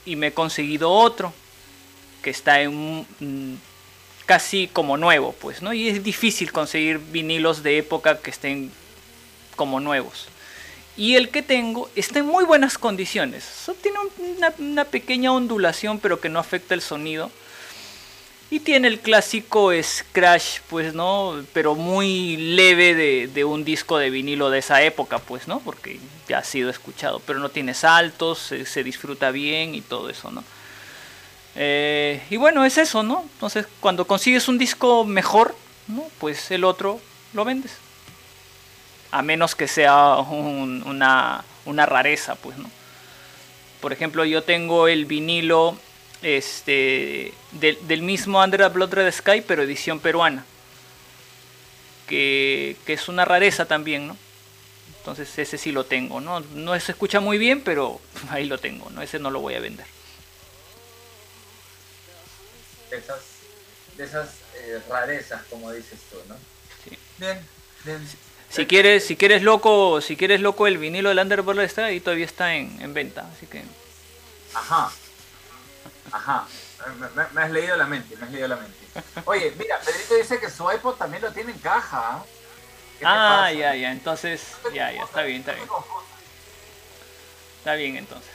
y 0.05 0.15
me 0.15 0.27
he 0.27 0.33
conseguido 0.33 0.91
otro 0.91 1.33
que 2.21 2.29
está 2.29 2.61
en 2.61 3.59
casi 4.29 4.67
como 4.71 4.95
nuevo, 4.95 5.33
pues, 5.41 5.63
¿no? 5.63 5.73
Y 5.73 5.87
es 5.89 6.03
difícil 6.03 6.51
conseguir 6.51 6.99
vinilos 6.99 7.63
de 7.63 7.79
época 7.79 8.19
que 8.19 8.29
estén 8.29 8.71
como 9.55 9.79
nuevos. 9.79 10.27
Y 10.95 11.15
el 11.15 11.29
que 11.29 11.41
tengo 11.41 11.89
está 11.95 12.19
en 12.19 12.27
muy 12.27 12.45
buenas 12.45 12.77
condiciones. 12.77 13.43
Tiene 13.81 13.97
un- 13.97 14.53
una, 14.59 14.85
pequeña 14.85 15.31
ondulación, 15.31 15.97
pero 15.97 16.19
que 16.21 16.29
no 16.29 16.37
afecta 16.37 16.75
el 16.75 16.81
sonido. 16.83 17.31
Y 18.51 18.59
tiene 18.59 18.87
el 18.87 18.99
clásico 18.99 19.71
scratch, 19.81 20.59
pues, 20.69 20.93
¿no? 20.93 21.43
Pero 21.51 21.73
muy 21.73 22.37
leve 22.37 22.93
de, 22.93 23.27
de 23.33 23.43
un 23.45 23.65
disco 23.65 23.97
de 23.97 24.11
vinilo 24.11 24.51
de 24.51 24.59
esa 24.59 24.83
época, 24.83 25.17
pues, 25.17 25.47
¿no? 25.47 25.59
Porque 25.61 25.99
ya 26.27 26.37
ha 26.37 26.43
sido 26.43 26.69
escuchado. 26.69 27.19
Pero 27.25 27.39
no 27.39 27.49
tiene 27.49 27.73
saltos, 27.73 28.37
se, 28.37 28.63
se 28.67 28.83
disfruta 28.83 29.31
bien 29.31 29.73
y 29.73 29.81
todo 29.81 30.07
eso, 30.11 30.29
¿no? 30.29 30.43
Eh, 31.61 32.21
y 32.29 32.37
bueno, 32.37 32.63
es 32.63 32.77
eso, 32.77 33.03
¿no? 33.03 33.21
Entonces, 33.33 33.65
cuando 33.81 34.07
consigues 34.07 34.47
un 34.47 34.57
disco 34.57 35.03
mejor, 35.03 35.53
¿no? 35.87 36.07
Pues 36.17 36.51
el 36.51 36.63
otro 36.63 37.01
lo 37.33 37.43
vendes. 37.43 37.73
A 39.11 39.21
menos 39.21 39.55
que 39.55 39.67
sea 39.67 40.15
un- 40.19 40.83
una, 40.85 41.43
rareza, 41.85 42.35
pues, 42.35 42.57
¿no? 42.57 42.71
Por 43.81 43.91
ejemplo, 43.91 44.23
yo 44.23 44.41
tengo 44.43 44.87
el 44.87 45.03
vinilo 45.05 45.77
este, 46.21 47.33
del, 47.51 47.77
del 47.87 48.03
mismo 48.03 48.41
Under 48.41 48.61
the 48.61 48.69
Blood 48.69 48.93
Red 48.93 49.11
Sky, 49.11 49.41
pero 49.45 49.63
edición 49.63 49.99
peruana. 49.99 50.45
Que, 52.07 52.77
que 52.85 52.93
es 52.93 53.09
una 53.09 53.25
rareza 53.25 53.65
también, 53.65 54.07
¿no? 54.07 54.15
Entonces 54.99 55.37
ese 55.37 55.57
sí 55.57 55.73
lo 55.73 55.83
tengo, 55.83 56.21
¿no? 56.21 56.39
No 56.55 56.79
se 56.79 56.93
escucha 56.93 57.19
muy 57.19 57.37
bien, 57.37 57.61
pero 57.61 57.99
ahí 58.29 58.45
lo 58.45 58.59
tengo, 58.59 58.89
¿no? 58.91 59.01
Ese 59.01 59.19
no 59.19 59.29
lo 59.29 59.41
voy 59.41 59.55
a 59.55 59.59
vender. 59.59 59.85
De 62.89 62.97
esas, 62.97 63.19
de 63.97 64.03
esas 64.03 64.29
eh, 64.55 64.81
rarezas, 64.89 65.41
como 65.49 65.71
dices 65.71 65.99
tú, 66.09 66.17
¿no? 66.27 66.35
Bien, 67.17 67.47
bien. 67.83 68.07
Si 68.49 68.65
quieres, 68.65 69.05
si 69.05 69.15
quieres 69.15 69.43
loco, 69.43 70.01
si 70.01 70.15
quieres 70.17 70.41
loco 70.41 70.65
el 70.65 70.77
vinilo 70.79 71.09
del 71.09 71.19
Under 71.19 71.39
the 71.39 71.43
Blood 71.43 71.57
Red 71.57 71.69
Sky, 71.69 71.81
ahí 71.81 71.99
todavía 71.99 72.25
está 72.25 72.55
en, 72.55 72.81
en 72.81 72.93
venta, 72.93 73.29
así 73.35 73.45
que 73.45 73.63
Ajá. 74.53 74.91
Ajá. 76.11 76.47
Me, 76.99 77.09
me- 77.09 77.29
me 77.33 77.41
has 77.41 77.51
leído 77.51 77.75
la 77.77 77.85
mente, 77.85 78.15
me 78.17 78.25
has 78.25 78.31
leído 78.31 78.47
la 78.47 78.55
mente. 78.55 78.77
Oye, 79.25 79.53
mira, 79.59 79.79
Pedrito 79.81 80.15
dice 80.15 80.39
que 80.39 80.49
su 80.49 80.71
iPod 80.71 80.95
también 80.95 81.21
lo 81.21 81.31
tiene 81.31 81.51
en 81.51 81.59
caja. 81.59 82.15
¿ah? 82.15 82.25
¿Qué 82.93 82.99
te 83.01 83.05
Ah, 83.05 83.37
pasa? 83.41 83.53
ya, 83.53 83.75
ya, 83.75 83.91
entonces, 83.91 84.41
ya, 84.73 84.91
ya, 84.91 85.03
está 85.03 85.21
bien, 85.23 85.41
está 85.41 85.53
bien. 85.53 85.67
Está 87.59 87.73
bien 87.75 87.97
entonces. 87.97 88.31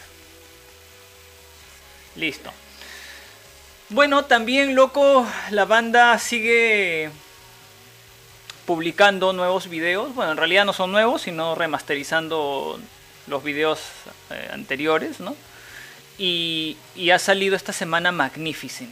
Listo. 2.14 2.52
Bueno, 3.94 4.24
también, 4.24 4.74
loco, 4.74 5.24
la 5.50 5.66
banda 5.66 6.18
sigue 6.18 7.10
publicando 8.66 9.32
nuevos 9.32 9.68
videos. 9.68 10.12
Bueno, 10.16 10.32
en 10.32 10.36
realidad 10.36 10.64
no 10.64 10.72
son 10.72 10.90
nuevos, 10.90 11.22
sino 11.22 11.54
remasterizando 11.54 12.80
los 13.28 13.44
videos 13.44 13.78
eh, 14.30 14.50
anteriores, 14.52 15.20
¿no? 15.20 15.36
Y, 16.18 16.76
y 16.96 17.10
ha 17.10 17.20
salido 17.20 17.54
esta 17.54 17.72
semana 17.72 18.10
Magnificent. 18.10 18.90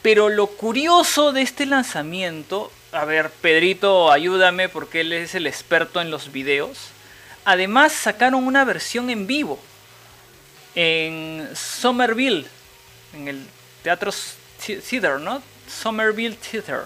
Pero 0.00 0.28
lo 0.28 0.46
curioso 0.46 1.32
de 1.32 1.42
este 1.42 1.66
lanzamiento, 1.66 2.70
a 2.92 3.04
ver, 3.04 3.30
Pedrito, 3.30 4.12
ayúdame 4.12 4.68
porque 4.68 5.00
él 5.00 5.12
es 5.12 5.34
el 5.34 5.48
experto 5.48 6.00
en 6.00 6.12
los 6.12 6.30
videos. 6.30 6.90
Además 7.44 7.90
sacaron 7.90 8.44
una 8.44 8.64
versión 8.64 9.10
en 9.10 9.26
vivo 9.26 9.58
en 10.76 11.50
Somerville, 11.56 12.46
en 13.12 13.26
el 13.26 13.46
Teatro 13.82 14.12
Theater, 14.64 15.18
¿no? 15.20 15.42
Somerville 15.68 16.36
Theater. 16.36 16.82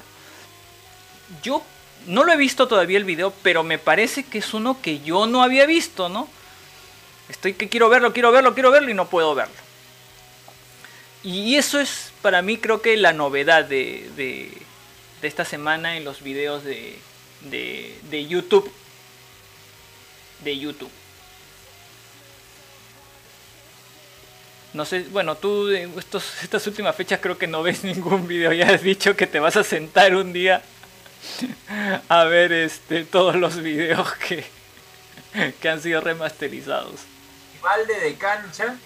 Yo 1.43 1.63
no 2.07 2.25
lo 2.25 2.33
he 2.33 2.37
visto 2.37 2.69
todavía 2.69 2.99
el 2.99 3.05
video, 3.05 3.33
pero 3.43 3.63
me 3.63 3.79
parece 3.79 4.25
que 4.25 4.39
es 4.39 4.55
uno 4.55 4.81
que 4.81 5.01
yo 5.01 5.27
no 5.27 5.43
había 5.43 5.67
visto, 5.67 6.09
¿no? 6.09 6.29
Estoy 7.29 7.55
que 7.55 7.69
quiero 7.69 7.89
verlo, 7.89 8.13
quiero 8.13 8.31
verlo, 8.33 8.55
quiero 8.55 8.71
verlo 8.71 8.91
y 8.91 8.95
no 8.95 9.09
puedo 9.09 9.35
verlo. 9.35 9.55
Y 11.25 11.57
eso 11.57 11.81
es 11.81 12.13
para 12.23 12.41
mí 12.43 12.57
creo 12.59 12.81
que 12.81 12.97
la 12.97 13.13
novedad 13.13 13.65
de, 13.65 14.09
de- 14.17 14.57
esta 15.23 15.45
semana 15.45 15.97
en 15.97 16.05
los 16.05 16.23
videos 16.23 16.63
de, 16.63 16.97
de, 17.41 17.99
de 18.11 18.27
YouTube. 18.29 18.71
De 20.45 20.57
YouTube. 20.57 20.91
No 24.77 24.85
sé, 24.85 25.05
bueno, 25.05 25.37
tú 25.37 25.71
en 25.71 25.99
estos, 25.99 26.43
estas 26.43 26.67
últimas 26.67 26.95
fechas 26.95 27.19
creo 27.23 27.39
que 27.39 27.47
no 27.47 27.63
ves 27.63 27.83
ningún 27.93 28.29
video. 28.29 28.53
Ya 28.53 28.69
has 28.69 28.83
dicho 28.83 29.17
que 29.17 29.27
te 29.27 29.41
vas 29.41 29.57
a 29.57 29.65
sentar 29.65 30.15
un 30.15 30.35
día 30.35 30.63
a 32.11 32.25
ver 32.25 32.53
este, 32.53 33.07
todos 33.07 33.37
los 33.37 33.57
videos 33.57 34.13
que, 34.17 34.47
que 35.61 35.69
han 35.71 35.81
sido 35.81 36.03
remasterizados. 36.03 37.01
Mi 37.55 37.61
balde 37.63 37.99
de 38.01 38.17
cancha, 38.17 38.77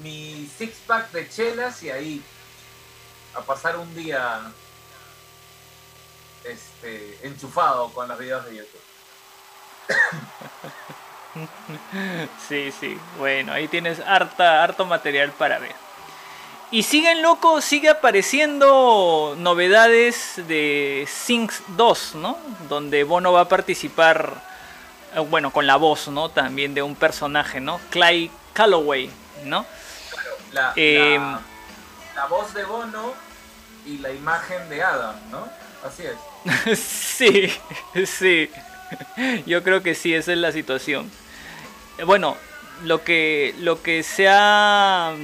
mi 0.00 0.46
six 0.58 0.76
pack 0.86 1.12
de 1.12 1.30
chelas 1.30 1.82
y 1.82 1.88
ahí 1.88 2.22
a 3.34 3.40
pasar 3.40 3.78
un 3.78 3.94
día 3.94 4.52
este, 6.44 7.18
enchufado 7.22 7.90
con 7.94 8.06
los 8.06 8.18
videos 8.18 8.44
de 8.44 8.56
YouTube. 8.56 8.82
Sí, 12.48 12.72
sí. 12.78 12.98
Bueno, 13.18 13.52
ahí 13.52 13.68
tienes 13.68 14.00
harta, 14.00 14.62
harto 14.62 14.84
material 14.86 15.32
para 15.32 15.58
ver. 15.58 15.74
Y 16.70 16.82
siguen 16.82 17.22
loco, 17.22 17.60
sigue 17.62 17.88
apareciendo 17.88 19.34
novedades 19.38 20.34
de 20.48 21.06
Sings 21.10 21.62
2, 21.68 22.14
¿no? 22.16 22.36
Donde 22.68 23.04
Bono 23.04 23.32
va 23.32 23.42
a 23.42 23.48
participar, 23.48 24.34
eh, 25.14 25.20
bueno, 25.20 25.50
con 25.50 25.66
la 25.66 25.76
voz, 25.76 26.08
¿no? 26.08 26.28
También 26.28 26.74
de 26.74 26.82
un 26.82 26.94
personaje, 26.94 27.60
¿no? 27.60 27.80
Clay 27.90 28.30
Calloway, 28.52 29.10
¿no? 29.44 29.64
La, 30.52 30.72
Eh, 30.76 31.16
la- 31.18 31.40
la 32.16 32.26
voz 32.26 32.52
de 32.52 32.64
Bono 32.64 33.14
y 33.86 33.98
la 33.98 34.10
imagen 34.12 34.68
de 34.68 34.82
Adam, 34.82 35.16
¿no? 35.30 35.48
Así 35.82 36.04
es. 36.04 36.78
sí, 36.78 37.50
sí. 38.06 38.50
Yo 39.46 39.62
creo 39.62 39.82
que 39.82 39.94
sí, 39.94 40.14
esa 40.14 40.32
es 40.32 40.38
la 40.38 40.52
situación. 40.52 41.10
Eh, 41.98 42.04
Bueno, 42.04 42.36
lo 42.84 43.02
que, 43.04 43.54
lo 43.58 43.82
que 43.82 44.02
se 44.02 44.28
ha, 44.28 45.14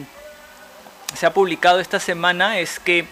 se 1.14 1.26
ha 1.26 1.32
publicado 1.32 1.80
esta 1.80 2.00
semana 2.00 2.58
es 2.58 2.78
que 2.80 3.06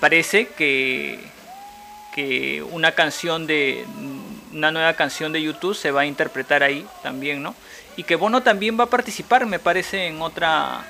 parece 0.00 0.48
que, 0.48 1.20
que 2.14 2.62
una 2.62 2.92
canción 2.92 3.46
de 3.46 3.84
una 4.52 4.70
nueva 4.70 4.94
canción 4.94 5.32
de 5.32 5.42
YouTube 5.42 5.76
se 5.76 5.90
va 5.90 6.02
a 6.02 6.06
interpretar 6.06 6.62
ahí 6.62 6.86
también, 7.02 7.42
¿no? 7.42 7.54
Y 7.96 8.04
que 8.04 8.16
Bono 8.16 8.42
también 8.42 8.78
va 8.78 8.84
a 8.84 8.90
participar, 8.90 9.44
me 9.44 9.58
parece, 9.58 10.06
en 10.06 10.22
otra 10.22 10.84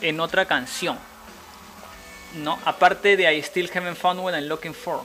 en 0.00 0.20
otra 0.20 0.44
canción. 0.44 0.98
¿no? 2.34 2.58
Aparte 2.64 3.16
de 3.16 3.32
I 3.34 3.42
Still 3.42 3.70
Haven't 3.72 3.96
Found 3.96 4.20
What 4.20 4.34
I'm 4.34 4.48
Looking 4.48 4.74
For. 4.74 5.04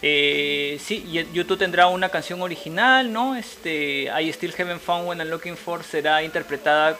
Eh, 0.00 0.80
sí, 0.84 1.04
YouTube 1.32 1.58
tendrá 1.58 1.88
una 1.88 2.08
canción 2.08 2.40
original, 2.40 3.12
¿no? 3.12 3.34
Este, 3.34 4.04
I 4.04 4.32
Still 4.32 4.54
Haven't 4.56 4.80
Found 4.82 5.08
What 5.08 5.16
I'm 5.16 5.28
Looking 5.28 5.56
For 5.56 5.82
será 5.82 6.22
interpretada 6.22 6.96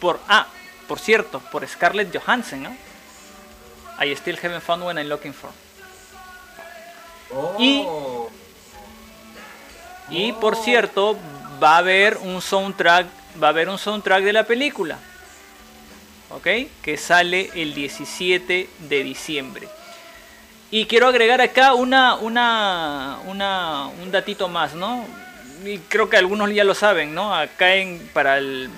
por, 0.00 0.18
ah, 0.28 0.46
por 0.86 0.98
cierto, 0.98 1.40
por 1.52 1.66
Scarlett 1.68 2.16
Johansson, 2.16 2.62
¿no? 2.62 2.76
I 4.02 4.14
Still 4.16 4.38
Haven't 4.42 4.62
Found 4.62 4.84
What 4.84 4.96
I'm 4.96 5.08
Looking 5.08 5.34
For. 5.34 5.50
Y, 7.58 7.82
Oh, 7.86 8.30
y 10.08 10.32
por 10.32 10.56
cierto, 10.56 11.18
va 11.62 11.74
a 11.74 11.78
haber 11.78 12.16
un 12.16 12.40
soundtrack, 12.40 13.06
va 13.42 13.48
a 13.48 13.50
haber 13.50 13.68
un 13.68 13.78
soundtrack 13.78 14.24
de 14.24 14.32
la 14.32 14.44
película. 14.44 14.98
¿Ok? 16.30 16.46
Que 16.82 16.96
sale 16.96 17.50
el 17.54 17.74
17 17.74 18.68
de 18.78 19.02
diciembre. 19.02 19.68
Y 20.70 20.84
quiero 20.86 21.06
agregar 21.08 21.40
acá 21.40 21.74
una, 21.74 22.16
una, 22.16 23.18
una, 23.26 23.86
un 24.02 24.10
datito 24.10 24.48
más, 24.48 24.74
¿no? 24.74 25.06
Y 25.64 25.78
creo 25.78 26.10
que 26.10 26.18
algunos 26.18 26.52
ya 26.52 26.64
lo 26.64 26.74
saben, 26.74 27.14
¿no? 27.14 27.34
Acá 27.34 27.74
en, 27.76 27.98
para, 28.12 28.36
el, 28.38 28.68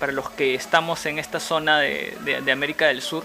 para 0.00 0.12
los 0.12 0.28
que 0.30 0.54
estamos 0.54 1.06
en 1.06 1.18
esta 1.18 1.38
zona 1.38 1.78
de, 1.78 2.16
de- 2.24 2.52
América 2.52 2.88
del 2.88 3.02
Sur, 3.02 3.24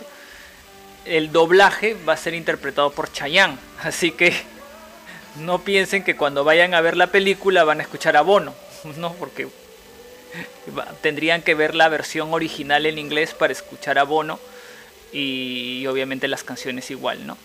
el 1.05 1.31
doblaje 1.31 1.97
va 2.07 2.13
a 2.13 2.17
ser 2.17 2.35
interpretado 2.35 2.91
por 2.91 3.11
Chayanne. 3.11 3.57
Así 3.83 4.11
que 4.11 4.31
no 5.37 5.59
piensen 5.59 6.03
que 6.03 6.15
cuando 6.15 6.43
vayan 6.43 6.75
a 6.75 6.81
ver 6.81 6.95
la 6.95 7.07
película 7.07 7.63
van 7.63 7.79
a 7.79 7.83
escuchar 7.83 8.15
a 8.15 8.21
Bono, 8.21 8.53
¿no? 8.97 9.13
Porque 9.13 9.47
tendrían 11.01 11.41
que 11.41 11.55
ver 11.55 11.73
la 11.75 11.89
versión 11.89 12.31
original 12.33 12.85
en 12.85 12.99
inglés 12.99 13.33
para 13.33 13.51
escuchar 13.51 13.97
a 13.97 14.03
Bono 14.03 14.39
y, 15.11 15.85
obviamente 15.87 16.27
las 16.27 16.43
canciones 16.43 16.89
igual, 16.91 17.25
¿no? 17.25 17.37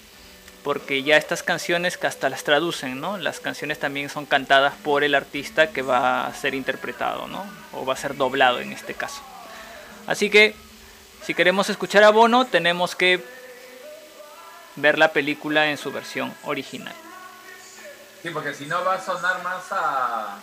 Porque 0.67 1.05
ya 1.05 1.17
estas 1.17 1.45
canciones 1.45 1.97
que 1.97 2.09
hasta 2.09 2.29
las 2.29 2.43
traducen, 2.43 3.01
¿no? 3.01 3.19
Las 3.19 3.39
canciones 3.39 3.79
también 3.79 4.09
son 4.09 4.27
cantadas 4.27 4.75
por 4.75 5.05
el 5.05 5.15
artista 5.15 5.69
que 5.69 5.81
va 5.81 6.27
a 6.27 6.35
ser 6.35 6.57
interpretado, 6.57 7.29
¿no? 7.29 7.47
O 7.73 7.87
va 7.87 7.95
a 7.95 7.97
ser 7.97 8.17
doblado 8.17 8.59
en 8.59 8.73
este 8.73 8.93
caso. 8.93 9.23
Así 10.09 10.29
que 10.29 10.57
si 11.25 11.35
queremos 11.35 11.71
escuchar 11.71 12.03
a 12.03 12.11
Bono 12.11 12.47
tenemos 12.47 12.97
que 12.97 13.23
ver 14.75 14.99
la 14.99 15.13
película 15.13 15.71
en 15.71 15.79
su 15.79 15.93
versión 15.93 16.35
original. 16.43 16.97
sí, 18.21 18.31
porque 18.31 18.53
si 18.53 18.67
no 18.67 18.85
va 18.85 18.95
a 18.95 19.01
sonar 19.01 19.45
más 19.45 19.71
a, 19.71 20.41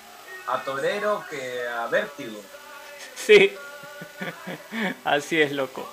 a 0.47 0.63
Torero 0.63 1.25
que 1.29 1.67
a 1.67 1.87
Vértigo. 1.87 2.39
Sí, 3.13 3.53
así 5.03 5.41
es, 5.41 5.51
loco. 5.51 5.85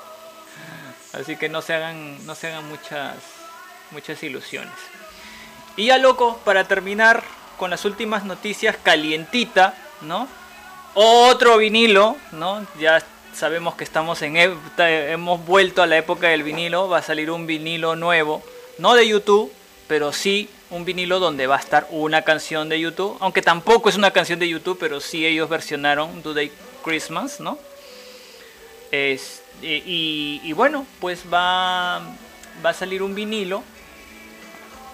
Así 1.15 1.35
que 1.35 1.49
no 1.49 1.63
se 1.63 1.75
hagan, 1.75 2.25
no 2.25 2.37
se 2.37 2.47
hagan 2.47 2.69
muchas, 2.69 3.17
muchas 3.93 4.23
ilusiones. 4.23 4.73
Y 5.77 5.87
ya, 5.87 5.99
loco, 5.99 6.41
para 6.45 6.65
terminar 6.65 7.23
con 7.59 7.71
las 7.71 7.85
últimas 7.85 8.25
noticias, 8.25 8.77
calientita, 8.83 9.75
¿no? 10.03 10.29
Otro 10.95 11.57
vinilo, 11.59 12.17
¿no? 12.33 12.67
Ya 12.79 13.03
sabemos 13.35 13.75
que 13.77 13.85
estamos 13.85 14.21
en, 14.23 14.35
ep- 14.37 14.57
hemos 15.13 15.45
vuelto 15.47 15.83
a 15.83 15.87
la 15.87 15.97
época 15.97 16.29
del 16.29 16.43
vinilo, 16.43 16.89
va 16.89 16.99
a 16.99 17.03
salir 17.03 17.31
un 17.31 17.47
vinilo 17.47 17.95
nuevo, 17.97 18.43
no 18.79 18.95
de 18.95 19.07
YouTube, 19.07 19.53
pero 19.87 20.13
sí 20.13 20.49
un 20.71 20.85
vinilo 20.85 21.19
donde 21.21 21.47
va 21.47 21.57
a 21.57 21.61
estar 21.61 21.87
una 21.91 22.23
canción 22.23 22.69
de 22.69 22.81
YouTube, 22.81 23.17
aunque 23.21 23.43
tampoco 23.43 23.89
es 23.89 23.97
una 23.97 24.11
canción 24.13 24.39
de 24.39 24.49
YouTube, 24.49 24.79
pero 24.81 25.01
sí 25.01 25.25
ellos 25.27 25.49
versionaron 25.49 26.23
Do 26.23 26.35
They 26.35 26.51
Christmas, 26.83 27.41
¿no? 27.41 27.59
Es- 28.91 29.43
y, 29.63 30.41
y 30.43 30.53
bueno, 30.55 30.87
pues 31.01 31.23
va, 31.33 32.01
va 32.65 32.71
a 32.71 32.75
salir 32.75 33.03
un 33.03 33.15
vinilo 33.15 33.63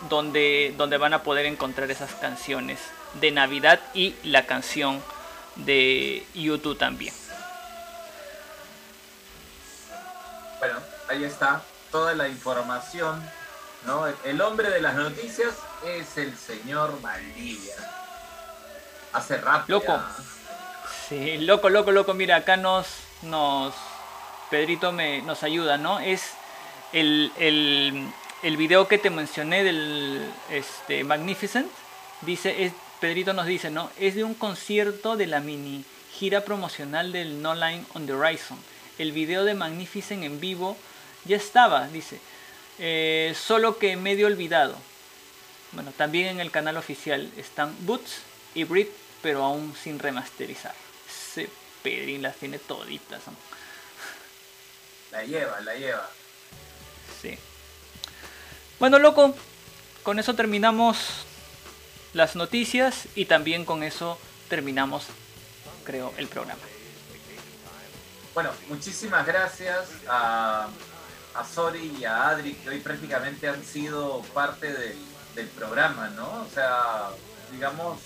donde, 0.08 0.74
donde 0.76 0.96
van 0.98 1.14
a 1.14 1.22
poder 1.22 1.46
encontrar 1.46 1.90
esas 1.90 2.12
canciones 2.14 2.78
de 3.20 3.30
Navidad 3.30 3.80
y 3.94 4.14
la 4.22 4.46
canción 4.46 5.02
de 5.56 6.26
YouTube 6.34 6.76
también. 6.78 7.14
Bueno, 10.58 10.78
ahí 11.08 11.24
está 11.24 11.62
toda 11.90 12.14
la 12.14 12.28
información, 12.28 13.22
¿no? 13.86 14.06
El 14.24 14.40
hombre 14.40 14.70
de 14.70 14.80
las 14.80 14.94
noticias 14.94 15.54
es 15.84 16.16
el 16.18 16.36
señor 16.36 17.00
Valdivia. 17.00 17.74
Hace 19.12 19.38
rato. 19.38 19.64
Loco. 19.68 19.92
ya. 19.92 20.06
Sí, 21.08 21.38
loco, 21.38 21.70
loco, 21.70 21.92
loco. 21.92 22.14
Mira, 22.14 22.36
acá 22.36 22.56
nos, 22.56 22.86
nos, 23.22 23.74
Pedrito 24.50 24.92
me, 24.92 25.22
nos 25.22 25.42
ayuda, 25.42 25.78
¿no? 25.78 26.00
Es 26.00 26.32
el, 26.92 27.32
el, 27.38 28.08
el 28.42 28.56
video 28.56 28.88
que 28.88 28.98
te 28.98 29.10
mencioné 29.10 29.64
del 29.64 30.30
este, 30.50 31.04
Magnificent. 31.04 31.70
Dice, 32.22 32.64
es, 32.64 32.72
Pedrito 33.00 33.32
nos 33.32 33.46
dice, 33.46 33.70
¿no? 33.70 33.90
Es 33.98 34.14
de 34.14 34.24
un 34.24 34.34
concierto 34.34 35.16
de 35.16 35.26
la 35.26 35.40
mini 35.40 35.84
gira 36.12 36.42
promocional 36.42 37.12
del 37.12 37.42
No 37.42 37.54
Line 37.54 37.84
on 37.94 38.06
the 38.06 38.12
Horizon. 38.12 38.58
El 38.98 39.12
video 39.12 39.44
de 39.44 39.54
Magnificent 39.54 40.24
en 40.24 40.40
vivo 40.40 40.76
ya 41.24 41.36
estaba, 41.36 41.88
dice. 41.88 42.20
eh, 42.78 43.34
solo 43.38 43.78
que 43.78 43.96
medio 43.96 44.26
olvidado. 44.26 44.76
Bueno, 45.72 45.92
también 45.96 46.28
en 46.28 46.40
el 46.40 46.50
canal 46.50 46.76
oficial 46.76 47.30
están 47.36 47.74
Boots 47.80 48.20
y 48.54 48.64
Brit, 48.64 48.88
pero 49.22 49.44
aún 49.44 49.74
sin 49.82 49.98
remasterizar. 49.98 50.74
Ese 51.08 51.50
Pedrín 51.82 52.22
las 52.22 52.36
tiene 52.36 52.58
toditas. 52.58 53.20
¿no? 53.26 53.34
La 55.12 55.24
lleva, 55.24 55.60
la 55.60 55.74
lleva. 55.74 56.10
Sí. 57.20 57.38
Bueno, 58.78 58.98
loco, 58.98 59.34
con 60.02 60.18
eso 60.18 60.34
terminamos 60.34 60.98
las 62.12 62.36
noticias 62.36 63.08
y 63.14 63.24
también 63.24 63.64
con 63.64 63.82
eso 63.82 64.18
terminamos, 64.50 65.06
creo, 65.84 66.12
el 66.18 66.28
programa. 66.28 66.60
Bueno, 68.34 68.50
muchísimas 68.68 69.26
gracias 69.26 69.88
a, 70.08 70.68
a 71.34 71.44
Sori 71.44 71.96
y 71.98 72.04
a 72.04 72.28
Adri, 72.28 72.52
que 72.52 72.68
hoy 72.68 72.80
prácticamente 72.80 73.48
han 73.48 73.64
sido 73.64 74.20
parte 74.34 74.70
del, 74.70 74.98
del 75.34 75.46
programa, 75.48 76.08
¿no? 76.10 76.42
O 76.42 76.48
sea, 76.52 77.08
digamos, 77.50 77.98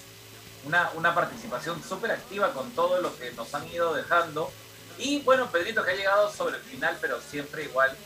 una, 0.65 0.91
una 0.95 1.15
participación 1.17 1.83
súper 1.83 2.13
activa 2.13 2.53
con 2.53 2.71
todo 2.73 3.01
lo 3.01 3.17
que 3.19 3.33
nos 3.33 3.53
han 3.55 3.67
ido 3.67 3.93
dejando. 3.93 4.53
Y 4.99 5.21
bueno, 5.23 5.51
Pedrito 5.51 5.83
que 5.83 5.91
ha 5.91 5.97
llegado 5.97 6.33
sobre 6.33 6.59
el 6.59 6.63
final, 6.63 6.97
pero 7.01 7.21
siempre 7.21 7.65
igual. 7.65 7.97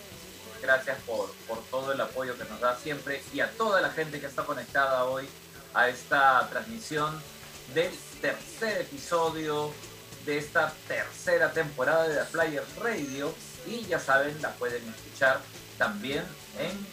Gracias 0.64 0.96
por, 1.06 1.30
por 1.46 1.62
todo 1.64 1.92
el 1.92 2.00
apoyo 2.00 2.38
que 2.38 2.44
nos 2.44 2.58
da 2.58 2.74
siempre 2.74 3.22
y 3.34 3.40
a 3.40 3.50
toda 3.50 3.82
la 3.82 3.90
gente 3.90 4.18
que 4.18 4.24
está 4.24 4.44
conectada 4.44 5.04
hoy 5.04 5.28
a 5.74 5.90
esta 5.90 6.48
transmisión 6.48 7.20
del 7.74 7.90
tercer 8.22 8.80
episodio 8.80 9.70
de 10.24 10.38
esta 10.38 10.72
tercera 10.88 11.52
temporada 11.52 12.08
de 12.08 12.16
The 12.16 12.24
Flyers 12.24 12.76
Radio. 12.76 13.34
Y 13.66 13.84
ya 13.84 13.98
saben, 13.98 14.40
la 14.40 14.52
pueden 14.52 14.82
escuchar 14.88 15.40
también 15.76 16.24
en 16.58 16.86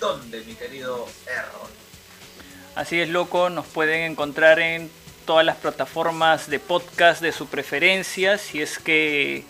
donde, 0.00 0.40
mi 0.40 0.56
querido 0.56 1.06
Errol. 1.26 1.70
Así 2.74 3.00
es, 3.00 3.08
loco, 3.08 3.50
nos 3.50 3.66
pueden 3.66 4.10
encontrar 4.10 4.58
en 4.58 4.90
todas 5.26 5.46
las 5.46 5.58
plataformas 5.58 6.50
de 6.50 6.58
podcast 6.58 7.22
de 7.22 7.30
su 7.30 7.46
preferencia. 7.46 8.36
Si 8.36 8.60
es 8.60 8.80
que 8.80 9.44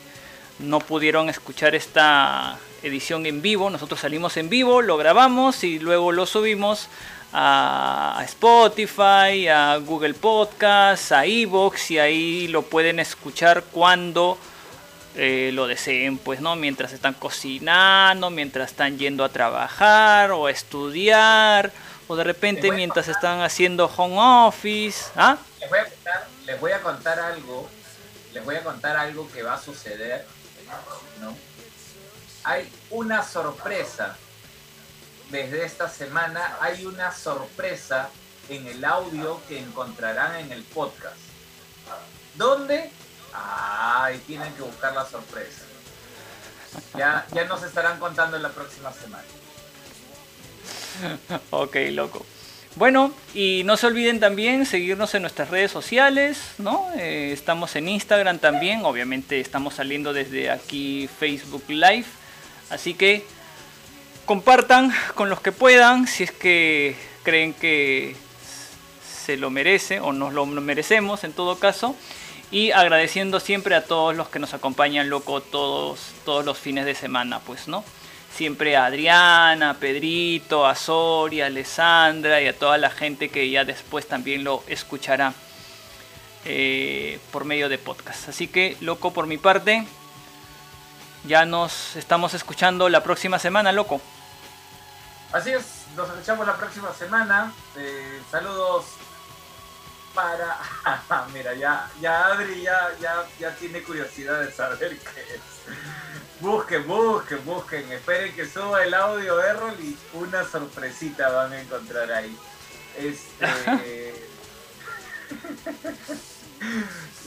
no 0.59 0.81
pudieron 0.81 1.31
escuchar 1.31 1.75
esta 1.75 2.59
edición 2.85 3.27
en 3.27 3.43
vivo, 3.43 3.71
nosotros 3.71 4.01
salimos 4.01 4.37
en 4.37 4.49
vivo, 4.49 4.83
lo 4.83 4.97
grabamos 4.97 5.65
y 5.65 5.79
luego 5.79 6.13
lo 6.13 6.27
subimos 6.27 6.89
a, 7.33 8.23
Spotify, 8.25 9.49
a 9.49 9.77
Google 9.79 10.15
Podcasts, 10.15 11.11
a 11.11 11.25
Evox 11.27 11.91
y 11.91 11.99
ahí 11.99 12.49
lo 12.49 12.63
pueden 12.63 13.01
escuchar 13.01 13.65
cuando 13.73 14.39
eh, 15.17 15.51
lo 15.53 15.67
deseen, 15.67 16.19
pues, 16.19 16.41
¿no? 16.41 16.57
Mientras 16.57 16.93
están 16.93 17.15
cocinando, 17.15 18.31
mientras 18.31 18.71
están 18.71 18.99
yendo 18.99 19.25
a 19.25 19.29
trabajar 19.29 20.31
o 20.31 20.47
a 20.47 20.51
estudiar, 20.51 21.73
o 22.07 22.17
de 22.17 22.25
repente 22.25 22.71
mientras 22.71 23.09
están 23.09 23.41
haciendo 23.41 23.87
home 23.87 24.17
office. 24.19 25.07
¿Ah? 25.17 25.39
Les 25.61 25.71
voy 25.71 25.79
a 25.79 25.85
contar, 25.85 26.27
les 26.47 26.61
voy 26.61 26.73
a 26.73 26.83
contar 26.83 27.19
algo, 27.19 27.69
les 28.33 28.45
voy 28.45 28.57
a 28.57 28.63
contar 28.63 28.97
algo 28.97 29.31
que 29.33 29.43
va 29.43 29.55
a 29.55 29.61
suceder, 29.61 30.27
¿no? 31.21 31.35
Hay 32.45 32.71
una 32.91 33.23
sorpresa 33.23 34.17
desde 35.31 35.65
esta 35.65 35.89
semana, 35.89 36.57
hay 36.61 36.85
una 36.87 37.11
sorpresa 37.11 38.11
en 38.49 38.67
el 38.67 38.85
audio 38.85 39.41
que 39.49 39.59
encontrarán 39.59 40.37
en 40.37 40.53
el 40.53 40.63
podcast. 40.63 41.17
¿Dónde? 42.35 42.91
Ay, 43.33 44.19
tienen 44.27 44.53
que 44.55 44.63
buscar 44.63 44.95
la 44.95 45.07
sorpresa. 45.07 45.63
Ya, 46.97 47.27
ya 47.33 47.45
nos 47.45 47.63
estarán 47.63 47.99
contando 47.99 48.37
en 48.37 48.43
la 48.43 48.51
próxima 48.51 48.93
semana. 48.93 49.25
ok, 51.51 51.77
loco. 51.91 52.25
Bueno, 52.77 53.15
y 53.35 53.63
no 53.65 53.77
se 53.77 53.87
olviden 53.87 54.19
también 54.19 54.67
seguirnos 54.67 55.15
en 55.15 55.23
nuestras 55.23 55.49
redes 55.49 55.71
sociales, 55.71 56.39
¿no? 56.59 56.91
Eh, 56.97 57.31
estamos 57.33 57.77
en 57.77 57.89
Instagram 57.89 58.41
también, 58.41 58.85
obviamente 58.85 59.39
estamos 59.39 59.75
saliendo 59.75 60.13
desde 60.13 60.51
aquí 60.51 61.09
Facebook 61.21 61.63
Live, 61.69 62.07
así 62.75 62.95
que 62.95 63.25
compartan 64.25 64.93
con 65.15 65.31
los 65.31 65.41
que 65.41 65.53
puedan, 65.53 66.07
si 66.07 66.25
es 66.25 66.33
que 66.33 66.97
creen 67.23 67.55
que 67.55 68.17
se 69.25 69.37
lo 69.37 69.51
merece 69.51 70.01
o 70.01 70.13
nos 70.13 70.33
lo 70.33 70.47
merecemos 70.47 71.25
en 71.25 71.33
todo 71.33 71.59
caso. 71.59 71.97
Y 72.51 72.71
agradeciendo 72.71 73.41
siempre 73.41 73.75
a 73.75 73.85
todos 73.85 74.15
los 74.15 74.29
que 74.29 74.39
nos 74.39 74.55
acompañan, 74.55 75.09
loco, 75.09 75.41
todos, 75.41 75.99
todos 76.25 76.45
los 76.45 76.59
fines 76.59 76.85
de 76.85 76.95
semana, 76.95 77.41
pues, 77.41 77.67
¿no? 77.67 77.83
Siempre 78.33 78.77
a 78.77 78.87
Adriana, 78.87 79.71
a 79.71 79.75
Pedrito, 79.75 80.67
a 80.67 80.75
Soria, 80.75 81.45
a 81.45 81.47
Alessandra 81.49 82.41
y 82.41 82.47
a 82.47 82.57
toda 82.57 82.79
la 82.79 82.91
gente 82.91 83.29
que 83.29 83.49
ya 83.51 83.65
después 83.65 84.07
también 84.07 84.45
lo 84.45 84.63
escuchará 84.69 85.35
eh, 86.45 87.19
por 87.33 87.45
medio 87.45 87.69
de 87.69 87.79
podcast. 87.79 88.29
Así 88.29 88.47
que, 88.47 88.77
loco, 88.81 89.13
por 89.13 89.27
mi 89.27 89.39
parte, 89.39 89.85
ya 91.25 91.45
nos 91.47 91.97
estamos 91.97 92.35
escuchando 92.35 92.89
la 92.89 93.03
próxima 93.03 93.39
semana, 93.39 93.73
loco. 93.73 94.01
Así 95.33 95.51
es, 95.51 95.87
nos 95.97 96.09
escuchamos 96.09 96.47
la 96.47 96.57
próxima 96.57 96.93
semana. 96.93 97.53
Eh, 97.77 98.23
saludos 98.31 98.85
para. 100.15 100.59
Mira, 101.33 101.55
ya, 101.55 101.91
ya 102.01 102.27
Adri 102.27 102.63
ya, 102.63 102.91
ya, 103.01 103.25
ya 103.39 103.55
tiene 103.57 103.83
curiosidad 103.83 104.41
de 104.41 104.53
saber 104.53 104.99
qué 105.15 105.35
es. 105.35 105.41
Busquen, 106.41 106.87
busquen, 106.87 107.45
busquen. 107.45 107.91
Esperen 107.93 108.35
que 108.35 108.47
suba 108.47 108.85
el 108.85 108.95
audio 108.95 109.43
Errol 109.43 109.75
y 109.81 109.97
una 110.13 110.45
sorpresita 110.45 111.31
van 111.31 111.53
a 111.53 111.61
encontrar 111.61 112.13
ahí. 112.13 112.37
Este. 112.97 114.15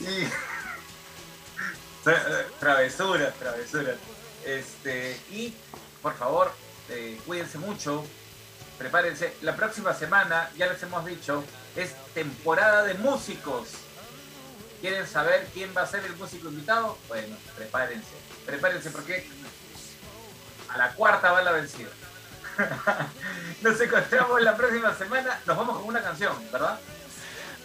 y... 0.00 0.57
Travesuras, 2.58 3.34
travesuras. 3.34 3.96
Este, 4.44 5.20
y 5.30 5.54
por 6.02 6.14
favor, 6.14 6.52
eh, 6.88 7.20
cuídense 7.26 7.58
mucho, 7.58 8.04
prepárense. 8.78 9.34
La 9.42 9.56
próxima 9.56 9.92
semana, 9.94 10.50
ya 10.56 10.66
les 10.66 10.82
hemos 10.82 11.04
dicho, 11.04 11.44
es 11.76 11.94
temporada 12.14 12.84
de 12.84 12.94
músicos. 12.94 13.68
¿Quieren 14.80 15.06
saber 15.06 15.48
quién 15.52 15.74
va 15.76 15.82
a 15.82 15.86
ser 15.86 16.04
el 16.04 16.16
músico 16.16 16.48
invitado? 16.48 16.96
Bueno, 17.08 17.36
prepárense, 17.56 18.08
prepárense 18.46 18.90
porque 18.90 19.28
a 20.68 20.78
la 20.78 20.94
cuarta 20.94 21.32
va 21.32 21.42
la 21.42 21.52
vencida. 21.52 21.90
Nos 23.62 23.80
encontramos 23.80 24.40
la 24.42 24.56
próxima 24.56 24.94
semana, 24.94 25.40
nos 25.46 25.56
vamos 25.56 25.78
con 25.78 25.86
una 25.86 26.02
canción, 26.02 26.34
¿verdad? 26.50 26.78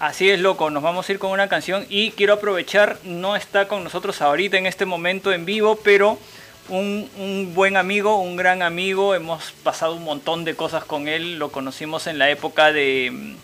Así 0.03 0.29
es, 0.29 0.41
loco, 0.41 0.69
nos 0.69 0.83
vamos 0.83 1.07
a 1.07 1.13
ir 1.13 1.17
con 1.17 1.31
una 1.31 1.47
canción 1.47 1.85
y 1.87 2.11
quiero 2.11 2.33
aprovechar, 2.33 2.99
no 3.05 3.37
está 3.37 3.69
con 3.69 3.85
nosotros 3.85 4.21
ahorita 4.21 4.57
en 4.57 4.65
este 4.65 4.85
momento 4.85 5.31
en 5.31 5.45
vivo, 5.45 5.79
pero 5.81 6.19
un, 6.67 7.51
buen 7.55 7.77
amigo, 7.77 8.19
un 8.19 8.35
gran 8.35 8.63
amigo, 8.63 9.15
hemos 9.15 9.53
pasado 9.63 9.95
un 9.95 10.03
montón 10.03 10.43
de 10.43 10.57
cosas 10.57 10.83
con 10.83 11.07
él, 11.07 11.39
lo 11.39 11.53
conocimos 11.53 12.05
en 12.07 12.17
la 12.17 12.29
época 12.29 12.73
de, 12.73 13.37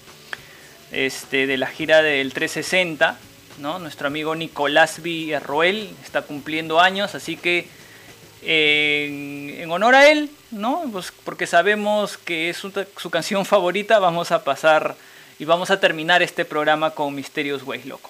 este, 0.92 1.48
de 1.48 1.56
la 1.56 1.68
gira 1.68 2.02
del 2.02 2.34
360, 2.34 3.18
¿no? 3.60 3.80
nuestro 3.80 4.08
amigo 4.08 4.36
Nicolás 4.36 5.02
Villarroel 5.02 5.90
está 6.04 6.24
cumpliendo 6.24 6.82
años, 6.82 7.16
así 7.16 7.38
que 7.38 7.70
en, 8.42 9.72
honor 9.72 9.96
a 9.96 10.12
él, 10.12 10.30
¿no? 10.52 10.84
Pues 10.92 11.14
porque 11.24 11.48
sabemos 11.48 12.18
que 12.18 12.50
es 12.50 12.58
su 12.58 13.10
canción 13.10 13.46
favorita, 13.46 14.00
vamos 14.00 14.34
a 14.34 14.44
pasar 14.44 14.98
y 15.40 15.46
vamos 15.46 15.72
a 15.72 15.80
terminar 15.80 16.22
este 16.22 16.46
programa 16.46 16.92
con 16.92 17.16
Mysterious 17.16 17.64
Ways, 17.64 17.86
loco. 17.86 18.10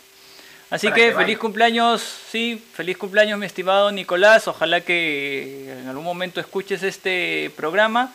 Así 0.69 0.87
Para 0.87 0.95
que, 0.97 1.09
que 1.09 1.15
feliz 1.15 1.37
cumpleaños, 1.39 2.03
sí, 2.31 2.63
feliz 2.73 2.97
cumpleaños 2.97 3.39
mi 3.39 3.45
estimado 3.45 3.91
Nicolás. 3.91 4.47
Ojalá 4.47 4.81
que 4.81 5.71
en 5.81 5.87
algún 5.87 6.03
momento 6.03 6.39
escuches 6.39 6.83
este 6.83 7.51
programa 7.55 8.13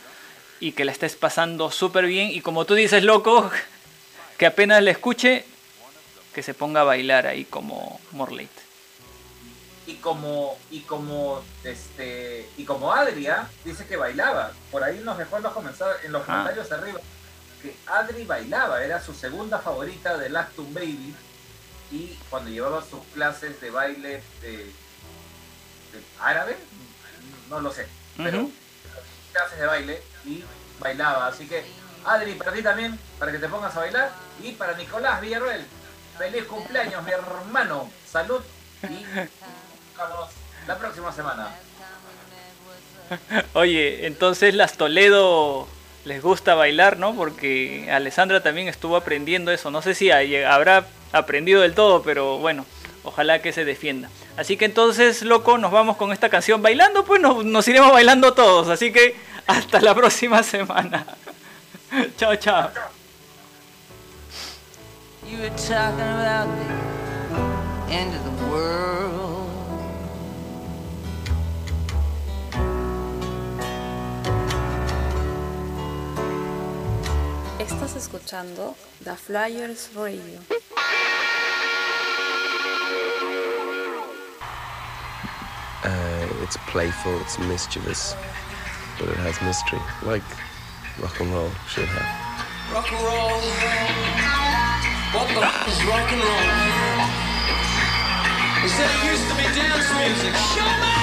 y 0.61 0.73
que 0.73 0.85
la 0.85 0.93
estés 0.93 1.17
pasando 1.17 1.71
súper 1.71 2.07
bien. 2.07 2.31
Y 2.31 2.41
como 2.43 2.65
tú 2.65 2.75
dices, 2.75 3.03
loco, 3.03 3.51
que 4.39 4.47
apenas 4.47 4.83
la 4.83 4.93
escuche, 4.93 5.45
que 6.33 6.43
se 6.43 6.55
ponga 6.55 6.83
a 6.83 6.85
bailar 6.85 7.27
ahí 7.27 7.45
como 7.45 8.01
Morlate. 8.13 8.49
Y 9.87 9.95
como, 9.97 10.57
y 10.71 10.81
como, 10.81 11.43
este, 11.63 12.49
y 12.57 12.65
como 12.65 12.93
Adria 12.93 13.49
dice 13.65 13.85
que 13.87 13.97
bailaba, 13.97 14.53
por 14.71 14.83
ahí 14.83 15.01
nos 15.05 15.19
dejó 15.19 15.37
en 15.37 15.43
los 15.43 15.53
en 16.05 16.13
los 16.13 16.23
Ah. 16.23 16.27
comentarios 16.27 16.73
arriba, 16.73 17.01
que 17.65 17.75
Adri 17.87 18.25
bailaba, 18.25 18.85
era 18.85 19.01
su 19.01 19.15
segunda 19.15 19.59
favorita 19.59 20.19
de 20.19 20.29
Lactum 20.29 20.75
Baby, 20.75 21.15
y 21.91 22.19
cuando 22.29 22.51
llevaba 22.51 22.83
sus 22.83 23.03
clases 23.15 23.59
de 23.63 23.71
baile 23.71 24.23
de, 24.43 24.57
de 24.59 26.05
árabe, 26.21 26.59
no 27.49 27.61
lo 27.61 27.73
sé, 27.73 27.87
pero 28.19 28.51
clases 29.33 29.59
de 29.59 29.67
baile 29.67 30.03
y 30.27 30.45
bailaba, 30.79 31.27
así 31.27 31.47
que 31.49 31.65
Adri, 32.05 32.35
para 32.35 32.53
ti 32.53 32.63
también, 32.63 32.99
para 33.19 33.33
que 33.33 33.39
te 33.39 33.49
pongas 33.49 33.75
a 33.75 33.81
bailar, 33.81 34.13
y 34.43 34.53
para 34.53 34.77
Nicolás 34.77 35.23
Villarroel, 35.23 35.65
feliz 36.19 36.45
cumpleaños 36.45 37.03
mi 37.03 37.13
hermano, 37.13 37.91
salud 38.07 38.43
y 38.83 39.07
vamos 39.97 40.31
la 40.67 40.79
próxima 40.79 41.11
semana. 41.13 41.49
Oye, 43.55 44.07
entonces 44.07 44.55
las 44.55 44.77
Toledo 44.77 45.67
les 46.05 46.23
gusta 46.23 46.55
bailar, 46.55 46.99
¿no? 46.99 47.15
Porque 47.15 47.89
Alessandra 47.91 48.43
también 48.43 48.69
estuvo 48.69 48.97
aprendiendo 48.97 49.51
eso. 49.51 49.71
No 49.71 49.83
sé 49.83 49.95
si 49.95 50.11
habrá 50.11 50.87
aprendido 51.13 51.63
del 51.63 51.75
todo, 51.75 52.03
pero 52.03 52.39
bueno, 52.39 52.67
ojalá 53.05 53.41
que 53.41 53.53
se 53.53 53.65
defienda. 53.65 54.11
Así 54.37 54.57
que 54.57 54.65
entonces, 54.65 55.23
loco, 55.23 55.59
nos 55.59 55.71
vamos 55.71 55.97
con 55.97 56.13
esta 56.13 56.29
canción 56.29 56.63
bailando, 56.63 57.05
pues 57.05 57.21
nos, 57.21 57.45
nos 57.45 57.67
iremos 57.69 57.93
bailando 57.93 58.35
todos. 58.35 58.69
Así 58.69 58.93
que 58.93 59.17
hasta 59.47 59.81
la 59.81 59.95
próxima 59.97 60.43
semana. 60.43 61.07
chao, 62.17 62.37
chao. 62.37 62.71
You 65.27 65.39
were 65.39 65.51
talking 65.51 66.01
about 66.01 66.49
the 67.89 67.93
end 67.95 68.15
of 68.15 68.25
the 68.25 68.47
world. 68.51 69.34
Estás 77.75 77.97
escuchando 77.97 78.77
The 79.03 79.17
Flyers 79.17 79.91
Radio. 79.97 80.39
Uh, 85.83 86.45
it's 86.45 86.57
playful, 86.69 87.21
it's 87.21 87.37
mischievous, 87.41 88.15
but 89.01 89.09
it 89.09 89.17
has 89.17 89.43
mystery, 89.43 89.81
like 90.05 90.23
rock 91.03 91.19
and 91.19 91.33
roll 91.35 91.51
should 91.67 91.89
have. 91.89 92.07
Rock 92.73 92.93
and 92.93 93.03
roll. 93.03 93.43
What 95.11 95.27
the 95.35 95.43
f 95.43 95.67
is 95.67 95.85
rock 95.85 96.13
and 96.13 96.23
roll? 96.23 96.47
He 98.63 98.69
said 98.69 98.89
it 98.89 99.03
used 99.11 99.27
to 99.29 99.35
be 99.35 99.43
dance 99.53 99.91
music. 99.99 100.35
Show 100.55 100.71
me! 100.81 100.95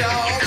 Dog. 0.00 0.39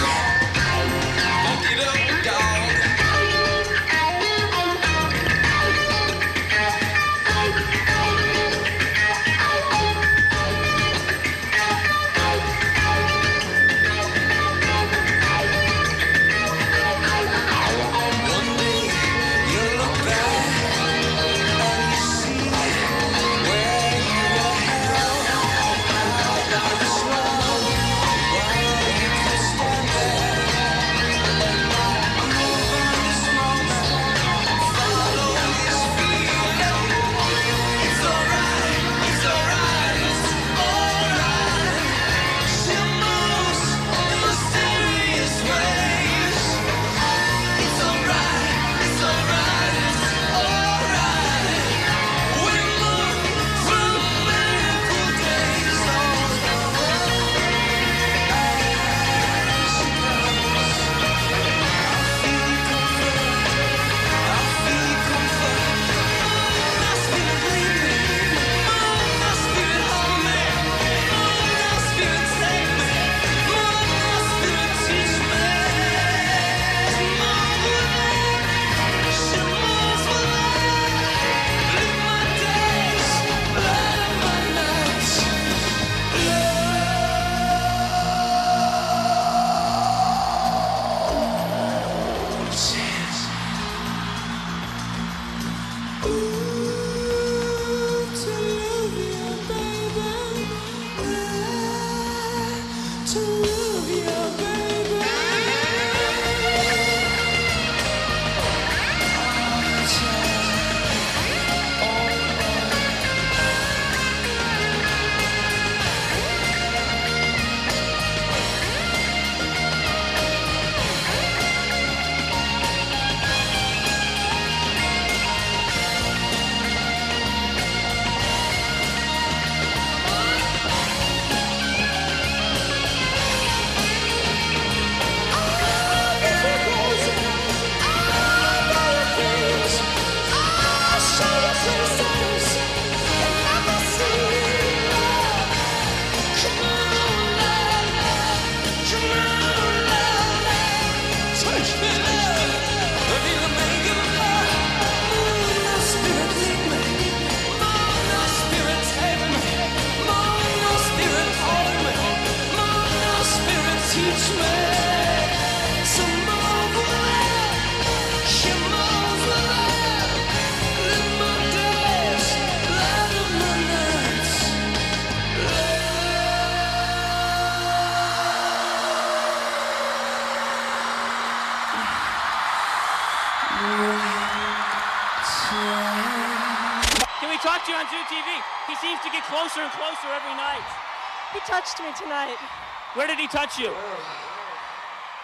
Touch 193.34 193.57
you? 193.57 193.72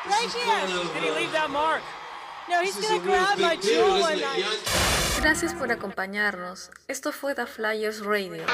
Right 0.07 0.31
here. 0.33 0.65
Did 0.95 1.03
he 1.03 1.11
leave 1.11 1.31
that 1.31 1.49
mark? 1.51 1.83
No, 2.49 2.63
he's 2.63 2.75
gonna 2.75 2.99
grab 3.03 3.37
my 3.37 3.55
jewel 3.55 4.01
one 4.01 4.19
night. 4.19 4.45
Gracias 5.21 5.53
por 5.53 5.71
acompañarnos. 5.71 6.71
Esto 6.87 7.11
fue 7.11 7.35
The 7.35 7.45
Flyers 7.45 8.01
Radio. 8.01 8.45